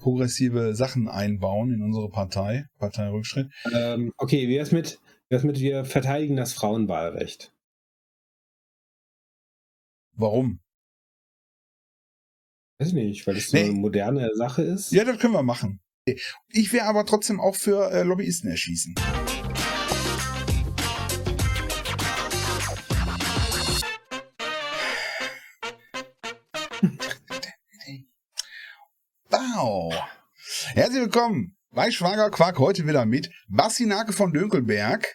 progressive 0.00 0.74
Sachen 0.74 1.08
einbauen 1.08 1.72
in 1.72 1.82
unsere 1.82 2.08
Partei, 2.10 2.66
Parteirückschritt. 2.78 3.50
Ähm, 3.72 4.12
okay, 4.16 4.48
wie 4.48 4.56
wär's 4.56 4.72
mit, 4.72 4.98
wie 5.28 5.34
wär's 5.34 5.44
mit 5.44 5.60
wir 5.60 5.84
verteidigen 5.84 6.36
das 6.36 6.52
Frauenwahlrecht? 6.52 7.52
Warum? 10.14 10.60
Weiß 12.78 12.88
ich 12.88 12.94
nicht, 12.94 13.26
weil 13.26 13.34
das 13.34 13.48
so 13.50 13.56
Nee. 13.56 13.64
eine 13.64 13.72
moderne 13.74 14.30
Sache 14.34 14.62
ist. 14.62 14.90
Ja, 14.92 15.04
das 15.04 15.18
können 15.18 15.34
wir 15.34 15.42
machen. 15.42 15.80
Ich 16.48 16.72
wäre 16.72 16.86
aber 16.86 17.04
trotzdem 17.04 17.38
auch 17.40 17.54
für 17.54 17.90
äh, 17.92 18.02
Lobbyisten 18.02 18.50
erschießen. 18.50 18.94
Wow. 29.62 29.92
Herzlich 30.72 31.02
willkommen 31.02 31.54
bei 31.70 31.90
Schwager 31.90 32.30
Quark 32.30 32.58
heute 32.58 32.86
wieder 32.86 33.04
mit 33.04 33.30
Basti 33.46 33.84
Nake 33.84 34.14
von 34.14 34.32
Dönkelberg. 34.32 35.06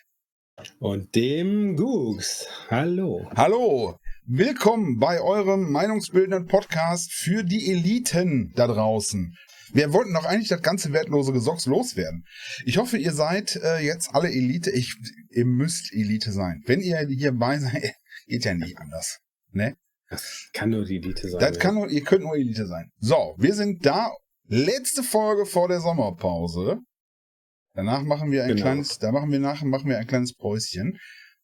Und 0.78 1.16
dem 1.16 1.76
Googs. 1.76 2.46
Hallo. 2.70 3.28
Hallo, 3.36 3.98
willkommen 4.28 5.00
bei 5.00 5.20
eurem 5.20 5.72
meinungsbildenden 5.72 6.46
Podcast 6.46 7.12
für 7.12 7.44
die 7.44 7.72
Eliten 7.72 8.54
da 8.56 8.68
draußen. 8.68 9.36
Wir 9.74 9.92
wollten 9.94 10.14
doch 10.14 10.26
eigentlich 10.26 10.50
das 10.50 10.62
ganze 10.62 10.94
wertlose 10.94 11.34
Gesocks 11.34 11.66
loswerden. 11.66 12.24
Ich 12.66 12.78
hoffe, 12.78 13.00
ihr 13.00 13.14
seid 13.14 13.56
äh, 13.56 13.80
jetzt 13.80 14.14
alle 14.14 14.30
Elite. 14.30 14.70
Ich, 14.70 14.96
ihr 15.32 15.46
müsst 15.46 15.92
Elite 15.92 16.32
sein. 16.32 16.62
Wenn 16.68 16.82
ihr 16.82 17.00
hierbei 17.08 17.58
seid, 17.58 17.96
geht 18.28 18.46
ja 18.46 18.54
nicht 18.54 18.78
anders. 18.78 19.22
Ne? 19.50 19.76
Das 20.08 20.50
kann 20.54 20.70
nur 20.70 20.86
die 20.86 20.98
Elite 20.98 21.30
sein. 21.30 21.40
Das 21.40 21.58
kann 21.58 21.74
nur, 21.74 21.90
ihr 21.90 22.04
könnt 22.04 22.22
nur 22.22 22.36
Elite 22.36 22.68
sein. 22.68 22.92
So, 23.00 23.34
wir 23.40 23.56
sind 23.56 23.84
da. 23.84 24.12
Letzte 24.48 25.02
Folge 25.04 25.46
vor 25.46 25.68
der 25.68 25.80
Sommerpause. 25.82 26.80
Danach 27.74 28.04
machen 28.04 28.32
wir 28.32 28.44
ein 28.44 28.50
Genau. 28.50 28.62
kleines, 28.62 29.00
da 29.00 29.12
machen 29.12 29.32
wir 29.32 29.40
nachher 29.40 29.66
machen 29.66 29.90
wir 29.90 29.98
ein 29.98 30.08
kleines 30.08 30.34
Päuschen, 30.34 31.00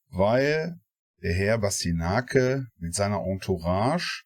weil 0.10 0.76
der 1.22 1.34
Herr 1.34 1.58
Bastinake 1.58 2.68
mit 2.78 2.94
seiner 2.94 3.22
Entourage 3.26 4.24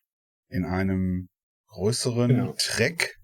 in 0.50 0.66
einem 0.66 1.30
größeren 1.70 2.30
Genau. 2.30 2.56
Trek, 2.58 3.16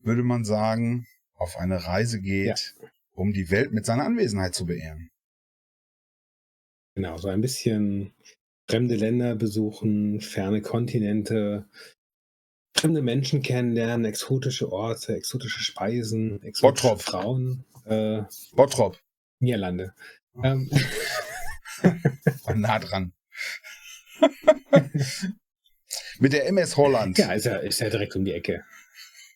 würde 0.00 0.22
man 0.22 0.44
sagen, 0.44 1.06
auf 1.34 1.56
eine 1.56 1.84
Reise 1.86 2.20
geht, 2.20 2.74
um 3.12 3.32
die 3.32 3.50
Welt 3.50 3.72
mit 3.72 3.84
seiner 3.86 4.04
Anwesenheit 4.04 4.54
zu 4.54 4.66
beehren. 4.66 5.10
Genau, 6.94 7.16
so 7.18 7.28
ein 7.28 7.40
bisschen 7.40 8.14
fremde 8.68 8.96
Länder 8.96 9.34
besuchen, 9.36 10.20
ferne 10.20 10.60
Kontinente, 10.60 11.66
fremde 12.74 13.02
Menschen 13.02 13.42
kennenlernen, 13.42 14.04
exotische 14.04 14.72
Orte, 14.72 15.14
exotische 15.16 15.60
Speisen, 15.60 16.42
exotische 16.42 16.62
Bottrop. 16.88 17.02
Frauen, 17.02 17.64
äh, 17.84 18.22
Bottrop, 18.54 18.98
Niederlande. 19.40 19.94
Ähm, 20.42 20.70
war 22.44 22.54
nah 22.54 22.78
dran. 22.78 23.12
mit 26.18 26.32
der 26.32 26.46
MS 26.46 26.76
Holland. 26.76 27.18
ja, 27.18 27.32
ist 27.32 27.44
ja, 27.44 27.56
ist 27.56 27.80
ja 27.80 27.90
direkt 27.90 28.16
um 28.16 28.24
die 28.24 28.32
Ecke. 28.32 28.64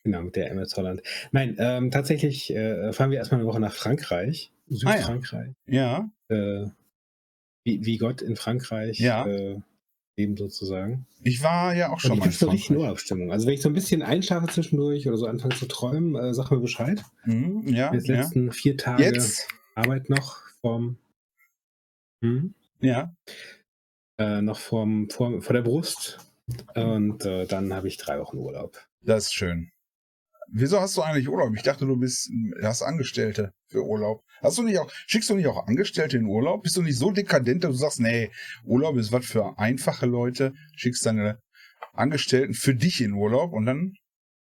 Genau, 0.03 0.21
mit 0.21 0.35
der 0.35 0.51
MS 0.51 0.75
Holland. 0.77 1.01
Nein, 1.31 1.55
ähm, 1.59 1.91
tatsächlich 1.91 2.49
äh, 2.55 2.93
fahren 2.93 3.11
wir 3.11 3.17
erstmal 3.17 3.41
eine 3.41 3.47
Woche 3.49 3.59
nach 3.59 3.73
Frankreich, 3.73 4.51
Ah, 4.69 4.73
ja. 4.91 4.97
Südfrankreich. 4.97 5.53
ja. 5.67 6.09
Äh, 6.29 6.65
wie, 7.63 7.85
wie 7.85 7.97
Gott 7.97 8.21
in 8.21 8.35
Frankreich 8.37 8.99
Ja. 8.99 9.25
äh, 9.27 9.59
leben 10.17 10.35
sozusagen. 10.35 11.05
Ich 11.23 11.43
war 11.43 11.75
ja 11.75 11.91
auch 11.91 11.99
schon 11.99 12.13
ich 12.13 12.19
mal 12.19 12.25
in 12.25 12.31
so 12.31 12.49
richtig. 12.49 12.75
Urlaubsstimmung. 12.75 13.31
Also 13.31 13.47
wenn 13.47 13.53
ich 13.53 13.61
so 13.61 13.69
ein 13.69 13.73
bisschen 13.73 14.01
einschlafe 14.01 14.47
zwischendurch 14.47 15.07
oder 15.07 15.17
so 15.17 15.27
anfange 15.27 15.55
zu 15.55 15.67
träumen, 15.67 16.15
äh, 16.15 16.33
sag 16.33 16.51
mir 16.51 16.59
Bescheid. 16.59 17.03
Mhm, 17.25 17.67
ja, 17.67 17.93
ja. 17.93 17.99
letzten 18.15 18.51
vier 18.51 18.75
Tage 18.77 19.03
Jetzt, 19.03 19.47
Arbeit 19.75 20.09
noch 20.09 20.41
vom 20.61 20.97
hm, 22.21 22.55
ja. 22.81 23.13
äh, 24.17 24.41
noch 24.41 24.59
vorm, 24.59 25.09
vor, 25.09 25.41
vor 25.41 25.53
der 25.53 25.61
Brust. 25.61 26.17
Und 26.75 27.25
äh, 27.25 27.45
dann 27.45 27.73
habe 27.73 27.87
ich 27.87 27.97
drei 27.97 28.19
Wochen 28.19 28.37
Urlaub. 28.37 28.79
Das 29.01 29.25
ist 29.25 29.33
schön. 29.33 29.71
Wieso 30.49 30.79
hast 30.79 30.95
du 30.95 31.01
eigentlich 31.01 31.27
Urlaub? 31.27 31.53
Ich 31.55 31.63
dachte, 31.63 31.85
du 31.85 31.97
bist, 31.97 32.31
hast 32.61 32.81
Angestellte 32.81 33.53
für 33.67 33.83
Urlaub. 33.83 34.23
Hast 34.41 34.57
du 34.57 34.63
nicht 34.63 34.77
auch, 34.79 34.89
schickst 35.07 35.29
du 35.29 35.35
nicht 35.35 35.47
auch 35.47 35.67
Angestellte 35.67 36.17
in 36.17 36.25
Urlaub? 36.25 36.63
Bist 36.63 36.77
du 36.77 36.81
nicht 36.81 36.97
so 36.97 37.11
dekadent, 37.11 37.63
dass 37.63 37.71
du 37.71 37.77
sagst, 37.77 37.99
nee, 37.99 38.31
Urlaub 38.63 38.97
ist 38.97 39.11
was 39.11 39.25
für 39.25 39.57
einfache 39.57 40.05
Leute, 40.05 40.53
schickst 40.75 41.05
deine 41.05 41.39
Angestellten 41.93 42.53
für 42.53 42.75
dich 42.75 43.01
in 43.01 43.13
Urlaub 43.13 43.53
und 43.53 43.65
dann, 43.65 43.93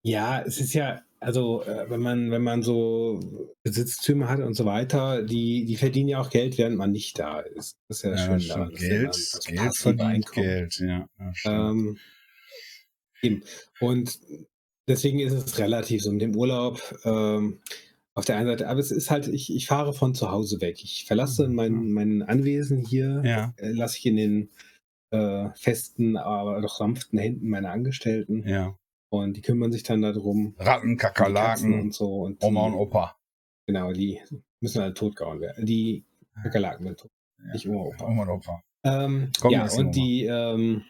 Ja, 0.03 0.43
es 0.43 0.59
ist 0.59 0.73
ja, 0.73 1.03
also 1.21 1.63
äh, 1.63 1.89
wenn 1.89 2.01
man, 2.01 2.31
wenn 2.31 2.43
man 2.43 2.63
so 2.63 3.53
Besitztümer 3.63 4.29
hat 4.29 4.41
und 4.41 4.55
so 4.55 4.65
weiter, 4.65 5.23
die, 5.23 5.65
die 5.67 5.77
verdienen 5.77 6.09
ja 6.09 6.21
auch 6.21 6.31
Geld, 6.31 6.59
während 6.59 6.77
man 6.77 6.91
nicht 6.91 7.19
da 7.19 7.41
ist. 7.41 7.77
Das 7.89 7.99
ist 7.99 8.05
ja, 8.05 8.17
schön 8.17 8.39
ja 8.39 8.69
Geld, 8.69 9.03
dann 9.03 9.07
das 9.07 9.41
Geld 9.45 9.59
passive 9.59 9.97
verdient. 9.97 10.33
Geld, 10.33 10.81
ja. 10.81 11.07
ja. 11.19 11.71
Ähm, 11.71 11.99
eben. 13.23 13.45
Und 13.79 14.19
deswegen 14.93 15.19
ist 15.19 15.33
es 15.33 15.59
relativ 15.59 16.03
so 16.03 16.13
mit 16.13 16.23
dem 16.23 16.37
Urlaub. 16.37 16.81
Ähm, 17.05 17.61
auf 18.15 18.27
der 18.27 18.37
einen 18.37 18.47
Seite, 18.47 18.69
aber 18.69 18.79
es 18.79 18.91
ist 18.91 19.11
halt, 19.11 19.27
ich, 19.29 19.55
ich 19.55 19.67
fahre 19.67 19.95
von 19.95 20.15
zu 20.15 20.31
Hause 20.31 20.61
weg. 20.61 20.83
Ich 20.85 21.07
verlasse 21.07 21.49
mein, 21.49 21.93
mein 21.93 22.23
Anwesen 22.23 22.85
hier, 22.85 23.23
ja, 23.25 23.55
äh, 23.57 23.71
lasse 23.71 23.97
ich 23.99 24.07
in 24.07 24.17
den 24.17 24.51
äh, 25.11 25.49
festen, 25.55 26.17
aber 26.19 26.61
doch 26.61 26.77
sanften 26.77 27.19
Händen 27.19 27.49
meiner 27.49 27.71
Angestellten. 27.71 28.47
ja. 28.47 28.77
Und 29.09 29.37
die 29.37 29.43
kümmern 29.43 29.71
sich 29.71 29.83
dann 29.83 30.01
darum. 30.01 30.55
Ratten, 30.59 30.97
Kakerlaken, 30.97 31.79
und 31.79 31.93
so. 31.93 32.23
Und 32.23 32.43
Oma 32.43 32.65
und 32.65 32.75
Opa. 32.75 33.15
Genau, 33.67 33.93
die 33.93 34.21
müssen 34.61 34.81
halt 34.81 34.97
totgehauen 34.97 35.39
werden. 35.39 35.67
Die 35.67 36.07
Kakerlaken 36.43 36.87
werden 36.87 36.97
tot. 36.97 37.11
Ja. 37.39 37.53
Nicht 37.53 37.69
Oma, 37.69 37.83
Opa. 37.83 38.07
Oma 38.07 38.23
und 38.23 38.29
Opa. 38.31 38.63
Ähm, 38.85 39.31
Komm, 39.39 39.53
ja, 39.53 39.71
und 39.71 39.95
die, 39.95 40.25
ähm, 40.25 40.83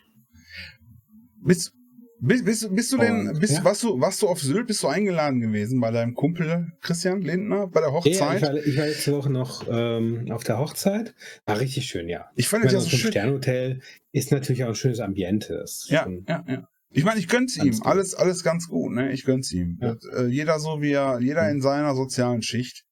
Bist, 1.44 1.74
bist, 2.22 2.44
bist, 2.44 2.74
bist 2.74 2.92
du 2.92 2.98
denn, 2.98 3.28
Und, 3.28 3.40
bist, 3.40 3.54
ja. 3.58 3.64
warst, 3.64 3.82
du, 3.82 4.00
warst 4.00 4.22
du 4.22 4.28
auf 4.28 4.40
Sylt, 4.40 4.66
bist 4.66 4.82
du 4.82 4.88
eingeladen 4.88 5.40
gewesen 5.40 5.80
bei 5.80 5.90
deinem 5.90 6.14
Kumpel 6.14 6.72
Christian 6.80 7.20
Lindner 7.22 7.66
bei 7.66 7.80
der 7.80 7.90
Ja, 7.90 7.94
ja, 7.94 7.98
Hochzeit? 7.98 8.36
ich, 8.36 8.42
war, 8.42 8.54
ich 8.66 8.76
war 8.78 8.86
letzte 8.86 9.12
Woche 9.12 9.30
noch 9.30 9.66
ähm, 9.70 10.30
auf 10.30 10.44
der 10.44 10.58
Hochzeit. 10.58 11.14
War 11.46 11.58
richtig 11.60 11.86
schön, 11.86 12.08
ja. 12.08 12.30
Ich 12.36 12.48
fand 12.48 12.64
das 12.64 12.72
ja 12.72 12.80
so 12.80 12.88
schön. 12.88 13.10
Sternhotel 13.10 13.80
ist 14.12 14.30
natürlich 14.32 14.64
auch 14.64 14.68
ein 14.68 14.74
schönes 14.74 15.00
Ambiente. 15.00 15.64
Ja, 15.88 16.06
ja, 16.28 16.44
ja. 16.48 16.68
Ich 16.94 17.04
meine, 17.04 17.18
ich 17.20 17.28
gönn's 17.28 17.56
Ganz 17.56 17.66
ihm. 17.66 17.80
gut. 17.82 17.86
Alles, 17.86 18.14
alles 18.14 18.44
ganz 18.44 18.68
gut, 18.68 18.92
ne? 18.92 19.12
Ich 19.12 19.24
gönn's 19.24 19.50
ihm. 19.52 19.78
Ja. 19.80 19.94
Das, 19.94 20.04
äh, 20.04 20.26
jeder 20.26 20.58
so 20.58 20.82
wie 20.82 20.92
er, 20.92 21.18
jeder 21.20 21.44
Mhm. 21.44 21.50
in 21.56 21.62
seiner 21.62 21.94
sozialen 21.94 22.42
Schicht. 22.42 22.84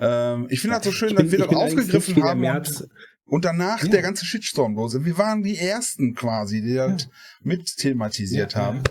Ähm, 0.00 0.46
ich 0.50 0.60
finde 0.60 0.76
das 0.76 0.84
so 0.84 0.92
schön, 0.92 1.14
bin- 1.14 1.26
dass 1.26 1.32
wir 1.32 1.38
das 1.46 1.54
aufgegriffen 1.54 2.22
haben 2.24 2.40
Merz. 2.40 2.88
Und, 3.30 3.44
danach 3.44 3.82
Ja. 3.82 3.88
der 3.88 4.02
ganze 4.02 4.24
Shitstorm 4.24 4.74
los. 4.74 4.94
Wir 5.04 5.16
waren 5.18 5.42
die 5.42 5.56
ersten 5.56 6.14
quasi, 6.14 6.60
die 6.62 6.74
das 6.74 7.08
mit 7.42 7.76
thematisiert 7.76 8.52
Ja, 8.54 8.58
ja. 8.60 8.66
haben. 8.66 8.82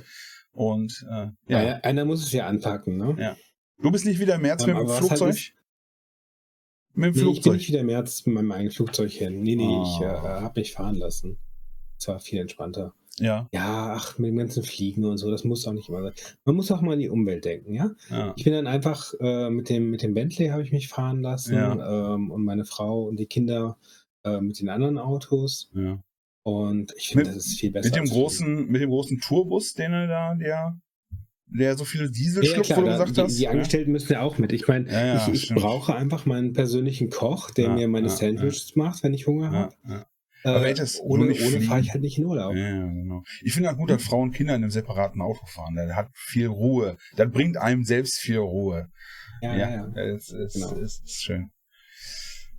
Und 0.51 1.05
äh, 1.09 1.13
ja. 1.13 1.31
Ja. 1.47 1.63
ja, 1.63 1.73
einer 1.81 2.05
muss 2.05 2.23
es 2.23 2.31
ja 2.31 2.47
anpacken, 2.47 2.97
ne? 2.97 3.15
Ja. 3.19 3.37
du 3.81 3.91
bist 3.91 4.05
nicht 4.05 4.19
wie 4.19 4.25
der 4.25 4.39
März 4.39 4.63
Ähm, 4.63 4.73
mit 4.73 4.77
dem 4.83 4.89
halt 4.89 4.97
Flugzeug? 5.05 5.27
nicht- 5.33 5.53
mit 6.93 6.95
dem 6.95 7.01
Nee, 7.03 7.07
ich 7.09 7.13
bin 7.13 7.23
Flugzeug. 7.23 7.53
nicht 7.53 7.67
wie 7.69 7.71
der 7.73 7.83
März 7.83 8.25
mit 8.25 8.35
meinem 8.35 8.51
eigenen 8.51 8.71
Flugzeug 8.71 9.11
hin. 9.11 9.41
Nee, 9.41 9.55
nee, 9.55 9.63
ich 9.83 10.01
äh, 10.01 10.05
Oh. 10.05 10.21
habe 10.23 10.59
mich 10.59 10.73
fahren 10.73 10.95
lassen. 10.95 11.37
Das 11.97 12.07
war 12.09 12.19
viel 12.19 12.39
entspannter. 12.39 12.93
ja, 13.19 13.47
Ja, 13.51 13.93
ach, 13.97 14.17
mit 14.17 14.29
dem 14.29 14.37
ganzen 14.37 14.63
Fliegen 14.63 15.03
und 15.05 15.17
so, 15.17 15.29
das 15.29 15.43
muss 15.43 15.67
auch 15.67 15.73
nicht 15.73 15.89
immer 15.89 16.01
sein. 16.01 16.13
Man 16.45 16.55
muss 16.55 16.71
auch 16.71 16.79
mal 16.81 16.93
an 16.93 16.99
die 16.99 17.09
Umwelt 17.09 17.43
denken, 17.45 17.73
ja? 17.73 17.91
ja. 18.09 18.33
Ich 18.37 18.43
bin 18.45 18.53
dann 18.53 18.65
einfach 18.67 19.13
äh, 19.19 19.49
mit, 19.49 19.67
dem, 19.69 19.89
mit 19.91 20.01
dem 20.03 20.13
Bentley 20.13 20.47
habe 20.49 20.63
ich 20.63 20.71
mich 20.71 20.87
fahren 20.87 21.21
lassen 21.21 21.53
Ja. 21.53 22.15
ähm, 22.15 22.31
und 22.31 22.43
meine 22.45 22.63
Frau 22.65 23.03
und 23.03 23.17
die 23.17 23.25
Kinder 23.25 23.77
äh, 24.23 24.39
mit 24.41 24.59
den 24.59 24.69
anderen 24.69 24.97
Autos. 24.97 25.69
ja. 25.73 26.01
Und 26.43 26.93
ich 26.97 27.09
finde, 27.09 27.25
das 27.25 27.35
ist 27.35 27.59
viel 27.59 27.71
besser. 27.71 27.87
Mit 27.89 27.95
dem 27.97 28.05
großen, 28.05 28.65
mit 28.67 28.81
dem 28.81 28.89
großen 28.89 29.19
Tourbus, 29.19 29.73
den 29.73 29.91
er 29.93 30.07
da, 30.07 30.33
der, 30.35 30.79
der 31.45 31.77
so 31.77 31.83
viele 31.85 32.09
Diesel 32.09 32.43
Ja, 32.43 32.49
ja, 32.49 32.63
schluckt, 32.63 32.77
wo 32.77 32.81
du 32.81 32.87
gesagt 32.87 33.17
die, 33.17 33.21
hast. 33.21 33.37
die 33.39 33.47
Angestellten 33.49 33.91
müssen 33.91 34.13
ja 34.13 34.21
auch 34.21 34.37
mit. 34.37 34.51
Ich 34.53 34.67
meine, 34.67 34.89
Ja, 34.89 35.05
ja, 35.05 35.27
ich, 35.27 35.51
ich 35.51 35.55
brauche 35.55 35.93
einfach 35.95 36.25
meinen 36.25 36.53
persönlichen 36.53 37.09
Koch, 37.09 37.51
der 37.51 37.65
Ja, 37.65 37.73
mir 37.75 37.87
meine 37.89 38.07
ja, 38.07 38.13
Sandwiches 38.15 38.75
macht, 38.75 39.03
wenn 39.03 39.13
ich 39.13 39.27
Hunger 39.27 39.51
ja, 39.51 39.59
habe. 39.59 39.75
ja. 39.87 40.05
Aber 40.45 40.65
Äh, 40.65 40.73
du 40.73 40.83
ohne 41.01 41.25
ohne 41.25 41.35
fliegen? 41.35 41.61
fahre 41.63 41.81
ich 41.81 41.91
halt 41.91 42.01
nicht 42.01 42.17
in 42.17 42.25
Urlaub. 42.25 42.55
Ja, 42.55 42.69
ja, 42.69 42.87
genau. 42.87 43.23
Ich 43.43 43.53
finde 43.53 43.67
halt 43.69 43.77
gut, 43.77 43.89
dass 43.89 44.01
Frauen 44.01 44.29
und 44.29 44.31
Kinder 44.33 44.55
in 44.55 44.63
einem 44.63 44.71
separaten 44.71 45.21
Auto 45.21 45.45
fahren. 45.45 45.75
Das 45.75 45.91
hat 45.93 46.09
viel 46.15 46.47
Ruhe. 46.47 46.95
Das 47.17 47.29
bringt 47.29 47.57
einem 47.57 47.83
selbst 47.83 48.17
viel 48.19 48.37
Ruhe. 48.37 48.89
Ja, 49.41 49.55
ja, 49.55 49.69
ja. 49.69 49.87
Das 49.87 50.29
ist, 50.31 50.53
Genau. 50.53 50.71
ist, 50.75 51.03
ist 51.03 51.21
schön. 51.21 51.51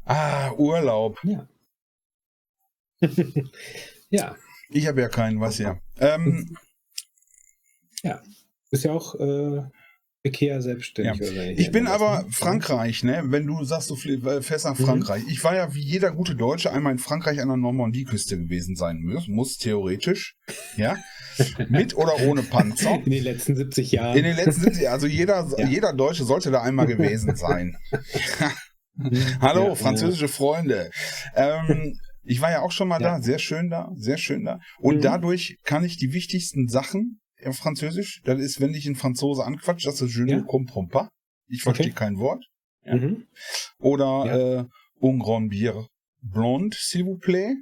Ah, 0.04 0.52
Urlaub. 0.52 1.18
Ja. 1.24 1.48
ja, 4.10 4.36
Ich 4.70 4.86
habe 4.86 5.00
ja 5.00 5.08
keinen, 5.08 5.40
was 5.40 5.58
ja. 5.58 5.78
Ähm, 5.98 6.56
ist 8.70 8.84
ja 8.84 8.92
auch 8.92 9.14
äh, 9.16 9.62
Verkehr 10.22 10.60
selbstständig. 10.62 11.32
Ja. 11.34 11.42
Ich 11.42 11.72
bin 11.72 11.86
aber? 11.86 12.24
Frankreich, 12.30 13.02
ne? 13.04 13.22
Wenn 13.26 13.46
du 13.46 13.64
sagst, 13.64 13.90
du 13.90 13.94
äh, 13.96 14.42
fährst 14.42 14.66
nach 14.66 14.78
Mhm. 14.78 14.84
Frankreich. 14.84 15.22
Ich 15.28 15.42
war 15.42 15.54
ja 15.56 15.74
wie 15.74 15.80
jeder 15.80 16.12
gute 16.12 16.34
Deutsche 16.36 16.70
einmal 16.72 16.92
in 16.92 16.98
Frankreich 16.98 17.40
an 17.40 17.48
der 17.48 17.56
Normandie-Küste 17.56 18.38
gewesen 18.38 18.76
sein 18.76 19.00
muss, 19.02 19.28
muss 19.28 19.56
theoretisch. 19.56 20.36
Ja. 20.76 20.98
Mit 21.68 21.96
oder 21.96 22.20
ohne 22.28 22.42
Panzer. 22.42 22.96
In 23.04 23.10
den 23.10 23.24
letzten 23.24 23.56
70 23.56 23.92
Jahren. 23.92 24.16
In 24.16 24.24
den 24.24 24.36
letzten 24.36 24.60
70 24.62 24.88
also 24.90 25.06
jeder, 25.06 25.48
Ja. 25.58 25.66
jeder 25.66 25.92
Deutsche 25.94 26.24
sollte 26.24 26.50
da 26.50 26.62
einmal 26.62 26.86
gewesen 26.86 27.34
sein. 27.34 27.76
Hallo, 29.40 29.68
Ja, 29.68 29.74
französische 29.74 30.28
Freunde. 30.28 30.90
Ähm, 31.34 31.98
ich 32.22 32.40
war 32.40 32.50
ja 32.50 32.62
auch 32.62 32.72
schon 32.72 32.88
mal 32.88 33.00
Ja. 33.00 33.16
da, 33.18 33.22
sehr 33.22 33.38
schön 33.38 33.70
da, 33.70 33.90
sehr 33.94 34.18
schön 34.18 34.44
da. 34.44 34.58
Und 34.78 34.96
Mhm. 34.96 35.00
dadurch 35.02 35.56
kann 35.64 35.84
ich 35.84 35.96
die 35.96 36.12
wichtigsten 36.12 36.68
Sachen 36.68 37.20
im 37.38 37.52
Französisch, 37.52 38.20
das 38.24 38.38
ist, 38.40 38.60
wenn 38.60 38.72
dich 38.72 38.86
ein 38.86 38.96
Franzose 38.96 39.44
anquatscht, 39.44 39.86
das 39.86 40.00
ist 40.02 40.14
je 40.14 40.24
ne 40.24 40.32
Ja. 40.32 40.40
comprends 40.42 40.92
pas. 40.92 41.08
Ich 41.48 41.62
verstehe 41.62 41.86
Okay. 41.86 41.94
kein 41.94 42.18
Wort. 42.18 42.44
Ja. 42.84 42.96
Mhm. 42.96 43.24
Oder 43.78 44.24
Ja. 44.26 44.60
äh, 44.60 44.64
un 45.00 45.18
grand 45.18 45.50
bière 45.50 45.86
blonde, 46.22 46.76
s'il 46.76 47.04
vous 47.04 47.18
plaît. 47.18 47.54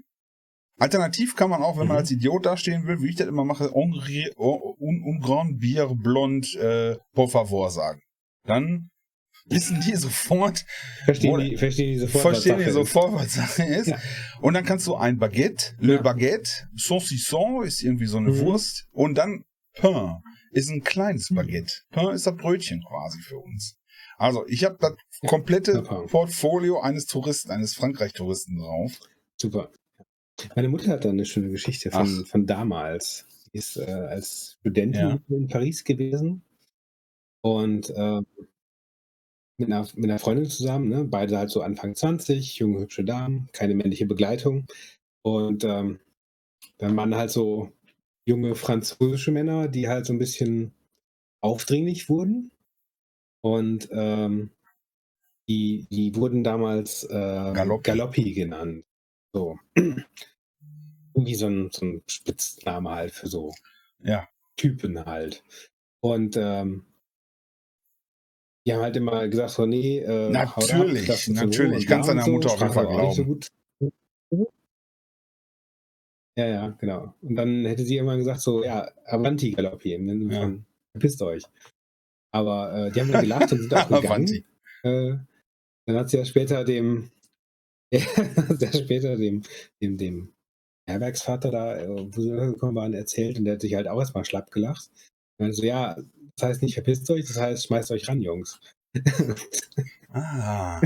Alternativ 0.80 1.34
kann 1.34 1.50
man 1.50 1.62
auch, 1.62 1.76
wenn 1.78 1.88
man 1.88 1.96
Mhm. 1.96 2.00
als 2.02 2.10
Idiot 2.10 2.46
dastehen 2.46 2.86
will, 2.86 3.00
wie 3.02 3.08
ich 3.10 3.16
das 3.16 3.26
immer 3.26 3.44
mache, 3.44 3.70
un, 3.74 3.92
un, 4.36 5.02
un 5.02 5.20
grand 5.20 5.58
bière 5.60 5.94
blonde, 5.96 6.46
äh, 6.58 6.96
por 7.14 7.30
favor 7.30 7.70
sagen. 7.70 8.00
Dann 8.44 8.90
wissen 9.48 9.80
die 9.86 9.96
sofort, 9.96 10.64
Verstehen, 11.04 11.38
die, 11.40 11.56
verstehen 11.56 11.92
die 11.92 11.98
sofort, 11.98 12.22
verstehen 12.22 12.58
was 12.58 12.64
die 12.66 12.70
sofort, 12.72 13.14
was 13.14 13.34
Sache 13.34 13.64
ist. 13.64 13.86
Ja. 13.88 13.98
Und 14.40 14.54
dann 14.54 14.64
kannst 14.64 14.86
du 14.86 14.94
ein 14.96 15.18
Baguette, 15.18 15.74
le 15.80 15.94
Ja. 15.96 16.02
Baguette, 16.02 16.50
saucisson 16.76 17.64
ist 17.64 17.82
irgendwie 17.82 18.06
so 18.06 18.18
eine 18.18 18.30
Mhm. 18.30 18.38
Wurst 18.40 18.86
und 18.92 19.16
dann 19.16 19.44
Pain 19.74 20.16
ist 20.52 20.70
ein 20.70 20.82
kleines. 20.82 21.28
Baguette. 21.32 21.72
Pain 21.90 22.14
ist 22.14 22.26
das 22.26 22.36
Brötchen 22.36 22.82
quasi 22.82 23.20
für 23.20 23.38
uns. 23.38 23.76
Also 24.16 24.44
ich 24.48 24.64
habe 24.64 24.76
das 24.80 24.92
komplette 25.28 25.72
Ja. 25.72 25.82
Portfolio 25.82 26.80
eines 26.80 27.06
Touristen, 27.06 27.50
eines 27.52 27.74
Frankreich-Touristen 27.74 28.58
drauf. 28.58 28.92
Super. 29.36 29.70
Meine 30.56 30.68
Mutter 30.68 30.90
hat 30.92 31.04
da 31.04 31.10
eine 31.10 31.24
schöne 31.26 31.50
Geschichte 31.50 31.90
von, 31.90 32.22
Ach. 32.24 32.28
von 32.28 32.46
damals. 32.46 33.26
Die 33.52 33.58
ist 33.58 33.76
äh, 33.76 33.84
als 33.90 34.56
Studentin 34.60 35.20
in 35.28 35.48
Paris 35.48 35.84
gewesen 35.84 36.42
und 37.40 37.92
ähm, 37.96 38.26
mit, 39.58 39.70
einer, 39.70 39.86
mit 39.94 40.04
einer 40.04 40.18
Freundin 40.18 40.46
zusammen, 40.46 40.88
ne? 40.88 41.04
beide 41.04 41.36
halt 41.36 41.50
so 41.50 41.62
Anfang 41.62 41.94
20, 41.94 42.58
junge, 42.58 42.80
hübsche 42.80 43.04
Damen, 43.04 43.48
keine 43.52 43.74
männliche 43.74 44.06
Begleitung. 44.06 44.66
Und 45.22 45.64
ähm, 45.64 45.98
dann 46.78 46.96
waren 46.96 47.14
halt 47.14 47.30
so 47.30 47.72
junge 48.24 48.54
französische 48.54 49.32
Männer, 49.32 49.68
die 49.68 49.88
halt 49.88 50.06
so 50.06 50.12
ein 50.12 50.18
bisschen 50.18 50.72
aufdringlich 51.40 52.08
wurden. 52.08 52.52
Und 53.40 53.88
ähm, 53.92 54.50
die, 55.48 55.86
die 55.90 56.14
wurden 56.14 56.44
damals 56.44 57.04
äh, 57.04 57.52
Galoppi. 57.54 57.82
Galoppi 57.90 58.32
genannt. 58.32 58.84
So. 59.32 59.58
Irgendwie 61.14 61.34
so 61.34 61.46
ein, 61.46 61.70
so 61.72 61.84
ein 61.84 62.02
Spitzname 62.06 62.90
halt 62.90 63.12
für 63.12 63.28
so 63.28 63.52
Ja. 64.00 64.28
Typen 64.56 65.04
halt. 65.04 65.42
Und 66.00 66.36
ähm, 66.36 66.84
die 68.68 68.74
haben 68.74 68.82
halt 68.82 68.96
immer 68.96 69.26
gesagt, 69.28 69.50
so, 69.50 69.64
nee, 69.64 70.00
äh, 70.00 70.34
haut 70.34 70.70
ab, 70.74 70.78
Natürlich, 70.80 71.24
so 71.24 71.32
natürlich. 71.32 71.86
Kannst 71.86 72.08
bla 72.10 72.14
deiner 72.16 72.26
und 72.26 72.32
Mutter 72.32 72.50
auf 72.52 72.60
jeden 72.60 72.72
Fall 72.74 72.84
nicht 72.86 73.16
so 73.16 73.24
glauben. 73.24 73.40
gut. 73.40 73.48
Ja, 76.36 76.46
ja, 76.46 76.68
genau. 76.78 77.14
Und 77.22 77.34
dann 77.36 77.64
hätte 77.64 77.84
sie 77.84 77.96
immer 77.96 78.16
gesagt, 78.18 78.42
so, 78.42 78.62
ja, 78.62 78.92
Avanti 79.06 79.52
Galoppi, 79.52 79.94
im 79.94 80.06
Sinne 80.06 80.34
Ja. 80.34 80.52
verpisst 80.92 81.22
euch. 81.22 81.44
Aber 82.30 82.74
äh, 82.74 82.92
die 82.92 83.00
haben 83.00 83.10
dann 83.10 83.22
gelacht 83.22 83.50
und 83.52 83.60
sind 83.62 83.74
auch 83.74 83.88
gegangen. 83.88 84.06
Avanti. 84.06 84.44
Äh, 84.82 85.16
dann 85.86 85.96
hat 85.96 86.10
sie 86.10 86.18
ja 86.18 86.26
später 86.26 86.64
dem, 86.64 87.10
ja, 87.90 88.00
sehr 88.50 88.72
später 88.74 89.16
dem, 89.16 89.44
dem, 89.80 89.96
dem 89.96 90.34
Herbergsvater 90.86 91.50
da, 91.50 91.78
äh, 91.78 91.88
wo 91.88 92.20
sie 92.20 92.30
gekommen 92.30 92.74
waren, 92.76 92.92
erzählt 92.92 93.38
und 93.38 93.46
der 93.46 93.54
hat 93.54 93.62
sich 93.62 93.74
halt 93.74 93.88
auch 93.88 93.98
erstmal 93.98 94.26
schlapp 94.26 94.50
gelacht. 94.50 94.90
Also 95.40 95.64
ja, 95.64 95.96
das 96.38 96.48
heißt 96.50 96.62
nicht 96.62 96.74
verpisst 96.74 97.10
euch, 97.10 97.26
das 97.26 97.36
heißt 97.36 97.66
schmeißt 97.66 97.90
euch 97.90 98.08
ran, 98.08 98.20
Jungs. 98.20 98.60
Ah, 100.10 100.80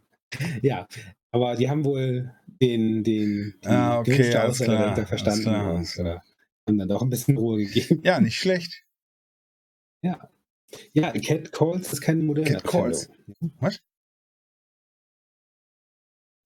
ja, 0.62 0.86
aber 1.30 1.56
die 1.56 1.68
haben 1.68 1.84
wohl 1.84 2.34
den, 2.60 3.04
den, 3.04 3.54
die 3.62 3.66
Ah, 3.68 4.00
okay, 4.00 4.34
alles 4.34 4.58
klar, 4.58 4.76
dahinter 4.78 4.96
alles 4.96 5.08
verstanden 5.08 5.42
klar. 5.42 5.74
und 5.74 5.98
äh, 5.98 6.18
haben 6.66 6.78
dann 6.78 6.88
doch 6.88 7.02
ein 7.02 7.10
bisschen 7.10 7.36
Ruhe 7.36 7.58
gegeben. 7.64 8.00
ja, 8.04 8.20
nicht 8.20 8.36
schlecht. 8.36 8.82
Ja, 10.02 11.12
Cat 11.12 11.52
Calls 11.52 11.92
ist 11.92 12.00
keine 12.00 12.22
moderne 12.22 12.50
Cat 12.50 12.64
Calls. 12.64 13.08
Was? 13.60 13.80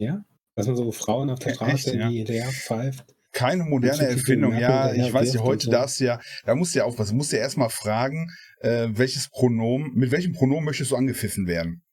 Ja, 0.00 0.24
dass 0.54 0.66
man 0.66 0.76
so 0.76 0.92
Frauen 0.92 1.30
auf 1.30 1.38
der 1.38 1.48
Ja, 1.48 1.54
Straße 1.54 1.72
echt, 1.72 1.86
ja. 1.86 1.92
irgendwie 1.94 2.18
hinterher 2.18 2.50
pfeift. 2.50 3.14
Keine 3.38 3.62
moderne 3.62 4.02
Erfindung. 4.02 4.58
Ja, 4.58 4.92
ich 4.92 5.12
weiß 5.12 5.32
nicht, 5.32 5.44
heute 5.44 5.66
so. 5.66 5.70
darfst 5.70 6.00
du 6.00 6.06
ja, 6.06 6.20
da 6.44 6.56
musst 6.56 6.74
du 6.74 6.80
ja 6.80 6.84
aufpassen, 6.84 7.16
musst 7.16 7.30
du 7.30 7.36
ja 7.36 7.42
erstmal 7.42 7.70
fragen, 7.70 8.32
äh, 8.62 8.88
welches 8.90 9.28
Pronomen, 9.28 9.94
mit 9.94 10.10
welchem 10.10 10.32
Pronomen 10.32 10.64
möchtest 10.64 10.90
du 10.90 10.96
angepfiffen 10.96 11.46
werden? 11.46 11.84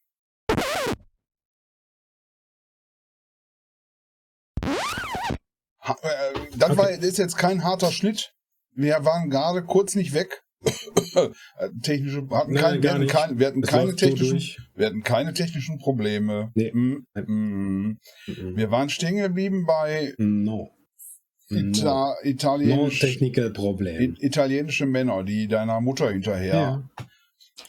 Ha, 5.84 5.96
äh, 6.02 6.34
das, 6.58 6.72
Okay. 6.72 6.78
war, 6.80 6.92
das 6.92 7.06
ist 7.06 7.18
jetzt 7.20 7.38
kein 7.38 7.64
harter 7.64 7.92
Schnitt. 7.92 8.34
Wir 8.72 9.06
waren 9.06 9.30
gerade 9.30 9.64
kurz 9.64 9.94
nicht 9.94 10.14
weg. 10.14 10.42
Äh, 11.16 11.70
Technische, 11.82 12.28
hatten 12.32 12.54
Nein, 12.54 12.82
kein, 12.82 12.84
wir, 12.84 12.92
hatten 12.92 13.08
kein, 13.08 13.40
wir 13.40 13.48
hatten 13.48 13.62
keine 13.62 13.92
so 13.92 13.96
technischen, 13.96 14.32
durch. 14.32 14.60
wir 14.76 14.88
hatten 14.88 15.04
keine 15.04 15.34
technischen 15.34 15.78
Probleme. 15.78 16.52
Nee. 16.56 16.72
Mm, 16.74 17.06
mm. 17.14 17.98
Mhm. 18.28 18.58
Wir 18.58 18.70
waren 18.72 18.90
stehen 18.90 19.16
geblieben 19.16 19.66
bei 19.66 20.14
No. 20.18 20.76
Ita 21.50 22.16
italienisch, 22.24 23.00
problem. 23.54 24.16
italienische 24.20 24.86
Männer, 24.86 25.24
die 25.24 25.48
deiner 25.48 25.80
Mutter 25.80 26.10
hinterher. 26.12 26.54
Ja. 26.56 26.90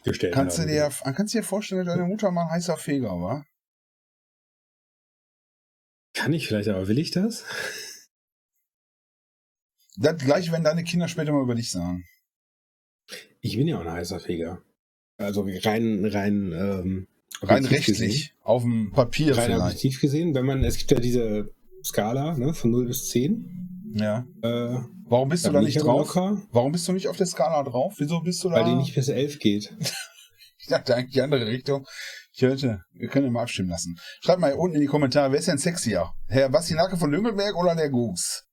Gestellt 0.02 0.34
Kannst 0.34 0.58
du 0.58 0.62
haben. 0.62 0.68
dir, 0.68 0.90
kannst 1.14 1.34
du 1.34 1.38
dir 1.38 1.44
vorstellen, 1.44 1.84
dass 1.84 1.94
deine 1.96 2.08
Mutter 2.08 2.30
mal 2.30 2.44
ein 2.44 2.50
heißer 2.52 2.76
Feger 2.76 3.10
war? 3.20 3.44
Kann 6.14 6.32
ich 6.32 6.48
vielleicht, 6.48 6.68
aber 6.68 6.88
will 6.88 6.98
ich 6.98 7.10
das? 7.10 7.44
Das 9.98 10.16
gleiche, 10.18 10.52
wenn 10.52 10.64
deine 10.64 10.84
Kinder 10.84 11.08
später 11.08 11.32
mal 11.32 11.42
über 11.42 11.54
dich 11.54 11.70
sagen. 11.70 12.04
Ich 13.40 13.56
bin 13.56 13.68
ja 13.68 13.76
auch 13.78 13.82
ein 13.82 13.92
heißer 13.92 14.20
Feger. 14.20 14.62
Also 15.18 15.46
rein, 15.64 16.04
rein, 16.04 16.52
ähm, 16.52 17.08
Rein 17.42 17.64
rechtlich, 17.66 18.34
auf 18.42 18.62
dem 18.62 18.92
Papier 18.92 19.28
Gesehen, 19.28 19.38
rein 19.38 19.50
vielleicht. 19.52 19.62
objektiv 19.62 20.00
gesehen, 20.00 20.34
wenn 20.34 20.46
man, 20.46 20.64
es 20.64 20.78
gibt 20.78 20.90
ja 20.90 21.00
diese 21.00 21.50
Skala, 21.84 22.36
ne, 22.36 22.54
von 22.54 22.70
0 22.70 22.86
bis 22.86 23.08
10. 23.10 23.65
Ja. 23.94 24.26
Äh, 24.42 24.78
Warum 25.08 25.28
bist 25.28 25.46
du 25.46 25.52
da 25.52 25.60
nicht 25.62 25.80
drauf? 25.82 26.14
locker, 26.14 26.42
Warum 26.50 26.72
bist 26.72 26.86
du 26.88 26.92
nicht 26.92 27.08
auf 27.08 27.16
der 27.16 27.26
Skala 27.26 27.62
drauf? 27.62 27.94
Wieso 27.98 28.20
bist 28.20 28.42
du 28.42 28.48
da? 28.48 28.56
weil 28.56 28.64
die 28.64 28.74
nicht 28.74 28.94
bis 28.94 29.08
11 29.08 29.38
geht. 29.38 29.74
Ich 30.58 30.68
dachte 30.70 30.96
eigentlich 30.96 31.12
die 31.12 31.20
andere 31.22 31.46
Richtung. 31.46 31.86
Ich 32.32 32.42
hörte, 32.42 32.80
wir 32.92 33.06
können 33.06 33.26
ja 33.26 33.30
mal 33.30 33.42
abstimmen 33.42 33.68
lassen. 33.68 33.96
Schreibt 34.20 34.40
mal 34.40 34.52
unten 34.54 34.74
in 34.74 34.80
die 34.80 34.88
Kommentare, 34.88 35.30
wer 35.30 35.38
ist 35.38 35.46
denn 35.46 35.58
sexier? 35.58 36.10
Herr 36.26 36.48
Bastinake 36.48 36.96
von 36.96 37.12
Lüngelberg 37.12 37.54
oder 37.54 37.76
der 37.76 37.88
Gux? 37.88 38.44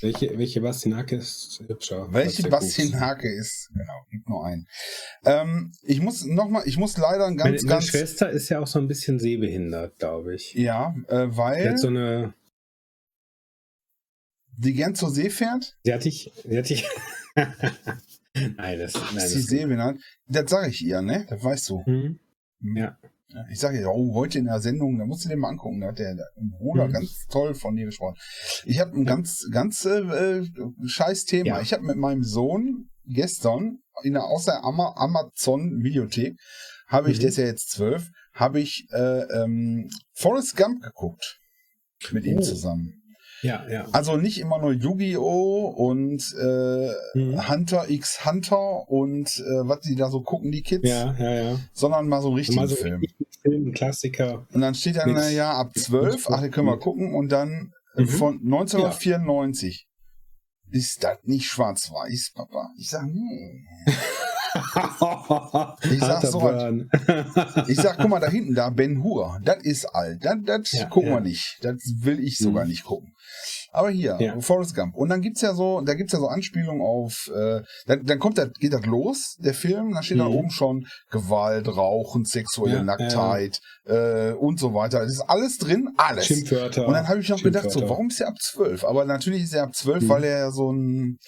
Welche, 0.00 0.38
welche 0.38 0.60
Bastinake 0.62 1.16
ist 1.16 1.62
hübscher? 1.66 2.08
Welche 2.12 2.48
Bastinake 2.48 3.28
ist? 3.30 3.68
Genau, 3.74 3.92
gibt 4.10 4.28
nur 4.28 4.44
einen. 4.46 4.66
Ähm, 5.26 5.72
ich 5.82 6.00
muss 6.00 6.24
noch 6.24 6.48
mal, 6.48 6.62
ich 6.66 6.78
muss 6.78 6.96
leider 6.96 7.26
ein 7.26 7.36
Meine, 7.36 7.50
ganz, 7.52 7.62
meine 7.64 7.74
ganz, 7.76 7.86
Schwester 7.88 8.30
ist 8.30 8.48
ja 8.48 8.60
auch 8.60 8.66
so 8.66 8.78
ein 8.78 8.88
bisschen 8.88 9.18
sehbehindert, 9.18 9.98
glaube 9.98 10.34
ich. 10.34 10.54
ja, 10.54 10.94
äh, 11.08 11.28
Die 11.28 11.36
weil 11.36 11.68
hat 11.70 11.78
so 11.78 11.88
eine, 11.88 12.32
die 14.58 14.72
gern 14.74 14.94
zur 14.94 15.10
See 15.10 15.30
fährt. 15.30 15.76
die 15.86 15.92
hatte 15.92 16.08
ich, 16.08 16.32
die 16.44 16.58
hatte 16.58 16.74
ich, 16.74 16.86
nein, 17.34 18.78
das, 18.78 18.94
nein, 18.94 19.16
ist 19.16 19.32
die 19.34 19.38
das 19.38 19.46
Sehbehindert. 19.46 19.98
Das 20.28 20.50
sage 20.50 20.68
ich 20.70 20.84
ihr, 20.84 21.02
ne? 21.02 21.26
Das 21.28 21.42
weißt 21.42 21.68
du. 21.70 21.84
Hm? 21.84 22.18
Hm. 22.60 22.76
Ja. 22.76 22.96
Ich 23.50 23.58
sage 23.58 23.80
ja, 23.80 23.88
oh, 23.88 24.14
heute 24.14 24.38
in 24.38 24.44
der 24.44 24.60
Sendung, 24.60 24.96
da 24.96 25.06
musst 25.06 25.24
du 25.24 25.28
dir 25.28 25.36
mal 25.36 25.48
angucken, 25.48 25.80
da 25.80 25.88
hat 25.88 25.98
der, 25.98 26.14
der 26.14 26.28
Bruder 26.36 26.86
Mhm. 26.86 26.92
ganz 26.92 27.26
toll 27.28 27.54
von 27.54 27.74
dir 27.74 27.86
gesprochen. 27.86 28.16
Ich 28.64 28.78
habe 28.78 28.92
ein 28.96 29.04
ganz, 29.04 29.48
ganz 29.50 29.84
äh, 29.84 29.98
äh, 30.02 30.46
scheiß 30.86 31.24
Thema. 31.24 31.46
Ja. 31.46 31.60
Ich 31.60 31.72
habe 31.72 31.82
mit 31.82 31.96
meinem 31.96 32.22
Sohn 32.22 32.90
gestern 33.06 33.78
in 34.04 34.12
der 34.12 34.24
außer 34.24 34.62
Ama 34.62 34.94
Amazon 34.96 35.82
Videothek, 35.82 36.38
habe 36.86 37.10
ich, 37.10 37.16
Mhm. 37.16 37.20
der 37.22 37.28
ist 37.30 37.36
ja 37.38 37.46
jetzt 37.46 37.70
zwölf, 37.70 38.10
habe 38.34 38.60
ich 38.60 38.86
äh, 38.92 39.22
ähm, 39.42 39.88
Forrest 40.12 40.56
Gump 40.56 40.80
geguckt. 40.82 41.40
Mit 42.12 42.24
ihm 42.26 42.38
Oh. 42.38 42.42
zusammen. 42.42 43.02
Ja, 43.44 43.64
ja. 43.70 43.86
Also 43.92 44.16
nicht 44.16 44.40
immer 44.40 44.58
nur 44.58 44.72
Yu-Gi-Oh! 44.72 45.66
und 45.76 46.20
äh, 46.40 46.90
Hm. 47.12 47.48
Hunter 47.48 47.88
x 47.88 48.24
Hunter 48.26 48.88
und 48.88 49.28
äh, 49.38 49.68
was 49.68 49.80
die 49.80 49.94
da 49.94 50.10
so 50.10 50.20
gucken, 50.22 50.50
die 50.50 50.62
Kids, 50.62 50.88
Ja, 50.88 51.14
ja, 51.18 51.30
ja. 51.30 51.56
sondern 51.72 52.08
mal 52.08 52.20
so 52.22 52.28
einen 52.28 52.36
richtigen 52.38 52.58
Mal 52.60 52.68
so 52.68 52.74
Film. 52.76 53.00
richtig 53.00 53.28
Film, 53.42 53.72
Klassiker. 53.72 54.46
Und 54.52 54.60
dann 54.62 54.74
steht 54.74 54.96
dann, 54.96 55.08
Mit- 55.12 55.16
na 55.18 55.28
ja, 55.30 55.52
ab 55.52 55.72
12, 55.76 56.28
ach, 56.30 56.40
den 56.40 56.50
können 56.50 56.66
wir 56.66 56.78
gucken, 56.78 57.14
und 57.14 57.30
dann 57.30 57.72
äh, 57.96 58.02
Mhm. 58.02 58.06
von 58.08 58.34
1994. 58.42 59.86
Ist 60.70 61.04
das 61.04 61.18
nicht 61.22 61.46
schwarz-weiß, 61.46 62.32
Papa? 62.34 62.70
Ich 62.78 62.90
sag, 62.90 63.04
nee. 63.06 63.64
ich 65.90 66.00
sag 66.00 66.22
so 66.22 66.40
was. 66.42 67.68
Ich 67.68 67.76
sag, 67.76 67.98
guck 67.98 68.08
mal, 68.08 68.20
da 68.20 68.28
hinten, 68.28 68.54
da 68.54 68.70
Ben 68.70 69.02
Hur, 69.02 69.40
das 69.42 69.58
ist 69.62 69.86
alt. 69.86 70.24
Das, 70.24 70.36
das 70.44 70.72
ja, 70.72 70.86
gucken 70.86 71.10
ja. 71.10 71.16
wir 71.16 71.20
nicht. 71.20 71.58
Das 71.62 71.76
will 72.00 72.20
ich 72.20 72.38
sogar 72.38 72.64
mhm. 72.64 72.70
nicht 72.70 72.84
gucken. 72.84 73.14
Aber 73.72 73.90
hier, 73.90 74.16
ja. 74.20 74.40
Forrest 74.40 74.76
Gump. 74.76 74.94
Und 74.94 75.08
dann 75.08 75.20
gibt's 75.20 75.40
ja 75.40 75.54
so, 75.54 75.80
da 75.80 75.94
gibt's 75.94 76.12
ja 76.12 76.20
so 76.20 76.28
Anspielungen 76.28 76.80
auf, 76.80 77.28
äh, 77.34 77.62
dann, 77.86 78.04
dann 78.04 78.18
kommt 78.20 78.38
das, 78.38 78.52
geht 78.52 78.72
das 78.72 78.86
los, 78.86 79.36
der 79.40 79.54
Film, 79.54 79.92
da 79.92 80.02
steht 80.02 80.18
mhm. 80.18 80.22
da 80.22 80.26
oben 80.28 80.50
schon 80.50 80.86
Gewalt, 81.10 81.66
Rauchen, 81.68 82.24
sexuelle 82.24 82.76
ja, 82.76 82.82
Nacktheit. 82.84 83.60
Äh, 83.86 84.32
und 84.32 84.60
so 84.60 84.74
weiter. 84.74 85.00
Das 85.00 85.10
ist 85.10 85.20
alles 85.28 85.58
drin, 85.58 85.90
alles. 85.96 86.26
Schimpfwörter. 86.26 86.86
Und 86.86 86.94
dann 86.94 87.08
habe 87.08 87.20
ich 87.20 87.28
noch 87.28 87.42
gedacht, 87.42 87.70
so, 87.70 87.88
warum 87.88 88.08
ist 88.08 88.20
er 88.20 88.28
ab 88.28 88.38
zwölf? 88.40 88.84
Aber 88.84 89.04
natürlich 89.04 89.42
ist 89.42 89.54
er 89.54 89.64
ab 89.64 89.74
zwölf, 89.74 90.04
mhm. 90.04 90.08
weil 90.08 90.24
er 90.24 90.38
ja 90.38 90.50
so 90.50 90.72
ein 90.72 91.18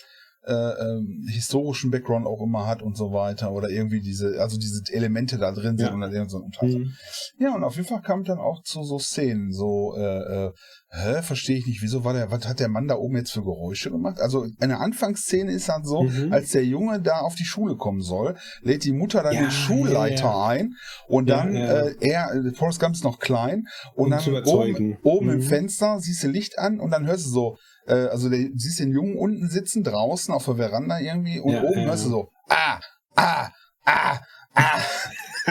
äh, 0.47 0.53
ähm, 0.53 1.27
historischen 1.29 1.91
Background 1.91 2.27
auch 2.27 2.41
immer 2.41 2.67
hat 2.67 2.81
und 2.81 2.97
so 2.97 3.13
weiter 3.13 3.53
oder 3.53 3.69
irgendwie 3.69 4.01
diese, 4.01 4.41
also 4.41 4.59
diese 4.59 4.83
Elemente 4.93 5.39
da 5.39 5.53
drin 5.53 5.77
sind 5.77 5.89
ja. 5.89 5.93
und 5.93 6.01
dann 6.01 6.29
so 6.29 6.39
ein 6.39 6.69
mhm. 6.69 6.93
Ja, 7.39 7.55
und 7.55 7.65
auf 7.65 7.77
jeden 7.77 7.89
Fall 7.89 8.03
kam 8.03 8.23
dann 8.23 8.39
auch 8.39 8.63
zu 8.63 8.85
so 8.85 8.99
Szenen, 8.99 9.53
so, 9.53 9.95
äh, 9.97 10.47
äh, 10.47 10.53
hä, 10.89 11.23
verstehe 11.23 11.59
ich 11.59 11.67
nicht, 11.67 11.83
wieso 11.83 12.05
war 12.05 12.13
der, 12.13 12.31
was 12.31 12.47
hat 12.47 12.61
der 12.61 12.69
Mann 12.69 12.89
da 12.89 12.95
oben 12.95 13.17
jetzt 13.17 13.33
für 13.33 13.43
Geräusche 13.43 13.91
gemacht? 13.91 14.21
Also 14.21 14.47
eine 14.61 14.79
Anfangsszene 14.79 15.53
ist 15.53 15.69
halt 15.69 15.87
so, 15.87 16.05
mhm. 16.05 16.33
als 16.33 16.51
der 16.51 16.65
Junge 16.65 17.01
da 17.01 17.21
auf 17.21 17.35
die 17.35 17.45
Schule 17.45 17.77
kommen 17.77 18.01
soll, 18.01 18.37
lädt 18.63 18.85
die 18.85 18.93
Mutter 18.93 19.23
dann 19.23 19.35
ja, 19.35 19.43
den 19.43 19.51
Schulleiter 19.51 20.25
ja, 20.25 20.47
ein 20.47 20.75
und 21.09 21.29
dann, 21.29 21.55
äh, 21.55 21.95
er, 22.01 22.33
äh, 22.33 22.53
Forrest 22.53 22.81
Gump 22.81 22.95
ist 22.95 23.05
noch 23.05 23.19
klein 23.19 23.65
und 23.95 24.07
um 24.07 24.11
dann 24.11 24.45
oben, 24.45 24.99
oben 25.03 25.27
mhm. 25.27 25.33
im 25.33 25.43
Fenster 25.43 25.99
siehst 26.01 26.23
du 26.23 26.29
Licht 26.29 26.59
an 26.59 26.81
und 26.81 26.91
dann 26.91 27.07
hörst 27.07 27.27
du 27.27 27.31
so, 27.31 27.57
äh, 27.87 28.07
also 28.07 28.29
der, 28.29 28.49
siehst 28.55 28.81
den 28.81 28.93
Jungen 28.93 29.17
unten 29.17 29.49
sitzen, 29.49 29.83
draußen 29.83 30.33
auf 30.33 30.45
der 30.45 30.57
Veranda 30.57 30.99
irgendwie 31.01 31.41
und 31.41 31.53
ja, 31.53 31.63
oben 31.63 31.81
ja. 31.81 31.87
hörst 31.87 32.07
du 32.07 32.11
so, 32.11 32.31
ah, 32.49 32.81
ah, 33.17 33.49
ah, 33.85 34.19
ah. 34.55 34.81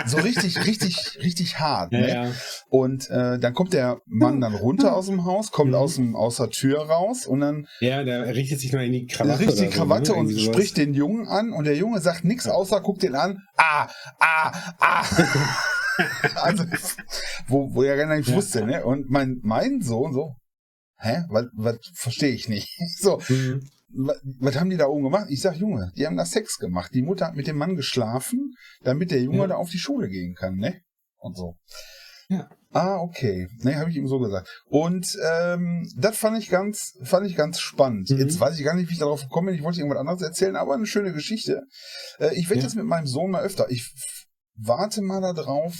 So 0.05 0.17
richtig, 0.17 0.65
richtig, 0.65 1.19
richtig 1.23 1.59
hart. 1.59 1.93
Ja, 1.93 1.99
ne? 1.99 2.09
ja. 2.09 2.31
Und 2.69 3.09
äh, 3.09 3.39
dann 3.39 3.53
kommt 3.53 3.73
der 3.73 3.99
Mann 4.05 4.41
dann 4.41 4.55
runter 4.55 4.95
aus 4.95 5.07
dem 5.07 5.25
Haus, 5.25 5.51
kommt 5.51 5.71
mhm. 5.71 5.77
aus, 5.77 5.95
dem, 5.95 6.15
aus 6.15 6.37
der 6.37 6.49
Tür 6.49 6.81
raus 6.81 7.25
und 7.25 7.41
dann. 7.41 7.67
Ja, 7.79 8.03
der 8.03 8.35
richtet 8.35 8.59
sich 8.59 8.71
noch 8.71 8.81
in 8.81 8.91
die 8.91 9.05
Krawatte. 9.05 9.39
Richtet 9.41 9.59
die 9.59 9.67
Krawatte 9.67 10.07
so, 10.07 10.13
ne? 10.13 10.19
und 10.19 10.39
spricht 10.39 10.77
den 10.77 10.93
Jungen 10.93 11.27
an 11.27 11.51
und 11.51 11.65
der 11.65 11.75
Junge 11.75 12.01
sagt 12.01 12.25
nichts 12.25 12.47
außer 12.47 12.81
guckt 12.81 13.03
den 13.03 13.15
an. 13.15 13.41
Ah, 13.57 13.87
ah, 14.19 14.51
ah. 14.79 15.05
also, 16.35 16.65
wo, 17.47 17.73
wo 17.73 17.83
er 17.83 17.97
gar 17.97 18.15
nicht 18.15 18.29
ja. 18.29 18.35
wusste, 18.35 18.65
ne? 18.65 18.85
Und 18.85 19.09
mein, 19.09 19.39
mein 19.43 19.81
Sohn 19.81 20.13
so, 20.13 20.35
hä, 20.97 21.23
was, 21.29 21.45
was 21.53 21.77
verstehe 21.93 22.33
ich 22.33 22.49
nicht. 22.49 22.69
so, 22.99 23.21
mhm. 23.29 23.61
Was, 23.95 24.59
haben 24.59 24.69
die 24.69 24.77
da 24.77 24.87
oben 24.87 25.03
gemacht? 25.03 25.27
Ich 25.29 25.41
sag, 25.41 25.55
Junge, 25.55 25.91
die 25.95 26.05
haben 26.05 26.17
da 26.17 26.25
Sex 26.25 26.57
gemacht. 26.57 26.93
Die 26.93 27.01
Mutter 27.01 27.27
hat 27.27 27.35
mit 27.35 27.47
dem 27.47 27.57
Mann 27.57 27.75
geschlafen, 27.75 28.53
damit 28.81 29.11
der 29.11 29.21
Junge 29.21 29.39
ja. 29.39 29.47
da 29.47 29.55
auf 29.55 29.69
die 29.69 29.77
Schule 29.77 30.09
gehen 30.09 30.35
kann, 30.35 30.55
ne? 30.55 30.81
Und 31.17 31.37
so. 31.37 31.55
Ja. 32.27 32.49
Ah, 32.71 32.97
okay. 32.97 33.47
Ne, 33.59 33.77
habe 33.77 33.89
ich 33.89 33.95
ihm 33.95 34.07
so 34.07 34.19
gesagt. 34.19 34.49
Und 34.65 35.17
ähm, 35.23 35.89
das 35.97 36.17
fand 36.17 36.37
ich 36.37 36.49
ganz, 36.49 36.97
fand 37.03 37.25
ich 37.25 37.37
ganz 37.37 37.59
spannend. 37.59 38.09
Mhm. 38.09 38.17
Jetzt 38.17 38.39
weiß 38.39 38.57
ich 38.57 38.65
gar 38.65 38.75
nicht, 38.75 38.89
wie 38.89 38.93
ich 38.93 38.99
darauf 38.99 39.21
gekommen 39.21 39.47
bin. 39.47 39.55
Ich 39.55 39.63
wollte 39.63 39.79
irgendwas 39.79 39.99
anderes 39.99 40.21
erzählen, 40.21 40.55
aber 40.55 40.73
eine 40.73 40.85
schöne 40.85 41.13
Geschichte. 41.13 41.63
Äh, 42.19 42.35
ich 42.35 42.49
werde 42.49 42.59
ja. 42.59 42.65
jetzt 42.65 42.75
mit 42.75 42.85
meinem 42.85 43.07
Sohn 43.07 43.31
mal 43.31 43.43
öfter. 43.43 43.69
Ich 43.69 43.93
warte 44.55 45.01
mal 45.01 45.21
darauf, 45.33 45.75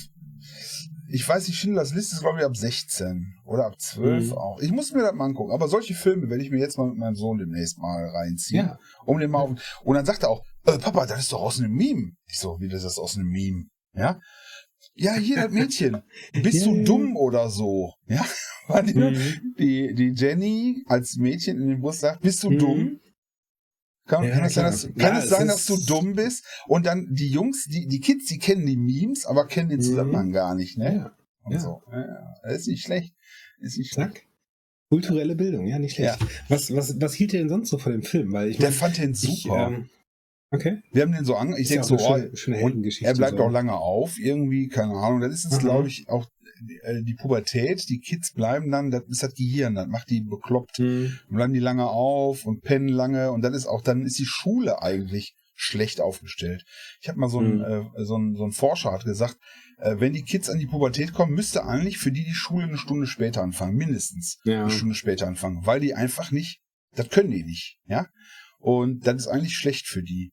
ich 1.08 1.28
weiß 1.28 1.48
nicht, 1.48 1.58
Schindlers 1.58 1.94
Liste 1.94 2.16
ist, 2.16 2.22
glaube 2.22 2.40
ich, 2.40 2.46
ab 2.46 2.56
16 2.56 3.36
oder 3.46 3.66
ab 3.66 3.80
12 3.80 4.28
mhm. 4.28 4.34
auch. 4.34 4.60
Ich 4.60 4.72
muss 4.72 4.92
mir 4.92 5.02
das 5.02 5.14
mal 5.14 5.26
angucken. 5.26 5.52
Aber 5.52 5.68
solche 5.68 5.94
Filme 5.94 6.30
werde 6.30 6.44
ich 6.44 6.52
mir 6.52 6.60
jetzt 6.60 6.78
mal 6.78 6.88
mit 6.88 6.98
meinem 6.98 7.16
Sohn 7.16 7.38
demnächst 7.38 7.78
mal 7.78 8.10
reinziehen. 8.10 8.68
Ja. 8.68 8.80
Um 9.06 9.20
den 9.20 9.32
mal 9.32 9.40
auf, 9.40 9.82
und 9.84 9.96
dann 9.96 10.06
sagt 10.06 10.24
er 10.24 10.30
auch, 10.30 10.44
äh, 10.66 10.78
Papa, 10.78 11.06
das 11.06 11.20
ist 11.20 11.32
doch 11.32 11.42
aus 11.42 11.60
einem 11.60 11.74
Meme. 11.74 12.12
Ich 12.28 12.40
so, 12.40 12.58
wie 12.60 12.70
das 12.70 12.84
ist 12.84 12.98
aus 12.98 13.16
einem 13.16 13.30
Meme? 13.30 13.66
Ja. 13.94 14.20
Ja, 14.94 15.16
hier 15.16 15.44
das 15.44 15.52
Mädchen. 15.52 16.02
Bist 16.34 16.66
du 16.66 16.84
dumm 16.84 17.16
oder 17.18 17.50
so? 17.50 17.94
Ja. 18.08 18.26
Mhm. 18.68 19.54
Die, 19.60 19.94
die 19.94 20.14
Jenny 20.16 20.82
als 20.88 21.18
Mädchen 21.18 21.62
in 21.62 21.68
dem 21.68 21.82
Bus 21.82 22.00
sagt, 22.00 22.22
bist 22.22 22.44
du 22.44 22.50
mhm. 22.50 22.58
dumm? 22.58 23.00
Kann, 24.08 24.24
ja, 24.24 24.36
kann, 24.36 24.46
es 24.46 24.54
sein, 24.54 24.66
dass, 24.66 24.84
kann 24.84 25.16
ja, 25.16 25.20
es 25.20 25.30
sein, 25.30 25.48
dass 25.48 25.66
du 25.66 25.78
dumm 25.78 26.14
bist? 26.14 26.46
Und 26.68 26.86
dann 26.86 27.08
die 27.10 27.30
Jungs, 27.30 27.66
die, 27.66 27.88
die 27.88 28.00
Kids, 28.00 28.26
die 28.28 28.38
kennen 28.38 28.66
die 28.66 28.78
Memes, 28.78 29.26
aber 29.26 29.48
kennen 29.48 29.70
den 29.70 29.82
Zusammenhang 29.82 30.28
mhm. 30.28 30.34
gar 30.34 30.54
nicht, 30.54 30.78
ne? 30.78 30.96
Ja. 30.96 31.52
Ja. 31.52 31.60
so. 31.60 31.82
Das 32.44 32.54
ist 32.54 32.68
nicht 32.68 32.84
schlecht. 32.84 33.16
Ist 33.60 33.78
nicht 33.78 33.94
schlecht. 33.94 34.14
Zack. 34.14 34.26
Kulturelle 34.90 35.36
Bildung, 35.36 35.66
ja, 35.66 35.80
nicht 35.80 35.96
schlecht. 35.96 36.20
Was, 36.48 36.74
was, 36.76 37.02
was 37.02 37.14
hielt 37.16 37.34
ihr 37.34 37.40
denn 37.40 37.50
sonst 37.50 37.70
so 37.70 37.80
von 37.80 37.92
dem 37.92 38.04
Film? 38.04 38.32
Weil 38.32 38.50
ich 38.50 38.58
Der 38.58 38.70
mein, 38.70 38.78
fand 38.78 38.98
den 39.00 39.16
super. 39.16 39.72
Ich, 39.72 39.78
ähm, 39.78 39.90
okay. 40.52 40.82
Wir 40.92 41.02
haben 41.02 41.12
den 41.12 41.26
so 41.26 41.36
an, 41.36 41.56
ich 41.58 41.68
denke 41.68 41.86
so, 41.86 41.96
oh, 41.96 42.18
schöne, 42.36 42.38
schöne 42.38 42.92
er 43.02 43.14
bleibt 43.16 43.38
so. 43.38 43.44
auch 43.44 43.52
lange 43.52 43.74
auf, 43.74 44.20
irgendwie, 44.20 44.68
keine 44.68 44.94
Ahnung. 44.94 45.22
Das 45.22 45.34
ist 45.34 45.52
es, 45.52 45.58
glaube 45.58 45.88
ich, 45.88 46.08
auch 46.08 46.28
äh, 46.84 47.04
die 47.04 47.16
Pubertät, 47.16 47.88
die 47.90 48.00
Kids 48.00 48.34
bleiben 48.34 48.72
dann, 48.72 48.92
das 48.92 49.04
ist 49.08 49.24
das 49.24 49.34
Gehirn, 49.34 49.76
das 49.76 49.88
macht 49.88 50.10
die 50.10 50.22
bekloppt, 50.22 50.80
mhm. 50.80 51.20
bleiben 51.30 51.54
die 51.54 51.60
lange 51.60 51.88
auf 51.88 52.46
und 52.46 52.62
pennen 52.62 52.90
lange 52.90 53.32
und 53.32 53.42
dann 53.42 53.54
ist 53.54 53.68
auch, 53.68 53.82
dann 53.82 54.06
ist 54.06 54.20
die 54.20 54.26
Schule 54.26 54.82
eigentlich 54.82 55.36
schlecht 55.56 56.02
aufgestellt. 56.02 56.66
Ich 57.02 57.08
habe 57.08 57.20
mal 57.20 57.30
so 57.30 57.40
ein, 57.40 57.58
mhm. 57.58 57.64
äh, 57.64 58.06
so 58.06 58.18
ein, 58.18 58.36
so 58.36 58.44
ein 58.46 58.52
Forscher 58.52 58.92
hat 58.92 59.06
gesagt, 59.06 59.38
äh, 59.80 59.96
wenn 60.00 60.14
die 60.14 60.24
Kids 60.24 60.50
an 60.50 60.60
die 60.60 60.68
Pubertät 60.68 61.14
kommen, 61.14 61.34
müsste 61.34 61.66
eigentlich 61.66 61.98
für 61.98 62.12
die 62.12 62.26
die 62.26 62.34
Schule 62.34 62.66
eine 62.66 62.78
Stunde 62.78 63.08
später 63.08 63.42
anfangen, 63.42 63.76
mindestens 63.76 64.40
ja. 64.44 64.62
eine 64.62 64.72
Stunde 64.72 64.96
später 64.96 65.28
anfangen, 65.28 65.66
weil 65.66 65.80
die 65.80 65.94
einfach 65.94 66.32
nicht, 66.32 66.60
das 66.94 67.10
können 67.10 67.32
die 67.32 67.44
nicht, 67.44 67.80
ja. 67.86 68.08
Und 68.60 69.06
das 69.06 69.16
ist 69.16 69.28
eigentlich 69.28 69.56
schlecht 69.56 69.88
für 69.88 70.02
die. 70.02 70.32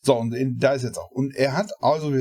So, 0.00 0.16
und 0.16 0.32
in, 0.32 0.58
da 0.58 0.74
ist 0.74 0.84
jetzt 0.84 0.98
auch. 0.98 1.10
Und 1.10 1.34
er 1.34 1.56
hat 1.56 1.72
also, 1.80 2.12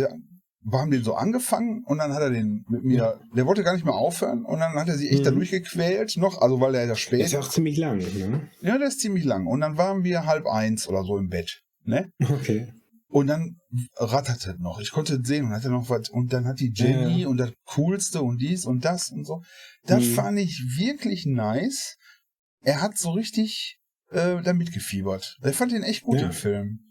wir 0.70 0.80
haben 0.80 0.92
den 0.92 1.04
so 1.04 1.16
angefangen 1.16 1.84
und 1.86 2.00
dann 2.00 2.14
hat 2.14 2.22
er 2.22 2.30
den 2.30 2.66
mit 2.68 2.84
mir, 2.84 3.20
der 3.36 3.46
wollte 3.46 3.64
gar 3.64 3.74
nicht 3.74 3.86
mehr 3.86 3.94
aufhören 3.94 4.44
und 4.44 4.60
dann 4.60 4.74
hat 4.74 4.90
er 4.90 4.98
sich 4.98 5.10
echt 5.10 5.22
mhm. 5.22 5.26
da 5.26 5.32
durchgequält 5.32 6.18
noch, 6.18 6.42
also 6.42 6.60
weil 6.60 6.76
er 6.76 6.86
ja 6.86 6.96
spät. 6.96 7.22
ist 7.22 7.36
auch 7.36 7.50
ziemlich 7.50 7.78
lang, 7.78 8.00
ne? 8.00 8.50
Ja, 8.62 8.78
der 8.78 8.90
ist 8.90 9.00
ziemlich 9.00 9.24
lang. 9.24 9.48
Und 9.48 9.62
dann 9.62 9.78
waren 9.78 10.04
wir 10.04 10.26
halb 10.26 10.46
eins 10.46 10.88
oder 10.88 11.04
so 11.04 11.18
im 11.18 11.30
Bett, 11.30 11.62
ne? 11.86 12.12
Okay. 12.20 12.68
Und 13.10 13.28
dann 13.28 13.56
ratterte 13.96 14.58
noch. 14.60 14.82
Ich 14.82 14.92
konnte 14.92 15.22
sehen 15.24 15.46
und 15.46 15.52
hatte 15.52 15.70
noch 15.70 15.90
was. 15.90 16.10
Und 16.10 16.34
dann 16.34 16.46
hat 16.46 16.60
die 16.60 16.74
Jenny 16.76 17.22
ja. 17.22 17.28
und 17.30 17.38
das 17.38 17.54
Coolste 17.64 18.22
und 18.22 18.40
dies 18.42 18.66
und 18.66 18.84
das 18.84 19.10
und 19.10 19.26
so. 19.26 19.42
Das 19.86 20.04
mhm. 20.04 20.14
fand 20.14 20.40
ich 20.40 20.62
wirklich 20.78 21.26
nice. 21.26 21.96
Er 22.62 22.82
hat 22.82 22.98
so 22.98 23.12
richtig 23.12 23.80
äh, 24.12 24.42
da 24.44 24.52
mitgefiebert. 24.52 25.38
Ich 25.46 25.56
fand 25.56 25.72
den 25.72 25.84
echt 25.84 26.04
gut, 26.04 26.20
ja. 26.20 26.28
den 26.28 26.34
Film. 26.34 26.87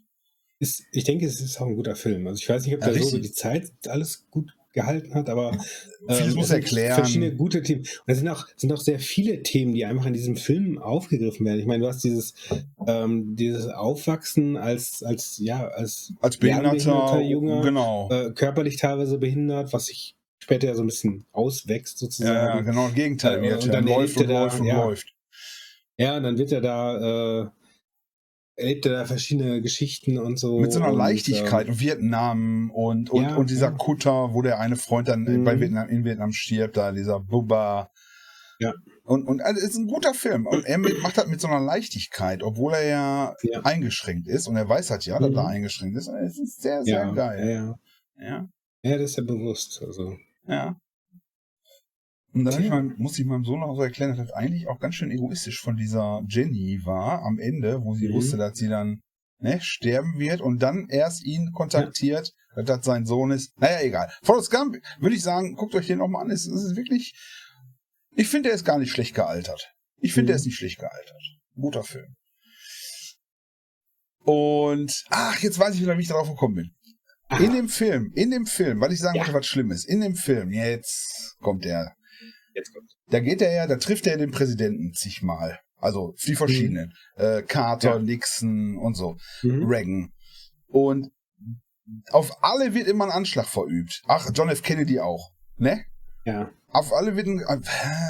Ist, 0.59 0.85
ich 0.91 1.03
denke, 1.03 1.25
es 1.25 1.39
ist 1.39 1.61
auch 1.61 1.67
ein 1.67 1.75
guter 1.75 1.95
Film. 1.95 2.25
Also 2.27 2.39
ich 2.41 2.49
weiß 2.49 2.65
nicht, 2.65 2.75
ob 2.75 2.81
ja, 2.81 2.91
der 2.91 3.03
so 3.03 3.19
die 3.19 3.31
Zeit 3.31 3.71
alles 3.87 4.25
gut 4.31 4.53
gehalten 4.77 5.13
hat, 5.15 5.29
aber 5.29 5.57
äh, 6.07 6.29
muss 6.31 6.51
erklären. 6.51 6.95
Verschiedene 6.95 7.35
gute 7.35 7.61
Themen. 7.63 7.81
Und 7.81 7.87
es 8.05 8.19
sind 8.19 8.27
auch, 8.27 8.47
sind 8.55 8.71
auch 8.71 8.79
sehr 8.79 8.99
viele 8.99 9.41
Themen, 9.43 9.73
die 9.73 9.85
einfach 9.85 10.05
in 10.05 10.13
diesem 10.13 10.35
Film 10.35 10.77
aufgegriffen 10.77 11.45
werden. 11.45 11.59
Ich 11.59 11.65
meine, 11.65 11.83
du 11.83 11.87
hast 11.87 12.03
dieses, 12.03 12.33
ähm, 12.85 13.35
dieses 13.35 13.67
Aufwachsen 13.67 14.55
als, 14.55 15.03
als, 15.03 15.37
ja, 15.39 15.67
als, 15.67 16.13
als 16.21 16.37
behinderter, 16.37 17.21
Junge, 17.21 17.61
genau. 17.61 18.09
Äh, 18.11 18.31
körperlich 18.31 18.77
teilweise 18.77 19.17
behindert, 19.17 19.73
was 19.73 19.87
sich 19.87 20.15
später 20.39 20.67
ja 20.67 20.75
so 20.75 20.83
ein 20.83 20.87
bisschen 20.87 21.25
auswächst 21.31 21.97
sozusagen. 21.97 22.35
Ja, 22.35 22.55
ja 22.55 22.61
genau, 22.61 22.87
im 22.87 22.95
Gegenteil. 22.95 23.43
Äh, 23.43 23.55
und 23.55 23.73
dann 23.73 23.85
läuft 23.85 24.17
und, 24.17 24.27
läuft 24.27 24.59
und 24.59 24.67
ja, 24.67 24.85
läuft. 24.85 25.07
Ja, 25.97 26.17
und 26.17 26.23
dann 26.23 26.37
wird 26.37 26.51
er 26.51 26.61
da 26.61 27.41
äh, 27.41 27.47
erlebt 28.57 28.85
er 28.87 28.93
da 28.93 29.05
verschiedene 29.05 29.61
Geschichten 29.61 30.17
und 30.17 30.37
so. 30.37 30.59
Mit 30.59 30.73
so 30.73 30.81
einer 30.81 30.91
Leichtigkeit. 30.91 31.69
Und 31.69 31.79
Vietnam 31.79 32.71
und, 32.71 33.09
und, 33.11 33.23
ja, 33.23 33.35
und 33.35 33.49
dieser 33.49 33.67
ja. 33.67 33.77
Kutter, 33.77 34.33
wo 34.33 34.41
der 34.41 34.59
eine 34.59 34.75
Freund 34.75 35.07
dann 35.07 35.21
mhm. 35.21 35.43
bei 35.43 35.59
Vietnam, 35.59 35.87
in 35.89 36.03
Vietnam 36.03 36.33
stirbt, 36.33 36.75
da 36.75 36.91
dieser 36.91 37.19
Bubba. 37.19 37.91
Ja. 38.59 38.73
Und, 39.03 39.25
und 39.27 39.41
also, 39.41 39.59
es 39.59 39.69
ist 39.69 39.77
ein 39.77 39.87
guter 39.87 40.13
Film. 40.15 40.47
Und 40.47 40.65
er 40.65 40.79
macht 40.79 41.17
das 41.17 41.27
mit 41.27 41.39
so 41.39 41.47
einer 41.47 41.61
Leichtigkeit, 41.63 42.41
obwohl 42.43 42.73
er 42.73 42.87
ja, 42.87 43.35
ja. 43.43 43.61
eingeschränkt 43.61 44.27
ist. 44.27 44.47
Und 44.47 44.57
er 44.57 44.67
weiß 44.67 44.89
halt 44.89 45.05
ja, 45.05 45.19
dass 45.19 45.29
mhm. 45.29 45.37
er 45.37 45.47
eingeschränkt 45.47 45.95
ist. 45.95 46.07
Und 46.07 46.17
es 46.17 46.39
ist 46.39 46.61
sehr, 46.61 46.83
sehr 46.83 47.11
geil. 47.13 47.47
Ja, 47.47 47.53
ja. 47.53 47.79
Ja, 48.19 48.49
ja 48.81 48.97
das 48.97 49.11
ist 49.11 49.17
ja 49.17 49.23
bewusst. 49.23 49.81
Also. 49.85 50.17
Ja. 50.47 50.75
Und 52.39 52.45
dann 52.45 52.63
ich 52.63 52.69
mein, 52.69 52.93
muss 52.97 53.17
ich 53.17 53.25
meinem 53.25 53.43
Sohn 53.43 53.63
auch 53.63 53.75
so 53.75 53.81
erklären, 53.81 54.15
dass 54.15 54.27
das 54.27 54.35
eigentlich 54.35 54.67
auch 54.67 54.79
ganz 54.79 54.95
schön 54.95 55.11
egoistisch 55.11 55.59
von 55.61 55.75
dieser 55.75 56.23
Jenny 56.27 56.81
war 56.83 57.23
am 57.23 57.39
Ende, 57.39 57.83
wo 57.83 57.95
sie 57.95 58.09
mhm. 58.09 58.13
wusste, 58.13 58.37
dass 58.37 58.57
sie 58.57 58.67
dann 58.67 59.01
ne, 59.39 59.59
sterben 59.61 60.19
wird 60.19 60.41
und 60.41 60.61
dann 60.61 60.87
erst 60.89 61.23
ihn 61.25 61.51
kontaktiert, 61.51 62.33
ja. 62.55 62.63
dass 62.63 62.77
das 62.77 62.85
sein 62.85 63.05
Sohn 63.05 63.31
ist. 63.31 63.57
Naja, 63.59 63.81
egal. 63.81 64.11
Forrest 64.23 64.51
Gump, 64.51 64.77
würde 64.99 65.15
ich 65.15 65.23
sagen, 65.23 65.55
guckt 65.55 65.75
euch 65.75 65.87
den 65.87 65.99
nochmal 65.99 66.23
an. 66.23 66.31
Es, 66.31 66.45
es 66.45 66.63
ist 66.63 66.75
wirklich, 66.75 67.13
ich 68.15 68.27
finde, 68.27 68.49
der 68.49 68.55
ist 68.55 68.65
gar 68.65 68.77
nicht 68.77 68.91
schlecht 68.91 69.15
gealtert. 69.15 69.73
Ich 69.99 70.13
finde, 70.13 70.25
mhm. 70.25 70.27
der 70.27 70.35
ist 70.37 70.45
nicht 70.45 70.57
schlecht 70.57 70.79
gealtert. 70.79 71.21
Guter 71.55 71.83
Film. 71.83 72.15
Und, 74.23 75.05
ach, 75.09 75.39
jetzt 75.39 75.57
weiß 75.57 75.75
ich 75.75 75.81
wieder, 75.81 75.97
wie 75.97 76.01
ich 76.01 76.09
darauf 76.09 76.29
gekommen 76.29 76.55
bin. 76.55 76.71
Aha. 77.29 77.43
In 77.43 77.53
dem 77.53 77.69
Film, 77.69 78.11
in 78.15 78.31
dem 78.31 78.45
Film, 78.45 78.79
weil 78.79 78.91
ich 78.91 78.99
sagen 78.99 79.17
ja. 79.17 79.23
wollte, 79.23 79.33
was 79.39 79.45
Schlimmes, 79.45 79.85
in 79.85 80.01
dem 80.01 80.15
Film, 80.15 80.51
jetzt 80.51 81.35
kommt 81.39 81.65
der 81.65 81.95
Jetzt 82.57 82.73
kommt. 82.73 82.91
Da 83.09 83.19
geht 83.19 83.41
er 83.41 83.53
ja, 83.53 83.67
da 83.67 83.75
trifft 83.77 84.07
er 84.07 84.17
den 84.17 84.31
Präsidenten 84.31 84.93
zigmal. 84.93 85.59
Also 85.77 86.15
die 86.25 86.35
verschiedenen. 86.35 86.91
Mhm. 87.17 87.23
Äh, 87.23 87.41
Carter, 87.43 87.97
ja. 87.97 87.99
Nixon 87.99 88.77
und 88.77 88.95
so. 88.95 89.15
Mhm. 89.43 89.63
Reagan. 89.65 90.11
Und 90.67 91.11
auf 92.11 92.43
alle 92.43 92.73
wird 92.73 92.87
immer 92.87 93.05
ein 93.05 93.11
Anschlag 93.11 93.45
verübt. 93.45 94.01
Ach, 94.07 94.27
John 94.33 94.49
F. 94.49 94.63
Kennedy 94.63 94.99
auch, 94.99 95.31
ne? 95.57 95.85
Ja. 96.25 96.51
Auf 96.67 96.91
alle 96.91 97.15
wird 97.15 97.27
ein, 97.27 97.39
äh, 97.39 97.59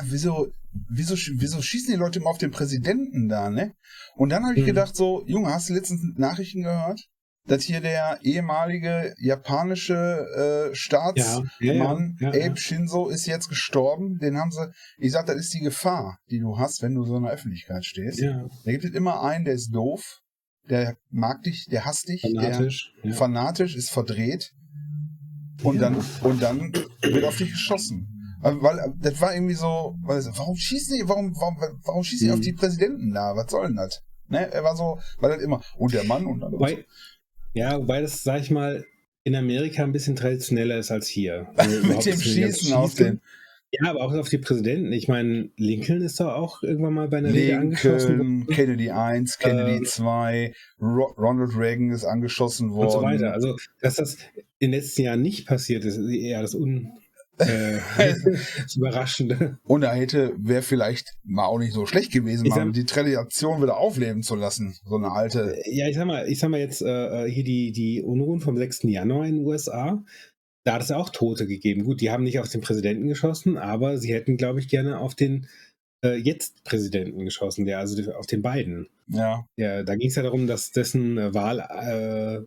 wieso, 0.06 0.48
wieso, 0.90 1.16
wieso 1.16 1.62
schießen 1.62 1.94
die 1.94 2.00
Leute 2.00 2.20
immer 2.20 2.30
auf 2.30 2.38
den 2.40 2.52
Präsidenten 2.52 3.28
da, 3.28 3.50
ne? 3.50 3.74
Und 4.16 4.30
dann 4.30 4.44
habe 4.46 4.56
ich 4.56 4.62
Mhm. 4.64 4.68
gedacht 4.68 4.96
so, 4.96 5.24
Junge, 5.28 5.54
hast 5.54 5.70
du 5.70 5.74
letztens 5.74 6.02
Nachrichten 6.18 6.64
gehört? 6.64 7.02
Dass 7.48 7.64
hier 7.64 7.80
der 7.82 8.20
ehemalige 8.24 9.16
japanische 9.20 10.70
äh, 10.72 10.76
Staatsmann 10.76 11.50
Ja, 11.60 11.74
ja, 11.74 12.36
ja. 12.36 12.46
Abe 12.50 12.58
Shinzo 12.58 13.08
ist 13.10 13.26
jetzt 13.26 13.48
gestorben. 13.50 14.18
Den 14.20 14.38
haben 14.38 14.52
sie, 14.52 14.68
ich 14.98 15.12
sag, 15.14 15.26
das 15.28 15.38
ist 15.38 15.54
die 15.54 15.60
Gefahr, 15.62 16.20
die 16.30 16.40
du 16.40 16.58
hast, 16.58 16.82
wenn 16.82 16.94
du 16.94 17.04
so 17.06 17.18
in 17.18 17.24
der 17.24 17.32
Öffentlichkeit 17.32 17.86
stehst. 17.86 18.20
Ja, 18.20 18.46
Da 18.66 18.72
gibt 18.72 18.84
es 18.84 18.92
immer 18.92 19.24
einen, 19.24 19.46
der 19.46 19.54
ist 19.54 19.70
doof, 19.72 20.20
der 20.70 20.98
mag 21.10 21.42
dich, 21.44 21.68
der 21.72 21.86
hasst 21.86 22.10
dich, 22.10 22.22
fanatisch. 22.22 22.92
der 23.04 23.14
fanatisch 23.14 23.76
ist 23.76 23.90
verdreht 23.92 24.52
und 25.64 25.80
dann 25.80 25.96
und 26.22 26.42
dann 26.42 26.74
wird 27.02 27.24
auf 27.24 27.38
dich 27.38 27.52
geschossen. 27.52 28.14
Weil 28.42 28.94
das 29.02 29.20
war 29.20 29.34
irgendwie 29.34 29.56
so, 29.56 29.96
weil, 30.04 30.22
so, 30.22 30.30
warum 30.36 30.56
schießen 30.56 30.96
die, 30.98 31.08
warum, 31.10 31.34
warum, 31.36 31.58
warum 31.86 32.04
schießen 32.04 32.28
die 32.28 32.32
Mhm. 32.32 32.38
auf 32.40 32.42
die 32.46 32.54
Präsidenten 32.54 33.12
da? 33.14 33.36
Was 33.36 33.50
soll 33.50 33.68
denn 33.68 33.78
das? 33.78 34.02
Ne? 34.28 34.52
Er 34.52 34.64
war 34.64 34.76
so, 34.76 35.00
weil 35.20 35.32
das 35.32 35.42
immer, 35.42 35.62
und 35.78 35.94
der 35.94 36.04
Mann 36.04 36.26
und 36.26 36.42
dann. 36.42 36.52
Wobei, 36.52 36.86
ja, 37.58 37.78
wobei 37.78 38.02
das, 38.02 38.24
sag 38.24 38.42
ich 38.42 38.52
mal, 38.52 38.86
in 39.24 39.36
Amerika 39.36 39.84
ein 39.84 39.92
bisschen 39.92 40.16
traditioneller 40.16 40.78
ist 40.78 40.92
als 40.92 41.08
hier. 41.08 41.48
Also 41.58 41.86
mit 41.86 42.06
dem 42.06 42.20
Schießen 42.20 42.74
auf 42.74 42.94
den 42.94 43.20
Ja, 43.72 43.90
aber 43.90 44.02
auch 44.02 44.14
auf 44.14 44.30
die 44.30 44.38
Präsidenten. 44.38 44.94
Ich 44.94 45.08
meine, 45.10 45.50
Lincoln 45.58 46.02
ist 46.02 46.20
doch 46.20 46.34
auch 46.34 46.64
irgendwann 46.64 46.94
mal 46.94 47.10
bei 47.10 47.18
einer 47.18 47.34
Rede 47.34 47.58
angeschossen 47.58 48.18
Lincoln, 48.18 48.40
worden 48.42 48.56
Kennedy 48.56 48.90
1, 48.92 49.40
Kennedy 49.40 49.78
Ähm, 49.78 49.86
2, 49.86 50.54
Ro 50.82 51.14
Ronald 51.18 51.58
Reagan 51.58 51.92
ist 51.92 52.06
angeschossen 52.06 52.72
worden. 52.72 52.86
und 52.86 52.92
so 52.92 53.02
weiter. 53.02 53.34
Also, 53.34 53.58
dass 53.82 53.96
das 53.96 54.18
in 54.60 54.72
den 54.72 54.80
letzten 54.80 55.02
Jahren 55.02 55.22
nicht 55.22 55.46
passiert 55.46 55.84
ist, 55.84 55.98
ist 55.98 56.10
eher 56.10 56.42
das 56.42 56.56
Un 56.56 56.92
äh, 57.40 57.80
das 58.64 58.76
Überraschende. 58.76 59.58
Und 59.64 59.82
da 59.82 59.94
hätte, 59.94 60.34
wäre 60.38 60.62
vielleicht 60.62 61.16
mal 61.24 61.46
auch 61.46 61.60
nicht 61.60 61.74
so 61.74 61.86
schlecht 61.86 62.12
gewesen, 62.12 62.48
mal 62.48 62.56
sag- 62.56 62.74
die 62.74 62.86
Tradition 62.86 63.62
wieder 63.62 63.78
aufleben 63.78 64.24
zu 64.24 64.36
lassen. 64.36 64.76
So 64.86 64.96
eine 64.96 65.12
alte. 65.12 65.58
Ja, 65.66 65.88
ich 65.88 65.96
sag 65.96 66.06
mal, 66.06 66.28
ich 66.28 66.40
sag 66.40 66.50
mal 66.50 66.60
jetzt 66.60 66.82
äh, 66.82 67.30
hier 67.30 67.44
die, 67.44 67.72
die 67.72 68.02
Unruhen 68.02 68.40
vom 68.42 68.58
6. 68.58 68.84
Januar 68.84 69.26
in 69.26 69.38
den 69.38 69.46
USA. 69.46 70.04
Da 70.64 70.74
hat 70.74 70.82
es 70.82 70.92
auch 70.92 71.10
Tote 71.10 71.48
gegeben. 71.48 71.86
Gut, 71.86 72.02
die 72.02 72.12
haben 72.12 72.24
nicht 72.24 72.40
auf 72.40 72.50
den 72.50 72.62
Präsidenten 72.62 73.08
geschossen, 73.08 73.58
aber 73.58 73.98
sie 73.98 74.14
hätten, 74.14 74.36
glaube 74.36 74.60
ich, 74.60 74.68
gerne 74.68 75.00
auf 75.00 75.16
den 75.16 75.48
äh, 76.04 76.16
jetzt 76.16 76.64
Präsidenten 76.66 77.24
geschossen, 77.24 77.66
der 77.66 77.80
also 77.80 78.12
auf 78.14 78.28
den 78.28 78.42
beiden. 78.42 78.88
Ja. 79.08 79.48
Ja, 79.56 79.84
da 79.84 79.96
ging 79.96 80.10
es 80.10 80.16
ja 80.16 80.24
darum, 80.24 80.46
dass 80.46 80.72
dessen 80.72 81.18
äh, 81.18 81.34
Wahl 81.34 81.60
äh, 81.60 82.46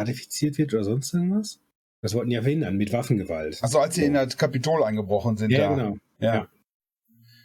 ratifiziert 0.00 0.58
wird 0.58 0.74
oder 0.74 0.84
sonst 0.84 1.14
irgendwas. 1.14 1.60
Das 2.02 2.14
wollten 2.14 2.30
die 2.30 2.36
ja 2.36 2.42
verhindern 2.42 2.76
mit 2.76 2.92
Waffengewalt. 2.92 3.58
Also 3.62 3.78
als 3.78 3.94
sie 3.94 4.00
So. 4.02 4.06
in 4.06 4.14
das 4.14 4.36
Kapitol 4.36 4.82
eingebrochen 4.84 5.36
sind, 5.36 5.50
ja, 5.50 5.68
da. 5.68 5.74
genau. 5.74 5.96
Ja. 6.18 6.34
Ja. 6.34 6.48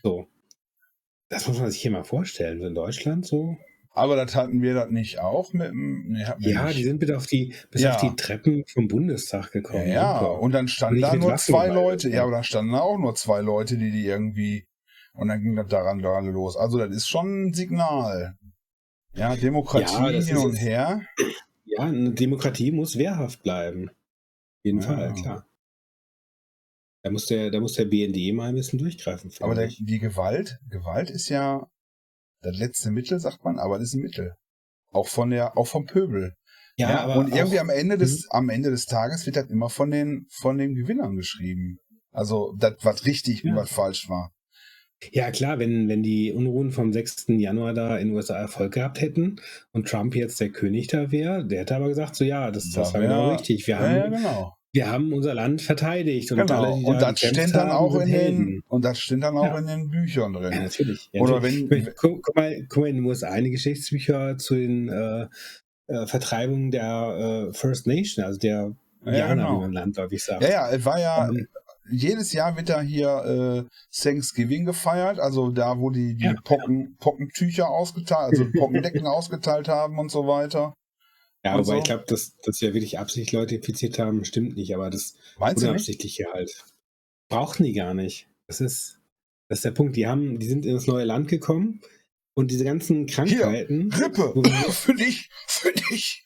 So. 0.04 0.28
Das 1.30 1.48
muss 1.48 1.60
man 1.60 1.72
sich 1.72 1.82
hier 1.82 1.92
mal 1.92 2.04
vorstellen, 2.04 2.60
so 2.60 2.68
in 2.68 2.76
Deutschland 2.76 3.26
so. 3.26 3.58
Aber 3.98 4.16
das 4.18 4.36
hatten 4.36 4.62
wir 4.62 4.74
das 4.74 4.90
nicht 4.92 5.20
auch 5.20 5.54
mit 5.54 5.70
dem. 5.70 6.10
Nee, 6.10 6.26
Ja, 6.40 6.66
nicht. 6.66 6.78
die 6.78 6.84
sind 6.84 7.00
bitte 7.00 7.16
auf 7.18 7.28
die, 7.28 7.54
bis 7.72 7.82
Ja. 7.82 7.96
auf 7.96 8.02
die 8.02 8.16
Treppen 8.16 8.64
vom 8.68 8.88
Bundestag 8.90 9.52
gekommen. 9.52 9.88
Ja, 9.88 10.20
Super. 10.20 10.40
und 10.42 10.52
dann 10.52 10.68
standen 10.68 11.02
da 11.02 11.16
nur 11.16 11.36
zwei. 11.38 11.68
Leute. 11.68 12.10
Ja, 12.10 12.24
aber 12.24 12.32
dann 12.32 12.44
standen 12.44 12.74
da 12.74 12.82
auch 12.82 12.98
nur 12.98 13.16
zwei 13.16 13.40
Leute, 13.42 13.78
die 13.78 13.92
die 13.92 14.06
irgendwie. 14.06 14.68
Und 15.14 15.30
dann 15.30 15.42
ging 15.42 15.56
das 15.56 15.68
daran 15.68 16.00
daran 16.00 16.26
los. 16.28 16.58
Also 16.58 16.78
das 16.78 16.94
ist 16.94 17.08
schon 17.08 17.46
ein 17.48 17.54
Signal. 17.54 18.36
Ja, 19.14 19.34
Demokratie 19.38 19.94
Ja, 20.14 20.22
hin 20.22 20.38
und 20.38 20.56
her. 20.56 21.02
ja, 21.64 21.80
eine 21.86 22.12
Demokratie 22.12 22.74
muss 22.74 22.98
wehrhaft 22.98 23.44
bleiben. 23.44 23.90
Jeden 24.66 24.82
Ja. 24.82 24.88
Fall, 24.88 25.14
klar. 25.14 25.48
Da 27.04 27.12
muss, 27.12 27.28
der, 27.28 27.52
da 27.52 27.60
muss 27.60 27.74
der 27.74 27.86
BND 27.86 28.34
mal 28.34 28.50
ein 28.50 28.56
bisschen 28.56 28.80
durchgreifen. 28.80 29.32
Aber 29.42 29.54
der, 29.54 29.68
die 29.68 30.00
Gewalt, 30.00 30.58
Gewalt 30.68 31.12
ist 31.12 31.30
ja 31.30 31.68
das 32.42 32.58
letzte 32.58 32.90
Mittel, 32.90 33.20
sagt 33.20 33.44
man, 33.46 33.60
aber 33.60 33.78
das 33.78 33.90
ist 33.90 33.94
ein 33.94 34.02
Mittel. 34.02 34.34
Auch 34.92 35.08
von 35.08 35.30
der, 35.30 35.56
auch 35.56 35.68
vom 35.68 35.86
Pöbel. 35.86 36.34
ja, 36.78 37.00
aber 37.02 37.18
und 37.18 37.34
irgendwie 37.34 37.60
auch, 37.60 37.64
am 37.64 37.70
Ende 37.70 37.98
des, 38.00 38.28
am 38.32 38.50
Ende 38.50 38.72
des 38.72 38.88
Tages 38.88 39.26
wird 39.28 39.36
das 39.36 39.50
immer 39.52 39.70
von 39.70 39.92
den, 39.92 40.26
von 40.32 40.58
den 40.58 40.74
Gewinnern 40.74 41.16
geschrieben. 41.16 41.78
Also, 42.12 42.56
das, 42.58 42.74
was 42.82 43.06
richtig 43.06 43.44
und 43.44 43.52
Ja. 43.52 43.56
was 43.58 43.70
falsch 43.72 44.10
war. 44.10 44.32
Ja, 45.12 45.30
klar, 45.30 45.60
wenn, 45.60 45.88
wenn 45.90 46.02
die 46.02 46.32
Unruhen 46.32 46.72
vom 46.72 46.92
6. 46.92 47.26
Januar 47.28 47.74
da 47.76 47.98
in 47.98 48.08
den 48.08 48.16
USA 48.16 48.36
Erfolg 48.38 48.74
gehabt 48.74 49.00
hätten 49.02 49.36
und 49.74 49.88
Trump 49.88 50.16
jetzt 50.16 50.40
der 50.40 50.50
König 50.50 50.88
da 50.88 51.12
wäre, 51.12 51.46
der 51.46 51.60
hätte 51.62 51.76
aber 51.76 51.90
gesagt, 51.90 52.16
so 52.16 52.24
ja, 52.24 52.50
das, 52.50 52.72
das 52.72 52.94
Da 52.94 52.94
war 52.96 53.02
wär- 53.02 53.08
genau 53.10 53.32
richtig. 53.34 53.68
Wir 53.68 53.76
Ja, 53.76 53.80
haben, 53.82 53.96
ja, 53.96 54.08
genau. 54.08 54.58
Wir 54.76 54.92
haben 54.92 55.14
unser 55.14 55.34
Land 55.34 55.62
verteidigt. 55.62 56.32
Und 56.32 56.40
genau. 56.40 56.64
alle, 56.64 56.74
und 56.74 57.02
da 57.02 57.12
das 57.12 57.20
steht 57.20 57.56
dann 57.56 57.72
auch 57.72 57.96
in 58.00 58.08
den, 58.12 58.64
und 58.68 58.84
das 58.86 59.00
steht 59.00 59.24
dann 59.24 59.38
auch 59.38 59.46
Ja. 59.46 59.58
in 59.58 59.68
den 59.68 59.90
Büchern 59.90 60.34
drin. 60.34 60.52
Ja, 60.52 60.60
natürlich. 60.60 61.10
Ja, 61.14 61.22
Oder 61.22 61.40
natürlich. 61.40 61.70
wenn- 61.70 61.94
Guck, 61.96 62.22
guck, 62.24 62.36
mal, 62.36 62.66
guck 62.70 62.82
mal, 62.84 62.90
in 62.90 62.96
den 62.98 63.06
USA 63.06 63.30
eine 63.30 63.50
Geschichtsbücher 63.50 64.38
zu 64.38 64.56
den 64.56 64.90
äh, 64.90 65.28
äh, 65.88 66.06
Vertreibungen 66.08 66.72
der 66.72 67.48
äh, 67.50 67.54
First 67.54 67.88
Nation, 67.88 68.26
also 68.26 68.38
der 68.38 68.74
Ja, 69.06 69.12
Indianer, 69.12 69.36
genau. 69.36 69.58
wie 69.58 69.62
man 69.62 69.72
landläufig 69.74 70.24
sagt. 70.24 70.44
Ja, 70.44 70.50
ja, 70.50 70.70
es 70.72 70.84
war 70.86 71.00
ja, 71.00 71.30
Ähm, 71.30 71.48
jedes 71.92 72.34
Jahr 72.34 72.58
wird 72.58 72.70
da 72.70 72.82
hier 72.82 73.66
äh, 73.70 73.70
Thanksgiving 73.96 74.66
gefeiert, 74.66 75.20
also 75.20 75.52
da, 75.52 75.78
wo 75.80 75.92
die, 75.92 76.16
die 76.16 76.26
Ja. 76.26 76.34
Pocken, 76.44 76.98
Pockentücher 77.00 77.70
ausgeteilt, 77.70 78.32
also 78.32 78.46
Pockendecken 78.60 79.06
ausgeteilt 79.06 79.68
haben 79.68 80.00
und 80.00 80.10
so 80.12 80.28
weiter. 80.28 80.74
Ja, 81.46 81.54
wobei 81.54 81.64
so. 81.64 81.78
ich 81.78 81.84
glaube, 81.84 82.04
dass, 82.08 82.36
dass 82.44 82.60
ja 82.62 82.74
wirklich 82.74 83.00
absichtlich 83.00 83.32
Leute 83.32 83.56
infiziert 83.56 84.00
haben, 84.00 84.26
stimmt 84.26 84.56
nicht, 84.58 84.74
aber 84.76 84.90
das 84.90 85.16
Meinst? 85.38 85.64
Unabsichtliche 85.64 86.26
halt. 86.34 86.64
Brauchten 87.30 87.64
die 87.64 87.74
gar 87.74 87.94
nicht. 87.94 88.28
Das 88.48 88.62
ist, 88.62 89.00
das 89.50 89.60
ist 89.60 89.66
der 89.66 89.72
Punkt. 89.72 89.96
Die 89.96 90.08
haben, 90.08 90.40
die 90.40 90.48
sind 90.48 90.66
in 90.66 90.74
das 90.74 90.88
neue 90.88 91.06
Land 91.06 91.28
gekommen 91.28 91.82
und 92.36 92.52
diese 92.52 92.64
ganzen 92.66 93.06
Krankheiten, 93.08 93.90
Grippe, 93.90 94.32
Wo 94.36 94.44
wir- 94.44 94.52
für 94.72 94.94
dich, 94.94 95.30
für 95.48 95.72
dich. 95.72 96.26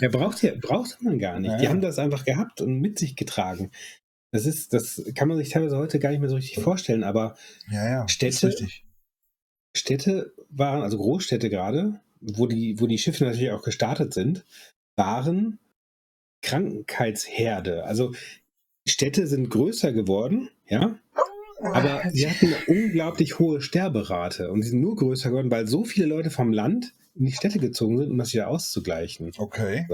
ja, 0.00 0.08
braucht, 0.08 0.42
ja, 0.42 0.52
braucht 0.60 1.00
man 1.02 1.18
gar 1.18 1.38
nicht. 1.40 1.50
Ja, 1.50 1.58
Die 1.58 1.64
ja. 1.64 1.70
haben 1.70 1.80
das 1.80 1.98
einfach 1.98 2.24
gehabt 2.24 2.60
und 2.60 2.80
mit 2.80 2.98
sich 2.98 3.16
getragen. 3.16 3.70
Das 4.32 4.44
ist, 4.46 4.72
das 4.72 5.02
kann 5.14 5.28
man 5.28 5.36
sich 5.38 5.48
teilweise 5.50 5.76
heute 5.78 5.98
gar 5.98 6.10
nicht 6.10 6.20
mehr 6.20 6.28
so 6.28 6.36
richtig 6.36 6.62
vorstellen, 6.62 7.04
aber 7.04 7.36
Ja, 7.70 8.06
Städte-. 8.08 8.54
Städte 9.76 10.34
waren, 10.50 10.82
also 10.82 10.96
Großstädte 10.98 11.50
gerade, 11.50 12.00
wo 12.20 12.46
die, 12.46 12.80
wo 12.80 12.86
die 12.86 12.98
Schiffe 12.98 13.24
natürlich 13.24 13.50
auch 13.50 13.62
gestartet 13.62 14.14
sind, 14.14 14.44
waren 14.96 15.58
Krankheitsherde. 16.42 17.84
Also 17.84 18.12
Städte 18.86 19.26
sind 19.26 19.50
größer 19.50 19.92
geworden, 19.92 20.50
ja, 20.68 20.98
aber 21.60 22.02
sie 22.12 22.28
hatten 22.28 22.46
eine 22.46 22.64
unglaublich 22.66 23.38
hohe 23.38 23.60
Sterberate 23.60 24.50
und 24.50 24.62
sie 24.62 24.70
sind 24.70 24.80
nur 24.80 24.96
größer 24.96 25.30
geworden, 25.30 25.50
weil 25.50 25.66
so 25.66 25.84
viele 25.84 26.06
Leute 26.06 26.30
vom 26.30 26.52
Land 26.52 26.94
in 27.14 27.24
die 27.26 27.32
Städte 27.32 27.58
gezogen 27.58 27.98
sind, 27.98 28.10
um 28.10 28.18
das 28.18 28.32
wieder 28.32 28.48
auszugleichen. 28.48 29.32
Okay. 29.36 29.86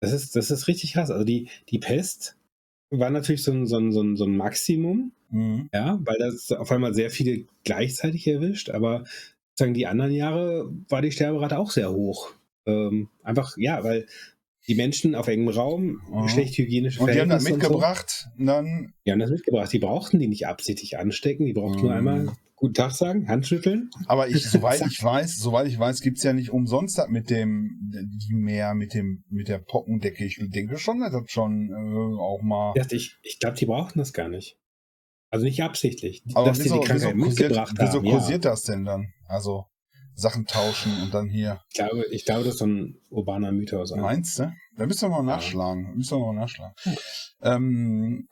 Das 0.00 0.12
ist, 0.12 0.36
das 0.36 0.50
ist 0.50 0.68
richtig 0.68 0.92
krass. 0.92 1.10
Also 1.10 1.24
die, 1.24 1.48
die 1.68 1.78
Pest 1.78 2.36
war 2.90 3.10
natürlich 3.10 3.42
so 3.42 3.52
ein, 3.52 3.66
so 3.66 3.78
ein, 3.78 3.92
so 3.92 4.02
ein, 4.02 4.16
so 4.16 4.24
ein 4.24 4.36
Maximum, 4.36 5.12
Mhm. 5.30 5.68
ja, 5.72 5.98
weil 6.04 6.18
das 6.18 6.52
auf 6.52 6.70
einmal 6.70 6.94
sehr 6.94 7.10
viele 7.10 7.46
gleichzeitig 7.64 8.26
erwischt, 8.26 8.70
aber 8.70 9.04
sagen 9.58 9.74
die 9.74 9.86
anderen 9.86 10.12
Jahre 10.12 10.70
war 10.88 11.02
die 11.02 11.12
Sterberate 11.12 11.58
auch 11.58 11.70
sehr 11.70 11.90
hoch. 11.92 12.30
Ähm, 12.66 13.08
einfach, 13.22 13.56
ja, 13.58 13.82
weil 13.84 14.06
die 14.68 14.74
Menschen 14.74 15.14
auf 15.14 15.28
engem 15.28 15.48
Raum, 15.48 16.00
Mhm. 16.10 16.28
schlecht 16.28 16.58
hygienische 16.58 17.00
Und 17.00 17.12
die 17.14 17.20
haben 17.20 17.28
das 17.28 17.44
Verhältnisse 17.44 17.54
und 17.54 17.72
so, 17.74 17.78
mitgebracht, 17.78 18.28
dann, 18.38 18.92
die 19.06 19.12
haben 19.12 19.18
das 19.20 19.30
mitgebracht. 19.30 19.72
Die 19.72 19.78
brauchten 19.78 20.18
die 20.18 20.26
nicht 20.28 20.46
absichtlich 20.46 20.98
anstecken, 20.98 21.46
die 21.46 21.52
brauchten 21.52 21.82
nur 21.82 21.90
Mhm. 21.92 21.96
einmal 21.96 22.32
Guten 22.58 22.72
Tag 22.72 22.92
sagen, 22.92 23.28
Handschütteln. 23.28 23.90
aber 24.06 24.28
ich, 24.28 24.42
soweit 24.50 24.80
ich 24.86 25.02
weiß, 25.02 25.36
soweit 25.36 25.68
ich 25.68 25.78
weiß, 25.78 26.00
gibt's 26.00 26.22
ja 26.22 26.32
nicht 26.32 26.50
umsonst 26.50 26.96
das 26.96 27.08
mit 27.08 27.28
dem, 27.28 27.78
die 27.92 28.34
mehr 28.34 28.74
mit 28.74 28.94
dem, 28.94 29.24
mit 29.28 29.48
der 29.48 29.58
Pockendecke. 29.58 30.24
Ich 30.24 30.38
denke 30.40 30.78
schon, 30.78 31.00
dass 31.00 31.12
das 31.12 31.30
schon 31.30 31.68
äh, 31.70 32.18
auch 32.18 32.40
mal. 32.42 32.72
Ich, 32.90 33.18
ich, 33.22 33.38
glaube, 33.38 33.56
die 33.58 33.66
brauchten 33.66 33.98
das 33.98 34.14
gar 34.14 34.28
nicht. 34.30 34.56
Also 35.30 35.44
nicht 35.44 35.62
absichtlich, 35.62 36.24
Aber 36.32 36.46
dass 36.46 36.58
die 36.58 36.64
wieso, 36.64 36.74
die 36.76 36.80
wieso, 36.80 36.86
Krankheit 37.10 37.18
kursiert, 37.18 37.50
mitgebracht 37.50 37.76
wieso 37.78 37.98
haben. 37.98 38.04
Ja. 38.06 38.12
kursiert 38.12 38.44
das 38.46 38.62
denn 38.62 38.84
dann? 38.86 39.12
Also 39.28 39.64
Sachen 40.14 40.46
tauschen 40.46 40.92
und 41.02 41.12
dann 41.12 41.28
hier. 41.28 41.60
Ich, 41.70 41.74
glaube, 41.76 42.04
ich 42.10 42.24
glaube, 42.24 42.44
das 42.44 42.54
ist 42.54 42.58
so 42.60 42.66
ein 42.66 42.94
urbaner 43.10 43.52
Mythos. 43.52 43.94
Meinst 43.94 44.38
du? 44.38 44.52
Da 44.76 44.86
müssen 44.86 45.02
wir 45.10 45.10
mal 45.10 45.22
nachschlagen. 45.22 45.94
Müssen 45.96 46.18
wir 46.18 46.26
mal 46.32 46.40
nachschlagen. 46.40 46.74
Ähm, 47.42 48.28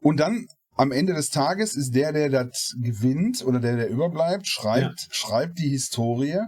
und 0.00 0.18
dann 0.18 0.46
am 0.76 0.92
Ende 0.92 1.12
des 1.14 1.28
Tages 1.28 1.76
ist 1.76 1.94
der, 1.94 2.12
der 2.12 2.30
das 2.30 2.74
gewinnt 2.80 3.44
oder 3.44 3.60
der, 3.60 3.76
der 3.76 3.88
überbleibt, 3.90 4.46
schreibt, 4.46 5.08
schreibt 5.10 5.58
die 5.58 5.68
Historie. 5.68 6.38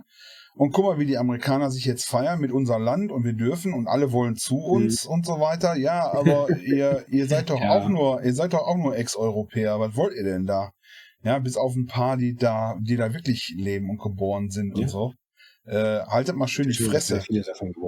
Und 0.55 0.73
guck 0.73 0.85
mal, 0.85 0.99
wie 0.99 1.07
die 1.07 1.17
Amerikaner 1.17 1.71
sich 1.71 1.87
jetzt 1.87 2.05
feiern 2.05 2.39
mit 2.39 2.53
unserem 2.53 2.83
Land 2.83 3.11
und 3.11 3.25
wir 3.25 3.33
dürfen 3.33 3.73
und 3.73 3.89
alle 3.89 4.13
wollen 4.13 4.37
zu 4.37 4.57
uns 4.59 5.07
und 5.07 5.25
so 5.25 5.41
weiter. 5.41 5.77
Ja, 5.77 6.13
aber 6.13 6.49
ihr, 6.61 7.05
ihr 7.09 7.27
seid 7.27 7.49
doch 7.49 7.59
Ja. 7.61 7.71
auch 7.71 7.89
nur, 7.89 8.23
ihr 8.23 8.35
seid 8.35 8.53
doch 8.53 8.61
auch 8.67 8.77
nur 8.77 8.97
Ex-Europäer. 8.97 9.81
Was 9.81 9.97
wollt 9.97 10.15
ihr 10.15 10.25
denn 10.25 10.45
da? 10.47 10.71
Ja, 11.25 11.39
bis 11.39 11.57
auf 11.57 11.75
ein 11.77 11.87
paar, 11.87 12.17
die 12.17 12.35
da, 12.35 12.77
die 12.81 12.97
da 12.97 13.13
wirklich 13.15 13.55
leben 13.57 13.91
und 13.91 13.99
geboren 14.01 14.51
sind 14.51 14.77
Ja. 14.77 14.83
und 14.85 14.89
so. 14.89 15.13
äh, 15.65 16.01
haltet 16.07 16.35
mal 16.37 16.49
schön 16.49 16.69
die 16.69 16.75
Fresse. 16.75 17.23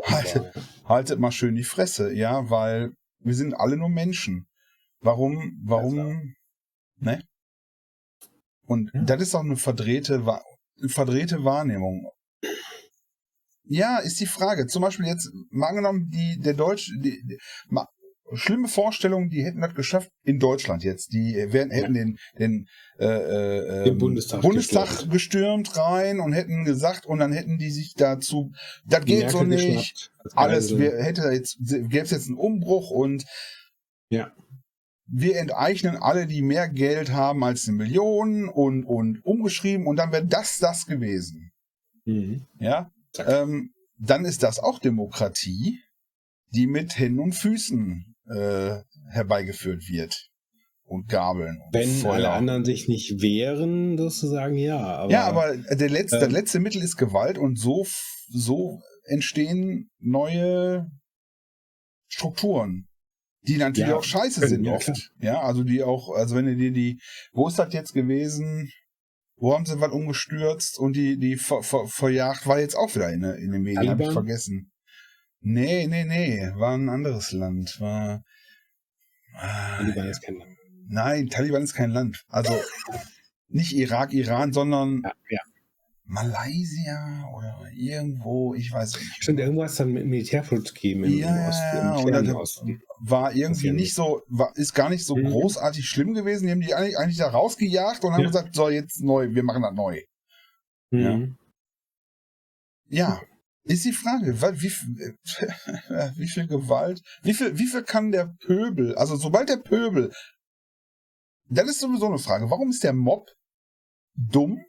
Haltet, 0.07 0.55
haltet 0.85 1.19
mal 1.19 1.33
schön 1.33 1.55
die 1.57 1.65
Fresse, 1.65 2.13
ja, 2.15 2.49
weil 2.49 2.93
wir 3.19 3.35
sind 3.35 3.55
alle 3.55 3.77
nur 3.77 3.89
Menschen. 3.89 4.47
Warum, 5.01 5.61
warum, 5.65 6.35
ne? 6.99 7.23
Und 8.67 8.91
ja. 8.95 9.03
das 9.03 9.23
ist 9.23 9.35
auch 9.35 9.41
eine 9.41 9.57
verdrehte, 9.57 10.25
verdrehte 10.87 11.45
Wahrnehmung. 11.45 12.09
Ja, 13.67 13.99
ist 13.99 14.21
die 14.21 14.27
Frage. 14.27 14.67
Zum 14.67 14.83
Beispiel 14.83 15.07
jetzt, 15.07 15.31
mal 15.51 15.69
angenommen, 15.69 16.09
die, 16.11 16.39
der 16.39 16.55
Deutsche, 16.55 16.93
die, 16.99 17.23
die, 17.25 17.39
mal, 17.69 17.87
schlimme 18.33 18.69
Vorstellungen, 18.69 19.29
die 19.29 19.45
hätten 19.45 19.61
das 19.61 19.75
geschafft 19.75 20.11
in 20.23 20.39
Deutschland 20.39 20.83
jetzt. 20.83 21.13
Die 21.13 21.35
wären, 21.51 21.71
hätten 21.71 21.95
den, 21.95 22.19
den, 22.39 22.69
äh, 22.99 23.05
äh, 23.05 23.85
den 23.85 23.99
Bundestag, 23.99 24.41
Bundestag 24.41 24.89
gestürmt. 24.89 25.13
gestürmt. 25.13 25.77
rein 25.77 26.21
und 26.21 26.33
hätten 26.33 26.65
gesagt, 26.65 27.07
und 27.07 27.19
dann 27.19 27.33
hätten 27.33 27.59
die 27.59 27.71
sich 27.71 27.95
dazu, 27.95 28.53
das 28.87 29.05
geht 29.05 29.31
so 29.31 29.45
nicht. 29.45 30.11
Alles, 30.35 30.79
wär, 30.79 31.03
hätte 31.03 31.31
jetzt, 31.31 31.59
gäbe 31.61 32.01
es 32.01 32.11
jetzt 32.11 32.29
einen 32.29 32.39
Umbruch 32.39 32.91
und 32.91 33.25
ja. 34.09 34.33
wir 35.07 35.37
enteignen 35.37 35.97
alle, 35.97 36.27
die 36.27 36.43
mehr 36.43 36.69
Geld 36.69 37.13
haben 37.13 37.45
als 37.45 37.69
eine 37.69 37.77
Million 37.77 38.49
und, 38.49 38.85
und 38.85 39.25
umgeschrieben 39.25 39.87
und 39.87 39.97
dann 39.97 40.13
wäre 40.13 40.27
das 40.27 40.59
das 40.59 40.87
gewesen. 40.87 41.53
Mhm. 42.07 42.47
Ja. 42.59 42.91
Ähm, 43.19 43.71
dann 43.99 44.25
ist 44.25 44.43
das 44.43 44.59
auch 44.59 44.79
Demokratie, 44.79 45.81
die 46.53 46.67
mit 46.67 46.99
Händen 46.99 47.21
und 47.21 47.35
Füßen 47.35 48.14
äh, 48.29 48.81
herbeigeführt 49.11 49.89
wird. 49.89 50.29
Und 50.87 51.09
Gabeln. 51.09 51.61
Und 51.65 51.73
Wenn 51.73 51.89
Feuer. 51.89 52.13
alle 52.13 52.31
anderen 52.31 52.65
sich 52.65 52.89
nicht 52.89 53.23
wehren, 53.23 53.97
sozusagen, 53.97 54.57
ja. 54.57 54.79
Aber, 54.79 55.11
ja, 55.11 55.25
aber 55.25 55.57
der 55.57 55.89
letzte, 55.89 56.19
äh, 56.19 56.21
das 56.21 56.31
letzte 56.31 56.61
Mittel 56.61 56.83
ist 56.83 56.97
Gewalt 56.97 57.39
und 57.39 57.59
so, 57.59 57.87
so 58.29 58.81
entstehen 59.05 59.91
neue 59.99 60.91
Strukturen, 62.07 62.87
die 63.43 63.57
natürlich 63.57 63.91
ja, 63.91 63.97
auch 63.97 64.05
scheiße 64.05 64.47
sind 64.47 64.65
ja, 64.65 64.75
oft. 64.75 64.85
Klar. 64.85 64.99
Ja, 65.21 65.41
also 65.41 65.65
die 65.65 65.83
auch, 65.83 66.15
also 66.15 66.37
wenn 66.37 66.47
du 66.47 66.57
dir 66.57 66.71
die, 66.71 67.01
wo 67.33 67.49
ist 67.49 67.59
das 67.59 67.73
jetzt 67.73 67.93
gewesen? 67.93 68.71
Wo 69.37 69.53
haben 69.55 69.67
sie 69.67 69.81
was 69.81 69.91
umgestürzt 69.91 70.79
und 70.79 70.95
die, 70.95 71.19
die 71.19 71.37
ver, 71.37 71.63
ver, 71.63 71.87
verjagt 71.87 72.47
war 72.47 72.61
jetzt 72.61 72.77
auch 72.77 72.95
wieder 72.95 73.11
in, 73.11 73.25
in 73.25 73.53
den 73.53 73.63
Medien, 73.63 73.91
habe 73.91 74.05
ich 74.05 74.11
vergessen. 74.11 74.71
Nee, 75.47 75.87
nee, 75.89 76.05
nee, 76.05 76.51
war 76.57 76.75
ein 76.75 76.89
anderes 76.89 77.33
Land. 77.33 77.79
War. 77.79 78.25
Taliban 79.39 80.09
ist 80.09 80.23
kein 80.23 80.37
Land. 80.37 80.57
Nein, 80.89 81.29
Taliban 81.29 81.63
ist 81.63 81.75
kein 81.75 81.91
Land. 81.91 82.25
Also 82.29 82.59
nicht 83.49 83.77
Irak, 83.77 84.15
Iran, 84.15 84.55
sondern 84.55 85.03
ja, 85.05 85.13
ja. 85.29 85.41
Malaysia 86.05 87.29
oder 87.37 87.69
irgendwo, 87.75 88.55
ich 88.55 88.73
weiß 88.73 88.97
nicht. 88.99 89.23
Stimmt, 89.23 89.41
irgendwo 89.41 89.65
ist 89.65 89.79
dann 89.79 89.93
mit 89.93 90.07
Militärflug 90.07 90.65
gegeben 90.65 91.05
im, 91.05 91.19
ja, 91.19 91.49
Osten, 91.49 91.77
im 91.79 92.05
oder 92.07 92.37
Osten. 92.37 92.83
War 93.01 93.35
irgendwie 93.35 93.73
nicht 93.73 93.95
so, 93.95 94.23
war, 94.29 94.51
ist 94.57 94.73
gar 94.73 94.89
nicht 94.89 95.05
so 95.05 95.15
mhm. 95.15 95.27
großartig 95.27 95.85
schlimm 95.85 96.15
gewesen. 96.15 96.47
Die 96.47 96.53
haben 96.53 96.61
die 96.63 96.75
eigentlich, 96.75 96.97
eigentlich 96.97 97.19
da 97.19 97.29
rausgejagt 97.29 98.03
und 98.03 98.15
haben 98.15 98.25
gesagt, 98.25 98.55
so 98.55 98.71
jetzt 98.71 99.03
neu, 99.03 99.29
wir 99.35 99.43
machen 99.43 99.61
das 99.61 99.75
neu. 99.75 100.01
Mhm. 100.91 101.37
Ja. 102.89 103.19
Ja, 103.19 103.21
ist 103.65 103.85
die 103.85 103.93
Frage, 103.93 104.41
wie, 104.41 104.71
wie 106.19 106.29
viel 106.29 106.47
Gewalt, 106.47 107.03
wie 107.23 107.35
viel, 107.35 107.59
wie 107.59 107.67
viel 107.67 107.83
kann 107.83 108.13
der 108.13 108.27
Pöbel, 108.27 108.95
also 108.97 109.17
sobald 109.17 109.49
der 109.49 109.57
Pöbel, 109.57 110.13
das 111.49 111.69
ist 111.69 111.81
sowieso 111.81 112.07
eine 112.07 112.19
Frage, 112.19 112.51
warum 112.51 112.71
ist 112.71 112.85
der 112.85 112.93
Mob 112.93 113.31
dumm 114.15 114.65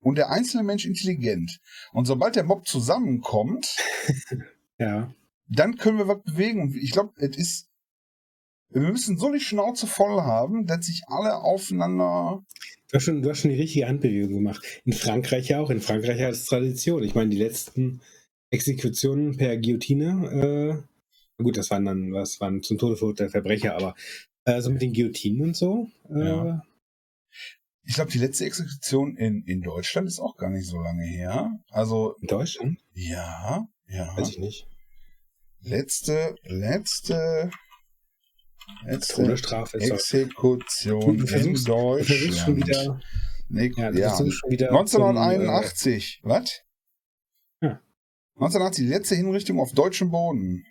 und 0.00 0.16
der 0.16 0.30
einzelne 0.30 0.62
Mensch 0.62 0.84
intelligent? 0.84 1.60
Und 1.92 2.06
sobald 2.06 2.36
der 2.36 2.44
Mob 2.44 2.66
zusammenkommt, 2.66 3.76
ja. 4.78 5.14
dann 5.48 5.76
können 5.76 5.98
wir 5.98 6.08
was 6.08 6.22
bewegen. 6.22 6.62
Und 6.62 6.76
ich 6.76 6.92
glaube, 6.92 7.12
es 7.16 7.36
ist, 7.36 7.68
wir 8.72 8.82
müssen 8.82 9.18
so 9.18 9.32
die 9.32 9.40
Schnauze 9.40 9.86
voll 9.86 10.22
haben, 10.22 10.66
dass 10.66 10.86
sich 10.86 11.02
alle 11.06 11.36
aufeinander 11.36 12.42
Du 12.92 12.96
hast, 12.96 13.04
schon, 13.04 13.22
du 13.22 13.30
hast 13.30 13.40
schon 13.40 13.50
die 13.50 13.60
richtige 13.60 13.88
Handbewegung 13.88 14.34
gemacht. 14.34 14.62
In 14.84 14.92
Frankreich 14.92 15.48
ja 15.48 15.60
auch. 15.60 15.70
In 15.70 15.80
Frankreich 15.80 16.20
hat 16.20 16.32
es 16.32 16.44
Tradition. 16.44 17.02
Ich 17.02 17.14
meine, 17.14 17.30
die 17.30 17.38
letzten 17.38 18.02
Exekutionen 18.50 19.38
per 19.38 19.56
Guillotine, 19.56 20.84
äh, 21.38 21.42
gut, 21.42 21.56
das 21.56 21.70
waren 21.70 21.86
dann, 21.86 22.12
was 22.12 22.38
waren 22.42 22.62
zum 22.62 22.76
Tode 22.76 22.96
verurteilte 22.96 23.30
Verbrecher, 23.30 23.76
aber 23.76 23.94
äh, 24.44 24.60
so 24.60 24.70
mit 24.70 24.82
den 24.82 24.92
Guillotinen 24.92 25.40
und 25.40 25.56
so. 25.56 25.88
Äh, 26.10 26.26
ja. 26.26 26.62
Ich 27.84 27.94
glaube, 27.94 28.12
die 28.12 28.18
letzte 28.18 28.44
Exekution 28.44 29.16
in, 29.16 29.42
in 29.44 29.62
Deutschland 29.62 30.06
ist 30.06 30.20
auch 30.20 30.36
gar 30.36 30.50
nicht 30.50 30.66
so 30.66 30.78
lange 30.78 31.04
her. 31.04 31.58
Also. 31.70 32.16
In 32.20 32.28
Deutschland? 32.28 32.78
Ja, 32.92 33.66
ja. 33.88 34.16
Weiß 34.18 34.28
ich 34.28 34.38
nicht. 34.38 34.68
Letzte, 35.60 36.34
letzte 36.44 37.50
Todesstrafe 39.08 39.78
ist 39.78 39.90
Exekution 39.90 41.18
in 41.18 41.64
Deutschland. 41.64 42.34
Schon 42.34 42.56
wieder, 42.56 43.00
nee, 43.48 43.72
ja, 43.76 43.90
ja. 43.90 44.16
Schon 44.16 44.50
wieder 44.50 44.70
1981. 44.70 46.20
Zum, 46.22 46.30
äh, 46.30 46.34
Was? 46.34 46.62
Ja. 47.60 47.80
1980, 48.34 48.84
die 48.84 48.90
letzte 48.90 49.14
Hinrichtung 49.14 49.60
auf 49.60 49.72
deutschem 49.72 50.10
Boden. 50.10 50.64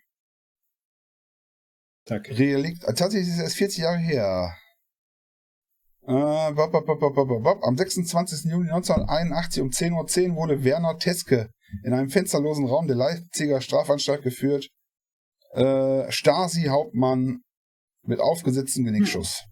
Danke. 2.06 2.38
Relikt, 2.38 2.82
tatsächlich 2.84 3.28
ist 3.28 3.36
es 3.36 3.44
erst 3.44 3.56
40 3.58 3.78
Jahre 3.80 3.98
her. 3.98 4.56
Äh, 6.04 6.52
bop, 6.54 6.72
bop, 6.72 6.86
bop, 6.86 7.64
Am 7.64 7.78
26. 7.78 8.52
Juni 8.52 8.70
1981 8.72 9.62
um 9.62 9.70
10.10 9.70 9.94
Uhr 9.94 10.08
10 10.08 10.36
wurde 10.36 10.64
Werner 10.64 10.98
Teske 10.98 11.50
in 11.84 11.94
einem 11.94 12.10
fensterlosen 12.10 12.66
Raum 12.66 12.88
der 12.88 12.98
Leipziger 12.98 13.62
Strafanstalt 13.62 14.24
geführt. 14.24 14.68
Äh, 15.54 16.12
Stasi-Hauptmann 16.12 17.42
mit 18.04 18.20
aufgesetztem 18.20 18.86
Genickschuss. 18.86 19.46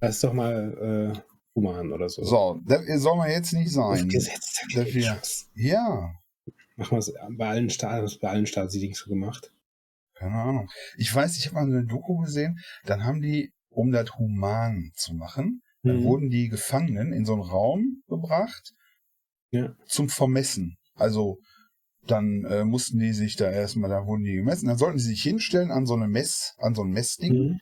Das 0.00 0.16
ist 0.16 0.24
doch 0.24 0.32
mal 0.32 1.14
äh, 1.14 1.20
human 1.54 1.92
oder 1.92 2.08
so. 2.08 2.24
So, 2.24 2.60
das 2.66 2.84
soll 3.00 3.16
man 3.16 3.30
jetzt 3.30 3.52
nicht 3.52 3.70
sein. 3.70 4.04
Aufgesetzter 4.04 4.66
Genickschuss. 4.84 5.48
Ja. 5.54 6.12
Machen 6.76 6.90
wir 6.90 6.98
es 6.98 7.12
bei 7.36 7.48
allen 7.48 7.70
Staaten, 7.70 8.10
bei 8.20 8.28
allen 8.28 8.46
Stasi-Dings 8.46 8.98
so 8.98 9.08
gemacht. 9.08 9.52
Keine 10.14 10.34
Ahnung. 10.34 10.70
Ich 10.96 11.14
weiß, 11.14 11.36
ich 11.36 11.46
habe 11.46 11.56
mal 11.56 11.64
eine 11.64 11.84
Doku 11.84 12.18
gesehen, 12.18 12.58
dann 12.84 13.04
haben 13.04 13.20
die, 13.20 13.52
um 13.68 13.92
das 13.92 14.16
human 14.16 14.90
zu 14.94 15.14
machen, 15.14 15.62
dann 15.82 16.00
mhm. 16.00 16.04
wurden 16.04 16.30
die 16.30 16.48
Gefangenen 16.48 17.12
in 17.12 17.24
so 17.24 17.34
einen 17.34 17.42
Raum 17.42 18.02
gebracht 18.08 18.74
ja. 19.50 19.74
zum 19.86 20.08
Vermessen. 20.08 20.76
Also 20.94 21.38
dann 22.06 22.44
äh, 22.44 22.64
mussten 22.64 22.98
die 22.98 23.12
sich 23.12 23.36
da 23.36 23.50
erstmal, 23.50 23.90
da 23.90 24.06
wurden 24.06 24.24
die 24.24 24.34
gemessen, 24.34 24.66
dann 24.66 24.78
sollten 24.78 24.98
sie 24.98 25.10
sich 25.10 25.22
hinstellen 25.22 25.70
an 25.70 25.86
so 25.86 25.94
eine 25.94 26.08
Mess, 26.08 26.54
an 26.58 26.74
so 26.74 26.82
ein 26.82 26.90
Messding, 26.90 27.32
mhm. 27.32 27.60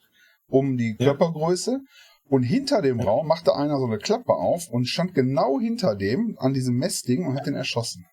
um 0.48 0.76
die 0.76 0.96
Körpergröße. 0.96 1.80
Und 2.28 2.44
hinter 2.44 2.80
dem. 2.80 2.98
Raum 2.98 3.26
machte 3.26 3.54
einer 3.54 3.78
so 3.78 3.84
eine 3.84 3.98
Klappe 3.98 4.32
auf 4.32 4.68
und 4.70 4.86
stand 4.86 5.14
genau 5.14 5.60
hinter 5.60 5.94
dem 5.94 6.36
an 6.38 6.54
diesem 6.54 6.76
Messding 6.76 7.26
und 7.26 7.36
hat 7.36 7.46
den 7.46 7.54
erschossen. 7.54 8.06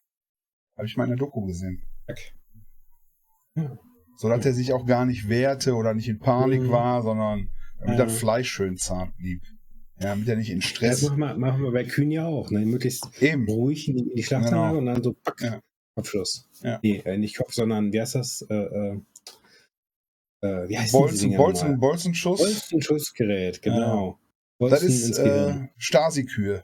Habe 0.75 0.87
ich 0.87 0.97
mal 0.97 1.05
in 1.05 1.11
der 1.11 1.17
Doku 1.17 1.45
gesehen. 1.45 1.81
Okay. 2.07 2.31
Ja. 3.55 3.77
So 4.17 4.27
dass 4.27 4.45
er 4.45 4.53
sich 4.53 4.73
auch 4.73 4.85
gar 4.85 5.05
nicht 5.05 5.29
wehrte 5.29 5.75
oder 5.75 5.93
nicht 5.93 6.09
in 6.09 6.19
Panik 6.19 6.63
mhm. 6.63 6.71
war, 6.71 7.01
sondern 7.01 7.49
damit 7.79 7.97
ja. 7.97 8.05
das 8.05 8.17
Fleisch 8.17 8.49
schön 8.49 8.75
zart 8.75 9.15
blieb. 9.15 9.41
Ja, 10.01 10.09
damit 10.09 10.27
er 10.27 10.35
nicht 10.35 10.49
in 10.49 10.61
Stress. 10.61 11.01
Das 11.01 11.09
machen 11.09 11.19
wir, 11.19 11.37
machen 11.37 11.63
wir 11.63 11.71
bei 11.71 11.83
Kühen 11.85 12.11
ja 12.11 12.25
auch, 12.25 12.51
ne? 12.51 12.65
Möglichst 12.65 13.21
Eben. 13.21 13.45
ruhig 13.45 13.87
in 13.87 14.09
die, 14.15 14.23
Schlachtanlage 14.23 14.77
genau. 14.77 14.79
und 14.79 14.85
dann 14.85 15.03
so 15.03 15.13
pack, 15.13 15.41
ja. 15.41 15.61
Kopfschuss. 15.99 16.49
Ja. 16.61 16.79
Nee, 16.81 17.01
äh, 17.05 17.17
nicht 17.17 17.37
Kopf, 17.37 17.53
sondern 17.53 17.91
wie 17.91 17.99
heißt 17.99 18.15
das? 18.15 18.41
Äh, 18.49 18.55
äh, 18.55 19.01
äh 20.41 20.69
wie 20.69 20.77
heißt 20.77 20.91
Bolzen, 20.91 21.35
Bolzen, 21.35 21.79
Bolzenschuss. 21.79 22.39
Bolzenschussgerät, 22.39 23.61
genau. 23.61 24.19
Ja. 24.59 24.69
das 24.69 24.83
ist 24.83 25.17
äh, 25.17 25.67
Stasi-Kühe. 25.77 26.63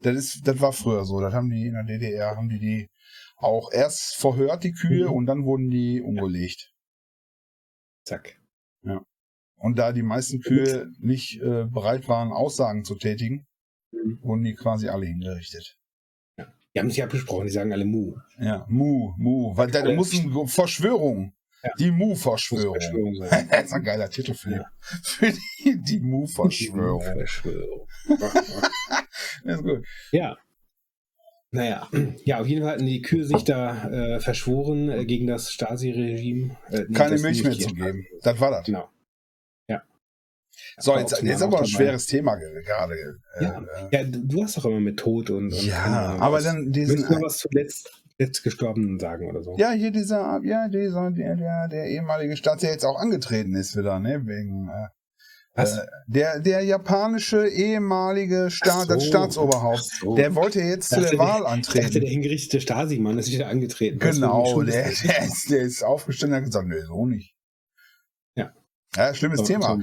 Das, 0.00 0.16
ist, 0.16 0.46
das 0.46 0.60
war 0.60 0.72
früher 0.72 1.04
so. 1.04 1.20
Das 1.20 1.34
haben 1.34 1.50
die 1.50 1.66
in 1.66 1.74
der 1.74 1.84
DDR, 1.84 2.36
haben 2.36 2.48
die 2.48 2.58
die 2.58 2.88
auch 3.36 3.72
erst 3.72 4.16
verhört, 4.16 4.64
die 4.64 4.72
Kühe, 4.72 5.08
mhm. 5.08 5.12
und 5.12 5.26
dann 5.26 5.44
wurden 5.44 5.70
die 5.70 6.00
umgelegt. 6.00 6.72
Zack. 8.04 8.40
Ja. 8.82 9.04
Und 9.56 9.78
da 9.78 9.92
die 9.92 10.02
meisten 10.02 10.40
Kühe 10.40 10.90
nicht 10.98 11.40
äh, 11.40 11.64
bereit 11.66 12.08
waren, 12.08 12.32
Aussagen 12.32 12.84
zu 12.84 12.94
tätigen, 12.94 13.46
mhm. 13.92 14.18
wurden 14.22 14.44
die 14.44 14.54
quasi 14.54 14.88
alle 14.88 15.06
hingerichtet. 15.06 15.77
Die 16.78 16.82
haben 16.82 16.90
sich 16.90 17.02
abgesprochen, 17.02 17.46
die 17.46 17.52
sagen 17.52 17.72
alle 17.72 17.84
Mu. 17.84 18.14
Ja, 18.38 18.64
Mu, 18.68 19.12
Mu. 19.18 19.56
Weil 19.56 19.68
da 19.68 19.90
muss 19.92 20.14
eine 20.14 20.46
Verschwörung. 20.46 21.32
Ja. 21.64 21.70
Die 21.76 21.90
Mu-Verschwörung. 21.90 22.78
das 23.50 23.64
ist 23.64 23.72
ein 23.72 23.82
geiler 23.82 24.08
Titel 24.08 24.32
für, 24.34 24.52
ja. 24.52 24.64
für 24.80 25.32
die, 25.32 25.82
die 25.82 25.98
Mu-Verschwörung. 25.98 27.02
Ist 29.44 29.62
gut. 29.64 29.84
Ja. 30.12 30.36
Naja, 31.50 31.88
ja, 32.24 32.40
auf 32.40 32.46
jeden 32.46 32.62
Fall 32.62 32.74
hatten 32.74 32.86
die 32.86 33.02
Kühe 33.02 33.24
sich 33.24 33.42
da 33.42 33.88
äh, 33.90 34.20
verschworen 34.20 34.88
äh, 34.88 35.04
gegen 35.04 35.26
das 35.26 35.50
Stasi-Regime. 35.50 36.56
Äh, 36.70 36.84
Keine 36.92 37.18
Milch 37.18 37.42
mehr 37.42 37.58
zu 37.58 37.74
geben. 37.74 38.06
Das 38.22 38.38
war 38.38 38.52
das. 38.52 38.66
Genau. 38.66 38.88
So, 40.78 40.96
jetzt, 40.96 41.22
jetzt 41.22 41.42
aber 41.42 41.60
ein 41.60 41.66
schweres 41.66 42.06
Thema 42.06 42.36
gerade. 42.36 42.94
Äh, 43.38 43.44
ja. 43.44 43.62
Äh, 43.90 43.96
ja, 43.96 44.04
du 44.04 44.42
hast 44.42 44.56
doch 44.56 44.64
immer 44.64 44.80
mit 44.80 44.98
Tod 44.98 45.30
und. 45.30 45.52
und 45.52 45.64
ja, 45.64 46.14
und 46.14 46.22
aber 46.22 46.40
dann 46.40 46.72
diesen. 46.72 46.98
Willst 46.98 47.10
du 47.10 47.20
was 47.20 47.38
zuletzt 47.38 48.42
Gestorbenen 48.42 48.98
sagen 48.98 49.28
oder 49.28 49.42
so? 49.42 49.56
Ja, 49.58 49.70
hier 49.70 49.90
dieser, 49.90 50.40
ja, 50.44 50.68
dieser, 50.68 51.10
der, 51.10 51.36
der, 51.36 51.68
der 51.68 51.86
ehemalige 51.86 52.36
Staat, 52.36 52.62
der 52.62 52.70
jetzt 52.70 52.84
auch 52.84 52.98
angetreten 52.98 53.54
ist 53.54 53.76
wieder, 53.76 53.98
ne, 53.98 54.26
wegen. 54.26 54.68
Äh, 54.68 54.88
was? 55.58 55.76
Äh, 55.76 55.86
der, 56.06 56.40
der 56.40 56.62
japanische 56.62 57.48
ehemalige 57.48 58.48
Staat, 58.50 58.86
so, 58.86 58.94
das 58.94 59.06
Staatsoberhaupt, 59.06 59.90
so. 60.00 60.14
der 60.14 60.34
wollte 60.36 60.60
jetzt 60.60 60.90
zu 60.90 61.00
der, 61.00 61.10
der 61.10 61.18
Wahl 61.18 61.46
antreten. 61.46 61.86
Dachte, 61.86 62.00
der 62.00 62.10
hingerichtete 62.10 62.60
Stasi-Mann 62.60 63.18
ist 63.18 63.32
wieder 63.32 63.48
angetreten. 63.48 63.98
Genau, 63.98 64.62
der, 64.62 64.84
der, 65.04 65.24
ist, 65.24 65.50
der 65.50 65.60
ist 65.60 65.82
aufgestanden 65.82 66.36
und 66.36 66.42
hat 66.42 66.46
gesagt, 66.46 66.68
nö, 66.68 66.80
so 66.86 67.06
nicht. 67.06 67.34
Ja. 68.36 68.52
Ja, 68.96 69.14
schlimmes 69.14 69.40
so, 69.40 69.46
Thema. 69.46 69.76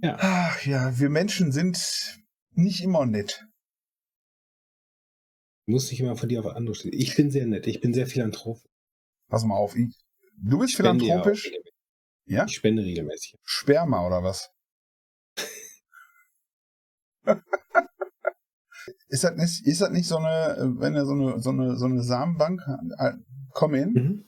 Ja. 0.00 0.16
Ach 0.20 0.64
ja, 0.64 0.98
wir 0.98 1.10
Menschen 1.10 1.52
sind 1.52 2.22
nicht 2.52 2.82
immer 2.82 3.06
nett. 3.06 3.46
Muss 5.66 5.90
nicht 5.90 6.00
immer 6.00 6.16
von 6.16 6.28
dir 6.28 6.40
auf 6.40 6.46
andere 6.46 6.74
stehen. 6.74 6.92
Ich 6.92 7.14
bin 7.14 7.30
sehr 7.30 7.46
nett, 7.46 7.66
ich 7.66 7.80
bin 7.80 7.94
sehr 7.94 8.06
philanthrop. 8.06 8.58
Pass 9.28 9.44
mal 9.44 9.56
auf, 9.56 9.76
ich, 9.76 9.94
du 10.36 10.58
bist 10.58 10.74
philanthropisch? 10.74 11.50
Ja? 12.26 12.44
Ich 12.46 12.54
spende 12.54 12.82
regelmäßig. 12.82 13.36
Sperma 13.44 14.06
oder 14.06 14.22
was? 14.22 14.50
ist, 19.08 19.24
das 19.24 19.36
nicht, 19.36 19.66
ist 19.66 19.80
das 19.80 19.90
nicht 19.90 20.06
so 20.06 20.16
eine, 20.16 20.74
wenn 20.78 20.94
er 20.94 21.06
so 21.06 21.12
eine, 21.12 21.40
so 21.40 21.50
eine, 21.50 21.76
so 21.76 21.84
eine 21.86 22.02
Samenbank, 22.02 22.60
äh, 22.98 23.12
komm 23.52 23.74
in, 23.74 23.92
mhm. 23.92 24.24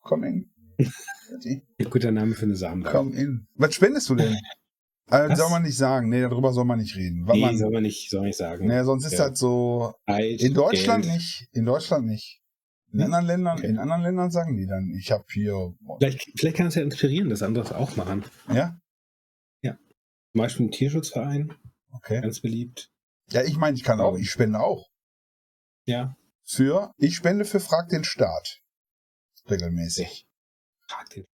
komm 0.00 0.24
in. 0.24 0.50
Guter 1.90 2.12
Name 2.12 2.34
für 2.34 2.46
eine 2.46 2.56
Samenbank. 2.56 2.94
Komm 2.94 3.12
in. 3.12 3.48
Was 3.54 3.74
spendest 3.74 4.08
du 4.08 4.14
denn? 4.14 4.36
Also, 5.10 5.42
soll 5.42 5.50
man 5.50 5.62
nicht 5.62 5.76
sagen. 5.76 6.08
Nee, 6.08 6.20
darüber 6.20 6.52
soll 6.52 6.64
man 6.64 6.78
nicht 6.78 6.96
reden. 6.96 7.24
nee, 7.24 7.40
man, 7.40 7.56
soll 7.56 7.70
man 7.70 7.82
nicht, 7.82 8.10
soll 8.10 8.20
man 8.20 8.26
nicht 8.28 8.36
sagen. 8.36 8.66
Nee, 8.66 8.82
sonst 8.84 9.06
ist 9.06 9.14
ja. 9.14 9.20
halt 9.20 9.36
so. 9.36 9.94
Alt, 10.06 10.42
in 10.42 10.54
Deutschland 10.54 11.04
Geld. 11.04 11.16
nicht. 11.16 11.48
In 11.52 11.64
Deutschland 11.64 12.06
nicht. 12.06 12.42
In 12.92 13.02
anderen 13.02 13.26
Ländern, 13.26 13.58
okay. 13.58 13.66
in 13.66 13.78
anderen 13.78 14.02
Ländern 14.02 14.30
sagen 14.30 14.56
die 14.56 14.66
dann, 14.66 14.94
ich 14.98 15.10
habe 15.10 15.24
hier. 15.32 15.74
Vielleicht, 15.98 16.32
vielleicht 16.36 16.56
kann 16.56 16.68
es 16.68 16.74
ja 16.74 16.82
inspirieren, 16.82 17.28
dass 17.28 17.42
andere 17.42 17.76
auch 17.76 17.96
machen. 17.96 18.24
Ja? 18.48 18.78
Ja. 19.62 19.76
Zum 20.32 20.38
Beispiel 20.38 20.66
ein 20.66 20.70
Tierschutzverein. 20.70 21.54
Okay. 21.90 22.20
Ganz 22.20 22.40
beliebt. 22.40 22.90
Ja, 23.30 23.42
ich 23.42 23.56
meine, 23.56 23.76
ich 23.76 23.84
kann 23.84 24.00
auch, 24.00 24.16
ich 24.16 24.30
spende 24.30 24.60
auch. 24.60 24.88
Ja. 25.84 26.16
Für, 26.44 26.92
ich 26.96 27.14
spende 27.14 27.44
für 27.44 27.60
Frag 27.60 27.88
den 27.88 28.04
Staat. 28.04 28.60
Regelmäßig. 29.50 30.26
Frag 30.86 31.10
den. 31.10 31.24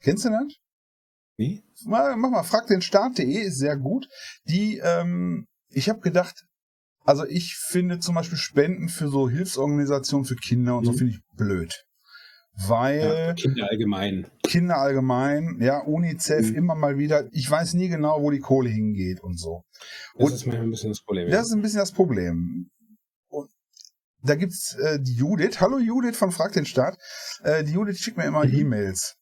Kennst 0.00 0.24
du 0.24 0.30
das? 0.30 0.56
Wie? 1.36 1.62
Mal, 1.84 2.16
mach 2.16 2.30
mal, 2.30 2.42
frag 2.42 2.66
den 2.66 2.82
Staat.de 2.82 3.24
ist 3.24 3.58
sehr 3.58 3.76
gut. 3.76 4.06
Die, 4.44 4.78
ähm, 4.78 5.46
ich 5.70 5.88
habe 5.88 6.00
gedacht, 6.00 6.44
also 7.04 7.24
ich 7.24 7.56
finde 7.56 7.98
zum 7.98 8.14
Beispiel 8.14 8.38
Spenden 8.38 8.88
für 8.88 9.08
so 9.08 9.28
Hilfsorganisationen 9.28 10.24
für 10.24 10.36
Kinder 10.36 10.76
und 10.76 10.82
mhm. 10.82 10.86
so 10.86 10.92
finde 10.92 11.12
ich 11.14 11.20
blöd. 11.36 11.84
Weil. 12.54 13.00
Ja, 13.00 13.34
Kinder 13.34 13.68
allgemein. 13.70 14.30
Kinder 14.42 14.76
allgemein, 14.76 15.58
ja, 15.60 15.78
UNICEF 15.78 16.50
mhm. 16.50 16.56
immer 16.56 16.74
mal 16.74 16.98
wieder. 16.98 17.26
Ich 17.32 17.50
weiß 17.50 17.74
nie 17.74 17.88
genau, 17.88 18.22
wo 18.22 18.30
die 18.30 18.40
Kohle 18.40 18.68
hingeht 18.68 19.20
und 19.22 19.38
so. 19.38 19.62
Das 20.14 20.26
und 20.26 20.34
ist 20.34 20.46
manchmal 20.46 20.66
ein 20.66 20.70
bisschen 20.70 20.90
das 20.90 21.02
Problem. 21.02 21.30
Das 21.30 21.46
ist 21.46 21.52
ein 21.52 21.62
bisschen 21.62 21.78
das 21.78 21.92
Problem. 21.92 22.68
Und 23.28 23.50
da 24.22 24.34
gibt's 24.34 24.74
äh, 24.74 25.00
die 25.00 25.14
Judith. 25.14 25.60
Hallo 25.60 25.78
Judith 25.78 26.16
von 26.16 26.30
Frag 26.30 26.52
den 26.52 26.66
Staat. 26.66 26.98
Äh, 27.42 27.64
die 27.64 27.72
Judith 27.72 27.98
schickt 27.98 28.18
mir 28.18 28.24
immer 28.24 28.44
mhm. 28.44 28.54
E-Mails. 28.54 29.16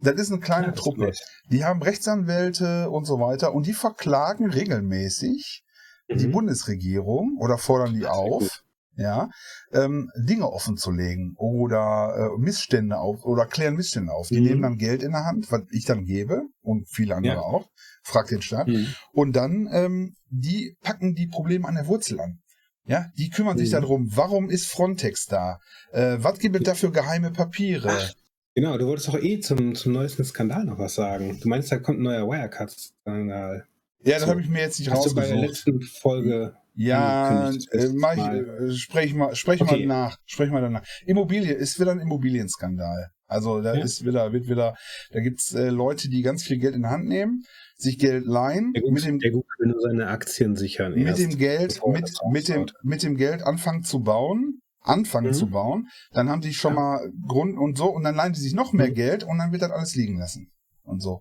Das 0.00 0.14
ist 0.14 0.30
eine 0.30 0.40
kleine 0.40 0.68
ja, 0.68 0.72
Truppe. 0.72 1.12
Die 1.50 1.64
haben 1.64 1.82
Rechtsanwälte 1.82 2.90
und 2.90 3.04
so 3.04 3.18
weiter 3.18 3.54
und 3.54 3.66
die 3.66 3.72
verklagen 3.72 4.50
regelmäßig 4.50 5.64
mhm. 6.08 6.18
die 6.18 6.26
Bundesregierung 6.28 7.36
oder 7.40 7.58
fordern 7.58 7.94
die 7.94 8.06
auf, 8.06 8.62
ja, 8.96 9.28
ähm, 9.72 10.10
Dinge 10.16 10.50
offen 10.50 10.76
zu 10.76 10.90
legen 10.90 11.34
oder 11.36 12.14
äh, 12.16 12.40
Missstände 12.40 12.98
auf 12.98 13.24
oder 13.24 13.46
klären 13.46 13.74
Missstände 13.74 14.12
auf. 14.12 14.28
Die 14.28 14.40
mhm. 14.40 14.46
nehmen 14.46 14.62
dann 14.62 14.76
Geld 14.76 15.02
in 15.02 15.12
der 15.12 15.24
Hand, 15.24 15.50
was 15.50 15.62
ich 15.70 15.84
dann 15.84 16.04
gebe 16.04 16.42
und 16.62 16.88
viele 16.88 17.14
andere 17.14 17.34
ja. 17.34 17.40
auch, 17.40 17.68
fragt 18.02 18.30
den 18.30 18.42
Staat. 18.42 18.68
Mhm. 18.68 18.86
Und 19.12 19.34
dann 19.34 19.68
ähm, 19.70 20.14
die 20.30 20.76
packen 20.82 21.14
die 21.14 21.26
Probleme 21.26 21.68
an 21.68 21.74
der 21.74 21.86
Wurzel 21.86 22.20
an. 22.20 22.40
Ja, 22.88 23.06
die 23.18 23.30
kümmern 23.30 23.58
sich 23.58 23.70
mhm. 23.70 23.80
darum, 23.80 24.16
warum 24.16 24.48
ist 24.48 24.68
Frontex 24.68 25.26
da? 25.26 25.58
Äh, 25.90 26.18
was 26.20 26.38
gibt 26.38 26.56
es 26.56 26.62
da 26.62 26.74
für 26.74 26.92
geheime 26.92 27.32
Papiere? 27.32 27.90
Ach, 27.90 28.12
genau, 28.56 28.76
du 28.76 28.86
wolltest 28.86 29.06
doch 29.06 29.22
eh 29.22 29.38
zum, 29.38 29.76
zum 29.76 29.92
neuesten 29.92 30.24
Skandal 30.24 30.64
noch 30.64 30.78
was 30.78 30.96
sagen. 30.96 31.38
Du 31.40 31.48
meinst, 31.48 31.70
da 31.70 31.78
kommt 31.78 32.00
ein 32.00 32.02
neuer 32.02 32.26
Wirecard-Skandal. 32.26 33.66
Ja, 34.02 34.18
das 34.18 34.26
habe 34.26 34.40
ich 34.40 34.48
mir 34.48 34.60
jetzt 34.60 34.80
nicht 34.80 34.90
Hast 34.90 34.98
rausgesucht. 34.98 35.16
Du 35.16 35.34
bei 35.34 35.36
der 35.36 35.48
letzten 35.48 35.80
Folge. 35.82 36.56
Ja, 36.74 37.50
äh, 37.70 37.88
mach 37.94 38.14
ich, 38.14 38.22
äh, 38.22 38.72
sprech 38.72 39.14
mal, 39.14 39.34
sprech 39.34 39.62
okay. 39.62 39.86
mal 39.86 39.86
nach, 39.86 40.18
sprech 40.26 40.50
mal 40.50 40.60
danach. 40.60 40.84
Immobilie 41.06 41.52
ist 41.52 41.80
wieder 41.80 41.92
ein 41.92 42.00
Immobilienskandal. 42.00 43.10
Also 43.26 43.60
da 43.60 43.74
ja. 43.74 43.82
ist 43.82 44.04
wieder, 44.04 44.32
wird 44.32 44.48
wieder, 44.48 44.76
da 45.10 45.20
gibt's 45.20 45.52
äh, 45.54 45.70
Leute, 45.70 46.08
die 46.08 46.22
ganz 46.22 46.44
viel 46.44 46.58
Geld 46.58 46.74
in 46.74 46.82
die 46.82 46.88
Hand 46.88 47.06
nehmen, 47.06 47.44
sich 47.76 47.98
Geld 47.98 48.24
leihen, 48.26 48.72
der 48.72 48.82
mit 48.90 49.04
dem, 49.04 49.18
der 49.18 49.32
gut 49.32 49.46
nur 49.58 49.80
seine 49.80 50.06
Aktien 50.08 50.54
sichern. 50.54 50.94
Mit 50.94 51.06
erst, 51.06 51.20
dem 51.20 51.38
Geld, 51.38 51.80
mit, 51.86 52.10
mit 52.30 52.48
dem, 52.48 52.66
mit 52.82 53.02
dem 53.02 53.16
Geld 53.16 53.42
anfangen 53.42 53.82
zu 53.82 54.00
bauen, 54.00 54.60
anfangen 54.86 55.28
mhm. 55.28 55.34
zu 55.34 55.50
bauen, 55.50 55.88
dann 56.12 56.28
haben 56.28 56.40
die 56.40 56.54
schon 56.54 56.74
ja. 56.74 56.80
mal 56.80 57.12
Grund 57.26 57.58
und 57.58 57.76
so 57.76 57.86
und 57.86 58.04
dann 58.04 58.14
leihen 58.14 58.32
die 58.32 58.40
sich 58.40 58.54
noch 58.54 58.72
mehr 58.72 58.90
mhm. 58.90 58.94
Geld 58.94 59.24
und 59.24 59.38
dann 59.38 59.52
wird 59.52 59.62
das 59.62 59.70
alles 59.70 59.94
liegen 59.94 60.18
lassen 60.18 60.50
und 60.82 61.00
so. 61.00 61.20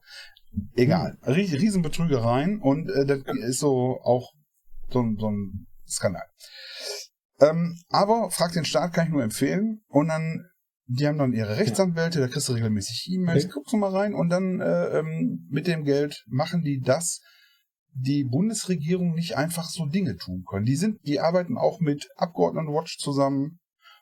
Egal. 0.75 1.17
Hm. 1.23 1.33
Riesenbetrügereien 1.33 2.61
und 2.61 2.89
äh, 2.89 3.05
das 3.05 3.19
ist 3.49 3.59
so 3.59 3.99
auch 4.03 4.31
so, 4.89 5.03
so 5.17 5.29
ein 5.29 5.67
Skandal. 5.87 6.25
Ähm, 7.41 7.77
aber 7.89 8.31
Frag 8.31 8.53
den 8.53 8.63
Staat 8.63 8.93
kann 8.93 9.07
ich 9.07 9.13
nur 9.13 9.23
empfehlen 9.23 9.81
und 9.87 10.07
dann 10.07 10.45
die 10.87 11.07
haben 11.07 11.17
dann 11.17 11.33
ihre 11.33 11.57
Rechtsanwälte, 11.57 12.19
da 12.19 12.27
kriegst 12.27 12.47
du 12.47 12.53
regelmäßig 12.53 13.09
E-Mails, 13.11 13.45
okay. 13.45 13.53
guckst 13.53 13.73
du 13.73 13.77
mal 13.77 13.89
rein 13.89 14.13
und 14.13 14.29
dann 14.29 14.61
äh, 14.61 14.99
ähm, 14.99 15.47
mit 15.49 15.67
dem 15.67 15.83
Geld 15.83 16.23
machen 16.27 16.61
die 16.61 16.79
das, 16.79 17.21
die 17.95 18.25
Bundesregierung 18.25 19.15
nicht 19.15 19.37
einfach 19.37 19.69
so 19.69 19.85
Dinge 19.85 20.17
tun 20.17 20.43
können. 20.47 20.65
Die 20.65 20.75
sind, 20.75 20.99
die 21.07 21.19
arbeiten 21.19 21.57
auch 21.57 21.79
mit 21.79 22.09
Abgeordnetenwatch 22.17 22.97
zusammen 22.97 23.59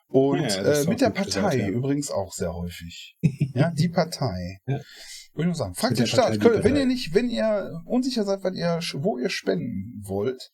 und 0.08 0.40
ja, 0.40 0.62
äh, 0.62 0.86
mit 0.86 1.00
der 1.00 1.10
Partei 1.10 1.40
gesagt, 1.40 1.54
ja. 1.54 1.68
übrigens 1.68 2.10
auch 2.10 2.32
sehr 2.32 2.54
häufig. 2.54 3.16
ja, 3.54 3.70
die 3.70 3.88
Partei. 3.88 4.58
Ja. 4.66 4.80
Würde 5.32 5.40
ich 5.40 5.46
nur 5.46 5.54
sagen. 5.54 5.74
Fragt 5.74 5.98
den 5.98 6.06
Staat. 6.06 6.42
Wenn 6.42 6.76
ihr 6.76 6.86
nicht, 6.86 7.14
wenn 7.14 7.28
ihr 7.28 7.82
unsicher 7.86 8.24
seid, 8.24 8.44
weil 8.44 8.54
ihr, 8.54 8.78
wo 8.94 9.18
ihr 9.18 9.30
spenden 9.30 10.00
wollt, 10.04 10.52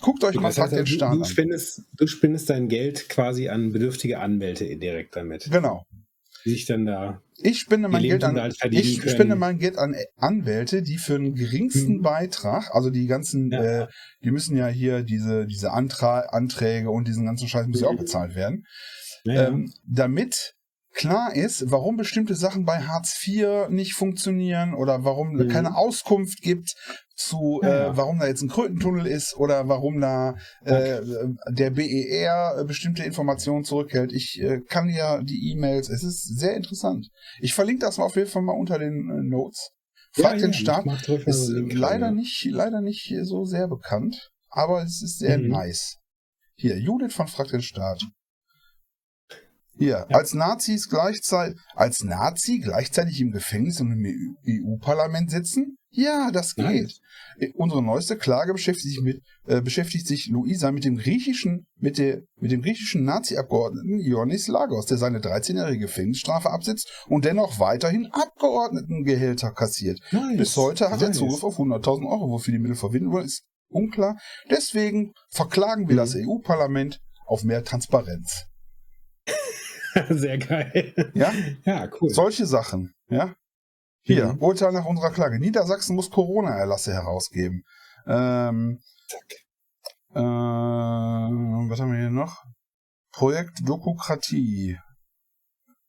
guckt 0.00 0.24
euch 0.24 0.34
mal 0.36 0.52
Fragt 0.52 0.72
den 0.72 0.86
Staat 0.86 1.14
du, 1.14 1.24
spendest, 1.24 1.82
du 1.96 2.06
spendest 2.06 2.50
dein 2.50 2.68
Geld 2.68 3.08
quasi 3.08 3.48
an 3.48 3.72
bedürftige 3.72 4.18
Anwälte 4.18 4.64
direkt 4.76 5.14
damit. 5.14 5.48
Genau. 5.50 5.84
Sich 6.44 6.66
dann 6.66 6.86
da. 6.86 7.22
Ich 7.42 7.60
spende 7.60 7.88
mein 7.88 8.02
Geld 8.02 8.24
an, 8.24 8.52
ich 8.70 9.00
spende 9.02 9.34
mein 9.34 9.58
Geld 9.58 9.78
an 9.78 9.96
Anwälte, 10.16 10.82
die 10.82 10.98
für 10.98 11.18
den 11.18 11.34
geringsten 11.34 11.98
mhm. 11.98 12.02
Beitrag, 12.02 12.74
also 12.74 12.90
die 12.90 13.06
ganzen, 13.06 13.50
ja. 13.50 13.82
äh, 13.82 13.86
die 14.22 14.30
müssen 14.30 14.56
ja 14.56 14.66
hier 14.68 15.02
diese, 15.02 15.46
diese 15.46 15.72
Antra 15.72 16.20
Anträge 16.30 16.90
und 16.90 17.08
diesen 17.08 17.24
ganzen 17.24 17.48
Scheiß 17.48 17.66
müssen 17.66 17.84
ja 17.84 17.88
auch 17.88 17.94
mhm. 17.94 17.98
bezahlt 17.98 18.34
werden. 18.34 18.64
Ja. 19.24 19.48
Ähm, 19.48 19.72
damit 19.86 20.54
klar 20.92 21.34
ist, 21.34 21.70
warum 21.70 21.96
bestimmte 21.96 22.34
Sachen 22.34 22.64
bei 22.64 22.80
Hartz 22.80 23.18
IV 23.26 23.68
nicht 23.68 23.94
funktionieren 23.94 24.74
oder 24.74 25.04
warum 25.04 25.32
mhm. 25.32 25.48
keine 25.48 25.76
Auskunft 25.76 26.42
gibt 26.42 26.74
zu, 27.20 27.60
ja, 27.62 27.88
äh, 27.88 27.96
warum 27.96 28.18
da 28.18 28.26
jetzt 28.26 28.42
ein 28.42 28.48
Krötentunnel 28.48 29.06
ist 29.06 29.36
oder 29.36 29.68
warum 29.68 30.00
da 30.00 30.34
äh, 30.64 31.00
der 31.48 31.70
BER 31.70 32.64
bestimmte 32.66 33.04
Informationen 33.04 33.64
zurückhält. 33.64 34.12
Ich 34.12 34.40
äh, 34.40 34.60
kann 34.60 34.88
ja 34.88 35.22
die 35.22 35.52
E-Mails, 35.52 35.88
es 35.88 36.02
ist 36.02 36.38
sehr 36.38 36.56
interessant. 36.56 37.08
Ich 37.40 37.54
verlinke 37.54 37.84
das 37.84 37.98
mal 37.98 38.06
auf 38.06 38.16
jeden 38.16 38.28
Fall 38.28 38.42
mal 38.42 38.52
unter 38.52 38.78
den 38.78 39.10
äh, 39.10 39.22
Notes. 39.22 39.70
Frag 40.12 40.34
ja, 40.34 40.46
den 40.46 40.54
Staat 40.54 40.86
ist 41.26 41.50
leider 41.50 42.10
nicht, 42.10 42.44
leider 42.46 42.80
nicht 42.80 43.14
so 43.22 43.44
sehr 43.44 43.68
bekannt, 43.68 44.30
aber 44.48 44.82
es 44.82 45.02
ist 45.02 45.18
sehr 45.18 45.38
mhm. 45.38 45.48
nice. 45.48 45.98
Hier, 46.56 46.78
Judith 46.78 47.14
von 47.14 47.28
Frag 47.28 47.48
den 47.48 47.62
Staat. 47.62 48.02
Hier, 49.80 50.06
ja. 50.10 50.16
als 50.16 50.34
Nazis 50.34 50.90
gleichzeitig, 50.90 51.58
als 51.74 52.04
Nazi 52.04 52.58
gleichzeitig 52.58 53.18
im 53.18 53.30
Gefängnis 53.30 53.80
und 53.80 53.92
im 53.92 54.36
EU-Parlament 54.46 55.30
sitzen? 55.30 55.78
Ja, 55.88 56.30
das 56.30 56.54
geht. 56.54 56.66
Nein. 56.66 56.90
Äh, 57.38 57.52
unsere 57.54 57.82
neueste 57.82 58.18
Klage 58.18 58.52
beschäftigt 58.52 58.88
sich 58.88 59.00
mit, 59.00 59.22
äh, 59.46 59.62
beschäftigt 59.62 60.06
sich 60.06 60.28
Luisa 60.28 60.70
mit 60.70 60.84
dem 60.84 60.98
griechischen, 60.98 61.66
mit 61.76 61.96
der, 61.96 62.20
mit 62.36 62.52
dem 62.52 62.60
griechischen 62.60 63.04
Nazi-Abgeordneten 63.04 63.98
Ioannis 64.00 64.48
Lagos, 64.48 64.84
der 64.84 64.98
seine 64.98 65.20
13-jährige 65.20 65.86
Gefängnisstrafe 65.86 66.50
absitzt 66.50 66.92
und 67.08 67.24
dennoch 67.24 67.58
weiterhin 67.58 68.06
Abgeordnetengehälter 68.12 69.52
kassiert. 69.52 69.98
Nice. 70.12 70.36
Bis 70.36 70.56
heute 70.58 70.90
hat 70.90 71.00
nice. 71.00 71.08
er 71.08 71.12
Zugriff 71.12 71.42
auf 71.42 71.58
100.000 71.58 72.06
Euro, 72.06 72.30
wofür 72.30 72.52
die 72.52 72.60
Mittel 72.60 72.76
verwenden 72.76 73.12
wollen, 73.12 73.24
ist 73.24 73.44
unklar. 73.70 74.18
Deswegen 74.50 75.14
verklagen 75.30 75.88
wir 75.88 75.94
mhm. 75.94 76.00
das 76.00 76.14
EU-Parlament 76.14 77.00
auf 77.24 77.44
mehr 77.44 77.64
Transparenz. 77.64 78.44
Sehr 80.08 80.38
geil. 80.38 81.12
Ja? 81.14 81.32
Ja, 81.64 81.88
cool. 82.00 82.10
Solche 82.10 82.46
Sachen, 82.46 82.94
ja. 83.08 83.34
Hier, 84.02 84.32
mhm. 84.32 84.38
Urteil 84.38 84.72
nach 84.72 84.86
unserer 84.86 85.10
Klage. 85.10 85.38
Niedersachsen 85.38 85.94
muss 85.94 86.10
Corona-Erlasse 86.10 86.92
herausgeben. 86.92 87.64
Ähm, 88.06 88.80
Zack. 89.08 89.40
Äh, 90.14 90.20
was 90.20 91.80
haben 91.80 91.92
wir 91.92 91.98
hier 91.98 92.10
noch? 92.10 92.42
Projekt 93.12 93.58
Dokokratie. 93.64 94.78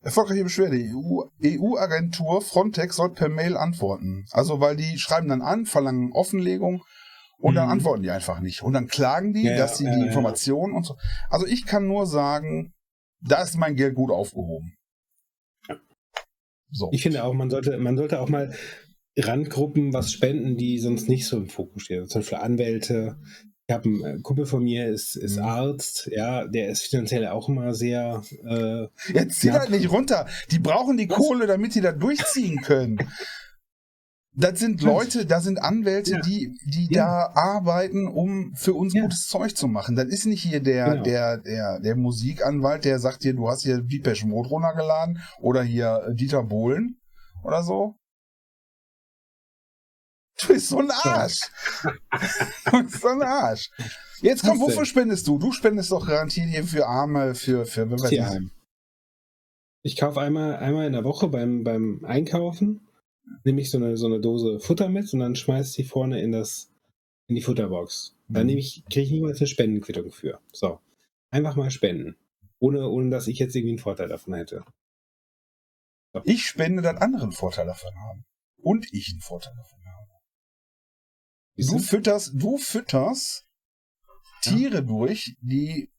Erfolgreiche 0.01 0.43
Beschwerde. 0.43 0.77
EU-Agentur 1.43 2.37
EU 2.37 2.41
Frontex 2.41 2.95
soll 2.95 3.13
per 3.13 3.29
Mail 3.29 3.55
antworten. 3.55 4.25
Also, 4.31 4.59
weil 4.59 4.75
die 4.75 4.97
schreiben 4.97 5.29
dann 5.29 5.41
an, 5.41 5.65
verlangen 5.65 6.11
Offenlegung 6.11 6.83
und 7.37 7.53
mhm. 7.53 7.55
dann 7.55 7.69
antworten 7.69 8.03
die 8.03 8.11
einfach 8.11 8.39
nicht. 8.39 8.63
Und 8.63 8.73
dann 8.73 8.87
klagen 8.87 9.33
die, 9.33 9.43
ja, 9.43 9.57
dass 9.57 9.77
sie 9.77 9.85
ja, 9.85 9.95
die 9.95 10.01
Informationen 10.01 10.73
ja. 10.73 10.77
und 10.77 10.83
so. 10.85 10.97
Also, 11.29 11.45
ich 11.45 11.65
kann 11.65 11.87
nur 11.87 12.07
sagen, 12.07 12.73
da 13.21 13.43
ist 13.43 13.57
mein 13.57 13.75
Geld 13.75 13.95
gut 13.95 14.11
aufgehoben. 14.11 14.75
So. 16.71 16.89
Ich 16.91 17.03
finde 17.03 17.23
auch, 17.23 17.33
man 17.33 17.49
sollte, 17.49 17.77
man 17.77 17.97
sollte 17.97 18.19
auch 18.21 18.29
mal 18.29 18.53
Randgruppen 19.17 19.93
was 19.93 20.11
spenden, 20.11 20.55
die 20.55 20.79
sonst 20.79 21.09
nicht 21.09 21.27
so 21.27 21.37
im 21.37 21.49
Fokus 21.49 21.83
stehen. 21.83 22.07
Zum 22.07 22.21
Beispiel 22.21 22.37
Anwälte, 22.37 23.17
ich 23.67 23.73
habe 23.73 23.89
einen 23.89 24.03
äh, 24.03 24.21
Kumpel 24.21 24.45
von 24.45 24.63
mir, 24.63 24.87
ist, 24.87 25.15
ist 25.15 25.37
mhm. 25.37 25.43
Arzt, 25.43 26.09
ja, 26.11 26.47
der 26.47 26.69
ist 26.69 26.83
finanziell 26.83 27.27
auch 27.27 27.49
immer 27.49 27.73
sehr. 27.73 28.23
Äh, 28.45 28.87
Jetzt 29.13 29.41
zieh 29.41 29.51
halt 29.51 29.69
nicht 29.69 29.91
runter. 29.91 30.27
Die 30.51 30.59
brauchen 30.59 30.97
die 30.97 31.09
Was? 31.09 31.17
Kohle, 31.17 31.47
damit 31.47 31.73
sie 31.73 31.81
da 31.81 31.91
durchziehen 31.91 32.61
können. 32.61 32.97
Das 34.33 34.59
sind 34.59 34.81
Leute, 34.81 35.25
da 35.25 35.41
sind 35.41 35.61
Anwälte, 35.61 36.13
ja. 36.13 36.21
die, 36.21 36.57
die 36.65 36.87
ja. 36.89 37.03
da 37.03 37.31
arbeiten, 37.35 38.07
um 38.07 38.55
für 38.55 38.73
uns 38.73 38.93
ja. 38.93 39.01
gutes 39.01 39.27
Zeug 39.27 39.57
zu 39.57 39.67
machen. 39.67 39.97
Das 39.97 40.05
ist 40.05 40.25
nicht 40.25 40.41
hier 40.41 40.61
der, 40.61 40.91
genau. 40.91 41.03
der, 41.03 41.37
der, 41.37 41.79
der 41.81 41.95
Musikanwalt, 41.97 42.85
der 42.85 42.99
sagt 42.99 43.25
dir, 43.25 43.33
du 43.33 43.49
hast 43.49 43.63
hier 43.63 43.81
Depeche 43.81 44.25
Mode 44.25 44.47
runtergeladen 44.49 45.21
oder 45.39 45.63
hier 45.63 46.13
Dieter 46.13 46.43
Bohlen 46.43 47.01
oder 47.43 47.61
so. 47.61 47.95
Du 50.41 50.47
bist 50.47 50.69
so 50.69 50.79
ein 50.79 50.91
Arsch. 50.91 51.41
du 52.71 52.83
bist 52.83 53.01
so 53.01 53.09
ein 53.09 53.21
Arsch. 53.21 53.69
Jetzt 54.21 54.43
komm, 54.43 54.59
wofür 54.61 54.85
spendest 54.85 55.27
du? 55.27 55.37
Du 55.39 55.51
spendest 55.51 55.91
doch 55.91 56.07
garantiert 56.07 56.47
hier 56.47 56.63
für 56.63 56.87
Arme, 56.87 57.35
für, 57.35 57.65
für 57.65 57.87
Tierheim. 58.07 58.51
Ich 59.83 59.97
kaufe 59.97 60.21
einmal, 60.21 60.57
einmal 60.57 60.85
in 60.85 60.93
der 60.93 61.03
Woche 61.03 61.27
beim, 61.27 61.63
beim 61.63 62.05
Einkaufen, 62.05 62.87
nehme 63.43 63.61
ich 63.61 63.71
so 63.71 63.77
eine, 63.77 63.97
so 63.97 64.07
eine 64.07 64.19
Dose 64.19 64.59
Futter 64.59 64.89
mit 64.89 65.11
und 65.13 65.19
dann 65.19 65.35
schmeiße 65.35 65.69
ich 65.69 65.75
die 65.75 65.89
vorne 65.89 66.21
in, 66.21 66.31
das, 66.31 66.71
in 67.27 67.35
die 67.35 67.41
Futterbox. 67.41 68.15
Da 68.27 68.43
mhm. 68.43 68.49
ich, 68.49 68.83
kriege 68.85 69.05
ich 69.05 69.11
niemals 69.11 69.39
eine 69.39 69.47
Spendenquittung 69.47 70.11
für. 70.11 70.39
So. 70.51 70.79
Einfach 71.29 71.55
mal 71.55 71.71
spenden. 71.71 72.15
Ohne, 72.59 72.87
ohne 72.87 73.09
dass 73.09 73.27
ich 73.27 73.39
jetzt 73.39 73.55
irgendwie 73.55 73.71
einen 73.71 73.79
Vorteil 73.79 74.07
davon 74.07 74.33
hätte. 74.33 74.63
So. 76.13 76.21
Ich 76.25 76.45
spende, 76.45 76.81
dass 76.81 76.97
andere 76.97 77.23
einen 77.23 77.31
Vorteil 77.31 77.65
davon 77.65 77.95
haben. 77.95 78.25
Und 78.57 78.93
ich 78.93 79.11
einen 79.11 79.21
Vorteil 79.21 79.55
davon 79.55 79.79
habe. 79.85 80.09
Du 81.57 81.79
fütterst, 81.79 82.33
du 82.35 82.57
fütterst 82.57 83.47
Tiere 84.41 84.75
ja. 84.75 84.81
durch, 84.81 85.35
die, 85.41 85.91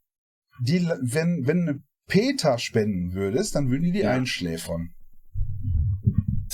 die, 0.61 0.87
wenn, 1.01 1.47
wenn 1.47 1.69
eine 1.69 1.83
Peter 2.07 2.59
spenden 2.59 3.15
würdest, 3.15 3.55
dann 3.55 3.71
würden 3.71 3.85
die 3.85 3.93
die 3.93 4.01
ja. 4.01 4.11
einschläfern. 4.11 4.95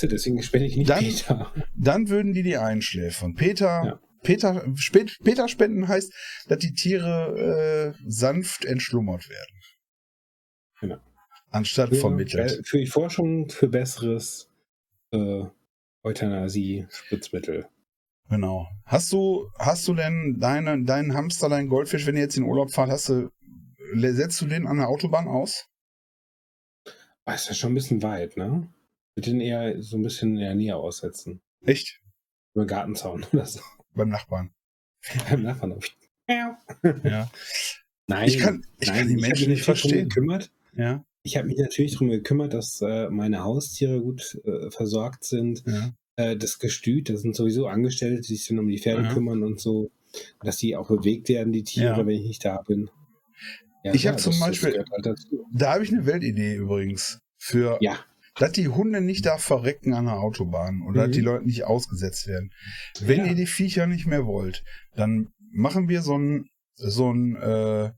Deswegen 0.07 0.41
spende 0.43 0.67
ich 0.67 0.77
nicht 0.77 0.89
dann, 0.89 0.99
Peter. 0.99 1.53
Dann 1.75 2.09
würden 2.09 2.33
die 2.33 2.43
die 2.43 2.57
einschläfern. 2.57 3.35
Peter, 3.35 3.83
ja. 3.85 3.99
Peter, 4.23 4.65
Peter 5.23 5.47
spenden 5.47 5.87
heißt, 5.87 6.13
dass 6.47 6.59
die 6.59 6.73
Tiere 6.73 7.95
äh, 7.97 8.03
sanft 8.05 8.65
entschlummert 8.65 9.29
werden. 9.29 9.61
Genau. 10.81 10.97
Anstatt 11.51 11.89
für, 11.89 11.95
vermittelt. 11.95 12.67
Für 12.67 12.77
die 12.77 12.87
Forschung 12.87 13.49
für 13.49 13.67
besseres 13.67 14.49
äh, 15.11 15.43
Euthanasie-Spritzmittel. 16.03 17.67
Genau. 18.29 18.67
Hast 18.85 19.11
du, 19.11 19.49
hast 19.57 19.87
du 19.87 19.95
denn 19.95 20.37
deine, 20.39 20.83
deinen 20.83 21.15
Hamster, 21.15 21.49
deinen 21.49 21.67
Goldfisch, 21.67 22.05
wenn 22.05 22.15
ihr 22.15 22.21
jetzt 22.21 22.37
in 22.37 22.43
Urlaub 22.43 22.71
fahrt, 22.71 22.91
hast 22.91 23.09
du, 23.09 23.31
setzt 23.95 24.39
du 24.41 24.45
den 24.45 24.67
an 24.67 24.77
der 24.77 24.87
Autobahn 24.87 25.27
aus? 25.27 25.67
Oh, 27.25 27.31
ist 27.31 27.47
ja 27.47 27.55
schon 27.55 27.71
ein 27.71 27.75
bisschen 27.75 28.03
weit, 28.03 28.37
ne? 28.37 28.67
Ich 29.15 29.17
würde 29.17 29.31
den 29.31 29.41
eher 29.41 29.81
so 29.81 29.97
ein 29.97 30.03
bisschen 30.03 30.37
eher 30.37 30.55
näher 30.55 30.77
aussetzen. 30.77 31.41
Echt? 31.65 32.01
Über 32.53 32.65
Gartenzaun 32.65 33.25
oder 33.33 33.45
so. 33.45 33.61
Beim 33.93 34.09
Nachbarn. 34.09 34.51
Beim 35.29 35.43
Nachbarn. 35.43 35.79
ja. 36.27 36.57
Nein, 38.07 38.27
ich 38.27 38.39
kann, 38.39 38.65
ich 38.79 38.87
nein, 38.87 38.97
kann 38.97 39.07
die 39.07 39.17
Menschen 39.17 39.51
nicht 39.51 39.63
verstehen. 39.63 40.09
Gekümmert. 40.09 40.51
Ja. 40.75 41.05
Ich 41.21 41.37
habe 41.37 41.47
mich 41.47 41.57
natürlich 41.57 41.91
darum 41.93 42.09
gekümmert, 42.09 42.55
dass 42.55 42.81
äh, 42.81 43.07
meine 43.09 43.43
Haustiere 43.43 44.01
gut 44.01 44.39
äh, 44.45 44.71
versorgt 44.71 45.23
sind. 45.23 45.63
Ja. 45.67 45.93
Äh, 46.15 46.35
das 46.35 46.57
Gestüt, 46.57 47.09
das 47.09 47.21
sind 47.21 47.35
sowieso 47.35 47.67
Angestellte, 47.67 48.21
die 48.21 48.35
sich 48.35 48.47
dann 48.47 48.57
um 48.57 48.67
die 48.67 48.79
Pferde 48.79 49.03
ja. 49.03 49.13
kümmern 49.13 49.43
und 49.43 49.59
so. 49.59 49.91
Dass 50.41 50.57
die 50.57 50.75
auch 50.75 50.87
bewegt 50.87 51.29
werden, 51.29 51.53
die 51.53 51.63
Tiere, 51.63 51.97
ja. 51.97 51.97
wenn 51.97 52.09
ich 52.09 52.25
nicht 52.25 52.43
da 52.43 52.63
bin. 52.63 52.89
Ja, 53.83 53.93
ich 53.93 54.07
habe 54.07 54.17
zum 54.17 54.37
Beispiel, 54.39 54.83
halt 54.91 55.15
da 55.53 55.73
habe 55.73 55.83
ich 55.83 55.93
eine 55.93 56.05
Weltidee 56.05 56.55
übrigens 56.55 57.21
für, 57.37 57.77
ja. 57.79 57.99
Dass 58.39 58.53
die 58.53 58.69
Hunde 58.69 59.01
nicht 59.01 59.25
da 59.25 59.37
verrecken 59.37 59.93
an 59.93 60.05
der 60.05 60.15
Autobahn 60.15 60.81
oder 60.81 61.03
mhm. 61.03 61.07
dass 61.07 61.15
die 61.15 61.21
Leute 61.21 61.45
nicht 61.45 61.65
ausgesetzt 61.65 62.25
werden. 62.27 62.51
Wenn 63.01 63.25
ihr 63.25 63.35
die 63.35 63.45
Viecher 63.45 63.85
nicht 63.85 64.07
mehr 64.07 64.25
wollt, 64.25 64.63
dann 64.95 65.27
machen 65.51 65.89
wir 65.89 66.01
so 66.01 66.17
ein, 66.17 66.45
so 66.73 67.11
ein 67.11 67.35
äh, 67.35 67.91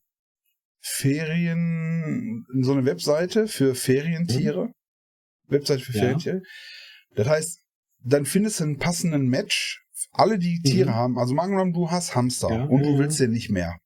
Ferien, 0.82 2.46
so 2.62 2.74
eine 2.74 2.86
Webseite 2.86 3.48
für 3.48 3.76
Ferientiere. 3.76 4.66
Mhm. 4.68 4.74
Webseite 5.48 5.84
für 5.84 5.94
Ferientiere. 5.94 6.42
Das 7.16 7.28
heißt, 7.28 7.60
dann 8.04 8.26
findest 8.26 8.60
du 8.60 8.64
einen 8.64 8.78
passenden 8.78 9.28
Match. 9.28 9.84
Alle, 10.12 10.40
die 10.40 10.60
Tiere 10.62 10.90
mhm. 10.90 10.96
haben, 10.96 11.20
also 11.20 11.36
mal 11.36 11.44
angenommen, 11.44 11.74
du 11.74 11.92
hast 11.92 12.16
Hamster 12.16 12.50
ja. 12.50 12.64
und 12.64 12.84
du 12.84 12.98
willst 12.98 13.20
den 13.20 13.32
nicht 13.32 13.52
mehr. 13.52 13.78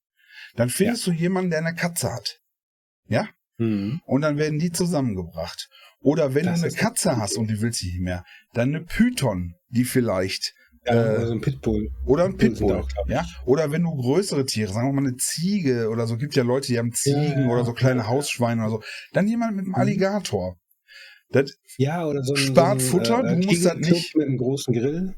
Dann 0.56 0.70
findest 0.70 1.06
ja. 1.06 1.13
du 1.13 1.20
jemanden, 1.20 1.50
der 1.50 1.60
eine 1.60 1.76
Katze 1.76 2.13
hat. 2.13 2.39
Ja? 3.08 3.28
Mhm. 3.58 4.02
Und 4.06 4.22
dann 4.22 4.38
werden 4.38 4.58
die 4.58 4.72
zusammengebracht. 4.72 5.70
Oder 6.06 6.36
wenn 6.36 6.46
das 6.46 6.62
du 6.62 6.68
eine 6.68 6.76
Katze 6.76 7.18
hast 7.18 7.36
und 7.36 7.50
die 7.50 7.62
willst 7.62 7.84
nicht 7.84 8.00
mehr, 8.00 8.24
dann 8.54 8.70
eine 8.70 8.86
Python, 8.86 9.56
die 9.70 9.86
vielleicht 9.86 10.54
ja, 10.86 10.94
äh, 10.94 11.15
oder 11.15 11.28
so 11.28 11.34
ein 11.34 11.41
Pitbull. 11.41 11.89
Oder 12.06 12.26
ein 12.26 12.38
Pitbull. 12.38 12.74
Auch, 12.74 12.89
ja? 13.08 13.26
Oder 13.46 13.72
wenn 13.72 13.82
du 13.82 13.96
größere 13.96 14.46
Tiere, 14.46 14.72
sagen 14.72 14.89
wir 14.89 14.94
mal 15.02 15.08
eine 15.08 15.18
Ziege 15.18 15.89
oder 15.89 16.06
so, 16.06 16.18
gibt 16.18 16.36
ja 16.36 16.44
Leute, 16.44 16.68
die 16.68 16.78
haben 16.78 16.91
Ziegen 16.91 17.41
ja, 17.41 17.50
oder 17.50 17.65
so 17.65 17.74
kleine 17.74 18.08
Hausschweine 18.08 18.62
oder 18.62 18.70
so. 18.70 18.84
Dann 19.13 19.28
jemand 19.28 19.56
mit 19.56 19.65
einem 19.65 19.70
mhm. 19.70 19.76
Alligator. 19.76 20.58
Das 21.32 21.58
ja, 21.78 22.06
oder 22.06 22.22
so 22.22 22.36
ein, 22.36 22.38
spart 22.38 22.82
so 22.82 22.88
ein, 22.88 22.91
Futter, 22.91 23.24
äh, 23.24 23.41
du 23.41 23.48
musst 23.48 23.65
das 23.65 23.76
nicht. 23.78 24.15
Mit 24.15 24.28
einem 24.28 24.38
großen 24.38 24.76
Grill. 24.76 25.15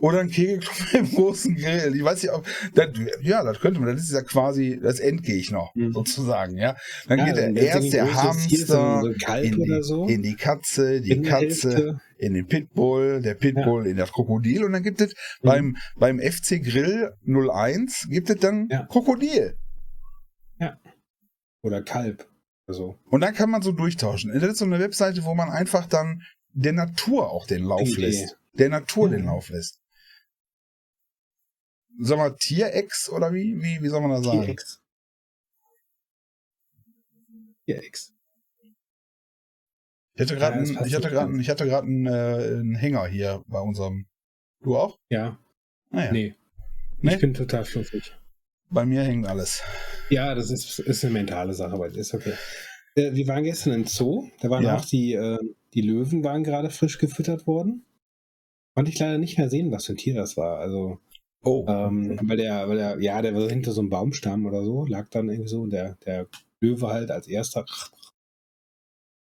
Oder 0.00 0.20
ein 0.20 0.26
mit 0.28 0.68
einem 0.94 1.10
großen 1.10 1.56
Grill. 1.56 1.94
Ich 1.94 2.04
weiß 2.04 2.22
nicht, 2.22 2.32
ob, 2.32 2.46
das, 2.74 2.88
ja, 3.20 3.42
das 3.42 3.58
könnte 3.58 3.80
man, 3.80 3.94
das 3.94 4.04
ist 4.04 4.12
ja 4.12 4.22
quasi 4.22 4.78
das 4.80 5.00
Endgegner, 5.00 5.70
mhm. 5.74 5.92
sozusagen, 5.92 6.56
ja. 6.56 6.76
Dann 7.08 7.18
ja, 7.18 7.24
geht 7.26 7.36
der 7.36 7.56
erst 7.56 7.92
der 7.92 8.14
Hamster 8.14 9.02
in, 9.42 9.56
die, 9.56 9.82
so. 9.82 10.06
in 10.06 10.22
die 10.22 10.36
Katze, 10.36 11.00
die 11.00 11.10
in 11.10 11.22
Katze 11.24 12.00
in 12.16 12.34
den 12.34 12.46
Pitbull, 12.46 13.22
der 13.22 13.34
Pitbull 13.34 13.84
ja. 13.84 13.90
in 13.90 13.96
das 13.96 14.12
Krokodil 14.12 14.64
und 14.64 14.72
dann 14.72 14.82
gibt 14.82 15.00
es 15.00 15.14
mhm. 15.42 15.46
beim, 15.46 15.76
beim 15.96 16.20
FC 16.20 16.62
Grill 16.62 17.12
01 17.26 18.08
gibt 18.08 18.30
es 18.30 18.36
dann 18.36 18.68
ja. 18.70 18.86
Krokodil. 18.86 19.56
Ja. 20.60 20.78
Oder 21.62 21.82
Kalb. 21.82 22.28
Also. 22.68 22.98
Und 23.10 23.22
dann 23.22 23.34
kann 23.34 23.50
man 23.50 23.62
so 23.62 23.72
durchtauschen. 23.72 24.32
Das 24.32 24.42
ist 24.42 24.58
so 24.58 24.64
eine 24.64 24.78
Webseite, 24.78 25.24
wo 25.24 25.34
man 25.34 25.48
einfach 25.48 25.86
dann 25.86 26.22
der 26.52 26.72
Natur 26.72 27.30
auch 27.30 27.46
den 27.46 27.64
Lauf 27.64 27.80
okay. 27.80 28.00
lässt. 28.02 28.36
Der 28.54 28.68
Natur 28.68 29.08
mhm. 29.08 29.12
den 29.12 29.24
Lauf 29.24 29.48
lässt. 29.48 29.80
Sag 32.00 32.18
mal, 32.18 32.34
Tierex 32.36 33.10
oder 33.10 33.32
wie? 33.32 33.60
Wie, 33.60 33.82
wie 33.82 33.88
soll 33.88 34.00
man 34.00 34.10
das 34.10 34.24
sagen? 34.24 34.42
Tierex. 34.42 34.80
Tierex. 37.66 38.14
Ich 40.14 40.22
hatte 40.22 40.36
gerade 40.36 40.56
ja, 40.56 40.62
einen, 40.62 40.86
ich 40.86 40.94
hatte 40.94 41.10
gerade 41.10 41.40
ich 41.40 41.48
hatte 41.48 41.66
gerade 41.66 41.86
einen, 41.86 42.06
äh, 42.06 42.10
einen 42.10 42.74
Hänger 42.74 43.06
hier 43.06 43.44
bei 43.46 43.60
unserem. 43.60 44.06
Du 44.60 44.76
auch? 44.76 44.98
Ja. 45.08 45.38
Naja. 45.90 46.08
Ah, 46.08 46.12
nee. 46.12 46.34
nee. 47.00 47.14
Ich 47.14 47.20
bin 47.20 47.34
total 47.34 47.64
fluffig. 47.64 48.12
Bei 48.70 48.84
mir 48.84 49.02
hängt 49.02 49.26
alles. 49.26 49.62
Ja, 50.10 50.34
das 50.34 50.50
ist, 50.50 50.78
ist 50.78 51.04
eine 51.04 51.14
mentale 51.14 51.54
Sache, 51.54 51.72
aber 51.72 51.86
ist 51.86 52.14
okay. 52.14 52.34
Äh, 52.96 53.14
wir 53.14 53.26
waren 53.28 53.44
gestern 53.44 53.72
im 53.74 53.86
Zoo. 53.86 54.28
Da 54.40 54.50
waren 54.50 54.64
ja. 54.64 54.76
auch 54.76 54.84
die, 54.84 55.14
äh, 55.14 55.38
die 55.74 55.82
Löwen 55.82 56.24
waren 56.24 56.44
gerade 56.44 56.70
frisch 56.70 56.98
gefüttert 56.98 57.46
worden. 57.46 57.84
Konnte 58.74 58.90
ich 58.90 58.98
leider 58.98 59.18
nicht 59.18 59.38
mehr 59.38 59.48
sehen, 59.48 59.70
was 59.70 59.86
für 59.86 59.92
ein 59.92 59.96
Tier 59.98 60.14
das 60.14 60.36
war. 60.36 60.58
Also, 60.58 60.98
oh. 61.42 61.64
Ähm, 61.68 62.18
weil 62.22 62.36
der, 62.36 62.68
weil 62.68 62.76
der, 62.76 63.00
ja, 63.00 63.22
der 63.22 63.34
war 63.34 63.48
hinter 63.48 63.72
so 63.72 63.80
einem 63.80 63.90
Baumstamm 63.90 64.46
oder 64.46 64.64
so, 64.64 64.84
lag 64.86 65.08
dann 65.10 65.28
irgendwie 65.28 65.50
so, 65.50 65.66
der, 65.66 65.96
der 66.04 66.26
Löwe 66.60 66.88
halt 66.88 67.10
als 67.10 67.28
erster 67.28 67.64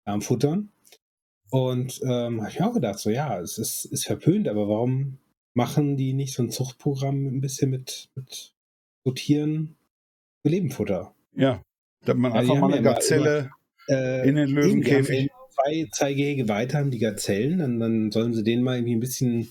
am 0.05 0.23
Futtern. 0.23 0.71
Und 1.51 2.01
ähm, 2.05 2.41
habe 2.41 2.51
ich 2.51 2.61
mir 2.61 2.67
auch 2.69 2.75
gedacht, 2.75 2.99
so 2.99 3.11
ja, 3.11 3.41
es 3.41 3.59
ist, 3.59 3.85
ist 3.87 4.07
verpönt, 4.07 4.49
aber 4.49 4.69
warum 4.69 5.19
machen 5.53 5.97
die 5.97 6.13
nicht 6.13 6.35
so 6.35 6.43
ein 6.43 6.51
Zuchtprogramm 6.51 7.27
ein 7.27 7.41
bisschen 7.41 7.71
mit, 7.71 8.09
mit 8.15 8.55
so 9.05 9.13
Tieren 9.13 9.77
für 10.43 10.51
Lebenfutter? 10.51 11.15
Ja, 11.35 11.63
dass 12.05 12.17
man 12.17 12.33
einfach 12.33 12.57
mal 12.57 12.73
eine 12.73 12.83
Gazelle 12.83 13.51
immer, 13.89 13.99
äh, 13.99 14.29
in 14.29 14.37
den 14.37 14.49
Löwenkäfig. 14.49 15.31
zwei, 15.51 15.89
zwei 15.93 16.15
Gehege 16.15 16.49
weiter 16.49 16.79
haben 16.79 16.93
die 16.93 16.99
Gazellen, 16.99 17.59
dann, 17.59 17.81
dann 17.81 18.13
sollen 18.13 18.33
sie 18.33 18.45
denen 18.45 18.63
mal 18.63 18.77
irgendwie 18.77 18.95
ein 18.95 19.01
bisschen 19.01 19.49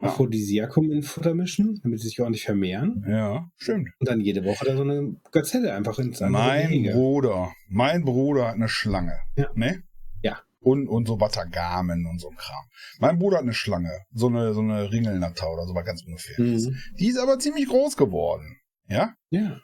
Aphrodisiakum 0.00 0.90
in 0.90 1.02
Futter 1.02 1.34
mischen, 1.34 1.80
damit 1.82 2.00
sie 2.00 2.08
sich 2.08 2.20
ordentlich 2.20 2.44
vermehren. 2.44 3.04
Ja, 3.08 3.50
stimmt. 3.56 3.90
Und 3.98 4.08
dann 4.08 4.20
jede 4.20 4.44
Woche 4.44 4.64
da 4.64 4.76
so 4.76 4.82
eine 4.82 5.16
Gazelle 5.32 5.74
einfach 5.74 5.98
ins 5.98 6.22
andere 6.22 6.42
Mein 6.42 6.68
Gehege. 6.68 6.92
Bruder, 6.92 7.52
mein 7.68 8.04
Bruder 8.04 8.48
hat 8.48 8.54
eine 8.54 8.68
Schlange. 8.68 9.18
Ja. 9.36 9.50
Ne? 9.54 9.82
Ja. 10.22 10.40
Und, 10.60 10.88
und 10.88 11.08
so 11.08 11.20
Watagamen 11.20 12.06
und 12.06 12.20
so 12.20 12.30
ein 12.30 12.36
Kram. 12.36 12.64
Mein 13.00 13.18
Bruder 13.18 13.38
hat 13.38 13.42
eine 13.42 13.54
Schlange, 13.54 13.90
so 14.12 14.28
eine, 14.28 14.54
so 14.54 14.60
eine 14.60 14.90
Ringelnatter 14.92 15.50
oder 15.52 15.66
so 15.66 15.74
was 15.74 15.84
ganz 15.84 16.02
ungefähr. 16.04 16.38
Mhm. 16.38 16.76
Die 16.98 17.08
ist 17.08 17.18
aber 17.18 17.38
ziemlich 17.38 17.66
groß 17.68 17.96
geworden. 17.96 18.56
Ja? 18.88 19.14
Ja. 19.30 19.60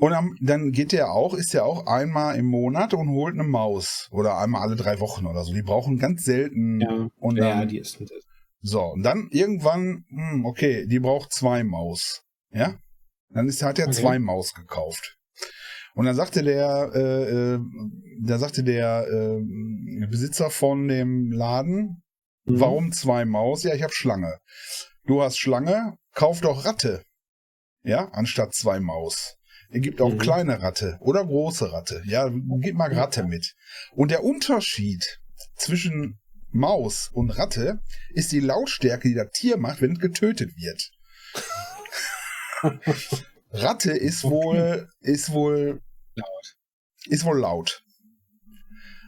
Und 0.00 0.14
dann 0.40 0.72
geht 0.72 0.92
der 0.92 1.12
auch, 1.12 1.34
ist 1.34 1.52
der 1.52 1.66
auch 1.66 1.86
einmal 1.86 2.36
im 2.36 2.46
Monat 2.46 2.94
und 2.94 3.10
holt 3.10 3.34
eine 3.34 3.44
Maus. 3.44 4.08
Oder 4.10 4.38
einmal 4.38 4.62
alle 4.62 4.74
drei 4.74 4.98
Wochen 4.98 5.26
oder 5.26 5.44
so. 5.44 5.52
Die 5.52 5.62
brauchen 5.62 5.98
ganz 5.98 6.24
selten. 6.24 6.80
Ja, 6.80 7.08
und 7.18 7.36
dann, 7.36 7.58
ja 7.60 7.66
die 7.66 7.78
ist. 7.78 8.02
So, 8.62 8.82
und 8.82 9.02
dann 9.02 9.28
irgendwann, 9.30 10.04
hm, 10.08 10.44
okay, 10.44 10.86
die 10.86 11.00
braucht 11.00 11.32
zwei 11.32 11.64
Maus. 11.64 12.22
Ja? 12.50 12.78
Dann 13.30 13.48
ist, 13.48 13.62
hat 13.62 13.78
er 13.78 13.86
okay. 13.86 13.96
zwei 13.96 14.18
Maus 14.18 14.54
gekauft. 14.54 15.16
Und 15.94 16.06
dann 16.06 16.14
sagte 16.14 16.42
der, 16.42 16.90
äh, 16.94 17.54
äh, 17.54 17.60
da 18.22 18.38
sagte 18.38 18.62
der 18.62 19.06
äh, 19.08 20.06
Besitzer 20.06 20.50
von 20.50 20.88
dem 20.88 21.32
Laden, 21.32 22.02
mhm. 22.44 22.60
warum 22.60 22.92
zwei 22.92 23.24
Maus? 23.24 23.62
Ja, 23.62 23.74
ich 23.74 23.82
habe 23.82 23.92
Schlange. 23.92 24.38
Du 25.04 25.22
hast 25.22 25.38
Schlange, 25.38 25.96
kauf 26.14 26.40
doch 26.40 26.64
Ratte. 26.64 27.02
Ja, 27.82 28.08
anstatt 28.12 28.54
zwei 28.54 28.78
Maus. 28.78 29.36
Er 29.70 29.80
gibt 29.80 30.00
auch 30.00 30.12
mhm. 30.12 30.18
kleine 30.18 30.62
Ratte 30.62 30.98
oder 31.00 31.24
große 31.24 31.72
Ratte. 31.72 32.02
Ja, 32.04 32.28
gib 32.60 32.76
mal 32.76 32.92
Ratte 32.92 33.24
mit. 33.24 33.54
Und 33.92 34.10
der 34.10 34.22
Unterschied 34.24 35.20
zwischen 35.56 36.19
Maus 36.52 37.10
und 37.12 37.30
Ratte 37.30 37.80
ist 38.10 38.32
die 38.32 38.40
Lautstärke, 38.40 39.08
die 39.08 39.14
das 39.14 39.30
Tier 39.32 39.56
macht, 39.56 39.80
wenn 39.80 39.92
es 39.92 39.98
getötet 39.98 40.52
wird. 40.56 40.90
Ratte 43.52 43.92
ist 43.92 44.24
wohl, 44.24 44.88
ist 45.00 45.32
wohl 45.32 45.80
laut. 46.14 46.56
Ist 47.06 47.24
wohl 47.24 47.38
laut. 47.38 47.82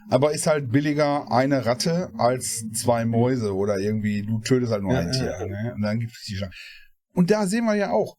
Aber 0.09 0.33
ist 0.33 0.47
halt 0.47 0.71
billiger 0.71 1.31
eine 1.31 1.65
Ratte 1.65 2.11
als 2.17 2.65
zwei 2.73 3.05
Mäuse 3.05 3.55
oder 3.55 3.77
irgendwie, 3.77 4.23
du 4.23 4.39
tötest 4.39 4.71
halt 4.71 4.83
nur 4.83 4.93
ja, 4.93 4.99
ein 4.99 5.11
Tier. 5.11 5.37
Ja, 5.39 5.45
ne? 5.45 5.73
Und 5.75 5.81
dann 5.81 5.99
gibt 5.99 6.13
es 6.13 6.23
die 6.23 6.35
Chance. 6.35 6.55
Und 7.13 7.29
da 7.29 7.45
sehen 7.45 7.65
wir 7.65 7.75
ja 7.75 7.91
auch, 7.91 8.17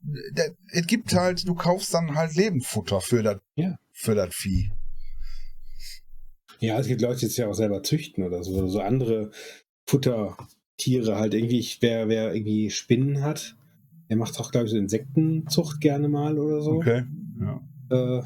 es 0.73 0.87
gibt 0.87 1.15
halt, 1.15 1.47
du 1.47 1.55
kaufst 1.55 1.93
dann 1.93 2.15
halt 2.15 2.35
Lebendfutter 2.37 3.01
für 3.01 3.23
das 3.23 3.41
ja. 3.57 3.77
für 3.93 4.15
das 4.15 4.35
Vieh. 4.35 4.71
Ja, 6.65 6.79
es 6.79 6.87
gibt 6.87 7.01
Leute, 7.01 7.21
die 7.21 7.27
es 7.27 7.37
ja 7.37 7.49
auch 7.49 7.55
selber 7.55 7.83
züchten 7.83 8.25
oder 8.25 8.43
so, 8.43 8.67
so 8.69 8.81
andere 8.81 9.31
Futtertiere 9.87 11.17
halt 11.17 11.35
irgendwie. 11.35 11.67
wer, 11.81 12.09
wer 12.09 12.35
irgendwie 12.35 12.71
Spinnen 12.71 13.23
hat, 13.23 13.57
der 14.09 14.17
macht 14.17 14.39
auch, 14.41 14.51
glaube 14.51 14.67
ich, 14.67 14.73
so 14.73 14.79
Insektenzucht 14.79 15.81
gerne 15.81 16.09
mal 16.09 16.39
oder 16.39 16.63
so. 16.63 16.73
Okay, 16.73 17.05
ja. 17.41 17.61
Äh, 17.91 18.23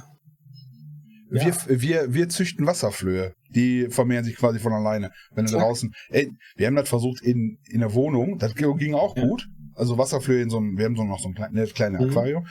wir, 1.30 1.42
ja. 1.42 1.54
wir, 1.68 2.14
wir 2.14 2.28
züchten 2.28 2.66
Wasserflöhe. 2.66 3.34
Die 3.50 3.88
vermehren 3.90 4.24
sich 4.24 4.36
quasi 4.36 4.58
von 4.58 4.72
alleine. 4.72 5.10
Wenn 5.32 5.46
du 5.46 5.52
draußen. 5.52 5.92
Ey, 6.10 6.30
wir 6.56 6.66
haben 6.66 6.76
das 6.76 6.88
versucht 6.88 7.22
in, 7.22 7.58
in 7.68 7.80
der 7.80 7.92
Wohnung. 7.94 8.38
Das 8.38 8.54
ging 8.54 8.94
auch 8.94 9.16
ja. 9.16 9.26
gut. 9.26 9.48
Also 9.74 9.98
Wasserflöhe 9.98 10.42
in 10.42 10.50
so 10.50 10.58
einem, 10.58 10.76
wir 10.78 10.86
haben 10.86 10.96
so 10.96 11.04
noch 11.04 11.20
so 11.20 11.28
ein 11.28 11.34
kleines 11.34 11.74
kleine 11.74 11.98
mhm. 11.98 12.10
Aquarium. 12.10 12.46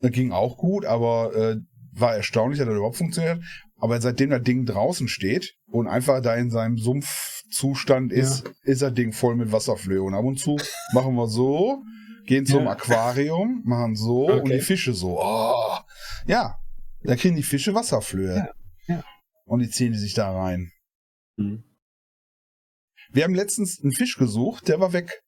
Das 0.00 0.12
ging 0.12 0.32
auch 0.32 0.56
gut, 0.56 0.84
aber 0.84 1.34
äh, 1.34 1.56
war 1.92 2.16
erstaunlich, 2.16 2.58
dass 2.58 2.66
das 2.66 2.76
überhaupt 2.76 2.96
funktioniert. 2.96 3.40
Aber 3.84 4.00
seitdem 4.00 4.30
das 4.30 4.42
Ding 4.42 4.64
draußen 4.64 5.08
steht 5.08 5.58
und 5.66 5.88
einfach 5.88 6.22
da 6.22 6.34
in 6.36 6.48
seinem 6.48 6.78
Sumpfzustand 6.78 8.14
ist, 8.14 8.46
ja. 8.46 8.50
ist 8.62 8.80
das 8.80 8.94
Ding 8.94 9.12
voll 9.12 9.36
mit 9.36 9.52
Wasserflöhe. 9.52 10.02
Und 10.02 10.14
ab 10.14 10.24
und 10.24 10.38
zu 10.38 10.56
machen 10.94 11.14
wir 11.16 11.28
so, 11.28 11.82
gehen 12.24 12.46
zum 12.46 12.64
ja. 12.64 12.70
Aquarium, 12.70 13.60
machen 13.66 13.94
so 13.94 14.30
okay. 14.30 14.40
und 14.40 14.48
die 14.48 14.62
Fische 14.62 14.94
so. 14.94 15.20
Oh. 15.20 15.76
Ja, 16.26 16.56
da 17.02 17.14
kriegen 17.14 17.36
die 17.36 17.42
Fische 17.42 17.74
Wasserflöhe. 17.74 18.48
Ja. 18.86 19.04
Und 19.44 19.60
die 19.60 19.68
ziehen 19.68 19.92
die 19.92 19.98
sich 19.98 20.14
da 20.14 20.32
rein. 20.32 20.72
Mhm. 21.36 21.64
Wir 23.10 23.24
haben 23.24 23.34
letztens 23.34 23.82
einen 23.82 23.92
Fisch 23.92 24.16
gesucht, 24.16 24.66
der 24.68 24.80
war 24.80 24.94
weg. 24.94 25.22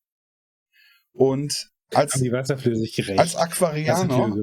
Und 1.13 1.73
als, 1.95 2.13
die 2.15 2.33
Wasserflöhe 2.33 2.77
sich 2.77 2.95
gerecht. 2.95 3.19
als 3.19 3.37
Aquarianer, 3.37 4.35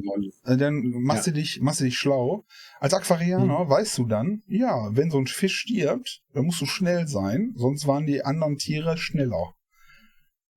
dann 0.45 0.81
machst, 1.01 1.27
ja. 1.27 1.33
du 1.33 1.39
dich, 1.39 1.59
machst 1.61 1.81
du 1.81 1.85
dich 1.85 1.97
schlau. 1.97 2.45
Als 2.79 2.93
Aquarianer 2.93 3.65
mhm. 3.65 3.69
weißt 3.69 3.97
du 3.97 4.05
dann, 4.05 4.43
ja, 4.47 4.89
wenn 4.95 5.11
so 5.11 5.17
ein 5.17 5.27
Fisch 5.27 5.57
stirbt, 5.59 6.21
dann 6.33 6.45
musst 6.45 6.61
du 6.61 6.65
schnell 6.65 7.07
sein, 7.07 7.53
sonst 7.55 7.85
waren 7.85 8.05
die 8.05 8.23
anderen 8.23 8.57
Tiere 8.57 8.97
schneller. 8.97 9.53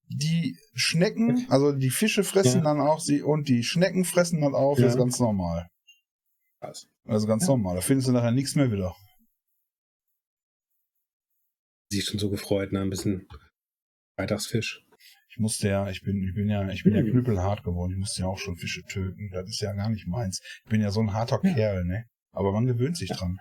Die 0.08 0.56
Schnecken, 0.74 1.46
also 1.48 1.72
die 1.72 1.90
Fische 1.90 2.22
fressen 2.22 2.58
ja. 2.58 2.64
dann 2.64 2.80
auch 2.80 3.00
sie 3.00 3.22
und 3.22 3.48
die 3.48 3.64
Schnecken 3.64 4.04
fressen 4.04 4.40
dann 4.40 4.54
auf, 4.54 4.78
ja. 4.78 4.84
das 4.84 4.94
ist 4.94 4.98
ganz 4.98 5.18
normal. 5.18 5.68
Was? 6.60 6.86
Also 7.04 7.26
ganz 7.26 7.46
normal, 7.48 7.74
da 7.74 7.80
findest 7.80 8.08
du 8.08 8.12
nachher 8.12 8.30
nichts 8.30 8.54
mehr 8.54 8.70
wieder. 8.70 8.94
Sie 11.90 11.98
ist 11.98 12.08
schon 12.08 12.18
so 12.18 12.30
gefreut, 12.30 12.72
ne? 12.72 12.80
Ein 12.80 12.90
bisschen 12.90 13.28
Freitagsfisch. 14.16 14.85
Ich 15.36 15.40
musste 15.40 15.68
ja, 15.68 15.90
ich 15.90 16.00
bin, 16.00 16.22
ich 16.22 16.32
bin 16.32 16.48
ja, 16.48 16.66
ich 16.70 16.82
bin 16.82 16.94
ja 16.94 17.02
knüppelhart 17.02 17.62
geworden. 17.62 17.92
Ich 17.92 17.98
musste 17.98 18.22
ja 18.22 18.26
auch 18.26 18.38
schon 18.38 18.56
Fische 18.56 18.82
töten. 18.84 19.28
Das 19.34 19.46
ist 19.46 19.60
ja 19.60 19.74
gar 19.74 19.90
nicht 19.90 20.06
meins. 20.06 20.40
Ich 20.64 20.70
bin 20.70 20.80
ja 20.80 20.90
so 20.90 21.00
ein 21.00 21.12
harter 21.12 21.40
ja. 21.42 21.52
Kerl, 21.52 21.84
ne? 21.84 22.06
Aber 22.32 22.52
man 22.52 22.64
gewöhnt 22.64 22.96
sich 22.96 23.10
ja. 23.10 23.16
dran. 23.16 23.38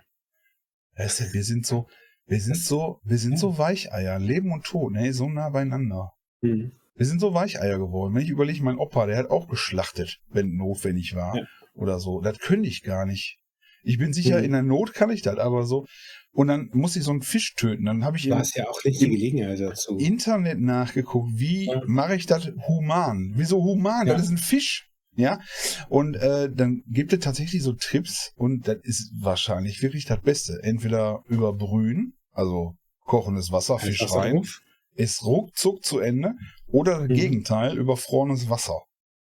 Weißt 0.98 1.20
du, 1.20 1.32
wir 1.32 1.42
sind 1.42 1.64
so, 1.64 1.88
wir 2.26 2.38
sind 2.38 2.58
so, 2.58 3.00
wir 3.02 3.16
sind 3.16 3.32
ja. 3.32 3.38
so 3.38 3.56
Weicheier. 3.56 4.18
Leben 4.18 4.52
und 4.52 4.66
Tod, 4.66 4.92
ne? 4.92 5.10
So 5.14 5.30
nah 5.30 5.48
beieinander. 5.48 6.12
Mhm. 6.42 6.72
Wir 6.96 7.06
sind 7.06 7.18
so 7.18 7.32
Weicheier 7.32 7.78
geworden. 7.78 8.14
Wenn 8.14 8.24
ich 8.24 8.28
überlege, 8.28 8.62
mein 8.62 8.76
Opa, 8.76 9.06
der 9.06 9.16
hat 9.16 9.30
auch 9.30 9.48
geschlachtet, 9.48 10.20
wenn 10.28 10.54
notwendig 10.54 11.14
war. 11.14 11.46
Oder 11.72 11.98
so. 11.98 12.20
Das 12.20 12.38
könnte 12.40 12.68
ich 12.68 12.82
gar 12.82 13.06
nicht. 13.06 13.38
Ich 13.86 13.98
bin 13.98 14.12
sicher, 14.12 14.38
mhm. 14.38 14.44
in 14.44 14.52
der 14.52 14.62
Not 14.62 14.94
kann 14.94 15.10
ich 15.10 15.22
das, 15.22 15.38
aber 15.38 15.64
so. 15.64 15.86
Und 16.32 16.48
dann 16.48 16.70
muss 16.72 16.96
ich 16.96 17.04
so 17.04 17.12
einen 17.12 17.22
Fisch 17.22 17.54
töten. 17.54 17.86
Dann 17.86 18.04
habe 18.04 18.18
ich 18.18 18.30
hast 18.30 18.56
ja 18.56 18.68
auch 18.68 18.82
nicht 18.84 19.00
die 19.00 19.08
Gelegenheit 19.08 19.60
dazu. 19.60 19.96
Internet 19.96 20.60
nachgeguckt, 20.60 21.30
wie 21.34 21.66
ja. 21.66 21.80
mache 21.86 22.16
ich 22.16 22.26
das 22.26 22.50
human? 22.66 23.32
Wieso 23.36 23.62
human? 23.62 24.06
Ja. 24.06 24.14
Das 24.14 24.24
ist 24.24 24.30
ein 24.30 24.38
Fisch. 24.38 24.90
Ja, 25.18 25.40
und 25.88 26.14
äh, 26.16 26.50
dann 26.52 26.82
gibt 26.88 27.14
es 27.14 27.20
tatsächlich 27.20 27.62
so 27.62 27.72
Trips 27.72 28.32
und 28.36 28.68
das 28.68 28.76
ist 28.82 29.12
wahrscheinlich 29.18 29.82
wirklich 29.82 30.04
das 30.04 30.20
Beste. 30.20 30.60
Entweder 30.62 31.22
überbrühen, 31.26 32.18
also 32.32 32.74
kochendes 33.06 33.50
Wasser, 33.50 33.78
Fisch 33.78 34.02
Wasser 34.02 34.18
rein, 34.18 34.36
drauf. 34.36 34.60
ist 34.94 35.24
ruckzuck 35.24 35.82
zu 35.82 36.00
Ende, 36.00 36.34
oder 36.66 37.00
mhm. 37.00 37.14
Gegenteil, 37.14 37.78
überfrorenes 37.78 38.50
Wasser. 38.50 38.82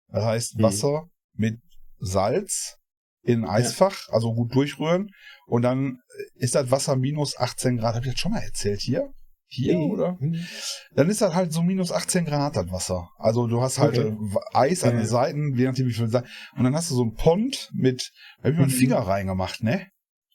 Das 0.10 0.26
heißt 0.26 0.58
mhm. 0.58 0.64
Wasser 0.64 1.04
mhm. 1.04 1.10
mit 1.42 1.60
Salz, 2.00 2.77
in 3.28 3.44
ein 3.44 3.50
Eisfach, 3.50 4.08
ja. 4.08 4.14
also 4.14 4.34
gut 4.34 4.56
durchrühren. 4.56 5.12
Und 5.46 5.62
dann 5.62 6.00
ist 6.36 6.56
das 6.56 6.72
Wasser 6.72 6.96
minus 6.96 7.38
18 7.38 7.78
Grad. 7.78 7.96
Hab 7.96 8.04
ich 8.06 8.12
das 8.12 8.20
schon 8.20 8.32
mal 8.32 8.42
erzählt 8.42 8.82
hier? 8.82 9.14
Hier, 9.50 9.78
nee. 9.78 9.92
oder? 9.92 10.18
Dann 10.96 11.10
ist 11.10 11.22
das 11.22 11.34
halt 11.34 11.54
so 11.54 11.62
minus 11.62 11.92
18 11.92 12.26
Grad, 12.26 12.56
das 12.56 12.70
Wasser. 12.70 13.10
Also 13.18 13.48
du 13.48 13.62
hast 13.62 13.80
halt 13.80 13.98
okay. 13.98 14.10
Äh, 14.10 14.58
Eis 14.58 14.84
an 14.84 14.98
den 14.98 15.06
Seiten, 15.06 15.56
je 15.56 15.66
nachdem 15.66 15.88
wie 15.88 15.94
viel 15.94 16.10
Seiten. 16.10 16.28
Und 16.58 16.64
dann 16.66 16.76
hast 16.76 16.92
du 16.92 16.96
so 16.96 17.04
einen 17.04 17.14
Pond 17.14 17.70
mit, 17.74 18.12
da 18.38 18.44
hab 18.44 18.52
ich 18.52 18.58
mal 18.58 18.64
einen 18.64 18.74
mhm. 18.74 18.78
Finger 18.78 19.00
reingemacht, 19.00 19.64
ne? 19.64 19.88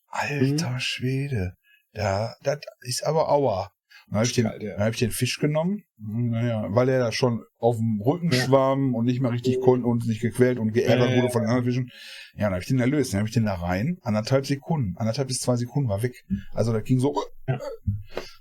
Alter 0.08 0.70
mhm. 0.70 0.80
Schwede. 0.80 1.54
Da, 1.92 2.34
das 2.42 2.58
ist 2.80 3.04
aber 3.04 3.30
Aua. 3.30 3.70
Dann 4.12 4.18
habe 4.18 4.26
ich, 4.26 4.34
den, 4.34 4.44
ja. 4.44 4.76
hab 4.76 4.92
ich 4.92 4.98
den 4.98 5.10
Fisch 5.10 5.38
genommen, 5.38 5.84
naja, 5.96 6.66
weil 6.68 6.90
er 6.90 6.98
da 6.98 7.12
schon 7.12 7.46
auf 7.56 7.78
dem 7.78 7.98
Rücken 8.02 8.30
ja. 8.30 8.44
schwamm 8.44 8.94
und 8.94 9.06
nicht 9.06 9.22
mehr 9.22 9.32
richtig 9.32 9.58
konnte 9.62 9.86
und 9.86 10.04
sich 10.04 10.20
gequält 10.20 10.58
und 10.58 10.72
geärgert 10.72 11.12
ja, 11.12 11.16
wurde 11.16 11.30
von 11.30 11.40
den 11.40 11.48
anderen 11.48 11.64
Fischen. 11.64 11.90
Ja, 12.34 12.42
dann 12.42 12.52
habe 12.52 12.60
ich 12.60 12.68
den 12.68 12.78
erlöst. 12.78 13.14
Dann 13.14 13.20
habe 13.20 13.28
ich 13.28 13.34
den 13.34 13.46
da 13.46 13.54
rein, 13.54 13.96
anderthalb 14.02 14.44
Sekunden, 14.44 14.98
anderthalb 14.98 15.28
bis 15.28 15.38
zwei 15.38 15.56
Sekunden 15.56 15.88
war 15.88 16.02
weg. 16.02 16.26
Also 16.52 16.74
da 16.74 16.82
ging 16.82 16.98
so 16.98 17.18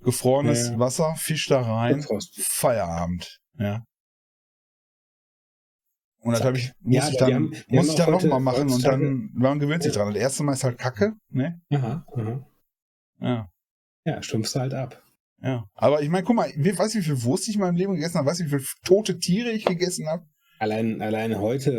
gefrorenes 0.03 0.77
Wasser, 0.77 1.15
Fisch 1.15 1.47
da 1.47 1.61
rein, 1.61 2.05
Feierabend. 2.35 3.39
Ja. 3.57 3.85
Und 6.19 6.33
das 6.33 6.43
habe 6.43 6.57
ich, 6.57 6.69
muss 6.81 6.95
ja, 6.97 7.09
ich 7.11 7.17
dann, 7.17 7.33
haben, 7.33 7.53
muss 7.69 7.87
ich 7.87 7.95
dann 7.95 8.11
nochmal 8.11 8.41
machen 8.41 8.69
und 8.69 8.83
dann, 8.83 9.29
man 9.35 9.59
gewöhnt 9.59 9.83
sich 9.83 9.93
dran. 9.93 10.13
Das 10.13 10.21
erste 10.21 10.43
Mal 10.43 10.51
ist 10.51 10.65
halt 10.65 10.77
Kacke, 10.77 11.13
ne? 11.29 11.61
Aha, 11.71 12.05
aha. 12.13 12.45
Ja. 13.21 13.49
Ja, 14.03 14.21
stumpfst 14.21 14.57
halt 14.57 14.73
ab. 14.73 15.01
Ja. 15.43 15.65
Aber 15.73 16.01
ich 16.01 16.09
meine, 16.09 16.23
guck 16.23 16.35
mal, 16.35 16.49
ich 16.49 16.77
weiß, 16.77 16.95
wie 16.95 17.01
viel 17.01 17.23
Wurst 17.23 17.47
ich 17.49 17.55
in 17.55 17.61
meinem 17.61 17.75
Leben 17.75 17.95
gegessen 17.95 18.17
habe, 18.17 18.27
weißt 18.27 18.41
du, 18.41 18.45
wie 18.45 18.49
viele 18.49 18.65
tote 18.83 19.17
Tiere 19.19 19.51
ich 19.51 19.65
gegessen 19.65 20.07
habe? 20.07 20.25
Allein, 20.59 21.01
allein 21.01 21.39
heute 21.39 21.71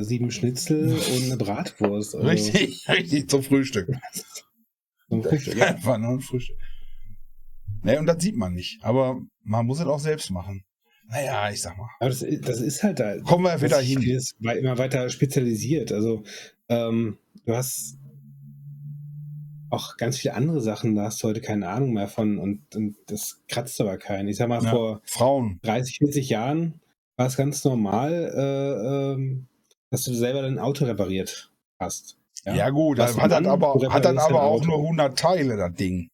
äh, 0.00 0.04
sieben 0.04 0.30
Schnitzel 0.30 0.92
und 0.92 1.24
eine 1.24 1.38
Bratwurst. 1.38 2.14
Also. 2.14 2.26
Richtig, 2.26 2.84
richtig, 2.88 3.30
zum 3.30 3.42
Frühstück. 3.42 3.88
zum 5.08 5.22
Frühstück, 5.22 5.56
ja. 5.56 5.68
Einfach 5.68 5.96
nur 5.96 6.12
ein 6.12 6.20
Frühstück. 6.20 6.58
Naja, 7.82 8.00
und 8.00 8.06
das 8.06 8.22
sieht 8.22 8.36
man 8.36 8.52
nicht. 8.52 8.80
Aber 8.82 9.22
man 9.44 9.64
muss 9.64 9.80
es 9.80 9.86
auch 9.86 10.00
selbst 10.00 10.30
machen. 10.30 10.62
Naja, 11.08 11.50
ich 11.50 11.62
sag 11.62 11.78
mal. 11.78 11.88
Aber 12.00 12.10
das, 12.10 12.20
das 12.42 12.60
ist 12.60 12.82
halt 12.82 13.00
da. 13.00 13.18
Kommen 13.20 13.44
wir 13.44 13.62
wieder 13.62 13.80
hin. 13.80 14.02
Ist 14.02 14.36
immer 14.40 14.76
weiter 14.76 15.08
spezialisiert. 15.08 15.90
Also, 15.90 16.22
ähm, 16.68 17.16
du 17.46 17.56
hast 17.56 17.96
auch 19.70 19.96
ganz 19.96 20.18
viele 20.18 20.34
andere 20.34 20.60
Sachen, 20.60 20.94
da 20.94 21.04
hast 21.04 21.22
du 21.22 21.28
heute 21.28 21.40
keine 21.40 21.68
Ahnung 21.68 21.92
mehr 21.92 22.08
von 22.08 22.38
und, 22.38 22.74
und 22.74 22.96
das 23.06 23.42
kratzt 23.48 23.80
aber 23.80 23.98
keinen. 23.98 24.28
Ich 24.28 24.36
sag 24.36 24.48
mal, 24.48 24.62
Ja, 24.62 24.70
vor 24.70 25.00
Frauen. 25.04 25.58
30, 25.62 25.98
40 25.98 26.28
Jahren 26.28 26.80
war 27.16 27.26
es 27.26 27.36
ganz 27.36 27.64
normal, 27.64 28.12
äh, 28.34 29.12
ähm, 29.14 29.46
dass 29.90 30.02
du 30.04 30.14
selber 30.14 30.42
dein 30.42 30.58
Auto 30.58 30.84
repariert 30.84 31.52
hast. 31.80 32.16
Ja, 32.44 32.70
gut, 32.70 32.98
Was 32.98 33.14
das 33.14 33.22
hat 33.22 33.30
dann? 33.32 33.46
aber, 33.46 33.74
hat 33.74 33.82
reparierst 33.82 34.26
aber 34.26 34.42
auch 34.42 34.60
Auto. 34.60 34.66
nur 34.66 34.78
100 34.78 35.18
Teile, 35.18 35.56
das 35.56 35.74
Ding. 35.74 36.08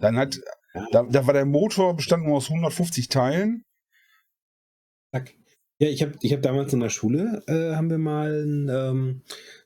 Dann 0.00 0.16
hat, 0.16 0.40
Ja. 0.74 0.86
da, 0.92 1.02
da 1.04 1.26
war 1.26 1.34
der 1.34 1.44
Motor 1.44 1.94
bestand 1.94 2.24
nur 2.24 2.38
aus 2.38 2.48
150 2.48 3.08
Teilen. 3.08 3.62
Zack. 5.14 5.34
Ja, 5.78 5.88
ich 5.88 6.02
habe 6.02 6.12
ich 6.22 6.32
hab 6.32 6.42
damals 6.42 6.72
in 6.72 6.80
der 6.80 6.88
Schule, 6.90 7.42
äh, 7.46 7.74
haben 7.76 7.90
wir 7.90 7.98
mal 7.98 8.42
ein 8.44 8.68
ähm, 8.68 9.22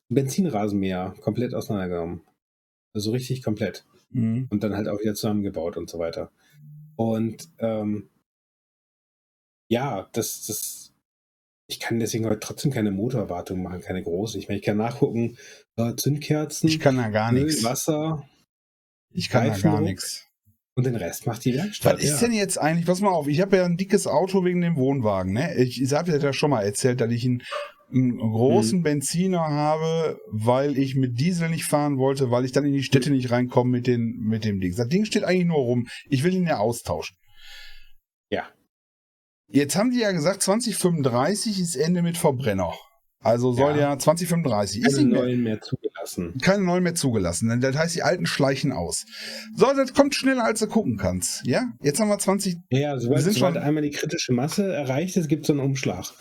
Benzinrasenmäher 0.08 1.14
komplett 1.20 1.54
auseinandergenommen. 1.54 2.22
Also 2.94 3.10
richtig 3.10 3.42
komplett. 3.42 3.84
Mhm. 4.10 4.46
Und 4.50 4.62
dann 4.62 4.76
halt 4.76 4.88
auch 4.88 5.00
wieder 5.00 5.14
zusammengebaut 5.14 5.76
und 5.76 5.90
so 5.90 5.98
weiter. 5.98 6.30
Und 6.96 7.48
ähm, 7.58 8.08
ja, 9.68 10.08
das, 10.12 10.46
das, 10.46 10.92
ich 11.66 11.80
kann 11.80 11.98
deswegen 11.98 12.26
heute 12.26 12.40
trotzdem 12.40 12.70
keine 12.70 12.92
Motorwartung 12.92 13.62
machen, 13.62 13.80
keine 13.80 14.02
große. 14.02 14.38
Ich 14.38 14.48
meine, 14.48 14.60
ich 14.60 14.64
kann 14.64 14.76
nachgucken, 14.76 15.36
äh, 15.76 15.94
Zündkerzen, 15.96 16.68
Ich 16.68 16.78
kann 16.78 16.96
da 16.96 17.08
gar 17.08 17.32
nichts. 17.32 17.64
Wasser 17.64 18.28
Ich 19.10 19.28
kann 19.28 19.48
da 19.48 19.58
gar 19.58 19.80
nichts. 19.80 20.26
und 20.76 20.86
den 20.86 20.94
Rest 20.94 21.26
macht 21.26 21.44
die 21.44 21.54
Werkstatt. 21.54 21.96
Was 21.96 22.04
ist 22.04 22.20
ja. 22.20 22.28
denn 22.28 22.36
jetzt 22.36 22.58
eigentlich, 22.58 22.86
pass 22.86 23.00
mal 23.00 23.10
auf, 23.10 23.26
ich 23.26 23.40
habe 23.40 23.56
ja 23.56 23.64
ein 23.64 23.76
dickes 23.76 24.06
Auto 24.06 24.44
wegen 24.44 24.60
dem 24.60 24.76
Wohnwagen, 24.76 25.32
ne? 25.32 25.56
Ich, 25.56 25.82
ich 25.82 25.92
habe 25.92 26.16
ja 26.16 26.32
schon 26.32 26.50
mal 26.50 26.62
erzählt, 26.62 27.00
dass 27.00 27.10
ich 27.10 27.24
einen, 27.24 27.42
einen 27.94 28.18
großen 28.18 28.80
Mhm. 28.80 28.82
Benziner 28.82 29.40
habe, 29.40 30.18
weil 30.30 30.76
ich 30.78 30.94
mit 30.96 31.18
Diesel 31.20 31.48
nicht 31.48 31.64
fahren 31.64 31.96
wollte, 31.98 32.30
weil 32.30 32.44
ich 32.44 32.52
dann 32.52 32.64
in 32.64 32.72
die 32.72 32.82
Städte 32.82 33.10
nicht 33.10 33.30
reinkomme 33.30 33.70
mit, 33.70 33.86
den, 33.86 34.16
mit 34.20 34.44
dem 34.44 34.60
Ding. 34.60 34.74
Das 34.76 34.88
Ding 34.88 35.04
steht 35.04 35.24
eigentlich 35.24 35.46
nur 35.46 35.58
rum. 35.58 35.86
Ich 36.08 36.24
will 36.24 36.34
ihn 36.34 36.46
ja 36.46 36.58
austauschen. 36.58 37.16
Ja. 38.30 38.44
Jetzt 39.48 39.76
haben 39.76 39.90
die 39.90 40.00
ja 40.00 40.12
gesagt, 40.12 40.42
2035 40.42 41.60
ist 41.60 41.76
Ende 41.76 42.02
mit 42.02 42.16
Verbrenner. 42.18 42.72
Also 43.20 43.52
soll 43.52 43.72
ja, 43.76 43.92
Ja. 43.92 43.98
2035 43.98 44.82
ist 44.84 44.96
keine 44.96 45.08
mehr, 45.08 45.20
neuen 45.22 45.42
mehr 45.42 45.60
zugelassen. 45.62 46.34
keine 46.42 46.62
neuen 46.62 46.82
mehr 46.82 46.94
zugelassen. 46.94 47.58
Das 47.62 47.74
heißt, 47.74 47.94
die 47.96 48.02
alten 48.02 48.26
schleichen 48.26 48.70
aus. 48.70 49.06
So, 49.56 49.64
das 49.74 49.94
kommt 49.94 50.14
schneller, 50.14 50.44
als 50.44 50.60
du 50.60 50.66
gucken 50.66 50.98
kannst. 50.98 51.42
Ja? 51.46 51.62
Jetzt 51.80 52.00
haben 52.00 52.08
wir 52.08 52.18
20, 52.18 52.56
Ja, 52.70 52.98
sobald, 52.98 53.22
sind 53.22 53.32
sobald 53.34 53.54
schon- 53.54 53.62
einmal 53.62 53.82
die 53.82 53.90
kritische 53.92 54.34
Masse 54.34 54.70
erreicht 54.74 55.16
ist, 55.16 55.28
gibt 55.28 55.42
es 55.44 55.46
so 55.46 55.52
einen 55.54 55.60
Umschlag. 55.62 56.12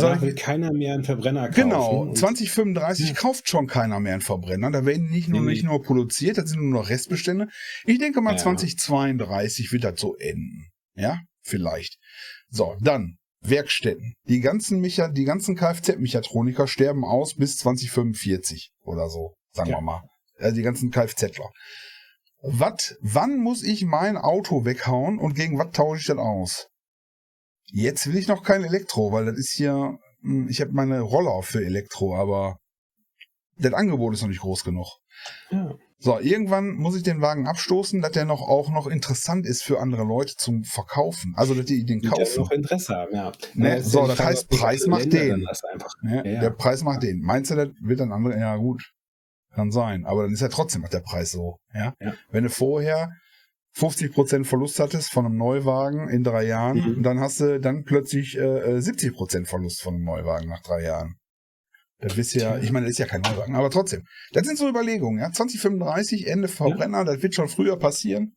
Danach 0.00 0.16
ich- 0.16 0.22
will 0.22 0.34
keiner 0.34 0.72
mehr 0.72 0.94
einen 0.94 1.04
Verbrenner 1.04 1.48
kaufen. 1.48 1.54
Genau, 1.62 2.02
Und 2.02 2.16
2035 2.18 3.08
Ja. 3.08 3.14
kauft 3.14 3.48
schon 3.48 3.66
keiner 3.66 4.00
mehr 4.00 4.14
einen 4.14 4.22
Verbrenner. 4.22 4.70
Da 4.70 4.84
werden 4.86 5.10
nicht 5.10 5.28
nur, 5.28 5.40
Nee, 5.40 5.50
nicht 5.52 5.64
nur 5.64 5.82
produziert, 5.82 6.38
das 6.38 6.50
sind 6.50 6.60
nur 6.62 6.80
noch 6.82 6.88
Restbestände. 6.88 7.48
Ich 7.84 7.98
denke 7.98 8.20
mal, 8.20 8.32
Ja. 8.32 8.38
2032 8.38 9.72
wird 9.72 9.84
das 9.84 10.00
so 10.00 10.16
enden. 10.16 10.68
Ja, 10.94 11.20
vielleicht. 11.42 11.98
So, 12.48 12.76
dann 12.80 13.16
Werkstätten. 13.44 14.14
Die 14.28 14.40
ganzen 14.40 14.80
Mecha 14.80 15.08
die 15.08 15.24
ganzen 15.24 15.56
Kfz-Mechatroniker 15.56 16.66
sterben 16.68 17.04
aus 17.04 17.34
bis 17.34 17.56
2045 17.56 18.70
oder 18.82 19.08
so, 19.08 19.34
sagen 19.52 19.70
Ja. 19.70 19.76
wir 19.78 19.82
mal. 19.82 20.02
Also 20.38 20.54
die 20.56 20.62
ganzen 20.62 20.90
Kfzler. 20.90 21.50
Was, 22.44 22.96
wann 23.00 23.38
muss 23.38 23.62
ich 23.62 23.84
mein 23.84 24.16
Auto 24.16 24.64
weghauen 24.64 25.18
und 25.18 25.34
gegen 25.34 25.58
was 25.58 25.70
tausche 25.72 26.00
ich 26.00 26.06
das 26.06 26.18
aus? 26.18 26.66
Jetzt 27.72 28.06
will 28.06 28.16
ich 28.16 28.28
noch 28.28 28.42
kein 28.42 28.64
Elektro, 28.64 29.12
weil 29.12 29.24
das 29.24 29.38
ist 29.38 29.52
hier, 29.52 29.98
hm, 30.20 30.48
ich 30.48 30.60
habe 30.60 30.72
meine 30.72 31.00
Roller 31.00 31.42
für 31.42 31.64
Elektro, 31.64 32.14
aber 32.14 32.58
das 33.58 33.72
Angebot 33.72 34.14
ist 34.14 34.22
noch 34.22 34.28
nicht 34.28 34.40
groß 34.40 34.64
genug. 34.64 34.98
ja. 35.50 35.74
So, 36.04 36.18
irgendwann 36.18 36.72
muss 36.72 36.96
ich 36.96 37.04
den 37.04 37.20
Wagen 37.20 37.46
abstoßen, 37.46 38.02
dass 38.02 38.10
der 38.10 38.24
noch 38.24 38.40
auch 38.40 38.70
noch 38.70 38.88
interessant 38.88 39.46
ist 39.46 39.62
für 39.62 39.78
andere 39.78 40.02
Leute 40.02 40.34
zum 40.36 40.64
Verkaufen. 40.64 41.32
Also, 41.36 41.54
dass 41.54 41.64
die 41.66 41.84
den 41.84 42.00
Die 42.00 42.08
kaufen. 42.08 42.40
noch 42.40 42.50
Interesse 42.50 42.96
haben, 42.96 43.14
ja. 43.14 43.30
Ne, 43.54 43.80
so, 43.84 44.08
das 44.08 44.16
Frage, 44.16 44.30
heißt, 44.30 44.48
Preis 44.48 44.86
macht 44.88 45.12
den. 45.12 45.46
Ne? 46.02 46.22
Ja, 46.24 46.32
ja. 46.32 46.40
Der 46.40 46.50
Preis 46.50 46.82
macht 46.82 47.04
den. 47.04 47.20
Meinst 47.20 47.52
du, 47.52 47.54
das 47.54 47.68
wird 47.80 48.00
dann 48.00 48.10
andere? 48.10 48.36
Ja, 48.36 48.56
gut. 48.56 48.90
Kann 49.54 49.70
sein. 49.70 50.04
Aber 50.04 50.24
dann 50.24 50.32
ist 50.32 50.40
ja 50.40 50.48
trotzdem 50.48 50.84
der 50.92 50.98
Preis 51.00 51.30
so. 51.30 51.58
Ja. 51.72 51.94
Wenn 52.32 52.42
du 52.42 52.50
vorher 52.50 53.10
50% 53.76 54.44
Verlust 54.44 54.78
hattest 54.78 55.10
von 55.12 55.24
einem 55.26 55.36
Neuwagen 55.36 56.08
in 56.08 56.24
drei 56.24 56.44
Jahren, 56.44 56.98
Mhm. 56.98 57.02
dann 57.02 57.20
hast 57.20 57.40
du 57.40 57.58
dann 57.60 57.84
plötzlich 57.84 58.36
äh, 58.36 58.40
äh, 58.76 58.80
70% 58.80 59.46
Verlust 59.48 59.80
von 59.82 59.94
einem 59.94 60.04
Neuwagen 60.04 60.48
nach 60.48 60.60
drei 60.62 60.82
Jahren. 60.82 61.16
Das 61.98 62.16
ihr 62.34 62.42
ja, 62.42 62.58
ich 62.58 62.72
meine, 62.72 62.86
das 62.86 62.92
ist 62.94 62.98
ja 62.98 63.06
kein 63.06 63.20
Neuwagen, 63.20 63.54
aber 63.54 63.70
trotzdem. 63.70 64.02
Das 64.32 64.44
sind 64.46 64.58
so 64.58 64.68
Überlegungen, 64.68 65.20
ja. 65.20 65.30
2035, 65.30 66.26
Ende 66.26 66.48
Verbrenner, 66.48 67.04
das 67.04 67.22
wird 67.22 67.34
schon 67.34 67.48
früher 67.48 67.78
passieren. 67.78 68.34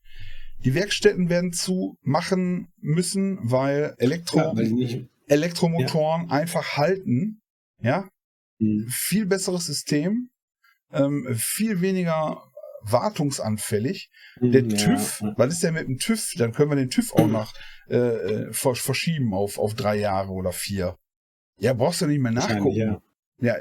Die 0.63 0.73
Werkstätten 0.75 1.29
werden 1.29 1.51
zu 1.51 1.97
machen 2.01 2.67
müssen, 2.79 3.39
weil 3.41 3.95
Elektro, 3.97 4.37
Ja, 4.37 4.55
weil 4.55 5.07
Elektromotoren 5.27 6.29
einfach 6.29 6.77
halten. 6.77 7.41
Ja, 7.81 8.07
Mhm. 8.59 8.87
viel 8.87 9.25
besseres 9.25 9.65
System, 9.65 10.29
ähm, 10.93 11.27
viel 11.35 11.81
weniger 11.81 12.41
wartungsanfällig. 12.91 14.09
Der 14.41 14.63
Ja, 14.63 14.75
TÜV, 14.77 15.21
ja. 15.21 15.33
was 15.37 15.53
ist 15.53 15.63
denn 15.63 15.73
mit 15.73 15.87
dem 15.87 15.97
TÜV? 15.97 16.33
Dann 16.37 16.51
können 16.51 16.71
wir 16.71 16.75
den 16.75 16.89
TÜV 16.89 17.13
auch 17.13 17.27
nach 17.27 17.53
äh, 17.89 17.95
äh, 17.97 18.53
vers- 18.53 18.79
verschieben 18.79 19.33
auf, 19.33 19.57
auf 19.59 19.73
drei 19.75 19.97
Jahre 19.97 20.31
oder 20.31 20.51
vier. 20.51 20.97
Ja, 21.59 21.73
brauchst 21.73 22.01
du 22.01 22.07
nicht 22.07 22.19
mehr 22.19 22.31
nachgucken. 22.31 22.75
Ja. 22.75 23.01
Ja, 23.39 23.55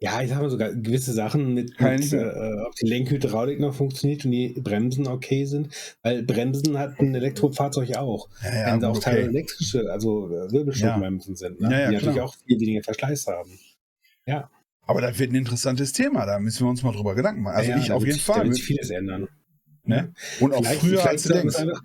ja, 0.00 0.22
ich 0.22 0.28
sag 0.30 0.40
mal 0.40 0.48
sogar 0.48 0.72
gewisse 0.74 1.12
Sachen 1.12 1.54
mit, 1.54 1.80
mit 1.80 2.12
äh, 2.12 2.52
ob 2.66 2.72
die 2.76 2.86
Lenkhydraulik 2.86 3.58
noch 3.58 3.74
funktioniert 3.74 4.24
und 4.24 4.30
die 4.30 4.50
Bremsen 4.60 5.08
okay 5.08 5.44
sind, 5.44 5.74
weil 6.02 6.22
Bremsen 6.22 6.78
hat 6.78 7.00
ein 7.00 7.14
Elektrofahrzeug 7.16 7.96
auch. 7.96 8.28
ja, 8.44 8.54
ja, 8.54 8.66
wenn 8.66 8.74
gut, 8.80 8.84
auch 8.84 8.98
teilweise 9.00 9.26
okay. 9.28 9.36
elektrische, 9.36 9.90
also 9.90 10.28
äh, 10.28 10.52
Wirbelstrombremsen 10.52 11.34
sind, 11.34 11.60
ne? 11.60 11.70
Ja, 11.72 11.80
ja, 11.80 11.88
die 11.88 11.94
natürlich 11.96 12.20
auch 12.20 12.36
viel 12.46 12.60
weniger 12.60 12.82
Verschleiß 12.84 13.26
haben. 13.26 13.58
Aber 14.88 15.00
das 15.02 15.18
wird 15.18 15.30
ein 15.32 15.36
interessantes 15.36 15.92
Thema, 15.92 16.24
da 16.26 16.40
müssen 16.40 16.64
wir 16.66 16.70
uns 16.70 16.82
mal 16.82 16.92
drüber 16.92 17.14
Gedanken 17.14 17.42
machen. 17.42 17.56
Also 17.56 17.70
ja, 17.70 17.78
ich 17.78 17.92
auf 17.92 18.02
jeden 18.02 18.14
sich- 18.14 18.24
Da 18.26 18.32
Fall. 18.32 18.44
wird 18.46 18.54
sich 18.56 18.64
vieles 18.64 18.90
ändern. 18.90 19.28
Ne? 19.84 20.12
Und 20.40 20.52
auch 20.54 20.58
Vielleicht- 20.64 20.80
früher, 20.80 20.90
vielleicht 20.98 21.06
als 21.08 21.22
du 21.22 21.28
sollten 21.28 21.48
wir 21.48 21.52
denkst. 21.52 21.60
uns 21.60 21.68
einfach, 21.68 21.82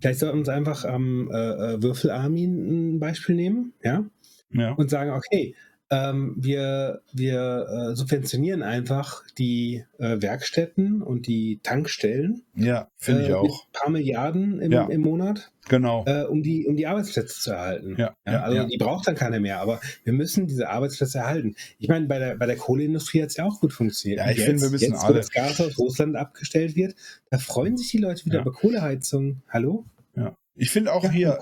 vielleicht 0.00 0.18
sollten 0.20 0.34
wir 0.36 0.40
uns 0.40 0.48
einfach 0.48 0.84
am 0.84 1.30
äh, 1.30 1.34
äh, 1.74 1.82
Würfelarmin 1.82 2.94
ein 2.94 2.98
Beispiel 3.00 3.34
nehmen, 3.34 3.72
ja, 3.84 4.04
Ja. 4.52 4.72
und 4.72 4.90
sagen, 4.90 5.10
okay, 5.10 5.54
ähm, 5.90 6.34
wir, 6.38 7.02
wir 7.12 7.66
äh, 7.92 7.96
subventionieren 7.96 8.62
einfach 8.62 9.22
die 9.38 9.84
äh, 9.98 10.22
Werkstätten 10.22 11.02
und 11.02 11.26
die 11.26 11.58
Tankstellen 11.62 12.42
Ja, 12.54 12.88
finde 12.96 13.22
ich 13.24 13.28
äh, 13.30 13.34
auch. 13.34 13.42
mit 13.42 13.52
ein 13.52 13.72
paar 13.72 13.90
Milliarden 13.90 14.60
im, 14.60 14.70
Ja. 14.72 14.86
im 14.86 15.00
Monat, 15.00 15.50
Genau. 15.68 16.04
äh, 16.06 16.22
um, 16.24 16.42
die, 16.42 16.66
um 16.66 16.76
die 16.76 16.86
Arbeitsplätze 16.86 17.40
zu 17.40 17.50
erhalten. 17.50 17.96
Ja, 17.98 18.14
ja, 18.26 18.42
also 18.42 18.66
die 18.68 18.76
braucht 18.78 19.08
dann 19.08 19.14
keiner 19.16 19.40
mehr, 19.40 19.60
aber 19.60 19.80
wir 20.04 20.12
müssen 20.12 20.46
diese 20.46 20.68
Arbeitsplätze 20.68 21.18
erhalten. 21.18 21.56
Ich 21.78 21.88
meine, 21.88 22.06
bei 22.06 22.18
der, 22.18 22.36
bei 22.36 22.46
der 22.46 22.56
Kohleindustrie 22.56 23.22
hat 23.22 23.30
es 23.30 23.36
ja 23.36 23.44
auch 23.44 23.60
gut 23.60 23.72
funktioniert. 23.72 24.20
Ja, 24.20 24.30
ich 24.30 24.40
finde, 24.40 24.62
wir 24.62 24.70
müssen 24.70 24.92
jetzt, 24.92 25.02
wo 25.02 25.06
alle- 25.08 25.16
das 25.16 25.30
Gas 25.30 25.60
aus 25.60 25.76
Russland 25.78 26.16
abgestellt 26.16 26.76
wird, 26.76 26.94
da 27.30 27.38
freuen 27.38 27.76
sich 27.76 27.90
die 27.90 27.98
Leute 27.98 28.24
wieder 28.26 28.40
über 28.40 28.52
Kohleheizung. 28.52 29.42
Hallo? 29.48 29.84
Ja. 30.16 30.36
Ich 30.54 30.70
finde 30.70 30.92
auch 30.92 31.04
Ja, 31.04 31.10
hier, 31.10 31.38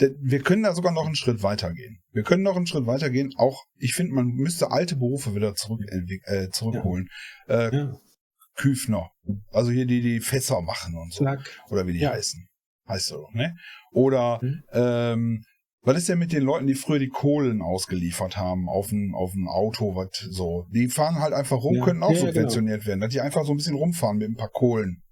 wir 0.00 0.40
können 0.42 0.62
da 0.62 0.74
sogar 0.74 0.92
noch 0.92 1.06
einen 1.06 1.14
Schritt 1.16 1.42
weitergehen. 1.42 2.00
Wir 2.12 2.22
können 2.22 2.42
noch 2.42 2.56
einen 2.56 2.66
Schritt 2.66 2.86
weitergehen. 2.86 3.32
Auch, 3.36 3.64
ich 3.76 3.94
finde, 3.94 4.12
man 4.14 4.26
müsste 4.28 4.70
alte 4.70 4.96
Berufe 4.96 5.34
wieder 5.34 5.54
zurück, 5.54 5.80
äh, 6.24 6.48
zurückholen. 6.50 7.08
Äh, 7.48 7.74
Ja, 7.74 7.92
Küfner. 8.54 9.10
Also 9.52 9.70
hier 9.70 9.86
die, 9.86 10.00
die 10.00 10.20
Fässer 10.20 10.60
machen 10.62 10.96
und 10.96 11.12
so. 11.12 11.24
Lack. 11.24 11.40
Oder 11.70 11.86
wie 11.86 11.92
die 11.92 12.00
Ja. 12.00 12.10
heißen. 12.12 12.46
Heißt 12.88 13.06
so, 13.06 13.28
ne? 13.32 13.54
Oder, 13.92 14.40
Mhm. 14.42 14.62
ähm, 14.72 15.44
was 15.82 15.96
ist 15.98 16.08
denn 16.08 16.18
mit 16.18 16.32
den 16.32 16.42
Leuten, 16.42 16.66
die 16.66 16.74
früher 16.74 16.98
die 16.98 17.08
Kohlen 17.08 17.62
ausgeliefert 17.62 18.36
haben 18.36 18.68
auf 18.68 18.90
ein, 18.90 19.12
auf 19.14 19.32
ein 19.34 19.46
Auto, 19.46 19.94
was 19.94 20.08
so? 20.30 20.66
Die 20.72 20.88
fahren 20.88 21.20
halt 21.20 21.32
einfach 21.32 21.58
rum, 21.62 21.76
Ja. 21.76 21.84
könnten 21.84 22.02
auch 22.02 22.10
Ja, 22.10 22.16
ja, 22.16 22.26
subventioniert 22.26 22.84
werden, 22.86 23.00
dass 23.00 23.10
die 23.12 23.20
einfach 23.20 23.44
so 23.44 23.52
ein 23.52 23.56
bisschen 23.58 23.76
rumfahren 23.76 24.18
mit 24.18 24.28
ein 24.28 24.36
paar 24.36 24.50
Kohlen. 24.50 25.02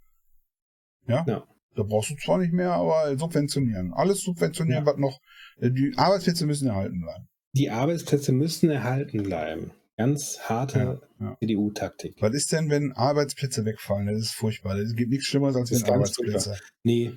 Ja? 1.07 1.25
Ja. 1.29 1.45
Da 1.77 1.83
brauchst 1.83 2.11
du 2.11 2.17
zwar 2.17 2.39
nicht 2.39 2.53
mehr, 2.53 2.73
aber 2.73 3.17
subventionieren. 3.19 3.93
Alles 3.93 4.23
subventionieren, 4.23 4.85
Ja. 4.85 4.91
was 4.91 4.97
noch. 4.99 5.21
äh, 5.61 5.71
Die 5.71 5.93
Arbeitsplätze 5.97 6.47
müssen 6.47 6.69
erhalten 6.69 7.01
bleiben. 7.01 7.29
Die 7.53 7.71
Arbeitsplätze 7.71 8.33
müssen 8.33 8.71
erhalten 8.71 9.23
bleiben. 9.23 9.71
Ganz 9.99 10.41
harte 10.41 10.79
Ja, 10.79 11.27
ja. 11.27 11.37
CDU-Taktik. 11.41 12.17
Was 12.21 12.35
ist 12.35 12.53
denn, 12.53 12.69
wenn 12.71 12.93
Arbeitsplätze 12.93 13.65
wegfallen? 13.65 14.07
Das 14.07 14.19
ist 14.19 14.33
furchtbar. 14.33 14.77
Es 14.79 14.95
gibt 14.95 15.11
nichts 15.11 15.27
Schlimmeres, 15.27 15.57
als 15.57 15.71
wenn 15.71 15.83
Arbeitsplätze. 15.91 16.59
Nee, 16.83 17.13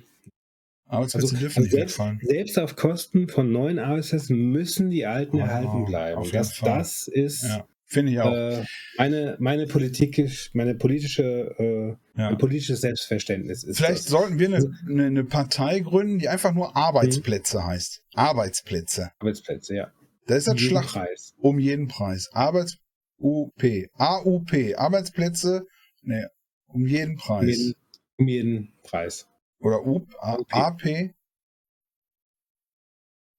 Arbeitsplätze 0.86 1.26
also, 1.26 1.36
dürfen 1.36 1.58
also 1.58 1.60
nicht 1.62 1.70
selbst, 1.72 1.98
wegfallen. 1.98 2.20
selbst 2.22 2.58
auf 2.58 2.76
Kosten 2.76 3.28
von 3.28 3.52
neuen 3.52 3.78
Arbeitsplätzen 3.78 4.36
müssen 4.50 4.90
die 4.90 5.04
alten 5.06 5.36
Oh, 5.36 5.40
erhalten 5.40 5.84
bleiben. 5.84 6.22
das, 6.32 6.52
Fall. 6.56 6.78
das 6.78 7.06
ist 7.06 7.42
Ja, 7.44 7.66
finde 7.90 8.12
ich 8.12 8.20
auch. 8.20 8.32
äh, 8.32 8.64
meine, 8.96 9.36
meine, 9.40 9.66
Politik, 9.66 10.50
meine 10.54 10.74
politische, 10.74 11.22
äh, 11.58 11.88
ja. 11.88 11.96
mein 12.30 12.38
politisches 12.38 12.80
Selbstverständnis. 12.80 13.64
Ist 13.64 13.78
Vielleicht 13.78 14.04
das. 14.04 14.06
sollten 14.06 14.38
wir 14.38 14.46
eine, 14.46 14.72
eine, 14.88 15.06
eine 15.06 15.24
Partei 15.24 15.80
gründen, 15.80 16.18
die 16.18 16.28
einfach 16.28 16.54
nur 16.54 16.76
Arbeitsplätze 16.76 17.64
heißt. 17.64 18.02
Arbeitsplätze. 18.14 19.10
Arbeitsplätze, 19.18 19.74
ja. 19.74 19.92
Da 20.26 20.36
ist 20.36 20.46
das 20.46 20.54
Um 20.54 20.58
jeden 20.58 20.70
Schlag 20.70 20.86
Preis. 20.86 21.34
um 21.38 21.58
jeden 21.58 21.88
Preis. 21.88 22.30
Arbeits 22.32 22.78
UP. 23.18 23.62
AUP. 23.98 24.52
Arbeitsplätze. 24.76 25.66
Ne, 26.02 26.30
Um 26.68 26.86
jeden 26.86 27.16
Preis. 27.16 27.42
Um 27.42 27.48
jeden, 27.48 27.74
um 28.16 28.28
jeden 28.28 28.72
Preis. 28.84 29.26
Oder 29.58 29.84
UP. 29.84 30.06
AP. 30.20 31.12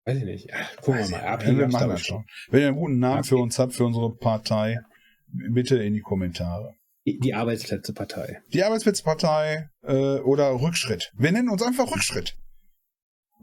Weiß 0.06 0.18
ich 0.18 0.24
nicht. 0.24 0.50
Ja, 0.50 0.56
gucken 0.82 1.00
wir 1.02 1.10
mal. 1.10 1.22
AP 1.22 1.44
Ja, 1.46 1.58
wir 1.58 1.68
machen 1.68 1.90
das 1.90 2.02
schon. 2.02 2.26
Wenn 2.50 2.62
ihr 2.62 2.68
einen 2.70 2.78
guten 2.78 3.00
Namen 3.00 3.20
AP. 3.20 3.26
für 3.28 3.38
uns 3.38 3.60
habt, 3.60 3.74
für 3.74 3.86
unsere 3.86 4.16
Partei, 4.16 4.80
bitte 5.28 5.78
in 5.82 5.94
die 5.94 6.02
Kommentare. 6.02 6.76
Die, 7.06 7.20
die 7.20 7.34
Arbeitsplätze-Partei. 7.34 8.42
Die 8.54 8.64
Arbeitsplatzpartei 8.64 9.70
äh, 9.84 10.20
oder 10.20 10.60
Rückschritt. 10.62 11.12
Wir 11.18 11.32
nennen 11.32 11.50
uns 11.50 11.62
einfach 11.64 11.92
Rückschritt. 11.92 12.38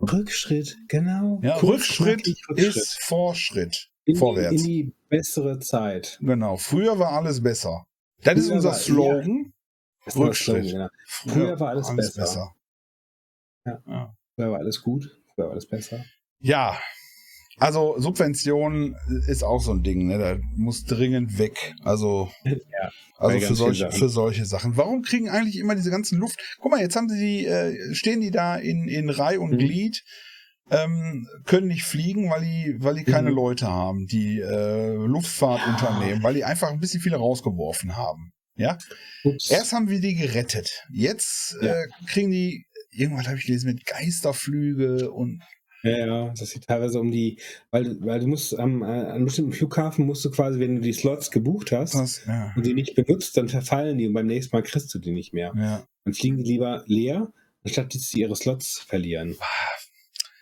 Rückschritt, 0.00 0.76
genau. 0.88 1.40
Ja, 1.42 1.58
Kurz, 1.58 1.80
Rückschritt, 2.00 2.26
Rückschritt. 2.48 2.58
ist 2.76 3.02
Fortschritt. 3.02 3.88
in 4.04 4.14
die, 4.14 4.18
vorwärts. 4.18 4.60
in 4.62 4.64
die 4.66 4.94
bessere 5.08 5.58
Zeit. 5.58 6.18
Genau. 6.20 6.56
Früher 6.56 6.98
war 6.98 7.12
alles 7.12 7.42
besser. 7.42 7.86
Das 8.22 8.36
ist 8.38 8.46
Früher 8.46 8.56
unser 8.56 8.68
war- 8.70 8.76
Slogan. 8.76 9.52
Ist 10.06 10.16
der 10.16 10.24
Rückschritt. 10.24 10.64
Slogan, 10.68 10.72
genau. 10.72 11.34
Früher 11.34 11.60
war 11.60 11.68
alles 11.70 11.94
besser. 11.96 12.54
Ja. 13.64 14.14
Früher 14.36 14.50
war 14.52 14.58
alles 14.60 14.82
gut, 14.82 15.20
früher 15.34 15.46
war 15.46 15.52
alles 15.52 15.66
besser. 15.68 16.04
Ja. 16.40 16.78
Also 17.60 17.96
Subvention 17.98 18.94
ist 19.26 19.42
auch 19.42 19.60
so 19.60 19.72
ein 19.72 19.82
Ding, 19.82 20.06
ne? 20.06 20.18
Da 20.18 20.36
muss 20.54 20.84
dringend 20.84 21.38
weg. 21.38 21.74
Also, 21.82 22.30
Ja, 22.44 22.54
also 23.16 23.40
für, 23.40 23.54
solche, 23.56 23.90
für 23.90 24.08
solche 24.08 24.44
Sachen. 24.46 24.76
Warum 24.76 25.02
kriegen 25.02 25.28
eigentlich 25.28 25.56
immer 25.56 25.74
diese 25.74 25.90
ganzen 25.90 26.18
Luft? 26.20 26.38
Guck 26.60 26.70
mal, 26.70 26.80
jetzt 26.80 26.94
haben 26.94 27.08
sie 27.08 27.18
die, 27.18 27.46
äh, 27.46 27.94
stehen 27.94 28.20
die 28.20 28.30
da 28.30 28.54
in, 28.54 28.86
in 28.86 29.10
Reih 29.10 29.40
und 29.40 29.50
Mhm. 29.54 29.58
Glied, 29.58 30.04
ähm, 30.70 31.26
können 31.46 31.66
nicht 31.66 31.82
fliegen, 31.82 32.30
weil 32.30 32.42
die, 32.42 32.76
weil 32.78 32.94
die 32.94 33.02
keine 33.04 33.30
Mhm. 33.30 33.36
Leute 33.36 33.66
haben, 33.66 34.06
die 34.06 34.38
äh, 34.38 34.94
Luftfahrtunternehmen, 34.94 36.22
weil 36.22 36.34
die 36.34 36.44
einfach 36.44 36.70
ein 36.70 36.78
bisschen 36.78 37.00
viele 37.00 37.16
rausgeworfen 37.16 37.96
haben. 37.96 38.30
Ja? 38.54 38.78
Ups. 39.24 39.50
Erst 39.50 39.72
haben 39.72 39.88
wir 39.88 40.00
die 40.00 40.14
gerettet. 40.14 40.84
Jetzt 40.92 41.56
Ja. 41.60 41.72
äh, 41.74 41.86
kriegen 42.06 42.30
die, 42.30 42.66
irgendwas 42.92 43.26
habe 43.26 43.36
ich 43.38 43.46
gelesen, 43.46 43.66
mit 43.66 43.84
Geisterflüge 43.84 45.10
und 45.10 45.42
Ja, 45.82 46.06
ja, 46.06 46.34
das 46.36 46.50
sieht 46.50 46.66
teilweise 46.66 46.98
um 46.98 47.10
die, 47.10 47.38
weil, 47.70 47.96
weil 48.00 48.20
du 48.20 48.26
musst 48.26 48.58
am, 48.58 48.82
äh, 48.82 48.86
an 48.86 49.06
einem 49.06 49.24
bestimmten 49.26 49.52
Flughafen 49.52 50.06
musst 50.06 50.24
du 50.24 50.30
quasi, 50.30 50.58
wenn 50.58 50.76
du 50.76 50.80
die 50.80 50.92
Slots 50.92 51.30
gebucht 51.30 51.70
hast 51.72 51.94
das, 51.94 52.24
ja. 52.26 52.52
und 52.56 52.66
die 52.66 52.74
nicht 52.74 52.94
benutzt, 52.94 53.36
dann 53.36 53.48
verfallen 53.48 53.96
die 53.96 54.06
und 54.06 54.12
beim 54.12 54.26
nächsten 54.26 54.56
Mal 54.56 54.62
kriegst 54.62 54.92
du 54.92 54.98
die 54.98 55.12
nicht 55.12 55.32
mehr. 55.32 55.52
ja. 55.56 55.86
Dann 56.04 56.14
fliegen 56.14 56.38
die 56.38 56.44
lieber 56.44 56.84
leer, 56.86 57.32
anstatt 57.64 57.94
dass 57.94 58.08
sie 58.08 58.20
ihre 58.20 58.34
Slots 58.34 58.80
verlieren. 58.80 59.36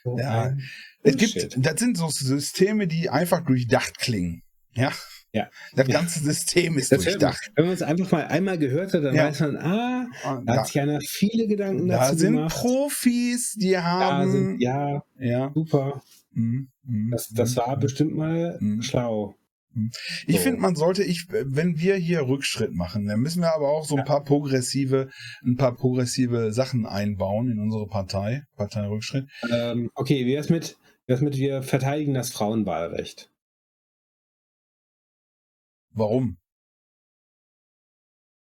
So 0.04 0.16
Ja, 0.18 0.54
Es 1.02 1.16
gibt, 1.16 1.56
das 1.58 1.80
sind 1.80 1.98
so 1.98 2.08
Systeme, 2.08 2.86
die 2.86 3.10
einfach 3.10 3.44
durchdacht 3.44 3.98
klingen. 3.98 4.42
Ja. 4.74 4.92
Ja. 5.36 5.48
Das 5.74 5.86
ganze 5.88 6.20
System 6.20 6.78
ist 6.78 6.90
Das 6.92 7.02
durchdacht. 7.04 7.50
wenn 7.54 7.66
man 7.66 7.74
es 7.74 7.82
einfach 7.82 8.10
mal 8.12 8.26
einmal 8.26 8.58
gehört 8.58 8.94
hat, 8.94 9.04
dann 9.04 9.14
Ja. 9.14 9.24
weiß 9.24 9.40
man, 9.40 9.56
ah, 9.58 10.06
da 10.24 10.40
Da, 10.44 10.56
hat 10.58 10.66
sich 10.68 10.80
einer 10.80 10.98
viele 11.00 11.46
Gedanken 11.46 11.88
da 11.88 11.98
dazu 11.98 12.16
sind 12.18 12.34
gemacht. 12.36 12.54
Profis, 12.56 13.54
die 13.60 13.72
da 13.72 13.82
haben. 13.82 14.30
sind, 14.30 14.60
ja, 14.60 15.02
ja. 15.18 15.50
super. 15.54 16.02
Mhm, 16.32 16.68
mhm, 16.84 17.10
Das, 17.10 17.28
das 17.28 17.52
mhm. 17.52 17.56
war 17.60 17.76
bestimmt 17.78 18.14
mal 18.16 18.56
Mhm. 18.60 18.82
schlau. 18.82 19.34
Ich 20.26 20.36
so. 20.36 20.42
finde, 20.42 20.60
man 20.62 20.74
sollte, 20.74 21.02
ich, 21.04 21.26
wenn 21.30 21.78
wir 21.78 21.96
hier 21.96 22.26
Rückschritt 22.26 22.72
machen, 22.72 23.06
dann 23.06 23.20
müssen 23.20 23.42
wir 23.42 23.54
aber 23.54 23.68
auch 23.68 23.84
so 23.84 23.94
ein 23.96 24.06
paar 24.06 24.24
progressive, 24.24 25.10
ein 25.44 25.56
paar 25.56 25.74
progressive 25.74 26.50
Sachen 26.54 26.86
einbauen 26.86 27.50
in 27.50 27.58
unsere 27.60 27.86
Partei, 27.86 28.44
Partei 28.56 28.86
Rückschritt. 28.86 29.26
Ähm, 29.52 29.90
okay, 29.94 30.24
wie 30.24 30.32
wär's 30.32 30.48
mit, 30.48 30.78
wie 31.04 31.12
wär's 31.12 31.20
mit, 31.20 31.36
wir 31.36 31.62
verteidigen 31.62 32.14
das 32.14 32.30
Frauenwahlrecht? 32.30 33.28
Warum? 35.96 36.36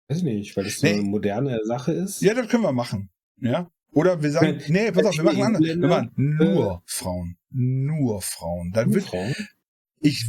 Weiß 0.09 0.19
ich 0.19 0.23
nicht, 0.25 0.57
weil 0.57 0.65
das 0.65 0.79
so 0.79 0.87
Nee. 0.87 0.95
eine 0.95 1.03
moderne 1.03 1.59
Sache 1.65 1.93
ist. 1.93 2.21
Ja, 2.23 2.35
das 2.35 2.49
können 2.49 2.63
wir 2.63 2.73
machen. 2.73 3.11
Ja. 3.41 3.71
Oder 3.93 4.23
wir 4.23 4.31
sagen, 4.31 4.59
Nein, 4.59 4.65
nee, 4.69 4.93
pass 4.93 5.07
auf, 5.07 5.17
wir 5.17 5.25
machen 5.25 5.43
anders. 5.43 5.63
Wir 5.63 5.77
machen 5.77 6.13
nur 6.17 6.83
Frauen. 6.87 7.37
Nur 7.51 8.21
Frauen. 8.23 8.71
Dann 8.73 8.93
wird, 8.93 9.05
Frauen? 9.05 9.35
ich, 10.01 10.25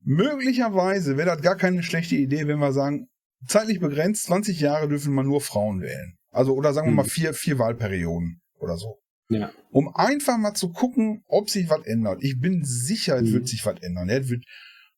möglicherweise 0.00 1.16
wäre 1.16 1.30
das 1.30 1.42
gar 1.42 1.56
keine 1.56 1.82
schlechte 1.82 2.16
Idee, 2.16 2.46
wenn 2.46 2.58
wir 2.58 2.72
sagen, 2.72 3.08
zeitlich 3.46 3.80
begrenzt, 3.80 4.24
20 4.24 4.60
Jahre 4.60 4.88
dürfen 4.88 5.14
man 5.14 5.26
nur 5.26 5.40
Frauen 5.40 5.80
wählen. 5.80 6.16
Also, 6.30 6.54
oder 6.54 6.72
sagen 6.72 6.88
wir 6.88 6.94
mal 6.94 7.04
Hm. 7.04 7.10
vier, 7.10 7.34
vier 7.34 7.58
Wahlperioden 7.58 8.40
oder 8.58 8.76
so. 8.76 8.98
Ja. 9.30 9.50
Um 9.70 9.94
einfach 9.94 10.36
mal 10.38 10.54
zu 10.54 10.70
gucken, 10.70 11.22
ob 11.26 11.48
sich 11.50 11.68
was 11.70 11.84
ändert. 11.86 12.22
Ich 12.22 12.38
bin 12.40 12.64
sicher, 12.64 13.16
es 13.16 13.28
Hm. 13.28 13.32
wird 13.32 13.48
sich 13.48 13.64
was 13.64 13.80
ändern. 13.80 14.08
Es 14.10 14.28
wird 14.28 14.44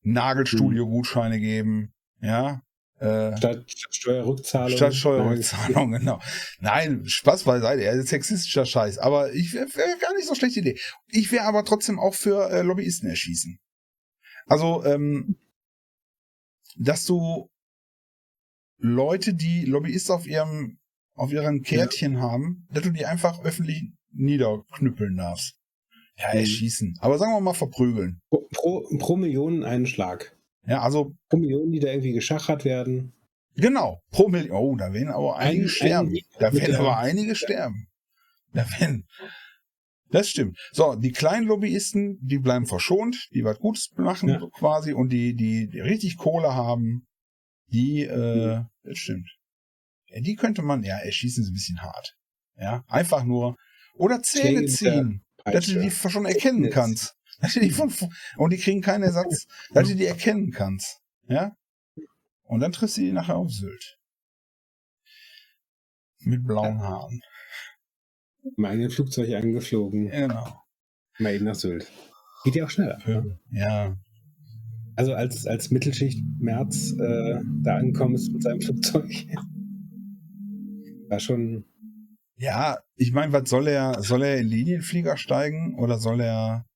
Nagelstudio-Gutscheine 0.04 1.40
geben. 1.40 1.92
Ja. 2.20 2.62
Äh, 3.00 3.36
Statt, 3.36 3.64
statt 3.68 3.94
Steuerrückzahlung. 3.94 4.76
Statt 4.76 4.94
Steuerrückzahlung, 4.94 5.92
genau. 5.98 6.20
Nein, 6.60 7.04
Spaß 7.04 7.44
beiseite, 7.44 7.82
er 7.82 7.94
ist 7.94 8.08
sexistischer 8.08 8.64
Scheiß. 8.64 8.98
Aber 8.98 9.32
ich 9.32 9.52
wäre 9.52 9.66
wär 9.74 9.96
gar 10.00 10.14
nicht 10.14 10.28
so 10.28 10.34
schlechte 10.34 10.60
Idee. 10.60 10.78
Ich 11.08 11.32
wäre 11.32 11.44
aber 11.44 11.64
trotzdem 11.64 11.98
auch 11.98 12.14
für 12.14 12.50
äh, 12.50 12.62
Lobbyisten 12.62 13.08
erschießen. 13.08 13.58
Also, 14.46 14.84
ähm, 14.84 15.36
dass 16.76 17.04
du 17.04 17.50
Leute, 18.78 19.34
die 19.34 19.64
Lobbyisten 19.64 20.14
auf 20.14 20.26
ihrem, 20.26 20.78
auf 21.14 21.32
ihren 21.32 21.62
Kärtchen 21.62 22.20
haben, 22.20 22.66
dass 22.70 22.84
du 22.84 22.90
die 22.90 23.06
einfach 23.06 23.42
öffentlich 23.44 23.84
niederknüppeln 24.12 25.16
darfst. 25.16 25.56
Ja, 26.16 26.28
Mhm. 26.32 26.38
erschießen. 26.40 26.96
Aber 27.00 27.18
sagen 27.18 27.32
wir 27.32 27.40
mal 27.40 27.54
verprügeln. 27.54 28.20
Pro, 28.30 28.86
pro, 28.98 29.16
Million 29.16 29.64
einen 29.64 29.86
Schlag. 29.86 30.36
Ja, 30.66 30.80
also, 30.80 31.14
Pro 31.28 31.36
Million, 31.38 31.70
die 31.72 31.80
da 31.80 31.88
irgendwie 31.88 32.12
geschachert 32.12 32.64
werden. 32.64 33.12
genau, 33.56 34.00
pro 34.10 34.28
Million. 34.28 34.56
Oh, 34.56 34.76
da 34.76 34.92
werden 34.92 35.08
aber 35.10 35.36
einige 35.36 35.64
Ein- 35.64 35.68
sterben. 35.68 36.08
ein- 36.10 36.20
Da 36.38 36.52
werden 36.52 36.76
aber 36.76 36.98
einige 36.98 37.34
sterben. 37.34 37.88
Da 38.52 38.64
werden. 38.78 39.06
Das 40.10 40.28
stimmt. 40.28 40.56
So, 40.72 40.94
die 40.94 41.10
kleinen 41.10 41.46
Lobbyisten, 41.46 42.18
die 42.22 42.38
bleiben 42.38 42.66
verschont, 42.66 43.28
die 43.32 43.42
was 43.44 43.58
Gutes 43.58 43.90
machen, 43.96 44.28
Ja. 44.28 44.38
so 44.38 44.48
quasi, 44.48 44.92
und 44.92 45.08
die, 45.08 45.34
die, 45.34 45.68
die 45.68 45.80
richtig 45.80 46.16
Kohle 46.16 46.54
haben, 46.54 47.06
die, 47.72 48.02
äh, 48.04 48.58
Mhm. 48.58 48.66
das 48.84 48.98
stimmt. 48.98 49.28
Ja, 50.06 50.20
die 50.20 50.36
könnte 50.36 50.62
man, 50.62 50.84
ja, 50.84 50.98
erschießen 50.98 51.42
ist 51.42 51.50
ein 51.50 51.54
bisschen 51.54 51.82
hart. 51.82 52.14
Ja, 52.56 52.84
einfach 52.86 53.24
nur, 53.24 53.56
oder 53.96 54.22
Zähne 54.22 54.66
ziehen, 54.66 55.23
dass 55.44 55.66
du 55.66 55.80
die 55.80 55.90
schon 55.90 56.26
erkennen 56.26 56.70
kannst. 56.70 57.16
Dass 57.40 57.54
du 57.54 57.60
die 57.60 57.70
von, 57.70 57.92
und 58.36 58.52
die 58.52 58.58
kriegen 58.58 58.80
keinen 58.80 59.02
Ersatz, 59.02 59.46
dass 59.72 59.88
du 59.88 59.94
die 59.94 60.06
erkennen 60.06 60.50
kannst. 60.50 61.00
Ja? 61.28 61.56
Und 62.44 62.60
dann 62.60 62.72
triffst 62.72 62.96
du 62.96 63.02
die 63.02 63.12
nachher 63.12 63.36
auf 63.36 63.50
Sylt. 63.50 63.98
Mit 66.20 66.46
blauen 66.46 66.80
Haaren. 66.80 67.20
Im 68.56 68.64
eigenen 68.64 68.90
Flugzeug 68.90 69.34
angeflogen. 69.34 70.08
Genau. 70.10 70.62
Mal 71.18 71.34
eben 71.34 71.44
nach 71.44 71.54
Sylt. 71.54 71.90
Geht 72.44 72.56
ja 72.56 72.64
auch 72.64 72.70
schneller. 72.70 72.98
Ne? 73.06 73.38
Ja. 73.50 73.96
Also 74.96 75.14
als, 75.14 75.46
als 75.46 75.70
Mittelschicht 75.70 76.22
März 76.38 76.92
äh, 76.98 77.40
da 77.62 77.76
angekommen 77.76 78.14
ist 78.14 78.32
mit 78.32 78.42
seinem 78.42 78.60
Flugzeug. 78.60 79.10
War 81.08 81.20
schon. 81.20 81.64
Ja, 82.44 82.78
ich 82.96 83.12
meine, 83.12 83.32
was 83.32 83.48
soll 83.48 83.68
er, 83.68 84.02
soll 84.02 84.22
er 84.22 84.36
in 84.38 84.46
Linienflieger 84.48 85.16
steigen 85.16 85.78
oder 85.78 85.98
soll 85.98 86.20
er, 86.20 86.66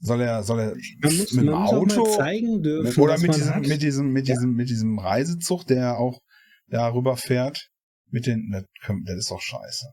soll 0.00 0.20
er, 0.20 0.42
soll 0.42 0.60
er 0.60 0.76
Man 1.00 1.16
muss, 1.16 1.32
mit 1.32 1.46
dem 1.46 1.52
man 1.52 1.66
Auto 1.66 2.04
zeigen 2.04 2.62
dürfen, 2.62 3.02
oder 3.02 3.18
mit 3.18 3.34
diesem, 3.34 3.54
hat. 3.54 3.66
mit 3.66 3.80
diesem, 3.80 4.12
mit 4.12 4.28
Ja. 4.28 4.34
diesem, 4.34 4.54
mit 4.54 4.68
diesem 4.68 4.98
Reisezug, 4.98 5.66
der 5.66 5.96
auch 5.96 6.20
darüber 6.66 7.16
fährt, 7.16 7.70
mit 8.10 8.26
den, 8.26 8.50
das, 8.52 9.16
ist 9.16 9.30
doch 9.30 9.40
scheiße. 9.40 9.86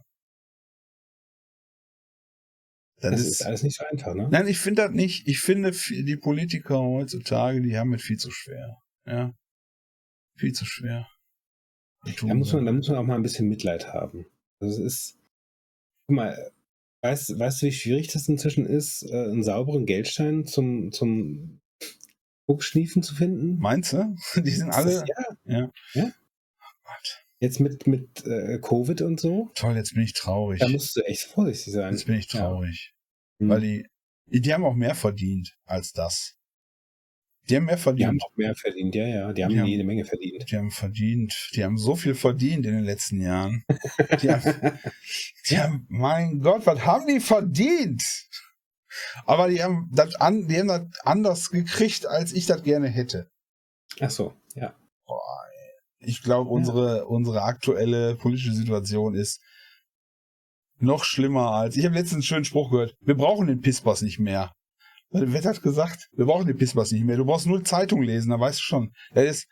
Das, 3.01 3.11
das 3.11 3.21
ist, 3.21 3.27
ist 3.27 3.45
alles 3.45 3.63
nicht 3.63 3.77
so 3.77 3.85
einfach, 3.85 4.13
ne? 4.15 4.27
nein, 4.29 4.47
ich 4.47 4.59
finde 4.59 4.81
das 4.83 4.91
nicht. 4.91 5.25
Ich 5.29 5.39
finde, 5.39 5.71
die 5.71 6.17
Politiker 6.17 6.79
heutzutage, 6.81 7.61
die 7.61 7.77
haben 7.77 7.93
es 7.93 8.01
viel 8.01 8.17
zu 8.17 8.31
schwer. 8.31 8.75
Ja. 9.05 9.31
Viel 10.35 10.51
zu 10.51 10.65
schwer. 10.65 11.07
Da 12.05 12.33
muss, 12.33 12.53
man, 12.53 12.65
da 12.65 12.71
muss 12.71 12.87
man 12.87 12.97
auch 12.97 13.03
mal 13.03 13.15
ein 13.15 13.23
bisschen 13.23 13.49
Mitleid 13.49 13.87
haben. 13.93 14.25
Also 14.61 14.81
es 14.83 14.93
ist, 14.93 15.17
guck 16.07 16.15
mal, 16.15 16.51
weißt, 17.01 17.37
weißt 17.37 17.61
du, 17.61 17.65
wie 17.67 17.71
schwierig 17.71 18.07
das 18.07 18.27
inzwischen 18.29 18.65
ist, 18.65 19.03
äh, 19.03 19.25
einen 19.25 19.43
sauberen 19.43 19.85
Geldschein 19.85 20.45
zum, 20.45 20.91
zum 20.91 21.59
Buchschniefen 22.47 23.03
zu 23.03 23.15
finden? 23.15 23.57
Meinst 23.59 23.93
du? 23.93 24.15
Die 24.41 24.49
sind 24.51 24.71
alle. 24.71 24.91
ist- 24.91 25.03
ja, 25.45 25.71
Gott. 26.83 27.25
jetzt 27.39 27.59
mit, 27.59 27.85
mit 27.87 28.25
äh, 28.25 28.59
Covid 28.59 29.01
und 29.01 29.19
so, 29.19 29.51
Toll, 29.55 29.75
jetzt 29.75 29.93
bin 29.93 30.03
ich 30.03 30.13
traurig. 30.13 30.59
da 30.59 30.69
musst 30.69 30.95
du 30.95 31.01
echt 31.01 31.23
vorsichtig 31.23 31.73
sein. 31.73 31.91
Jetzt 31.93 32.05
bin 32.05 32.15
ich 32.15 32.31
Ja. 32.33 32.41
traurig. 32.41 32.93
Hm. 33.41 33.49
Weil 33.49 33.61
die, 33.61 33.87
die 34.27 34.53
haben 34.53 34.65
auch 34.65 34.75
mehr 34.75 34.95
verdient 34.95 35.57
als 35.65 35.91
das. 35.93 36.37
Die 37.49 37.55
haben 37.55 37.65
mehr 37.65 37.75
Die 37.75 37.81
verdient. 37.81 38.07
haben 38.09 38.21
auch 38.21 38.37
mehr 38.37 38.55
verdient, 38.55 38.95
ja, 38.95 39.07
ja. 39.07 39.33
Die 39.33 39.43
haben 39.43 39.51
Die 39.53 39.59
haben- 39.59 39.67
jede 39.67 39.83
Menge 39.83 40.05
verdient. 40.05 40.51
Die 40.51 40.57
haben 40.57 40.71
verdient. 40.71 41.49
Die 41.55 41.63
haben 41.63 41.77
so 41.77 41.95
viel 41.95 42.15
verdient 42.15 42.65
in 42.65 42.73
den 42.73 42.83
letzten 42.83 43.21
Jahren. 43.21 43.63
Die 44.21 44.29
haben, 44.31 44.79
die 45.49 45.57
haben 45.59 45.85
mein 45.89 46.39
Gott, 46.41 46.65
was 46.65 46.85
haben 46.85 47.07
die 47.07 47.19
verdient? 47.19 48.03
Aber 49.25 49.49
die 49.49 49.63
haben 49.63 49.89
das, 49.93 50.15
an, 50.15 50.47
die 50.47 50.59
haben 50.59 50.67
das 50.67 50.81
anders 51.03 51.49
gekriegt, 51.49 52.05
als 52.05 52.33
ich 52.33 52.45
das 52.45 52.63
gerne 52.63 52.87
hätte. 52.87 53.29
Ach 53.99 54.09
so, 54.09 54.33
ja. 54.55 54.75
Ich 56.01 56.23
glaube, 56.23 56.49
unsere, 56.49 57.07
unsere 57.07 57.41
aktuelle 57.41 58.15
politische 58.15 58.53
Situation 58.53 59.15
ist 59.15 59.41
noch 60.77 61.03
schlimmer 61.03 61.51
als. 61.51 61.75
Ich 61.75 61.83
habe 61.85 61.95
letztens 61.95 62.13
einen 62.13 62.23
schönen 62.23 62.45
Spruch 62.45 62.71
gehört. 62.71 62.95
Wir 63.01 63.15
brauchen 63.15 63.47
den 63.47 63.59
Pisspass 63.61 64.01
nicht 64.01 64.17
mehr. 64.19 64.53
Wer 65.11 65.43
hat 65.43 65.61
gesagt? 65.63 66.09
Wir 66.13 66.25
brauchen 66.25 66.45
den 66.45 66.57
Pisspass 66.57 66.91
nicht 66.91 67.03
mehr. 67.03 67.17
Du 67.17 67.25
brauchst 67.25 67.47
nur 67.47 67.63
Zeitung 67.63 68.03
lesen, 68.03 68.29
da 68.29 68.39
weißt 68.39 68.59
du 68.59 68.63
schon. 68.63 68.93
Das 69.13 69.25
ist 69.25 69.47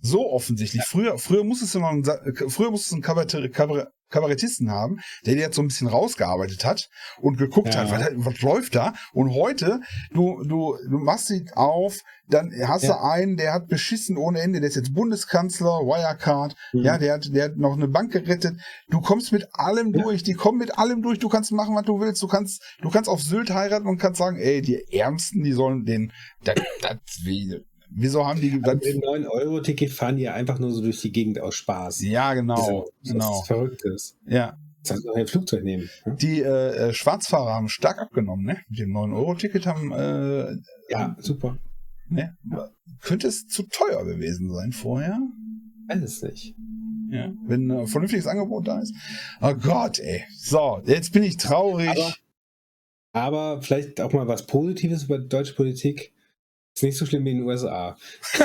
so 0.00 0.30
offensichtlich. 0.30 0.84
Früher, 0.84 1.18
früher 1.18 1.44
musstest 1.44 1.74
du 1.74 1.80
noch 1.80 1.88
einen, 1.88 2.04
früher 2.48 2.70
musstest 2.70 2.92
du 2.92 2.96
einen 2.96 3.02
Kabarett, 3.02 3.52
Kabarett, 3.52 3.88
Kabarettisten 4.14 4.70
haben, 4.70 5.00
der 5.26 5.34
jetzt 5.34 5.56
so 5.56 5.62
ein 5.62 5.68
bisschen 5.68 5.88
rausgearbeitet 5.88 6.64
hat 6.64 6.88
und 7.20 7.36
geguckt 7.36 7.74
ja. 7.74 7.80
hat, 7.80 7.90
was, 7.90 8.26
was, 8.26 8.42
läuft 8.42 8.76
da. 8.76 8.94
Und 9.12 9.34
heute, 9.34 9.80
du, 10.12 10.42
du, 10.44 10.76
du 10.88 10.98
machst 10.98 11.26
sie 11.26 11.44
auf, 11.54 11.98
dann 12.28 12.52
hast 12.66 12.84
ja. 12.84 12.94
du 12.94 13.02
einen, 13.02 13.36
der 13.36 13.52
hat 13.52 13.66
beschissen 13.66 14.16
ohne 14.16 14.40
Ende, 14.40 14.60
der 14.60 14.68
ist 14.68 14.76
jetzt 14.76 14.94
Bundeskanzler, 14.94 15.80
Wirecard, 15.80 16.54
mhm. 16.72 16.82
ja, 16.82 16.96
der 16.96 17.14
hat, 17.14 17.28
der 17.34 17.46
hat 17.46 17.56
noch 17.56 17.72
eine 17.72 17.88
Bank 17.88 18.12
gerettet. 18.12 18.60
Du 18.88 19.00
kommst 19.00 19.32
mit 19.32 19.48
allem 19.52 19.92
ja. 19.92 20.02
durch, 20.02 20.22
die 20.22 20.34
kommen 20.34 20.58
mit 20.58 20.78
allem 20.78 21.02
durch, 21.02 21.18
du 21.18 21.28
kannst 21.28 21.50
machen, 21.50 21.74
was 21.74 21.84
du 21.84 21.98
willst, 21.98 22.22
du 22.22 22.28
kannst, 22.28 22.62
du 22.82 22.90
kannst 22.90 23.10
auf 23.10 23.20
Sylt 23.20 23.50
heiraten 23.50 23.88
und 23.88 23.98
kannst 23.98 24.18
sagen, 24.18 24.36
ey, 24.36 24.62
die 24.62 24.92
Ärmsten, 24.92 25.42
die 25.42 25.52
sollen 25.52 25.84
den, 25.84 26.12
das, 26.44 26.54
das, 26.80 26.98
wie, 27.24 27.64
Wieso 27.90 28.26
haben 28.26 28.40
die. 28.40 28.60
Also 28.62 28.76
mit 28.76 29.04
9-Euro-Ticket 29.04 29.92
fahren 29.92 30.16
die 30.16 30.28
einfach 30.28 30.58
nur 30.58 30.72
so 30.72 30.82
durch 30.82 31.00
die 31.00 31.12
Gegend 31.12 31.40
aus 31.40 31.54
Spaß. 31.54 32.02
Ja, 32.02 32.34
genau. 32.34 32.86
Das, 33.02 33.12
genau. 33.12 33.40
ist 33.40 33.46
Verrücktes. 33.46 34.16
Ja. 34.26 34.58
Das 34.82 34.96
heißt, 34.96 35.08
ein 35.14 35.26
Flugzeug 35.26 35.64
nehmen. 35.64 35.88
Ne? 36.04 36.16
Die 36.20 36.42
äh, 36.42 36.92
Schwarzfahrer 36.92 37.54
haben 37.54 37.68
stark 37.68 37.98
abgenommen, 37.98 38.44
ne? 38.44 38.58
Mit 38.68 38.80
dem 38.80 38.94
9-Euro-Ticket 38.94 39.66
haben. 39.66 39.92
Äh, 39.92 40.56
ja, 40.90 41.16
super. 41.18 41.58
Ne? 42.08 42.36
Könnte 43.00 43.28
es 43.28 43.46
zu 43.46 43.62
teuer 43.64 44.04
gewesen 44.04 44.52
sein 44.52 44.72
vorher? 44.72 45.18
Weiß 45.88 46.02
es 46.02 46.22
nicht. 46.22 46.54
Ja, 47.10 47.32
wenn 47.46 47.70
ein 47.70 47.86
vernünftiges 47.86 48.26
Angebot 48.26 48.66
da 48.66 48.80
ist. 48.80 48.94
Oh 49.40 49.54
Gott, 49.54 49.98
ey. 50.00 50.24
So, 50.36 50.82
jetzt 50.84 51.12
bin 51.12 51.22
ich 51.22 51.36
traurig. 51.36 51.88
Aber, 51.88 52.14
aber 53.12 53.62
vielleicht 53.62 54.00
auch 54.00 54.12
mal 54.12 54.26
was 54.26 54.46
Positives 54.46 55.04
über 55.04 55.18
deutsche 55.18 55.54
Politik. 55.54 56.13
Ist 56.74 56.82
nicht 56.82 56.98
so 56.98 57.06
schlimm 57.06 57.24
wie 57.24 57.30
in 57.30 57.38
den 57.38 57.46
USA. 57.46 57.96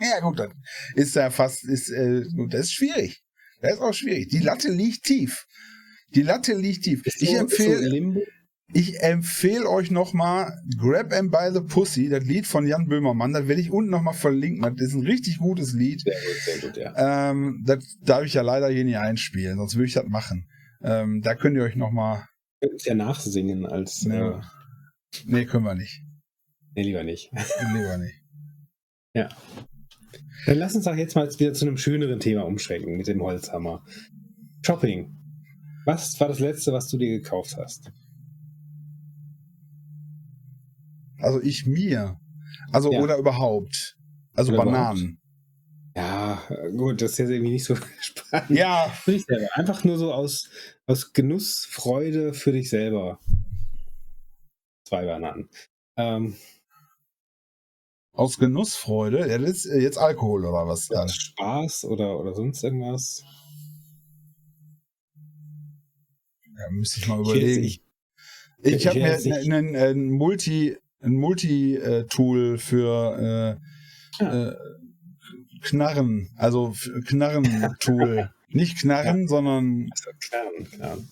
ja, 0.00 0.20
gut, 0.20 0.38
dann 0.38 0.52
ist 0.94 1.14
ja 1.14 1.30
fast, 1.30 1.64
ist, 1.64 1.90
äh, 1.90 2.24
das 2.48 2.62
ist 2.62 2.72
schwierig. 2.72 3.22
Das 3.60 3.74
ist 3.74 3.80
auch 3.80 3.92
schwierig. 3.92 4.28
Die 4.28 4.38
Latte 4.38 4.70
liegt 4.70 5.04
tief. 5.04 5.46
Die 6.14 6.22
Latte 6.22 6.54
liegt 6.54 6.84
tief. 6.84 7.04
Ist 7.04 7.22
ich 7.22 7.30
so, 7.30 7.36
empfehle, 7.36 7.90
so 7.90 8.20
ich 8.72 9.02
empfehle 9.02 9.68
euch 9.68 9.90
nochmal 9.90 10.56
Grab 10.78 11.12
and 11.12 11.30
by 11.32 11.50
the 11.52 11.60
Pussy, 11.60 12.08
das 12.08 12.24
Lied 12.24 12.46
von 12.46 12.66
Jan 12.66 12.86
Böhmermann. 12.86 13.32
Das 13.32 13.48
werde 13.48 13.60
ich 13.60 13.70
unten 13.70 13.90
nochmal 13.90 14.14
verlinken. 14.14 14.62
Das 14.62 14.88
ist 14.88 14.94
ein 14.94 15.06
richtig 15.06 15.38
gutes 15.38 15.72
Lied. 15.72 16.02
Sehr 16.02 16.14
gut, 16.14 16.42
sehr 16.44 16.58
gut, 16.58 16.76
ja. 16.76 17.30
Ähm, 17.30 17.62
das 17.66 17.84
darf 18.00 18.24
ich 18.24 18.34
ja 18.34 18.42
leider 18.42 18.68
hier 18.68 18.84
nicht 18.84 18.98
einspielen, 18.98 19.56
sonst 19.56 19.74
würde 19.74 19.86
ich 19.86 19.94
das 19.94 20.06
machen. 20.06 20.48
Ähm, 20.82 21.20
da 21.20 21.34
könnt 21.34 21.56
ihr 21.56 21.62
euch 21.62 21.76
nochmal. 21.76 22.24
Könnt 22.60 22.74
es 22.74 22.84
ja 22.84 22.94
nachsingen 22.94 23.66
als. 23.66 24.02
Ja. 24.04 24.38
Äh, 24.38 24.42
nee, 25.26 25.44
können 25.46 25.64
wir 25.64 25.74
nicht. 25.74 26.02
Nee, 26.74 26.82
lieber 26.82 27.04
nicht. 27.04 27.30
lieber 27.72 27.98
nicht. 27.98 28.14
Ja. 29.12 29.28
Dann 30.46 30.58
lass 30.58 30.76
uns 30.76 30.84
doch 30.84 30.94
jetzt 30.94 31.16
mal 31.16 31.28
wieder 31.28 31.52
zu 31.52 31.66
einem 31.66 31.76
schöneren 31.76 32.20
Thema 32.20 32.46
umschränken 32.46 32.96
mit 32.96 33.08
dem 33.08 33.20
Holzhammer. 33.20 33.84
Shopping. 34.64 35.16
Was 35.84 36.20
war 36.20 36.28
das 36.28 36.38
letzte, 36.38 36.72
was 36.72 36.86
du 36.88 36.96
dir 36.96 37.10
gekauft 37.10 37.56
hast? 37.56 37.90
Also 41.18 41.42
ich 41.42 41.66
mir. 41.66 42.20
Also 42.72 42.92
ja. 42.92 43.00
oder 43.00 43.18
überhaupt. 43.18 43.96
Also 44.34 44.52
oder 44.52 44.64
Bananen. 44.64 44.96
Überhaupt. 44.98 45.20
Ja, 45.96 46.42
gut, 46.76 47.02
das 47.02 47.12
ist 47.12 47.18
jetzt 47.18 47.30
irgendwie 47.30 47.52
nicht 47.52 47.64
so 47.64 47.76
spannend. 48.00 48.50
Ja. 48.50 48.88
Für 48.88 49.12
dich 49.12 49.24
selber. 49.24 49.48
Einfach 49.54 49.84
nur 49.84 49.98
so 49.98 50.12
aus, 50.12 50.48
aus 50.86 51.12
Genuss, 51.12 51.66
Freude 51.68 52.32
für 52.32 52.52
dich 52.52 52.70
selber. 52.70 53.18
Zwei 54.84 55.04
Bananen. 55.04 55.48
Ähm, 55.96 56.36
aus 58.20 58.38
Genussfreude? 58.38 59.26
Ja, 59.30 59.38
das 59.38 59.50
ist 59.50 59.66
äh, 59.66 59.80
jetzt 59.80 59.96
Alkohol 59.96 60.44
oder 60.44 60.66
was 60.66 60.88
dann? 60.88 61.08
Spaß 61.08 61.86
oder, 61.86 62.18
oder 62.18 62.34
sonst 62.34 62.62
irgendwas? 62.62 63.24
Ja, 66.58 66.70
müsste 66.70 67.00
ich 67.00 67.08
mal 67.08 67.20
überlegen. 67.20 67.64
Ich, 67.64 67.82
ich, 68.58 68.74
ich 68.74 68.86
habe 68.86 68.98
mir 68.98 69.14
ein, 69.14 69.74
ein 69.74 70.10
Multi, 70.10 70.76
ein 71.00 71.14
Multi-Tool 71.14 72.58
für 72.58 73.58
äh, 74.20 74.22
ja. 74.22 74.50
äh, 74.50 74.56
Knarren, 75.62 76.28
also 76.36 76.74
Knarren-Tool. 77.06 78.30
Nicht 78.48 78.80
Knarren, 78.80 79.22
ja. 79.22 79.28
sondern. 79.28 79.88
Also 79.90 80.10
Knarren, 80.28 80.70
Knarren. 80.70 81.08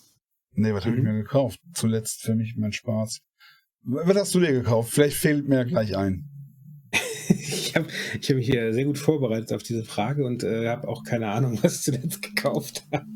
Nee, 0.53 0.75
was 0.75 0.85
mhm. 0.85 0.89
habe 0.91 0.99
ich 0.99 1.05
mir 1.05 1.15
gekauft? 1.15 1.59
Zuletzt 1.73 2.21
für 2.21 2.35
mich 2.35 2.55
mein 2.59 2.73
Spaß. 2.73 3.21
Was 3.85 4.17
hast 4.17 4.35
du 4.35 4.41
dir 4.41 4.53
gekauft? 4.53 4.93
Vielleicht 4.93 5.17
fehlt 5.17 5.49
mir 5.49 5.65
gleich 5.65 5.97
ein. 5.97 6.38
Ich 7.69 7.77
habe 7.77 7.87
ich 8.21 8.29
hab 8.29 8.37
mich 8.37 8.47
hier 8.47 8.73
sehr 8.73 8.85
gut 8.85 8.99
vorbereitet 8.99 9.53
auf 9.53 9.63
diese 9.63 9.85
Frage 9.85 10.25
und 10.25 10.43
äh, 10.43 10.69
habe 10.69 10.89
auch 10.89 11.05
keine 11.05 11.29
Ahnung, 11.29 11.59
was 11.63 11.77
ich 11.77 11.83
zuletzt 11.83 12.23
gekauft 12.23 12.85
habe. 12.93 13.07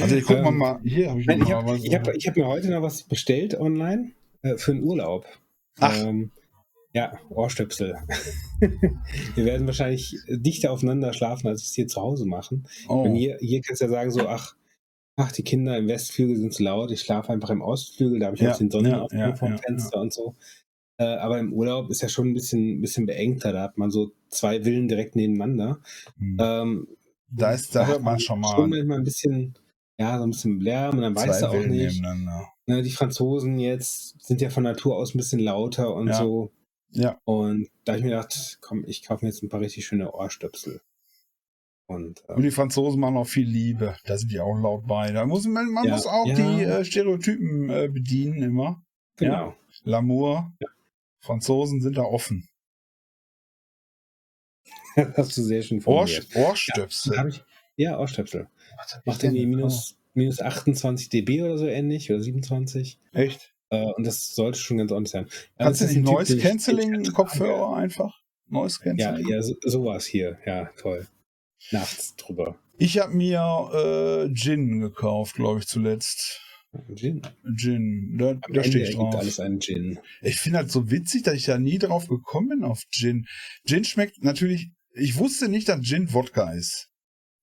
Also 0.00 0.16
ich 0.16 0.24
guck 0.24 0.38
ähm, 0.38 0.58
mal, 0.58 0.80
hier 0.82 1.10
habe 1.10 1.20
ich 1.20 1.26
nein, 1.26 1.42
Ich 1.42 1.52
habe 1.52 1.72
hab, 1.72 2.06
hab 2.08 2.36
mir 2.36 2.46
heute 2.46 2.70
noch 2.70 2.82
was 2.82 3.04
bestellt 3.04 3.58
online 3.58 4.12
äh, 4.42 4.56
für 4.56 4.72
einen 4.72 4.82
Urlaub. 4.82 5.26
Ach. 5.78 6.04
Ähm, 6.04 6.32
ja, 6.92 7.18
Ohrstöpsel. 7.28 7.98
Wir 9.34 9.44
werden 9.44 9.66
wahrscheinlich 9.66 10.16
dichter 10.28 10.72
aufeinander 10.72 11.12
schlafen, 11.12 11.46
als 11.46 11.60
wir 11.60 11.66
es 11.66 11.74
hier 11.74 11.88
zu 11.88 12.00
Hause 12.00 12.24
machen. 12.24 12.66
Oh. 12.88 13.06
hier, 13.12 13.36
hier 13.38 13.60
kannst 13.60 13.82
du 13.82 13.84
ja 13.84 13.90
sagen 13.90 14.10
so, 14.10 14.26
ach, 14.26 14.56
ach, 15.16 15.30
die 15.30 15.42
Kinder 15.42 15.76
im 15.76 15.88
Westflügel 15.88 16.36
sind 16.36 16.54
zu 16.54 16.62
laut, 16.62 16.90
ich 16.90 17.02
schlafe 17.02 17.34
einfach 17.34 17.50
im 17.50 17.60
Ostflügel, 17.60 18.20
da 18.20 18.26
habe 18.26 18.36
ich 18.36 18.42
ja, 18.42 18.52
auch 18.52 18.56
den 18.56 18.70
Sonnenaufgang 18.70 19.20
ja, 19.20 19.28
ja, 19.28 19.36
vom 19.36 19.58
Fenster 19.58 20.00
und 20.00 20.14
so. 20.14 20.36
Äh, 20.98 21.04
aber 21.04 21.38
im 21.38 21.52
Urlaub 21.52 21.90
ist 21.90 22.02
ja 22.02 22.08
schon 22.08 22.28
ein 22.28 22.34
bisschen, 22.34 22.80
bisschen 22.80 23.06
beengter. 23.06 23.52
Da 23.52 23.62
hat 23.62 23.76
man 23.76 23.90
so 23.90 24.12
zwei 24.28 24.62
Villen 24.62 24.88
direkt 24.88 25.14
nebeneinander. 25.16 25.80
Mhm. 26.16 26.38
Ähm, 26.40 26.88
da 27.28 27.52
ist, 27.52 27.74
da 27.74 27.86
hört 27.86 28.02
man 28.02 28.18
schon 28.18 28.40
mal. 28.40 28.54
Schon 28.54 28.70
manchmal 28.70 28.98
ein 28.98 29.04
bisschen, 29.04 29.54
ja, 29.98 30.16
so 30.18 30.24
ein 30.24 30.30
bisschen 30.30 30.60
Lärm 30.60 30.96
und 30.96 31.02
dann 31.02 31.16
weiß 31.16 31.42
er 31.42 31.50
auch 31.50 31.66
nicht. 31.66 32.02
Ne, 32.68 32.82
die 32.82 32.90
Franzosen 32.90 33.58
jetzt 33.58 34.20
sind 34.20 34.40
ja 34.40 34.50
von 34.50 34.64
Natur 34.64 34.96
aus 34.96 35.14
ein 35.14 35.18
bisschen 35.18 35.40
lauter 35.40 35.94
und 35.94 36.08
ja. 36.08 36.14
so. 36.14 36.52
Ja. 36.90 37.20
Und 37.24 37.68
da 37.84 37.92
habe 37.92 37.98
ich 37.98 38.04
mir 38.04 38.10
gedacht, 38.10 38.58
komm, 38.60 38.84
ich 38.86 39.04
kaufe 39.04 39.24
mir 39.24 39.30
jetzt 39.30 39.42
ein 39.42 39.48
paar 39.48 39.60
richtig 39.60 39.86
schöne 39.86 40.12
Ohrstöpsel. 40.12 40.80
Und, 41.86 42.24
ähm, 42.28 42.36
und, 42.36 42.42
die 42.42 42.50
Franzosen 42.50 43.00
machen 43.00 43.16
auch 43.16 43.26
viel 43.26 43.46
Liebe. 43.46 43.94
Da 44.04 44.16
sind 44.16 44.32
die 44.32 44.40
auch 44.40 44.56
laut 44.58 44.86
bei. 44.86 45.12
Da 45.12 45.26
muss 45.26 45.46
man, 45.46 45.70
man 45.70 45.84
ja, 45.84 45.92
muss 45.92 46.06
auch 46.06 46.26
ja. 46.26 46.34
die 46.34 46.62
äh, 46.62 46.84
Stereotypen 46.84 47.70
äh, 47.70 47.88
bedienen 47.88 48.42
immer. 48.42 48.82
Genau. 49.16 49.54
Ja. 49.84 49.98
L'amour. 49.98 50.52
Ja. 50.60 50.68
Franzosen 51.26 51.80
sind 51.80 51.96
da 51.96 52.02
offen. 52.02 52.48
Hast 55.16 55.36
du 55.36 55.42
sehr 55.42 55.62
schön 55.62 55.80
formuliert. 55.80 56.28
Ohr, 56.34 56.50
Ohrstöpsel. 56.50 57.14
Ja, 57.14 57.26
ich, 57.26 57.44
ja 57.76 57.98
Ohrstöpsel. 57.98 58.48
Macht 59.04 59.22
irgendwie 59.22 59.46
minus, 59.46 59.98
minus 60.14 60.40
28 60.40 61.08
dB 61.10 61.42
oder 61.42 61.58
so 61.58 61.66
ähnlich 61.66 62.10
oder 62.10 62.20
27. 62.20 62.98
Echt? 63.12 63.52
Äh, 63.70 63.92
und 63.92 64.06
das 64.06 64.34
sollte 64.34 64.58
schon 64.58 64.78
ganz 64.78 64.92
ordentlich 64.92 65.12
sein. 65.12 65.26
Kannst 65.58 65.80
du 65.82 65.86
nicht 65.86 65.98
Noise 65.98 66.38
Cancelling 66.38 67.12
Kopfhörer 67.12 67.76
einfach? 67.76 68.20
Noise 68.48 68.80
Cancelling? 68.80 69.28
Ja, 69.28 69.36
ja, 69.36 69.42
so, 69.42 69.54
sowas 69.64 70.06
hier. 70.06 70.38
Ja, 70.46 70.70
toll. 70.76 71.06
Nachts 71.72 72.16
drüber. 72.16 72.56
Ich 72.78 72.98
habe 72.98 73.14
mir 73.14 74.28
äh, 74.28 74.34
Gin 74.34 74.80
gekauft, 74.80 75.34
glaube 75.34 75.60
ich, 75.60 75.66
zuletzt. 75.66 76.45
Gin. 76.94 77.22
Gin, 77.56 78.16
da, 78.18 78.34
da 78.52 78.64
steht 78.64 78.94
drauf. 78.94 79.14
alles 79.14 79.40
ein 79.40 79.60
Gin. 79.60 79.98
Ich 80.22 80.36
finde 80.36 80.58
halt 80.58 80.70
so 80.70 80.90
witzig, 80.90 81.22
dass 81.22 81.34
ich 81.34 81.44
da 81.44 81.58
nie 81.58 81.78
drauf 81.78 82.08
gekommen 82.08 82.48
bin 82.48 82.64
auf 82.64 82.82
Gin. 82.90 83.26
Gin 83.66 83.84
schmeckt 83.84 84.22
natürlich, 84.22 84.70
ich 84.92 85.16
wusste 85.18 85.48
nicht, 85.48 85.68
dass 85.68 85.82
Gin 85.82 86.12
Wodka 86.12 86.52
ist. 86.52 86.88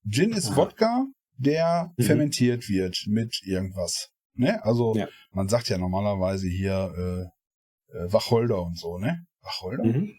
Gin 0.09 0.33
ist 0.33 0.51
ah. 0.51 0.55
Wodka, 0.57 1.05
der 1.37 1.93
mhm. 1.97 2.03
fermentiert 2.03 2.69
wird 2.69 3.05
mit 3.07 3.41
irgendwas. 3.43 4.09
Ne? 4.35 4.63
Also 4.63 4.95
ja. 4.95 5.07
man 5.31 5.47
sagt 5.47 5.69
ja 5.69 5.77
normalerweise 5.77 6.47
hier 6.47 6.93
äh, 6.97 7.97
äh, 7.97 8.11
Wacholder 8.11 8.61
und 8.61 8.77
so, 8.77 8.97
ne? 8.97 9.25
Wacholder? 9.41 9.83
Mhm. 9.83 10.15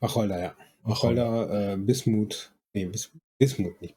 Wacholder, 0.00 0.40
ja. 0.40 0.56
Wacholder, 0.82 1.72
äh, 1.72 1.76
Bismut, 1.76 2.52
nee, 2.72 2.86
Bis, 2.86 3.12
Bismut 3.38 3.80
nicht. 3.82 3.96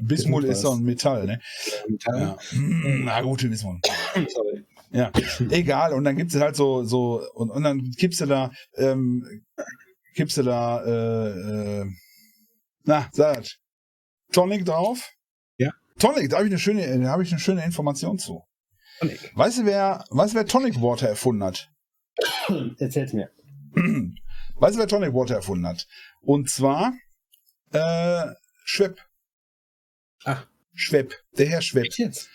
Bismut 0.00 0.44
ist 0.44 0.60
so 0.60 0.72
ein 0.72 0.82
Metall, 0.82 1.26
ne? 1.26 1.40
Metall. 1.88 2.20
Ja. 2.20 2.36
Hm, 2.50 3.04
na 3.04 3.20
gut, 3.22 3.42
Bismut. 3.42 3.86
Sorry. 4.14 4.64
Ja, 4.92 5.10
egal. 5.50 5.92
Und 5.92 6.04
dann 6.04 6.16
gibt 6.16 6.34
es 6.34 6.40
halt 6.40 6.56
so, 6.56 6.84
so, 6.84 7.22
und, 7.34 7.50
und 7.50 7.62
dann 7.62 7.90
kippst 7.98 8.20
du 8.20 8.26
da, 8.26 8.50
ähm, 8.76 9.44
kippst 10.14 10.38
du 10.38 10.42
da, 10.42 10.84
äh, 10.84 11.80
äh, 11.80 11.86
na, 12.84 13.08
sag 13.12 13.44
Tonic 14.32 14.64
drauf. 14.64 15.12
Ja. 15.58 15.70
Tonic, 15.98 16.30
da 16.30 16.36
habe 16.36 16.46
ich 16.46 16.52
eine 16.52 16.58
schöne, 16.58 17.00
da 17.00 17.08
habe 17.10 17.22
ich 17.22 17.30
eine 17.30 17.40
schöne 17.40 17.64
Information 17.64 18.18
zu. 18.18 18.42
Tonic. 19.00 19.32
Weißt 19.34 19.58
du, 19.58 19.66
wer, 19.66 20.04
weißt 20.10 20.34
du, 20.34 20.38
wer 20.38 20.46
Tonic 20.46 20.80
Water 20.80 21.08
erfunden 21.08 21.44
hat? 21.44 21.68
Erzähl's 22.78 23.12
mir. 23.12 23.30
Weißt 24.54 24.76
du, 24.76 24.80
wer 24.80 24.88
Tonic 24.88 25.12
Water 25.12 25.34
erfunden 25.34 25.66
hat? 25.66 25.86
Und 26.22 26.48
zwar 26.48 26.94
äh, 27.72 28.26
Schwepp. 28.64 29.00
Ach. 30.26 30.46
Schwepp, 30.74 31.14
der 31.38 31.46
Herr 31.46 31.62
Schwepp. 31.62 31.86
Echt 31.86 31.98
jetzt? 31.98 32.28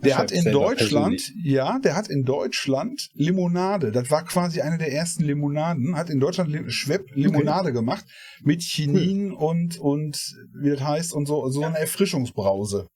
Der 0.00 0.10
Schwepp 0.10 0.18
hat 0.18 0.32
in 0.32 0.52
Deutschland, 0.52 1.32
ja, 1.42 1.78
der 1.78 1.96
hat 1.96 2.08
in 2.08 2.22
Deutschland 2.24 3.08
Limonade. 3.14 3.90
Das 3.90 4.10
war 4.10 4.24
quasi 4.24 4.60
eine 4.60 4.78
der 4.78 4.92
ersten 4.92 5.24
Limonaden. 5.24 5.96
Hat 5.96 6.10
in 6.10 6.20
Deutschland 6.20 6.70
Schwepp 6.72 7.10
Limonade 7.14 7.72
gemacht 7.72 8.04
mit 8.42 8.60
Chinin 8.60 9.32
und 9.32 9.78
und 9.78 10.18
wie 10.60 10.70
das 10.70 10.80
heißt 10.82 11.12
und 11.14 11.26
so 11.26 11.48
so 11.48 11.64
eine 11.64 11.78
Erfrischungsbrause. 11.78 12.86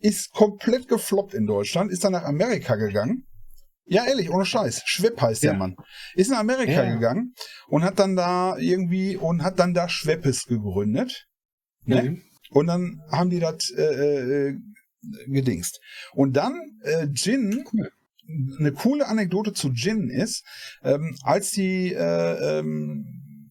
Ist 0.00 0.30
komplett 0.30 0.86
gefloppt 0.88 1.34
in 1.34 1.46
Deutschland. 1.46 1.90
Ist 1.90 2.04
dann 2.04 2.12
nach 2.12 2.24
Amerika 2.24 2.76
gegangen. 2.76 3.26
Ja, 3.86 4.06
ehrlich, 4.06 4.30
ohne 4.30 4.44
Scheiß. 4.46 4.82
Schwepp 4.86 5.20
heißt 5.20 5.42
der 5.42 5.52
Ja. 5.52 5.58
Mann. 5.58 5.76
Ist 6.14 6.30
nach 6.30 6.38
Amerika 6.38 6.84
Ja. 6.84 6.94
gegangen 6.94 7.34
und 7.68 7.82
hat 7.84 7.98
dann 7.98 8.14
da 8.16 8.56
irgendwie 8.58 9.16
und 9.16 9.42
hat 9.42 9.58
dann 9.58 9.74
da 9.74 9.88
Schweppes 9.88 10.44
gegründet. 10.46 11.26
Ne? 11.84 12.02
Mhm. 12.02 12.22
Und 12.54 12.66
dann 12.68 13.02
haben 13.10 13.30
die 13.30 13.40
das 13.40 13.70
äh, 13.70 13.82
äh, 13.82 14.56
gedingst. 15.26 15.80
Und 16.12 16.34
dann 16.36 16.54
äh, 16.82 17.08
Gin, 17.12 17.64
Cool. 17.72 17.90
eine 18.58 18.72
coole 18.72 19.06
Anekdote 19.06 19.52
zu 19.52 19.72
Gin 19.74 20.08
ist, 20.08 20.44
ähm, 20.82 21.16
als 21.22 21.50
die 21.50 21.92
äh, 21.92 22.58
ähm, 22.60 23.50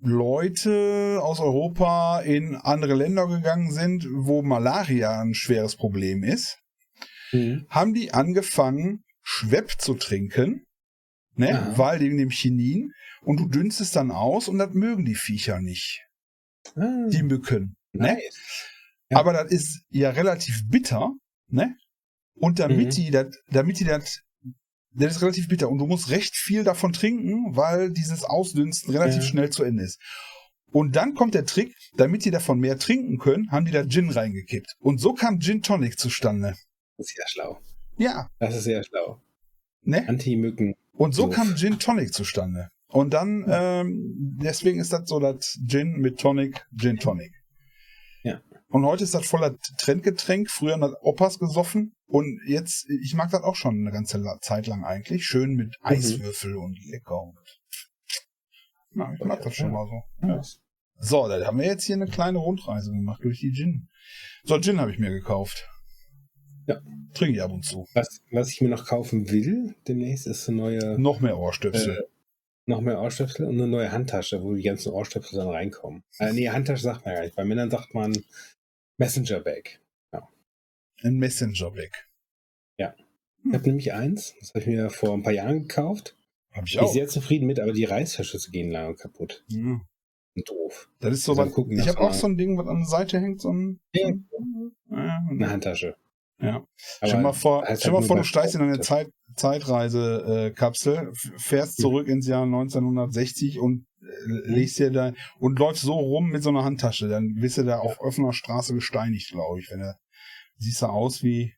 Leute 0.00 1.18
aus 1.22 1.40
Europa 1.40 2.20
in 2.20 2.56
andere 2.56 2.94
Länder 2.94 3.26
gegangen 3.26 3.72
sind, 3.72 4.06
wo 4.10 4.42
Malaria 4.42 5.20
ein 5.22 5.34
schweres 5.34 5.76
Problem 5.76 6.22
ist, 6.24 6.58
Mhm. 7.32 7.66
haben 7.68 7.94
die 7.94 8.12
angefangen, 8.12 9.02
Schwepp 9.22 9.72
zu 9.80 9.94
trinken, 9.94 10.66
ne? 11.34 11.58
Aha. 11.58 11.78
weil 11.78 12.00
wegen 12.00 12.18
dem 12.18 12.28
Chinin, 12.30 12.92
und 13.22 13.40
du 13.40 13.48
dünstest 13.48 13.96
dann 13.96 14.10
aus 14.10 14.46
und 14.48 14.58
das 14.58 14.74
mögen 14.74 15.04
die 15.06 15.14
Viecher 15.14 15.60
nicht, 15.60 16.02
Ah, 16.76 17.08
die 17.08 17.22
Mücken. 17.22 17.76
Ne? 17.94 18.18
Ja. 19.10 19.18
Aber 19.18 19.32
das 19.32 19.50
ist 19.50 19.82
ja 19.90 20.10
relativ 20.10 20.62
bitter, 20.68 21.12
ne? 21.48 21.76
Und 22.36 22.58
damit 22.58 22.86
Mhm. 22.86 22.90
die 22.90 23.10
das, 23.10 23.26
damit 23.50 23.78
die 23.80 23.84
das, 23.84 24.20
das 24.92 25.16
ist 25.16 25.22
relativ 25.22 25.48
bitter 25.48 25.68
und 25.68 25.78
du 25.78 25.86
musst 25.86 26.10
recht 26.10 26.34
viel 26.36 26.64
davon 26.64 26.92
trinken, 26.92 27.54
weil 27.56 27.90
dieses 27.92 28.24
Ausdünsten 28.24 28.92
relativ 28.92 29.22
Ja. 29.22 29.28
schnell 29.28 29.50
zu 29.50 29.62
Ende 29.62 29.84
ist. 29.84 30.00
Und 30.72 30.96
dann 30.96 31.14
kommt 31.14 31.34
der 31.34 31.46
Trick, 31.46 31.72
damit 31.96 32.24
die 32.24 32.32
davon 32.32 32.58
mehr 32.58 32.78
trinken 32.78 33.18
können, 33.18 33.52
haben 33.52 33.64
die 33.64 33.70
da 33.70 33.86
Gin 33.86 34.10
reingekippt. 34.10 34.74
Und 34.80 34.98
so 34.98 35.14
kam 35.14 35.38
Gin 35.40 35.62
Tonic 35.62 35.98
zustande. 35.98 36.54
Das 36.96 37.06
ist 37.10 37.16
ja 37.18 37.24
schlau. 37.28 37.60
Ja, 37.96 38.28
Das 38.40 38.56
ist 38.56 38.64
sehr 38.64 38.82
schlau. 38.82 39.20
ne? 39.82 40.08
Anti-Mücken. 40.08 40.74
Und 40.92 41.14
so 41.14 41.26
Doof. 41.26 41.34
kam 41.36 41.54
Gin 41.56 41.78
Tonic 41.78 42.12
zustande. 42.12 42.68
Und 42.88 43.14
dann, 43.14 43.44
ähm, 43.48 44.14
deswegen 44.40 44.80
ist 44.80 44.92
das 44.92 45.08
so 45.08 45.20
das 45.20 45.58
Gin 45.66 46.00
mit 46.00 46.18
Tonic, 46.18 46.64
Gin 46.76 46.96
Tonic. 46.96 47.32
Und 48.74 48.84
heute 48.86 49.04
ist 49.04 49.14
das 49.14 49.24
voller 49.24 49.56
Trendgetränk. 49.78 50.50
Früher 50.50 50.80
hat 50.80 50.94
Opas 51.00 51.38
gesoffen. 51.38 51.94
Und 52.06 52.40
jetzt, 52.44 52.90
ich 52.90 53.14
mag 53.14 53.30
das 53.30 53.44
auch 53.44 53.54
schon 53.54 53.78
eine 53.78 53.92
ganze 53.92 54.20
Zeit 54.40 54.66
lang 54.66 54.82
eigentlich. 54.82 55.24
Schön 55.24 55.54
mit 55.54 55.76
Mhm. 55.80 55.86
Eiswürfel 55.86 56.56
und 56.56 56.76
lecker. 56.90 57.22
Und 57.22 57.38
ja, 58.96 59.12
ich 59.14 59.24
mag 59.24 59.40
das 59.42 59.54
schon 59.54 59.70
mal 59.70 59.86
so. 59.86 60.26
Ja. 60.26 60.42
So, 60.98 61.28
da 61.28 61.46
haben 61.46 61.58
wir 61.60 61.66
jetzt 61.66 61.84
hier 61.84 61.94
eine 61.94 62.08
kleine 62.08 62.38
Rundreise 62.38 62.90
gemacht 62.90 63.22
durch 63.22 63.38
die 63.38 63.52
Gin. 63.52 63.88
So, 64.42 64.58
Gin 64.58 64.80
habe 64.80 64.90
ich 64.90 64.98
mir 64.98 65.10
gekauft. 65.10 65.68
Ja. 66.66 66.80
Trinke 67.12 67.36
ich 67.36 67.42
ab 67.42 67.52
und 67.52 67.64
zu. 67.64 67.86
Was, 67.94 68.22
was 68.32 68.50
ich 68.50 68.60
mir 68.60 68.70
noch 68.70 68.86
kaufen 68.86 69.30
will, 69.30 69.76
demnächst 69.86 70.26
ist 70.26 70.48
eine 70.48 70.56
neue, 70.56 71.00
Noch 71.00 71.20
mehr 71.20 71.38
Ohrstöpsel. 71.38 71.98
Äh, 71.98 72.02
noch 72.66 72.80
mehr 72.80 73.00
Ohrstöpsel 73.00 73.46
und 73.46 73.54
eine 73.54 73.68
neue 73.68 73.92
Handtasche, 73.92 74.42
wo 74.42 74.54
die 74.54 74.62
ganzen 74.62 74.90
Ohrstöpsel 74.90 75.38
dann 75.38 75.48
reinkommen. 75.50 76.02
Äh, 76.18 76.32
nee, 76.32 76.48
Handtasche 76.48 76.82
sagt 76.82 77.04
man 77.04 77.14
gar 77.14 77.22
nicht. 77.22 77.36
Bei 77.36 77.44
Männern 77.44 77.70
sagt 77.70 77.94
man 77.94 78.16
Messenger 78.98 79.40
Bag. 79.40 79.80
Ein 81.02 81.18
Messenger-Bag. 81.18 82.08
Ich 83.46 83.52
habe 83.52 83.66
nämlich 83.66 83.92
eins, 83.92 84.34
das 84.40 84.50
habe 84.50 84.60
ich 84.60 84.66
mir 84.68 84.88
vor 84.88 85.12
ein 85.12 85.22
paar 85.22 85.34
Jahren 85.34 85.68
gekauft. 85.68 86.16
Hab 86.52 86.64
ich 86.66 86.72
Bin 86.76 86.80
ich 86.84 86.88
auch. 86.88 86.92
sehr 86.94 87.08
zufrieden 87.08 87.46
mit, 87.46 87.60
aber 87.60 87.72
die 87.72 87.84
Reißverschlüsse 87.84 88.50
gehen 88.50 88.70
lange 88.70 88.94
kaputt. 88.94 89.44
Ja. 89.48 89.82
Und 90.34 90.48
doof. 90.48 90.88
Das 91.00 91.12
ist 91.12 91.24
so 91.24 91.36
was. 91.36 91.48
Ich 91.68 91.88
habe 91.88 92.00
auch 92.00 92.14
so 92.14 92.26
ein 92.26 92.38
Ding, 92.38 92.56
was 92.56 92.66
an 92.66 92.78
der 92.78 92.86
Seite 92.88 93.20
hängt, 93.20 93.42
so 93.42 93.52
ein. 93.52 93.80
Ja. 93.92 94.12
Ja, 94.90 95.26
Eine 95.28 95.50
Handtasche. 95.50 95.94
Ja. 96.40 96.56
Aber 96.56 96.66
Stell 97.08 97.20
mal 97.22 97.32
vor, 97.32 97.64
stell 97.76 97.92
mal 97.92 97.98
halt 97.98 98.06
vor, 98.08 98.16
du 98.16 98.24
steigst 98.24 98.54
in 98.54 98.60
eine. 98.62 98.80
Zeit, 98.80 99.08
Zeitreise-Kapsel, 99.36 101.12
fährst 101.38 101.78
Mhm. 101.78 101.82
zurück 101.82 102.08
ins 102.08 102.26
Jahr 102.26 102.44
1960 102.46 103.58
und 103.58 103.86
äh, 104.02 104.06
legst 104.50 104.78
dir 104.78 104.90
da 104.90 105.12
und 105.38 105.58
läufst 105.58 105.82
so 105.82 105.94
rum 105.94 106.28
mit 106.30 106.42
so 106.42 106.50
einer 106.50 106.64
Handtasche. 106.64 107.08
Dann 107.08 107.34
wirst 107.36 107.58
du 107.58 107.62
da 107.64 107.78
auf 107.78 107.98
offener 108.00 108.32
Straße 108.32 108.74
gesteinigt, 108.74 109.30
glaube 109.30 109.60
ich. 109.60 109.70
Wenn 109.70 109.80
du 109.80 109.94
siehst 110.58 110.82
du 110.82 110.86
aus 110.86 111.22
wie, 111.22 111.54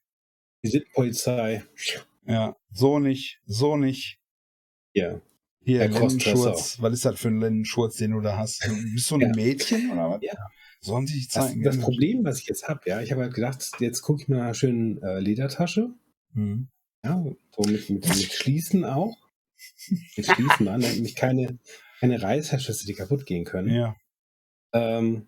Die 0.65 0.69
Sittenpolizei. 0.69 1.65
ja, 2.27 2.57
so 2.73 2.99
nicht, 2.99 3.41
so 3.45 3.77
nicht. 3.77 4.19
Ja. 4.95 5.21
Hier. 5.65 5.89
Lendenschurz. 5.89 6.81
Was 6.81 6.93
ist 6.95 7.05
das 7.05 7.19
für 7.21 7.29
ein 7.29 7.41
Lendenschurz, 7.41 7.97
den 7.97 8.13
du 8.13 8.21
da 8.21 8.37
hast? 8.39 8.65
Du- 8.65 8.93
Bist 8.95 9.11
du 9.11 9.17
ein 9.17 9.21
Ja. 9.23 9.29
Mädchen 9.35 9.91
oder 9.91 10.11
was? 10.11 10.19
Ja. 10.23 10.33
Sollen 10.87 11.07
sich 11.07 11.29
Das, 11.29 11.49
zeigen? 11.49 11.63
das 11.63 11.79
Problem, 11.79 12.25
was 12.25 12.41
ich 12.41 12.47
jetzt 12.47 12.69
habe, 12.69 12.81
ja, 12.87 13.01
ich 13.01 13.13
habe 13.13 13.23
halt 13.23 13.35
gedacht, 13.35 13.71
jetzt 13.81 14.03
gucke 14.03 14.23
ich 14.23 14.29
mir 14.29 14.37
nach 14.37 14.45
einer 14.45 14.55
schönen 14.55 15.03
äh, 15.03 15.19
Ledertasche. 15.21 15.91
Mhm. 16.33 16.69
Ja, 17.05 17.23
so 17.57 17.63
mit, 17.71 17.89
mit, 17.91 18.07
mit 18.09 18.33
Schließen 18.33 18.85
auch. 18.85 19.17
Mit 20.17 20.27
Schließen 20.31 20.69
an, 20.69 20.81
damit 20.81 21.01
mich 21.01 21.15
keine, 21.15 21.59
keine 22.01 22.21
Reißverschlüsse, 22.23 22.87
die 22.87 22.95
kaputt 22.95 23.27
gehen 23.27 23.45
können. 23.45 23.75
Ja. 23.75 23.97
Ähm, 24.73 25.27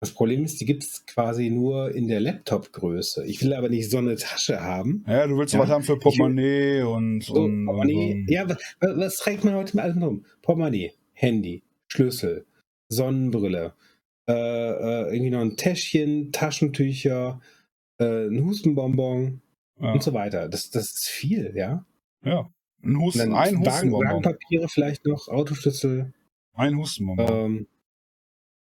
das 0.00 0.12
Problem 0.12 0.44
ist, 0.44 0.60
die 0.60 0.66
gibt 0.66 0.82
es 0.84 1.06
quasi 1.06 1.48
nur 1.50 1.94
in 1.94 2.08
der 2.08 2.20
Laptop-Größe. 2.20 3.24
Ich 3.26 3.42
will 3.42 3.54
aber 3.54 3.70
nicht 3.70 3.90
so 3.90 3.98
eine 3.98 4.16
Tasche 4.16 4.60
haben. 4.60 5.02
Ja, 5.08 5.26
du 5.26 5.38
willst 5.38 5.54
Ja. 5.54 5.60
was 5.60 5.70
haben 5.70 5.82
für 5.84 5.98
Portemonnaie 5.98 6.82
und, 6.82 7.22
So, 7.22 7.34
und, 7.44 7.64
Portemonnaie. 7.64 8.12
und 8.22 8.30
Ja, 8.30 8.46
was, 8.48 8.58
was 8.80 9.16
trägt 9.16 9.44
man 9.44 9.54
heute 9.54 9.76
mit 9.76 9.84
allem 9.84 10.02
rum? 10.02 10.26
Portemonnaie, 10.42 10.92
Handy, 11.14 11.62
Schlüssel, 11.88 12.44
Sonnenbrille, 12.88 13.74
irgendwie 14.32 15.30
noch 15.30 15.40
ein 15.40 15.56
Täschchen, 15.56 16.32
Taschentücher, 16.32 17.40
äh, 17.98 18.26
ein 18.26 18.44
Hustenbonbon 18.44 19.42
ja. 19.80 19.92
und 19.92 20.02
so 20.02 20.14
weiter. 20.14 20.48
Das, 20.48 20.70
das 20.70 20.92
ist 20.92 21.08
viel, 21.08 21.52
ja. 21.56 21.84
ja. 22.24 22.50
Ein 22.82 22.98
Husten, 22.98 23.18
dann 23.18 23.34
ein 23.34 23.58
Hustenbonbon. 23.60 24.08
Wagenpapiere 24.08 24.68
vielleicht 24.68 25.06
noch, 25.06 25.28
Autoschlüssel, 25.28 26.12
Ein 26.54 26.76
Hustenbonbon. 26.76 27.28
ähm, 27.28 27.66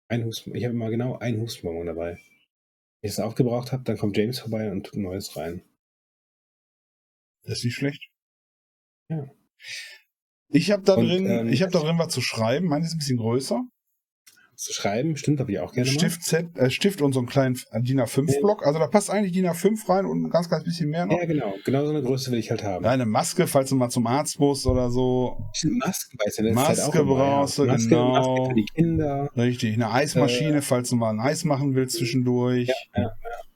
ein 0.08 0.24
Husten. 0.24 0.54
Ich 0.54 0.64
habe 0.64 0.74
immer 0.74 0.90
genau 0.90 1.18
ein 1.18 1.40
Hustenbonbon 1.40 1.86
dabei. 1.86 2.12
Wenn 2.12 3.08
ich 3.08 3.12
es 3.12 3.20
aufgebraucht 3.20 3.72
habe, 3.72 3.84
dann 3.84 3.98
kommt 3.98 4.16
James 4.16 4.38
vorbei 4.38 4.70
und 4.70 4.84
tut 4.84 4.96
ein 4.96 5.02
neues 5.02 5.36
rein. 5.36 5.62
Das 7.44 7.58
ist 7.58 7.64
nicht 7.64 7.74
schlecht. 7.74 8.10
Ja. 9.10 9.30
Ich 10.50 10.70
habe 10.70 10.82
da 10.82 10.94
Und, 10.94 11.06
drin, 11.06 11.26
ähm, 11.26 11.48
ich 11.48 11.62
habe 11.62 11.72
da 11.72 11.80
drin 11.80 11.98
was 11.98 12.12
zu 12.12 12.20
schreiben. 12.20 12.66
Meine 12.66 12.84
ist 12.84 12.94
ein 12.94 12.98
bisschen 12.98 13.18
größer. 13.18 13.66
Zu 14.58 14.72
schreiben, 14.72 15.16
stimmt, 15.16 15.38
habe 15.38 15.52
ich 15.52 15.60
auch 15.60 15.72
gerne 15.72 15.88
Stift, 15.88 16.24
Z, 16.24 16.58
äh, 16.58 16.68
Stift 16.68 17.00
und 17.00 17.12
so 17.12 17.20
einen 17.20 17.28
kleinen 17.28 17.54
DIN 17.72 18.00
A5-Block. 18.00 18.66
Also 18.66 18.80
da 18.80 18.88
passt 18.88 19.08
eigentlich 19.08 19.30
DIN 19.30 19.46
A5 19.46 19.88
rein 19.88 20.04
und 20.04 20.24
ein 20.24 20.30
ganz, 20.30 20.50
ganz 20.50 20.64
bisschen 20.64 20.90
mehr 20.90 21.06
noch. 21.06 21.16
Ja, 21.16 21.26
genau. 21.26 21.54
Genau 21.64 21.84
so 21.84 21.90
eine 21.90 22.02
Größe 22.02 22.32
will 22.32 22.40
ich 22.40 22.50
halt 22.50 22.64
haben. 22.64 22.84
Eine 22.84 23.06
Maske, 23.06 23.46
falls 23.46 23.70
du 23.70 23.76
mal 23.76 23.88
zum 23.88 24.08
Arzt 24.08 24.40
musst 24.40 24.66
oder 24.66 24.90
so. 24.90 25.38
Masken 25.62 26.18
weißt 26.18 26.40
du, 26.40 26.52
Maske 26.52 26.92
halt 26.92 26.94
immer, 26.96 27.14
brauchst 27.14 27.58
du, 27.58 27.66
Maske, 27.66 27.88
genau. 27.88 28.08
Maske 28.10 28.48
für 28.48 28.54
die 28.54 28.66
Kinder. 28.74 29.30
Richtig. 29.36 29.74
Eine 29.74 29.92
Eismaschine, 29.92 30.60
falls 30.60 30.90
du 30.90 30.96
mal 30.96 31.10
ein 31.10 31.20
Eis 31.20 31.44
machen 31.44 31.76
willst 31.76 31.96
zwischendurch. 31.96 32.68
Äh. 32.94 33.02
Ja, 33.02 33.02
ja. 33.02 33.47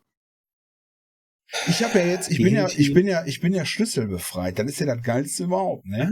Ich 1.68 1.82
habe 1.82 1.98
ja 1.98 2.06
jetzt, 2.06 2.30
ich 2.30 2.42
bin 2.42 2.54
ja, 2.54 2.66
ich 2.66 2.94
bin 2.94 3.06
ja, 3.06 3.24
ich 3.26 3.40
bin 3.40 3.52
ja 3.52 3.66
schlüsselbefreit. 3.66 4.58
Das 4.58 4.66
ist 4.66 4.80
ja 4.80 4.86
das 4.86 5.02
Geilste 5.02 5.44
überhaupt, 5.44 5.84
ne? 5.84 6.10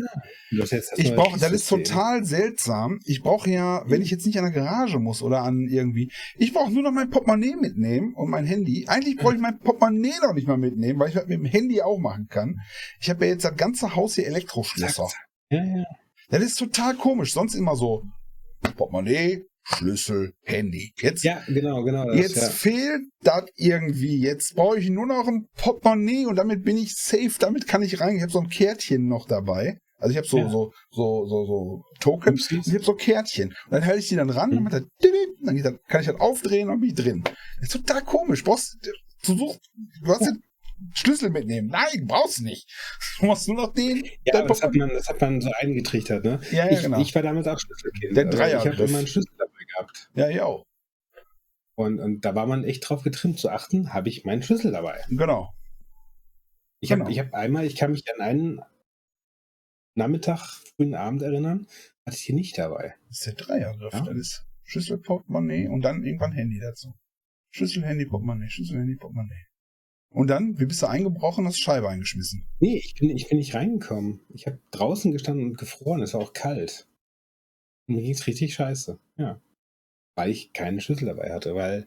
Das 0.56 0.70
Ich 0.96 1.14
brauche, 1.14 1.38
das 1.38 1.52
ist 1.52 1.68
total 1.68 2.24
seltsam. 2.24 3.00
Ich 3.04 3.22
brauche 3.22 3.48
ja, 3.50 3.82
wenn 3.86 4.02
ich 4.02 4.10
jetzt 4.10 4.26
nicht 4.26 4.38
an 4.38 4.44
der 4.44 4.52
Garage 4.52 4.98
muss 4.98 5.22
oder 5.22 5.42
an 5.42 5.66
irgendwie, 5.68 6.12
ich 6.36 6.52
brauche 6.52 6.70
nur 6.70 6.82
noch 6.82 6.92
mein 6.92 7.08
Portemonnaie 7.08 7.56
mitnehmen 7.56 8.14
und 8.14 8.28
mein 8.28 8.44
Handy. 8.44 8.84
Eigentlich 8.86 9.16
brauche 9.16 9.34
ich 9.34 9.40
mein 9.40 9.58
Portemonnaie 9.58 10.12
noch 10.22 10.34
nicht 10.34 10.46
mal 10.46 10.58
mitnehmen, 10.58 10.98
weil 11.00 11.08
ich 11.08 11.14
das 11.14 11.26
mit 11.26 11.38
dem 11.38 11.46
Handy 11.46 11.80
auch 11.80 11.98
machen 11.98 12.26
kann. 12.28 12.56
Ich 13.00 13.08
habe 13.08 13.24
ja 13.24 13.32
jetzt 13.32 13.44
das 13.44 13.56
ganze 13.56 13.96
Haus 13.96 14.16
hier 14.16 14.26
Elektroschlösser. 14.26 15.08
Ja, 15.50 15.64
ja. 15.64 15.84
Das 16.28 16.42
ist 16.42 16.56
total 16.56 16.94
komisch. 16.94 17.32
Sonst 17.32 17.54
immer 17.54 17.76
so 17.76 18.04
Portemonnaie, 18.76 19.46
Schlüssel, 19.62 20.32
Handy. 20.42 20.92
Jetzt, 21.00 21.22
Ja, 21.24 21.42
genau, 21.46 21.82
genau. 21.84 22.06
Das, 22.06 22.16
jetzt 22.16 22.36
ja. 22.36 22.48
fehlt 22.48 23.02
das 23.22 23.44
irgendwie. 23.56 24.18
Jetzt 24.20 24.54
brauche 24.56 24.78
ich 24.78 24.90
nur 24.90 25.06
noch 25.06 25.26
ein 25.28 25.46
Portemonnaie 25.56 26.26
und 26.26 26.36
damit 26.36 26.64
bin 26.64 26.76
ich 26.76 26.94
safe. 26.96 27.32
Damit 27.38 27.66
kann 27.68 27.82
ich 27.82 28.00
rein. 28.00 28.16
Ich 28.16 28.22
habe 28.22 28.32
so 28.32 28.40
ein 28.40 28.48
Kärtchen 28.48 29.06
noch 29.06 29.26
dabei. 29.26 29.78
Also 29.98 30.12
ich 30.12 30.16
habe 30.16 30.26
so, 30.26 30.38
Ja. 30.38 30.48
so, 30.48 30.72
so, 30.90 31.26
so, 31.26 31.44
so 31.46 31.82
Tokens. 32.00 32.44
Upsis. 32.44 32.58
Und 32.58 32.66
ich 32.68 32.74
habe 32.74 32.84
so 32.84 32.94
Kärtchen. 32.94 33.48
Und 33.66 33.72
dann 33.72 33.84
halte 33.84 33.98
ich 34.00 34.08
die 34.08 34.16
dann 34.16 34.30
ran, 34.30 34.50
Mhm. 34.50 34.68
dann, 34.70 34.86
dann, 35.42 35.78
kann 35.88 36.00
ich 36.00 36.06
das 36.06 36.18
aufdrehen 36.20 36.70
und 36.70 36.80
bin 36.80 36.88
ich 36.90 36.94
drin. 36.96 37.22
Das 37.24 37.34
ist 37.68 37.72
total 37.72 38.02
komisch. 38.02 38.42
Brauchst, 38.42 38.78
du 39.24 39.36
suchst, 39.36 39.60
du 40.02 40.10
hast 40.10 40.22
jetzt 40.22 40.38
Schlüssel 40.94 41.30
mitnehmen. 41.30 41.68
Nein, 41.68 42.06
brauchst 42.06 42.40
nicht. 42.42 42.68
Du 43.18 43.26
musst 43.26 43.46
nur 43.48 43.56
noch 43.56 43.72
den. 43.74 44.04
Ja, 44.24 44.42
das 44.46 44.62
hat, 44.62 44.74
man, 44.74 44.88
das 44.90 45.08
hat 45.08 45.20
man 45.20 45.40
so 45.40 45.50
eingetrichtert, 45.60 46.24
ne? 46.24 46.40
ja, 46.50 46.66
ja, 46.66 46.70
ich, 46.72 46.82
genau. 46.82 47.00
ich 47.00 47.14
war 47.14 47.22
damals 47.22 47.46
auch 47.46 47.58
Schlüsselkind. 47.58 48.16
Der 48.16 48.26
Also 48.26 48.38
Dreiergriff. 48.38 48.72
Ich 48.74 48.78
habe 48.80 48.88
immer 48.88 48.98
einen 48.98 49.06
Schlüssel 49.06 49.32
dabei 49.38 49.64
gehabt. 49.72 50.10
ja, 50.14 50.28
ja, 50.30 50.44
auch. 50.44 50.66
Und, 51.76 51.98
und 51.98 52.24
da 52.24 52.34
war 52.34 52.46
man 52.46 52.64
echt 52.64 52.88
drauf 52.88 53.02
getrimmt 53.02 53.38
zu 53.38 53.48
achten, 53.50 53.92
habe 53.94 54.08
ich 54.08 54.24
meinen 54.24 54.42
Schlüssel 54.42 54.70
dabei. 54.72 55.02
Genau. 55.08 55.54
Ich 56.80 56.92
habe 56.92 57.00
Genau. 57.02 57.10
ich 57.10 57.18
hab 57.18 57.32
einmal, 57.34 57.64
ich 57.64 57.76
kann 57.76 57.90
mich 57.92 58.04
an 58.12 58.20
einen 58.20 58.60
Nachmittag, 59.94 60.40
frühen 60.76 60.94
Abend 60.94 61.22
erinnern, 61.22 61.66
hatte 62.06 62.16
ich 62.16 62.22
hier 62.22 62.34
nicht 62.34 62.56
dabei. 62.58 62.94
Das 63.08 63.18
ist 63.18 63.26
der 63.26 63.34
Dreiergriff. 63.34 63.92
Ja. 63.92 64.00
Das 64.00 64.16
ist 64.16 64.46
Schlüssel, 64.64 64.98
Portemonnaie 64.98 65.68
und 65.68 65.82
dann 65.82 66.04
irgendwann 66.04 66.32
Handy 66.32 66.60
dazu. 66.60 66.94
Schlüssel, 67.50 67.84
Handy, 67.84 68.06
Portemonnaie, 68.06 68.48
Schlüssel, 68.48 68.78
Handy, 68.78 68.96
Portemonnaie. 68.96 69.46
Und 70.12 70.26
dann, 70.28 70.58
wie 70.58 70.66
bist 70.66 70.82
du 70.82 70.86
eingebrochen, 70.86 71.46
hast 71.46 71.60
Scheibe 71.60 71.88
eingeschmissen. 71.88 72.46
Nee, 72.58 72.76
ich 72.78 72.94
bin, 72.94 73.10
ich 73.10 73.28
bin 73.28 73.38
nicht 73.38 73.54
reingekommen. 73.54 74.20
Ich 74.28 74.46
habe 74.46 74.58
draußen 74.72 75.12
gestanden 75.12 75.50
und 75.50 75.58
gefroren. 75.58 76.02
Es 76.02 76.14
war 76.14 76.20
auch 76.20 76.32
kalt. 76.32 76.88
Und 77.86 77.94
mir 77.96 78.02
ging 78.02 78.12
es 78.12 78.26
richtig 78.26 78.54
scheiße. 78.54 78.98
Ja. 79.16 79.40
Weil 80.16 80.30
ich 80.30 80.52
keinen 80.52 80.80
Schlüssel 80.80 81.06
dabei 81.06 81.32
hatte, 81.32 81.54
weil 81.54 81.86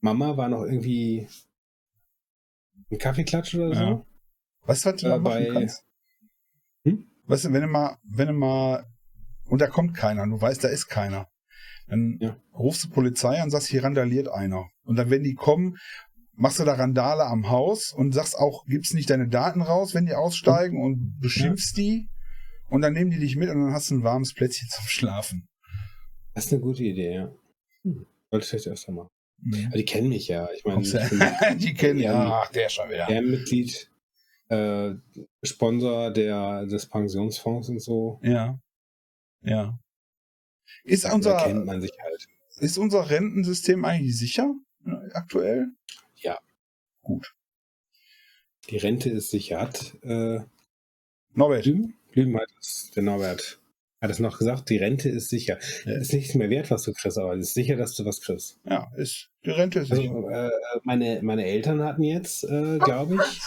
Mama 0.00 0.36
war 0.36 0.48
noch 0.48 0.62
irgendwie 0.62 1.26
ein 2.90 2.98
Kaffeeklatsch 2.98 3.54
oder 3.56 3.74
so. 3.74 3.80
Ja. 3.82 4.06
Was 4.66 4.82
du 4.82 4.90
Äh, 4.90 5.18
bei- 5.18 5.48
kannst? 5.52 5.84
Hm? 6.84 7.10
Weißt 7.26 7.46
du, 7.46 7.52
wenn 7.52 7.62
du 7.62 7.68
mal, 7.68 7.98
wenn 8.04 8.28
du 8.28 8.34
mal, 8.34 8.86
und 9.46 9.60
da 9.60 9.66
kommt 9.66 9.94
keiner, 9.96 10.26
du 10.26 10.40
weißt, 10.40 10.62
da 10.62 10.68
ist 10.68 10.86
keiner, 10.86 11.28
dann 11.88 12.18
Ja. 12.20 12.36
rufst 12.54 12.84
du 12.84 12.90
Polizei 12.90 13.38
an 13.38 13.44
und 13.44 13.50
sagst, 13.50 13.68
hier 13.68 13.82
randaliert 13.82 14.28
einer. 14.28 14.68
Und 14.84 14.96
dann, 14.96 15.10
wenn 15.10 15.22
die 15.22 15.34
kommen, 15.34 15.76
machst 16.36 16.58
du 16.58 16.64
da 16.64 16.74
Randale 16.74 17.24
am 17.26 17.48
Haus 17.50 17.92
und 17.92 18.12
sagst 18.12 18.36
auch, 18.36 18.64
gibst 18.66 18.94
nicht 18.94 19.10
deine 19.10 19.28
Daten 19.28 19.62
raus, 19.62 19.94
wenn 19.94 20.06
die 20.06 20.14
aussteigen 20.14 20.82
und 20.82 21.18
beschimpfst 21.20 21.74
die. 21.76 22.08
Und 22.68 22.80
dann 22.82 22.92
nehmen 22.94 23.10
die 23.10 23.18
dich 23.20 23.36
mit 23.36 23.50
und 23.50 23.60
dann 23.60 23.72
hast 23.72 23.90
du 23.90 23.94
ein 23.96 24.02
warmes 24.02 24.34
Plätzchen 24.34 24.68
zum 24.70 24.84
Schlafen. 24.86 25.46
Das 26.34 26.46
ist 26.46 26.52
eine 26.52 26.62
gute 26.62 26.82
Idee, 26.82 27.14
ja. 27.14 27.32
Hm. 27.82 28.06
Wollte 28.30 28.44
ich 28.44 28.50
vielleicht 28.50 28.68
öfter 28.68 28.92
mal. 28.92 29.08
Mhm. 29.38 29.66
Aber 29.66 29.76
die 29.76 29.84
kennen 29.84 30.08
mich 30.08 30.26
ja. 30.28 30.48
Ich 30.56 30.64
meine, 30.64 30.82
du- 30.82 31.56
die 31.56 31.74
kennen 31.74 32.00
ja. 32.00 32.12
Ja. 32.12 32.42
Ach, 32.44 32.50
der 32.50 32.68
schon 32.68 32.88
wieder. 32.88 33.08
Ehrenmitglied, 33.08 33.90
äh, 34.48 34.94
Sponsor 35.42 36.10
der, 36.10 36.66
des 36.66 36.86
Pensionsfonds 36.86 37.68
und 37.68 37.80
so. 37.80 38.18
Ja. 38.22 38.58
Ja. 39.42 39.78
Ist 40.82 41.04
unser, 41.12 41.36
kennt 41.44 41.66
man 41.66 41.80
sich 41.80 41.92
halt. 42.02 42.26
ist 42.58 42.78
unser 42.78 43.08
Rentensystem 43.10 43.84
eigentlich 43.84 44.18
sicher 44.18 44.52
äh, 44.86 45.12
aktuell? 45.12 45.68
Gut. 47.04 47.34
Die 48.70 48.78
Rente 48.78 49.10
ist 49.10 49.30
sicher. 49.30 49.60
Hat 49.60 49.94
äh, 50.02 50.40
Norbert. 51.34 51.62
Blüm? 51.62 51.94
Blüm 52.10 52.36
hat 52.36 52.48
es, 52.60 52.90
der 52.94 53.04
Norbert 53.04 53.60
hat 54.04 54.10
es 54.10 54.18
noch 54.18 54.38
gesagt, 54.38 54.68
die 54.68 54.76
Rente 54.76 55.08
ist 55.08 55.30
sicher. 55.30 55.58
Ja. 55.86 55.96
Ist 55.96 56.12
nichts 56.12 56.34
mehr 56.34 56.50
wert, 56.50 56.70
was 56.70 56.82
du 56.82 56.92
kriegst, 56.92 57.18
aber 57.18 57.34
es 57.34 57.48
ist 57.48 57.54
sicher, 57.54 57.76
dass 57.76 57.96
du 57.96 58.04
was 58.04 58.20
kriegst. 58.20 58.60
Ja, 58.64 58.92
ist, 58.96 59.30
die 59.44 59.50
Rente 59.50 59.80
ist 59.80 59.88
sicher. 59.88 60.14
Also, 60.14 60.28
äh, 60.28 60.50
meine, 60.82 61.20
meine 61.22 61.46
Eltern 61.46 61.82
hatten 61.82 62.02
jetzt, 62.02 62.44
äh, 62.44 62.78
glaube 62.78 63.16
ich, 63.16 63.40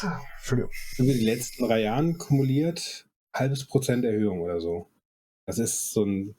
über 0.97 1.14
die 1.14 1.26
letzten 1.26 1.68
drei 1.68 1.82
Jahren 1.82 2.18
kumuliert 2.18 3.08
halbes 3.34 3.66
Prozent 3.66 4.03
Erhöhung 4.03 4.41
oder 4.41 4.60
so. 4.60 4.88
Das 5.45 5.60
ist 5.60 5.93
so 5.93 6.03
ein 6.03 6.36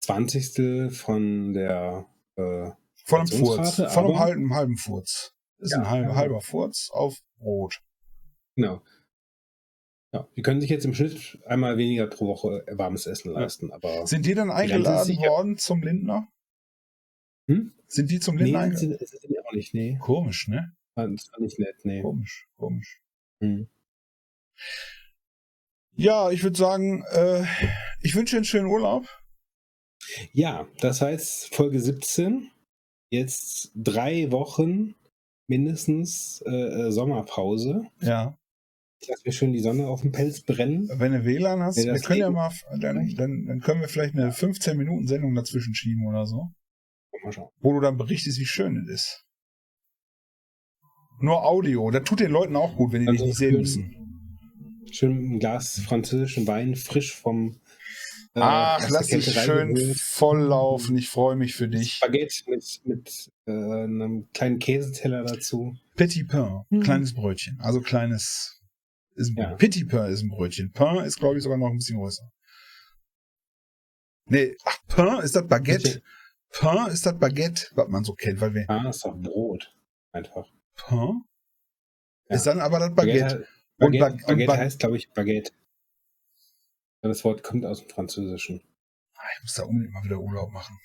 Zwanzigstel 0.00 0.90
von 0.90 1.54
der 1.54 2.06
äh, 2.36 2.70
Von 3.04 3.20
einem 3.20 3.28
Furz. 3.28 3.76
Von 3.76 4.04
einem 4.06 4.18
halben, 4.18 4.54
halben 4.54 4.76
Furz. 4.76 5.34
Das 5.62 5.70
ist 5.70 5.76
Ja, 5.76 5.82
ein 5.84 5.90
halber, 5.90 6.08
ja. 6.10 6.16
halber 6.16 6.40
Furz 6.40 6.90
auf 6.92 7.22
Brot. 7.38 7.80
Genau. 8.56 8.82
Ja, 10.12 10.28
die 10.36 10.42
können 10.42 10.60
sich 10.60 10.68
jetzt 10.70 10.84
im 10.84 10.92
Schnitt 10.92 11.38
einmal 11.46 11.78
weniger 11.78 12.08
pro 12.08 12.26
Woche 12.26 12.64
warmes 12.68 13.06
Essen 13.06 13.32
leisten, 13.32 13.72
aber 13.72 14.04
Sind 14.06 14.26
die 14.26 14.34
dann 14.34 14.50
eingeladen 14.50 15.16
worden 15.18 15.58
zum 15.58 15.82
Lindner? 15.82 16.26
Hm? 17.48 17.72
Sind 17.86 18.10
die 18.10 18.18
zum 18.18 18.34
nee, 18.34 18.42
Lindner 18.42 18.58
eingeladen? 18.58 18.90
ist, 18.90 19.12
das 19.12 19.12
ist 19.12 19.38
auch 19.46 19.52
nicht, 19.52 19.72
nee. 19.72 19.96
Komisch, 20.00 20.48
ne? 20.48 20.74
Das 20.96 21.06
war 21.06 21.40
nicht 21.40 21.58
nett, 21.60 21.76
nee. 21.84 22.02
Komisch, 22.02 22.48
komisch. 22.56 23.00
Hm. 23.40 23.68
Ja, 25.94 26.30
ich 26.32 26.42
würde 26.42 26.58
sagen, 26.58 27.04
äh, 27.12 27.44
ich 28.00 28.16
wünsche 28.16 28.34
einen 28.34 28.44
schönen 28.44 28.66
Urlaub. 28.66 29.06
Ja, 30.32 30.66
das 30.80 31.00
heißt 31.00 31.54
Folge 31.54 31.78
17. 31.78 32.50
Jetzt 33.10 33.70
drei 33.76 34.32
Wochen 34.32 34.96
mindestens 35.46 36.42
äh, 36.46 36.50
äh, 36.50 36.90
Sommerpause. 36.90 37.82
Ja. 38.00 38.36
Lasse 39.08 39.22
mir 39.24 39.32
schön 39.32 39.52
die 39.52 39.60
Sonne 39.60 39.88
auf 39.88 40.02
dem 40.02 40.12
Pelz 40.12 40.42
brennen. 40.42 40.88
Wenn 40.94 41.12
du 41.12 41.24
WLAN 41.24 41.60
hast, 41.60 41.76
wir 41.76 41.98
können 41.98 42.20
ja 42.20 42.30
mal, 42.30 42.52
dann, 42.78 43.12
dann, 43.16 43.46
dann 43.46 43.60
können 43.60 43.80
wir 43.80 43.88
vielleicht 43.88 44.14
eine 44.14 44.30
15 44.30 44.76
Minuten 44.76 45.08
Sendung 45.08 45.34
dazwischen 45.34 45.74
schieben 45.74 46.06
oder 46.06 46.24
so, 46.24 46.50
Mal 47.24 47.32
schauen. 47.32 47.48
wo 47.60 47.72
du 47.72 47.80
dann 47.80 47.96
berichtest, 47.96 48.38
wie 48.38 48.46
schön 48.46 48.76
es 48.76 48.88
ist. 48.88 49.24
Nur 51.20 51.44
Audio, 51.44 51.90
das 51.90 52.04
tut 52.04 52.20
den 52.20 52.30
Leuten 52.30 52.54
auch 52.54 52.76
gut, 52.76 52.92
wenn 52.92 53.00
die 53.00 53.06
dich 53.06 53.20
Also 53.20 53.26
nicht 53.26 53.38
sehen 53.38 53.56
müssen. 53.56 53.96
Schön 54.92 55.34
ein 55.34 55.38
Glas 55.40 55.80
französischen 55.80 56.46
Wein, 56.46 56.76
frisch 56.76 57.14
vom 57.14 57.56
Ach, 58.34 58.76
aus 58.76 58.82
der 58.82 58.90
lass 58.92 59.06
dich 59.08 59.32
schön 59.32 59.74
geholt. 59.74 59.98
voll 59.98 60.40
laufen, 60.42 60.96
ich 60.96 61.08
freue 61.10 61.36
mich 61.36 61.54
für 61.54 61.68
dich. 61.68 62.00
Baguette 62.00 62.34
mit, 62.48 62.80
mit 62.84 63.30
äh, 63.46 63.50
einem 63.52 64.28
kleinen 64.32 64.58
Käseteller 64.58 65.24
dazu. 65.24 65.76
Petit 65.96 66.28
Pain, 66.28 66.64
Mhm. 66.70 66.82
kleines 66.82 67.12
Brötchen, 67.14 67.58
also 67.60 67.80
kleines, 67.82 68.62
ist 69.16 69.30
ein, 69.30 69.36
Ja. 69.36 69.54
Petit 69.56 69.86
Pain 69.88 70.10
ist 70.10 70.22
ein 70.22 70.30
Brötchen. 70.30 70.72
Pain 70.72 71.04
ist, 71.04 71.18
glaube 71.18 71.36
ich, 71.36 71.42
sogar 71.42 71.58
noch 71.58 71.68
ein 71.68 71.76
bisschen 71.76 71.98
größer. 71.98 72.24
Nee, 74.26 74.56
ach, 74.64 74.78
Pain 74.88 75.22
ist 75.22 75.36
das 75.36 75.46
Baguette. 75.46 76.02
Pain 76.52 76.90
ist 76.90 77.04
das 77.04 77.18
Baguette, 77.18 77.66
was 77.74 77.88
man 77.88 78.04
so 78.04 78.14
kennt, 78.14 78.40
weil 78.40 78.54
wir, 78.54 78.64
Ah, 78.70 78.88
ist 78.88 79.04
doch 79.04 79.14
Brot. 79.16 79.74
Einfach. 80.12 80.46
Pain 80.76 81.22
Ja. 82.30 82.36
ist 82.36 82.46
dann 82.46 82.60
aber 82.60 82.78
das 82.78 82.94
Baguette. 82.94 83.20
Baguette, 83.20 83.48
Und 83.78 83.98
Baguette, 83.98 84.26
Baguette 84.26 84.46
Bag- 84.46 84.58
heißt, 84.58 84.78
glaube 84.78 84.96
ich, 84.96 85.10
Baguette. 85.10 85.52
Das 87.02 87.24
Wort 87.24 87.42
kommt 87.42 87.66
aus 87.66 87.80
dem 87.80 87.88
Französischen. 87.90 88.62
Ah, 89.16 89.22
Ich 89.36 89.42
muss 89.42 89.54
da 89.54 89.64
unbedingt 89.64 89.92
mal 89.92 90.04
wieder 90.04 90.20
Urlaub 90.20 90.52
machen. 90.52 90.78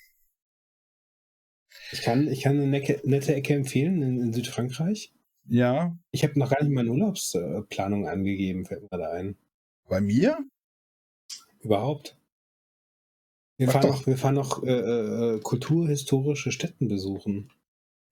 Ich 1.92 2.02
kann, 2.02 2.28
ich 2.28 2.42
kann 2.42 2.52
eine 2.58 2.66
necke, 2.66 3.00
nette 3.04 3.34
Ecke 3.34 3.54
empfehlen 3.54 4.02
in, 4.02 4.20
in 4.20 4.32
Südfrankreich. 4.32 5.12
Ja, 5.46 5.96
Ich 6.10 6.24
habe 6.24 6.38
noch 6.38 6.50
gar 6.50 6.62
nicht 6.62 6.72
meine 6.74 6.90
Urlaubsplanung 6.90 8.06
angegeben, 8.08 8.66
fällt 8.66 8.82
mir 8.82 8.88
gerade 8.88 9.10
ein. 9.10 9.36
bei 9.88 10.00
mir? 10.00 10.38
Überhaupt. 11.60 12.16
Wir 13.56 13.66
Mach 13.66 13.74
fahren 13.74 13.82
doch. 13.86 14.00
noch, 14.00 14.06
wir 14.06 14.18
fahren 14.18 14.34
noch 14.34 14.62
äh, 14.62 14.70
äh, 15.36 15.40
kulturhistorische 15.40 16.52
Stätten 16.52 16.88
besuchen. 16.88 17.50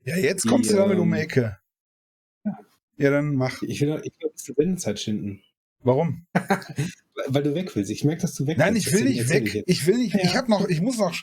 Ja, 0.05 0.17
jetzt 0.17 0.45
Die, 0.45 0.49
kommst 0.49 0.71
du 0.71 0.77
damit 0.77 0.99
um 0.99 1.11
die 1.11 1.17
ähm, 1.19 1.23
Ecke. 1.23 1.59
ja. 2.45 2.59
Ja, 2.99 3.11
dann 3.11 3.35
mach. 3.35 3.61
Ich 3.63 3.81
will, 3.83 4.01
ich 4.05 4.19
will 4.21 4.31
Sendezeit 4.35 4.99
schinden. 4.99 5.43
Warum? 5.81 6.27
Weil 7.29 7.43
du 7.43 7.55
weg 7.55 7.75
willst. 7.75 7.91
Ich 7.91 8.05
merke, 8.05 8.23
dass 8.23 8.35
du 8.35 8.47
weg 8.47 8.59
Nein, 8.59 8.75
willst. 8.75 8.87
ich 8.89 8.93
will 8.93 9.05
nicht 9.05 9.29
weg. 9.29 9.63
Ich 9.67 9.87
will 9.87 9.97
nicht. 9.99 10.15
Ja. 10.15 10.21
Ich 10.23 10.37
habe 10.37 10.51
noch, 10.51 10.69
ich 10.69 10.81
muss 10.81 10.99
noch, 10.99 11.15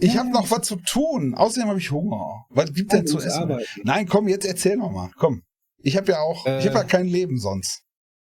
ich 0.00 0.16
habe 0.16 0.30
noch 0.30 0.50
was 0.50 0.66
zu 0.66 0.76
tun. 0.76 1.34
Außerdem 1.34 1.68
habe 1.68 1.78
ich 1.78 1.90
Hunger. 1.90 2.46
Was 2.50 2.72
gibt 2.72 2.92
Ja, 2.92 2.98
denn 2.98 3.06
zu 3.06 3.18
essen? 3.18 3.30
arbeiten. 3.42 3.64
Nein, 3.84 4.06
komm, 4.06 4.28
jetzt 4.28 4.44
erzähl 4.46 4.76
noch 4.76 4.90
mal. 4.90 5.10
Komm. 5.16 5.42
Ich 5.82 5.96
habe 5.96 6.10
ja 6.12 6.20
auch, 6.20 6.44
ich 6.46 6.52
Äh. 6.64 6.68
habe 6.68 6.78
ja 6.78 6.84
kein 6.84 7.06
Leben 7.06 7.38
sonst. 7.38 7.82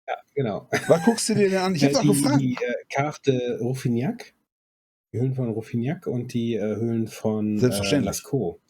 Ja, 0.07 0.15
genau. 0.35 0.69
Was 0.89 1.03
guckst 1.05 1.29
du 1.29 1.35
dir 1.35 1.49
denn 1.51 1.59
an? 1.59 1.75
Ich 1.75 1.83
habe 1.85 1.93
Äh, 1.93 1.97
doch 1.97 2.03
die, 2.03 2.09
gefragt. 2.09 2.41
Die 2.41 2.53
äh, 2.55 2.75
Carte 2.91 3.59
Ruffignac, 3.61 4.35
die 5.13 5.19
Höhlen 5.21 5.35
von 5.35 5.49
Ruffignac 5.51 6.07
und 6.07 6.35
die 6.35 6.55
äh, 6.55 6.61
Höhlen 6.77 7.07
von 7.09 7.57
äh, 7.57 7.61
Selbstverständlich. 7.61 8.07
Lascaux. 8.07 8.61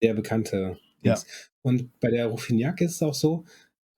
Sehr 0.00 0.14
bekannte. 0.14 0.78
Ja. 1.02 1.14
Dings. 1.14 1.26
Und 1.62 1.98
bei 2.00 2.10
der 2.10 2.26
Ruffignac 2.26 2.80
ist 2.80 2.94
es 2.96 3.02
auch 3.02 3.14
so, 3.14 3.44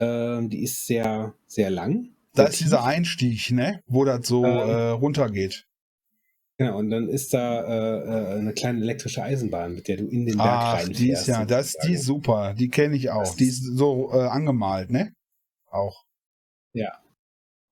ähm, 0.01 0.49
die 0.49 0.63
ist 0.63 0.87
sehr, 0.87 1.35
sehr 1.47 1.71
lang. 1.71 2.09
Da 2.35 2.45
ist 2.45 2.61
dieser. 2.61 2.85
Einstieg, 2.85 3.51
ne, 3.51 3.83
wo 3.87 4.05
das 4.05 4.27
so 4.27 4.45
Ähm. 4.45 4.69
äh, 4.69 4.89
runtergeht. 4.91 5.67
Genau, 6.59 6.77
und 6.79 6.91
dann 6.91 7.09
ist 7.09 7.33
da 7.33 7.63
äh, 7.65 8.35
äh, 8.35 8.39
eine 8.39 8.53
kleine 8.53 8.81
elektrische 8.83 9.23
Eisenbahn, 9.23 9.75
mit 9.75 9.89
der 9.89 9.97
du 9.97 10.07
in 10.07 10.27
den 10.27 10.37
Berg 10.37 10.47
Ach, 10.49 10.75
reinfährst. 10.75 11.01
die 11.01 11.11
ist 11.11 11.27
ja, 11.27 11.45
das, 11.47 11.73
die 11.87 11.95
ist 11.95 12.05
super. 12.05 12.55
Die 12.55 12.69
kenne 12.69 12.97
ich 12.97 13.09
auch. 13.11 13.21
Das 13.23 13.37
Die 13.37 13.47
ist 13.47 13.65
so 13.77 14.11
äh, 14.13 14.27
angemalt, 14.27 14.91
ne? 14.91 15.13
Auch. 15.71 16.05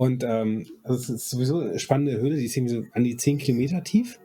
Und 0.01 0.23
ähm, 0.23 0.65
also 0.85 0.95
es 0.97 1.09
ist 1.11 1.31
sowieso 1.31 1.59
eine 1.59 1.79
spannende 1.81 2.19
Höhle, 2.21 2.37
die 2.37 2.45
ist 2.45 2.57
irgendwie 2.57 2.75
so 2.77 2.85
an 2.93 3.03
die 3.03 3.17
10 3.17 3.39
Kilometer 3.39 3.83
tief. 3.83 4.19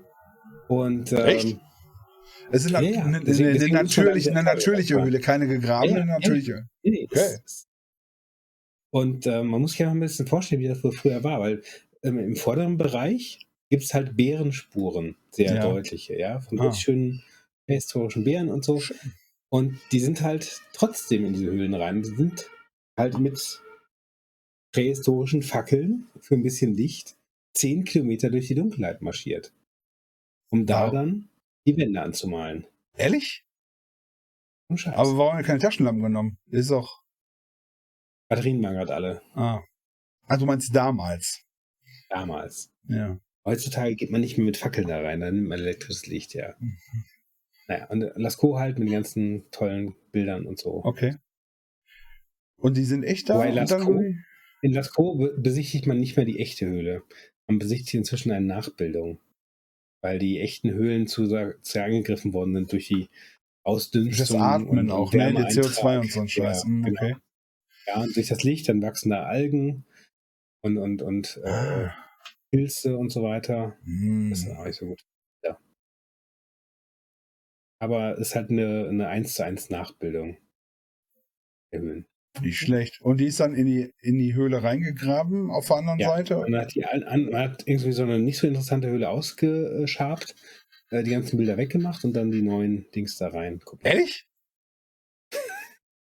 Und 0.67 1.11
ähm, 1.11 1.17
Echt? 1.25 1.57
Es 2.51 2.65
ist 2.65 2.71
Ja, 2.71 2.77
eine, 2.77 2.91
ja. 2.93 3.03
eine, 3.03 3.19
Deswegen- 3.21 3.49
eine, 3.49 3.53
deswegen 3.57 3.75
ist 3.77 3.93
schon 3.93 4.03
natürliche, 4.05 4.31
eine 4.37 4.43
kleine 4.55 5.03
Höhle, 5.03 5.19
keine 5.19 5.47
gegrabene, 5.47 5.91
Ja, 5.95 6.01
eine 6.03 6.11
ja. 6.11 6.19
natürliche. 6.19 6.67
Nee, 6.83 7.07
Okay. 7.11 7.37
Und 8.93 9.25
ähm, 9.25 9.47
man 9.47 9.61
muss 9.61 9.71
sich 9.71 9.79
ja 9.79 9.87
noch 9.87 9.93
ein 9.93 9.99
bisschen 9.99 10.27
vorstellen, 10.27 10.61
wie 10.61 10.67
das 10.67 10.79
früher- 10.79 10.91
früher 10.91 11.23
war, 11.23 11.39
weil 11.39 11.63
ähm, 12.03 12.19
im 12.19 12.35
vorderen 12.35 12.77
Bereich 12.77 13.39
gibt 13.71 13.83
es 13.83 13.93
halt 13.93 14.15
Bärenspuren, 14.15 15.15
sehr 15.31 15.55
Ja. 15.55 15.61
deutliche, 15.63 16.15
ja, 16.17 16.39
von 16.41 16.59
Ah. 16.59 16.65
richtig 16.65 16.83
schönen 16.83 17.23
historischen 17.65 18.23
Bären 18.23 18.49
und 18.49 18.63
so. 18.63 18.79
Und 19.49 19.79
die 19.91 19.99
sind 19.99 20.21
halt 20.21 20.61
trotzdem 20.73 21.25
in 21.25 21.33
diese 21.33 21.45
Höhlen 21.51 21.73
rein. 21.73 22.03
Die 22.03 22.09
sind 22.09 22.49
halt 22.95 23.17
mit 23.19 23.61
prähistorischen 24.73 25.41
Fackeln 25.41 26.07
für 26.19 26.35
ein 26.35 26.43
bisschen 26.43 26.73
Licht 26.75 27.15
zehn 27.55 27.83
Kilometer 27.85 28.29
durch 28.29 28.47
die 28.47 28.55
Dunkelheit 28.55 29.01
marschiert, 29.01 29.53
um 30.51 30.65
da 30.65 30.85
Wow. 30.87 30.93
dann 30.93 31.29
die 31.65 31.77
Wände 31.77 32.01
anzumalen. 32.01 32.65
Ehrlich? 32.97 33.43
Scheiß. 34.75 34.95
Aber 34.95 35.17
warum 35.17 35.31
haben 35.33 35.39
wir 35.39 35.45
keine 35.45 35.59
Taschenlampen 35.59 36.03
genommen? 36.03 36.37
Ist 36.49 36.71
doch. 36.71 37.02
Batterien 38.35 38.63
waren 38.63 38.75
gerade 38.75 38.93
alle. 38.93 39.21
Ah. 39.35 39.61
Du 40.37 40.45
meinst 40.45 40.75
damals. 40.75 41.41
Damals. 42.09 42.71
Ja. 42.87 43.19
Heutzutage 43.45 43.95
geht 43.95 44.11
man 44.11 44.21
nicht 44.21 44.37
mehr 44.37 44.45
mit 44.45 44.57
Fackeln 44.57 44.87
da 44.87 45.01
rein, 45.01 45.19
dann 45.19 45.35
nimmt 45.35 45.49
man 45.49 45.59
elektrisches 45.59 46.07
Licht, 46.07 46.33
ja. 46.33 46.55
Mhm. 46.59 46.77
Naja, 47.67 47.85
und 47.89 47.99
Lascaux 48.15 48.59
halt 48.59 48.77
mit 48.79 48.87
den 48.87 48.93
ganzen 48.93 49.49
tollen 49.51 49.95
Bildern 50.11 50.45
und 50.45 50.59
so. 50.59 50.81
Okay. 50.83 51.15
Und 52.57 52.77
die 52.77 52.85
sind 52.85 53.03
echt 53.03 53.29
da? 53.29 53.35
Wobei 53.35 53.51
dann 53.51 53.67
Lascaux- 53.67 54.15
In 54.61 54.71
Lascaux 54.73 55.17
be 55.17 55.35
besichtigt 55.37 55.87
man 55.87 55.99
nicht 55.99 56.15
mehr 56.15 56.25
die 56.25 56.39
echte 56.39 56.65
Höhle. 56.65 57.03
Man 57.47 57.59
besichtigt 57.59 57.93
inzwischen 57.95 58.31
eine 58.31 58.45
Nachbildung. 58.45 59.19
Weil 60.01 60.19
die 60.19 60.39
echten 60.39 60.71
Höhlen 60.71 61.07
zu, 61.07 61.27
zu 61.61 61.83
angegriffen 61.83 62.33
worden 62.33 62.53
sind 62.55 62.71
durch 62.71 62.87
die 62.87 63.09
Ausdünstung. 63.63 64.37
Das 64.39 64.45
Atmen 64.45 64.79
und 64.79 64.91
auch, 64.91 65.11
ne? 65.13 65.19
Wärmeeintrag. 65.19 65.65
CO2 65.65 65.99
und 65.99 66.11
so 66.11 66.19
ein 66.21 66.27
Scheiß. 66.29 66.63
Ja, 66.63 66.69
Hm, 66.69 66.83
genau. 66.83 67.15
Ja, 67.87 68.01
und 68.01 68.15
durch 68.15 68.27
das 68.27 68.43
Licht 68.43 68.69
dann 68.69 68.81
wachsen 68.81 69.09
da 69.09 69.23
Algen 69.23 69.85
und, 70.63 70.77
und, 70.77 71.01
und 71.01 71.39
äh, 71.43 71.49
Ah. 71.49 71.93
Pilze 72.51 72.97
und 72.97 73.09
so 73.11 73.23
weiter. 73.23 73.77
Hm. 73.83 74.29
Das 74.29 74.39
ist 74.43 74.51
auch 74.55 74.65
nicht 74.65 74.75
so 74.77 74.85
gut. 74.87 75.03
Ja. 75.43 75.57
Aber 77.81 78.13
es 78.13 78.29
ist 78.29 78.35
halt 78.35 78.49
eine, 78.49 78.87
eine 78.89 79.07
1 79.07 79.33
zu 79.33 79.43
1 79.43 79.69
Nachbildung 79.69 80.37
der 81.73 81.81
Höhlen. 81.81 82.05
Nicht 82.41 82.57
schlecht. 82.57 82.99
Und 83.01 83.17
die 83.19 83.25
ist 83.27 83.39
dann 83.39 83.53
in 83.53 83.65
die, 83.67 83.91
in 84.01 84.17
die 84.17 84.33
Höhle 84.33 84.63
reingegraben 84.63 85.51
auf 85.51 85.67
der 85.67 85.75
anderen 85.77 85.99
Ja, 85.99 86.09
Seite? 86.09 86.37
Man 86.37 86.55
hat, 86.61 86.73
die, 86.73 86.83
an- 86.85 87.03
an- 87.03 87.25
man 87.29 87.51
hat 87.51 87.67
irgendwie 87.67 87.91
so 87.91 88.03
eine 88.03 88.17
nicht 88.19 88.37
so 88.39 88.47
interessante 88.47 88.87
Höhle 88.87 89.09
ausgeschabt, 89.09 90.33
äh, 90.89 91.03
die 91.03 91.11
ganzen 91.11 91.37
Bilder 91.37 91.57
weggemacht 91.57 92.03
und 92.05 92.13
dann 92.13 92.31
die 92.31 92.41
neuen 92.41 92.89
Dings 92.91 93.17
da 93.17 93.27
rein. 93.27 93.59
kopiert. 93.59 93.93
Ehrlich? 93.93 94.27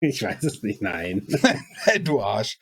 Ich 0.05 0.20
weiß 0.22 0.42
es 0.42 0.62
nicht, 0.62 0.82
nein. 0.82 1.26
Du 2.03 2.20
Arsch. 2.20 2.59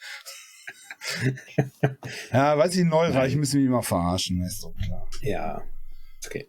ja, 2.33 2.59
weiß 2.59 2.77
ich, 2.77 2.85
Neureich 2.85 3.15
Nein. 3.33 3.41
müssen 3.41 3.61
wir 3.61 3.67
immer 3.67 3.83
verarschen, 3.83 4.43
ist 4.43 4.63
doch 4.63 4.75
klar. 4.85 5.09
ja, 5.23 5.63
okay. 6.27 6.47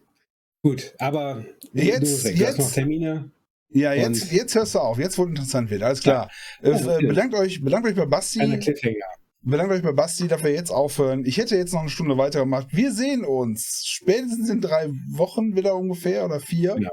Gut, 0.62 0.94
aber 0.98 1.44
Jetzt- 1.72 2.24
du, 2.24 2.28
du 2.28 2.34
jetzt- 2.36 2.58
noch 2.58 2.70
Termine. 2.70 3.30
Ja, 3.70 3.94
jetzt, 3.94 4.30
jetzt 4.30 4.54
hörst 4.54 4.74
du 4.74 4.80
auf. 4.80 4.98
Jetzt, 4.98 5.16
wo 5.16 5.22
es 5.22 5.30
interessant 5.30 5.70
wird. 5.70 5.82
Alles 5.82 6.00
klar. 6.02 6.30
Oh, 6.62 6.66
Äh, 6.68 6.72
okay. 6.74 7.06
bedankt, 7.06 7.34
euch, 7.34 7.64
bedankt 7.64 7.88
euch 7.88 7.94
bei 7.96 8.04
Basti. 8.04 8.42
Eine 8.42 8.58
Cliffhanger. 8.58 8.96
Bedankt 9.40 9.72
euch 9.72 9.82
bei 9.82 9.92
Basti, 9.92 10.28
dass 10.28 10.42
wir 10.44 10.52
jetzt 10.52 10.70
aufhören. 10.70 11.24
Ich 11.24 11.38
hätte 11.38 11.56
jetzt 11.56 11.72
noch 11.72 11.80
eine 11.80 11.88
Stunde 11.88 12.18
weitergemacht. 12.18 12.68
Wir 12.70 12.92
sehen 12.92 13.24
uns 13.24 13.84
spätestens 13.86 14.50
in 14.50 14.60
drei 14.60 14.90
Wochen 15.12 15.56
wieder 15.56 15.74
ungefähr 15.74 16.26
oder 16.26 16.38
vier. 16.38 16.74
Genau. 16.74 16.90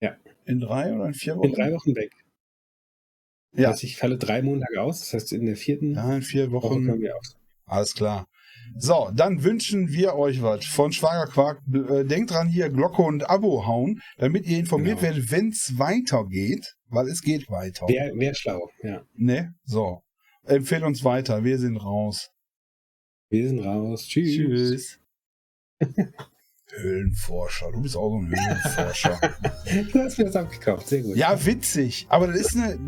Ja. 0.00 0.16
In 0.46 0.60
drei 0.60 0.94
oder 0.94 1.06
in 1.08 1.14
vier 1.14 1.36
Wochen? 1.36 1.48
In 1.48 1.52
drei 1.52 1.70
Wochen 1.74 1.94
weg. 1.94 2.10
Ja. 3.56 3.70
Also 3.70 3.84
ich 3.84 3.96
falle 3.96 4.18
drei 4.18 4.42
Montage 4.42 4.80
aus, 4.80 5.00
das 5.00 5.12
heißt 5.14 5.32
in 5.32 5.46
der 5.46 5.56
vierten 5.56 5.94
Ja, 5.94 6.14
in 6.16 6.22
vier 6.22 6.50
Woche 6.50 6.70
Wochen. 6.70 6.86
können 6.86 7.00
wir 7.00 7.14
auch. 7.16 7.22
Alles 7.66 7.94
klar. 7.94 8.26
So, 8.76 9.10
dann 9.14 9.44
wünschen 9.44 9.88
wir 9.92 10.14
euch 10.16 10.42
was 10.42 10.64
von 10.66 10.92
Schwagerquark. 10.92 11.62
Äh, 11.72 12.04
denkt 12.04 12.32
dran, 12.32 12.48
hier 12.48 12.68
Glocke 12.68 13.02
und 13.02 13.28
Abo 13.30 13.66
hauen, 13.66 14.00
damit 14.18 14.44
ihr 14.46 14.58
informiert 14.58 14.98
Genau. 15.00 15.14
werdet, 15.14 15.30
wenn 15.30 15.48
es 15.50 15.78
weitergeht, 15.78 16.74
weil 16.88 17.06
es 17.08 17.22
geht 17.22 17.48
weiter. 17.48 17.86
Wer, 17.88 18.10
wer 18.16 18.34
schlau, 18.34 18.68
ja. 18.82 19.02
Ne? 19.14 19.54
So. 19.64 20.02
Empfehl 20.44 20.84
uns 20.84 21.02
weiter. 21.04 21.44
Wir 21.44 21.58
sind 21.58 21.76
raus. 21.76 22.30
Wir 23.30 23.48
sind 23.48 23.60
raus. 23.60 24.06
Tschüss. 24.06 25.00
Höhlenforscher. 26.78 27.70
Du 27.72 27.80
bist 27.82 27.96
auch 27.96 28.10
so 28.10 28.18
ein 28.18 28.28
Höhlenforscher. 28.28 29.18
Du 29.92 29.98
hast 30.00 30.18
mir 30.18 30.24
das 30.26 30.36
abgekauft, 30.36 30.88
sehr 30.88 31.02
gut. 31.02 31.16
ja, 31.16 31.44
witzig. 31.44 32.06
Aber 32.08 32.26
das 32.28 32.36
ist 32.36 32.56
eine, 32.56 32.78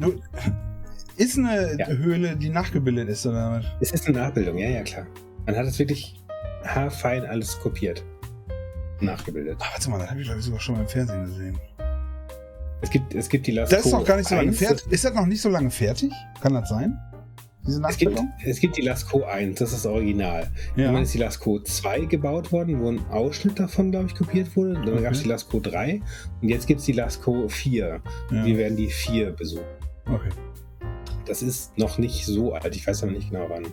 ist 1.17 1.37
eine 1.39 1.77
Ja. 1.79 1.87
Höhle, 1.89 2.37
die 2.37 2.49
nachgebildet 2.51 3.09
ist, 3.09 3.27
oder 3.27 3.51
was? 3.53 3.65
Es 3.81 3.93
ist 3.93 4.07
eine 4.07 4.19
Nachbildung, 4.19 4.57
ja, 4.59 4.69
ja, 4.69 4.83
klar. 4.83 5.07
Man 5.47 5.57
hat 5.57 5.67
es 5.67 5.79
wirklich 5.79 6.23
haarfein 6.65 7.25
alles 7.25 7.59
kopiert. 7.61 8.05
Nachgebildet. 9.01 9.57
Ah, 9.61 9.67
warte 9.73 9.91
mal, 9.91 9.99
das 9.99 10.11
habe 10.11 10.21
ich 10.21 10.27
glaube 10.27 10.41
ich 10.41 10.45
sogar 10.47 10.61
schon 10.61 10.75
mal 10.77 10.83
im 10.83 10.89
Fernsehen 10.89 11.25
gesehen. 11.25 11.59
Es 12.81 12.91
gibt, 12.91 13.15
es 13.15 13.29
gibt 13.29 13.47
die 13.47 13.53
Lascaux 13.53 13.77
Das 13.77 13.87
ist 13.87 13.93
noch 13.93 14.05
gar 14.05 14.17
nicht 14.17 14.29
so 14.29 14.35
lange 14.37 14.49
1, 14.51 14.59
fertig. 14.59 14.93
Ist 14.93 15.05
das 15.05 15.15
noch 15.15 15.27
nicht 15.27 15.41
so 15.43 15.49
lange 15.49 15.71
fertig? 15.71 16.13
Kann 16.41 16.55
das 16.55 16.69
sein? 16.69 16.97
Diese 17.69 17.83
Es 17.87 17.99
gibt, 17.99 18.19
es 18.47 18.61
gibt 18.61 18.77
die 18.79 18.81
Lascaux 18.83 19.25
1, 19.27 19.59
das 19.59 19.73
ist 19.73 19.85
das 19.85 19.93
Original. 19.93 20.49
Ja. 20.75 20.91
Dann 20.91 21.03
ist 21.03 21.13
die 21.13 21.19
Lascaux 21.19 21.63
2 21.65 22.07
gebaut 22.07 22.51
worden, 22.51 22.81
wo 22.81 22.89
ein 22.91 23.05
Ausschnitt 23.11 23.59
davon, 23.61 23.91
glaube 23.91 24.07
ich, 24.07 24.15
kopiert 24.15 24.57
wurde. 24.57 24.75
Dann 24.75 24.89
Okay. 24.95 25.03
gab 25.03 25.13
es 25.13 25.23
die 25.23 25.29
Lascaux 25.29 25.61
3 25.63 26.01
und 26.41 26.49
jetzt 26.49 26.67
gibt 26.67 26.81
es 26.81 26.87
die 26.87 26.93
Lascaux 26.93 27.53
4. 27.53 28.01
ja. 28.31 28.45
Wir 28.47 28.57
werden 28.57 28.77
die 28.79 28.89
4 28.89 29.33
besuchen. 29.33 29.65
Okay. 30.07 30.31
Das 31.27 31.43
ist 31.43 31.77
noch 31.77 31.99
nicht 31.99 32.25
so 32.25 32.55
alt, 32.55 32.75
ich 32.75 32.87
weiß 32.87 33.03
aber 33.03 33.13
nicht 33.13 33.31
genau 33.31 33.45
wann. 33.51 33.67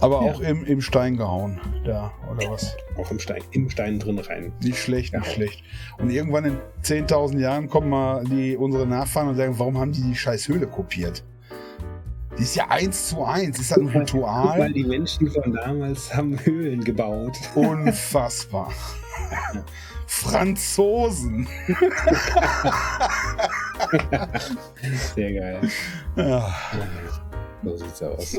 Aber 0.00 0.24
Ja. 0.24 0.32
auch 0.32 0.40
im, 0.40 0.64
im 0.64 0.80
Stein 0.82 1.16
gehauen, 1.16 1.58
da, 1.84 2.12
oder 2.30 2.50
was? 2.50 2.76
Auch 2.98 3.10
im 3.10 3.18
Stein, 3.18 3.42
im 3.52 3.70
Stein 3.70 3.98
drin 3.98 4.18
rein. 4.18 4.52
Nicht 4.62 4.78
schlecht, 4.78 5.14
nicht 5.14 5.26
Ja. 5.26 5.32
schlecht. 5.32 5.62
Und 5.98 6.10
irgendwann 6.10 6.44
in 6.44 6.58
10.000 6.82 7.38
Jahren 7.40 7.68
kommen 7.68 7.88
mal 7.88 8.22
die, 8.24 8.56
unsere 8.56 8.86
Nachfahren 8.86 9.28
und 9.30 9.36
sagen, 9.36 9.58
warum 9.58 9.78
haben 9.78 9.92
die 9.92 10.02
die 10.02 10.14
scheiß 10.14 10.48
Höhle 10.48 10.66
kopiert? 10.66 11.24
Die 12.38 12.42
ist 12.42 12.54
ja 12.54 12.68
eins 12.68 13.08
zu 13.08 13.24
eins. 13.24 13.58
Ist 13.58 13.70
das 13.70 13.78
ein 13.78 13.84
Guck 13.86 13.94
mal, 13.94 14.00
Ritual? 14.00 14.72
die 14.74 14.84
Menschen 14.84 15.30
von 15.30 15.54
damals 15.54 16.14
haben 16.14 16.38
Höhlen 16.44 16.84
gebaut. 16.84 17.38
Unfassbar. 17.54 18.70
Franzosen. 20.06 21.48
Sehr 25.14 25.32
geil. 25.32 25.60
Ja. 26.16 26.54
So 27.64 27.76
sieht's 27.76 28.02
aus. 28.02 28.38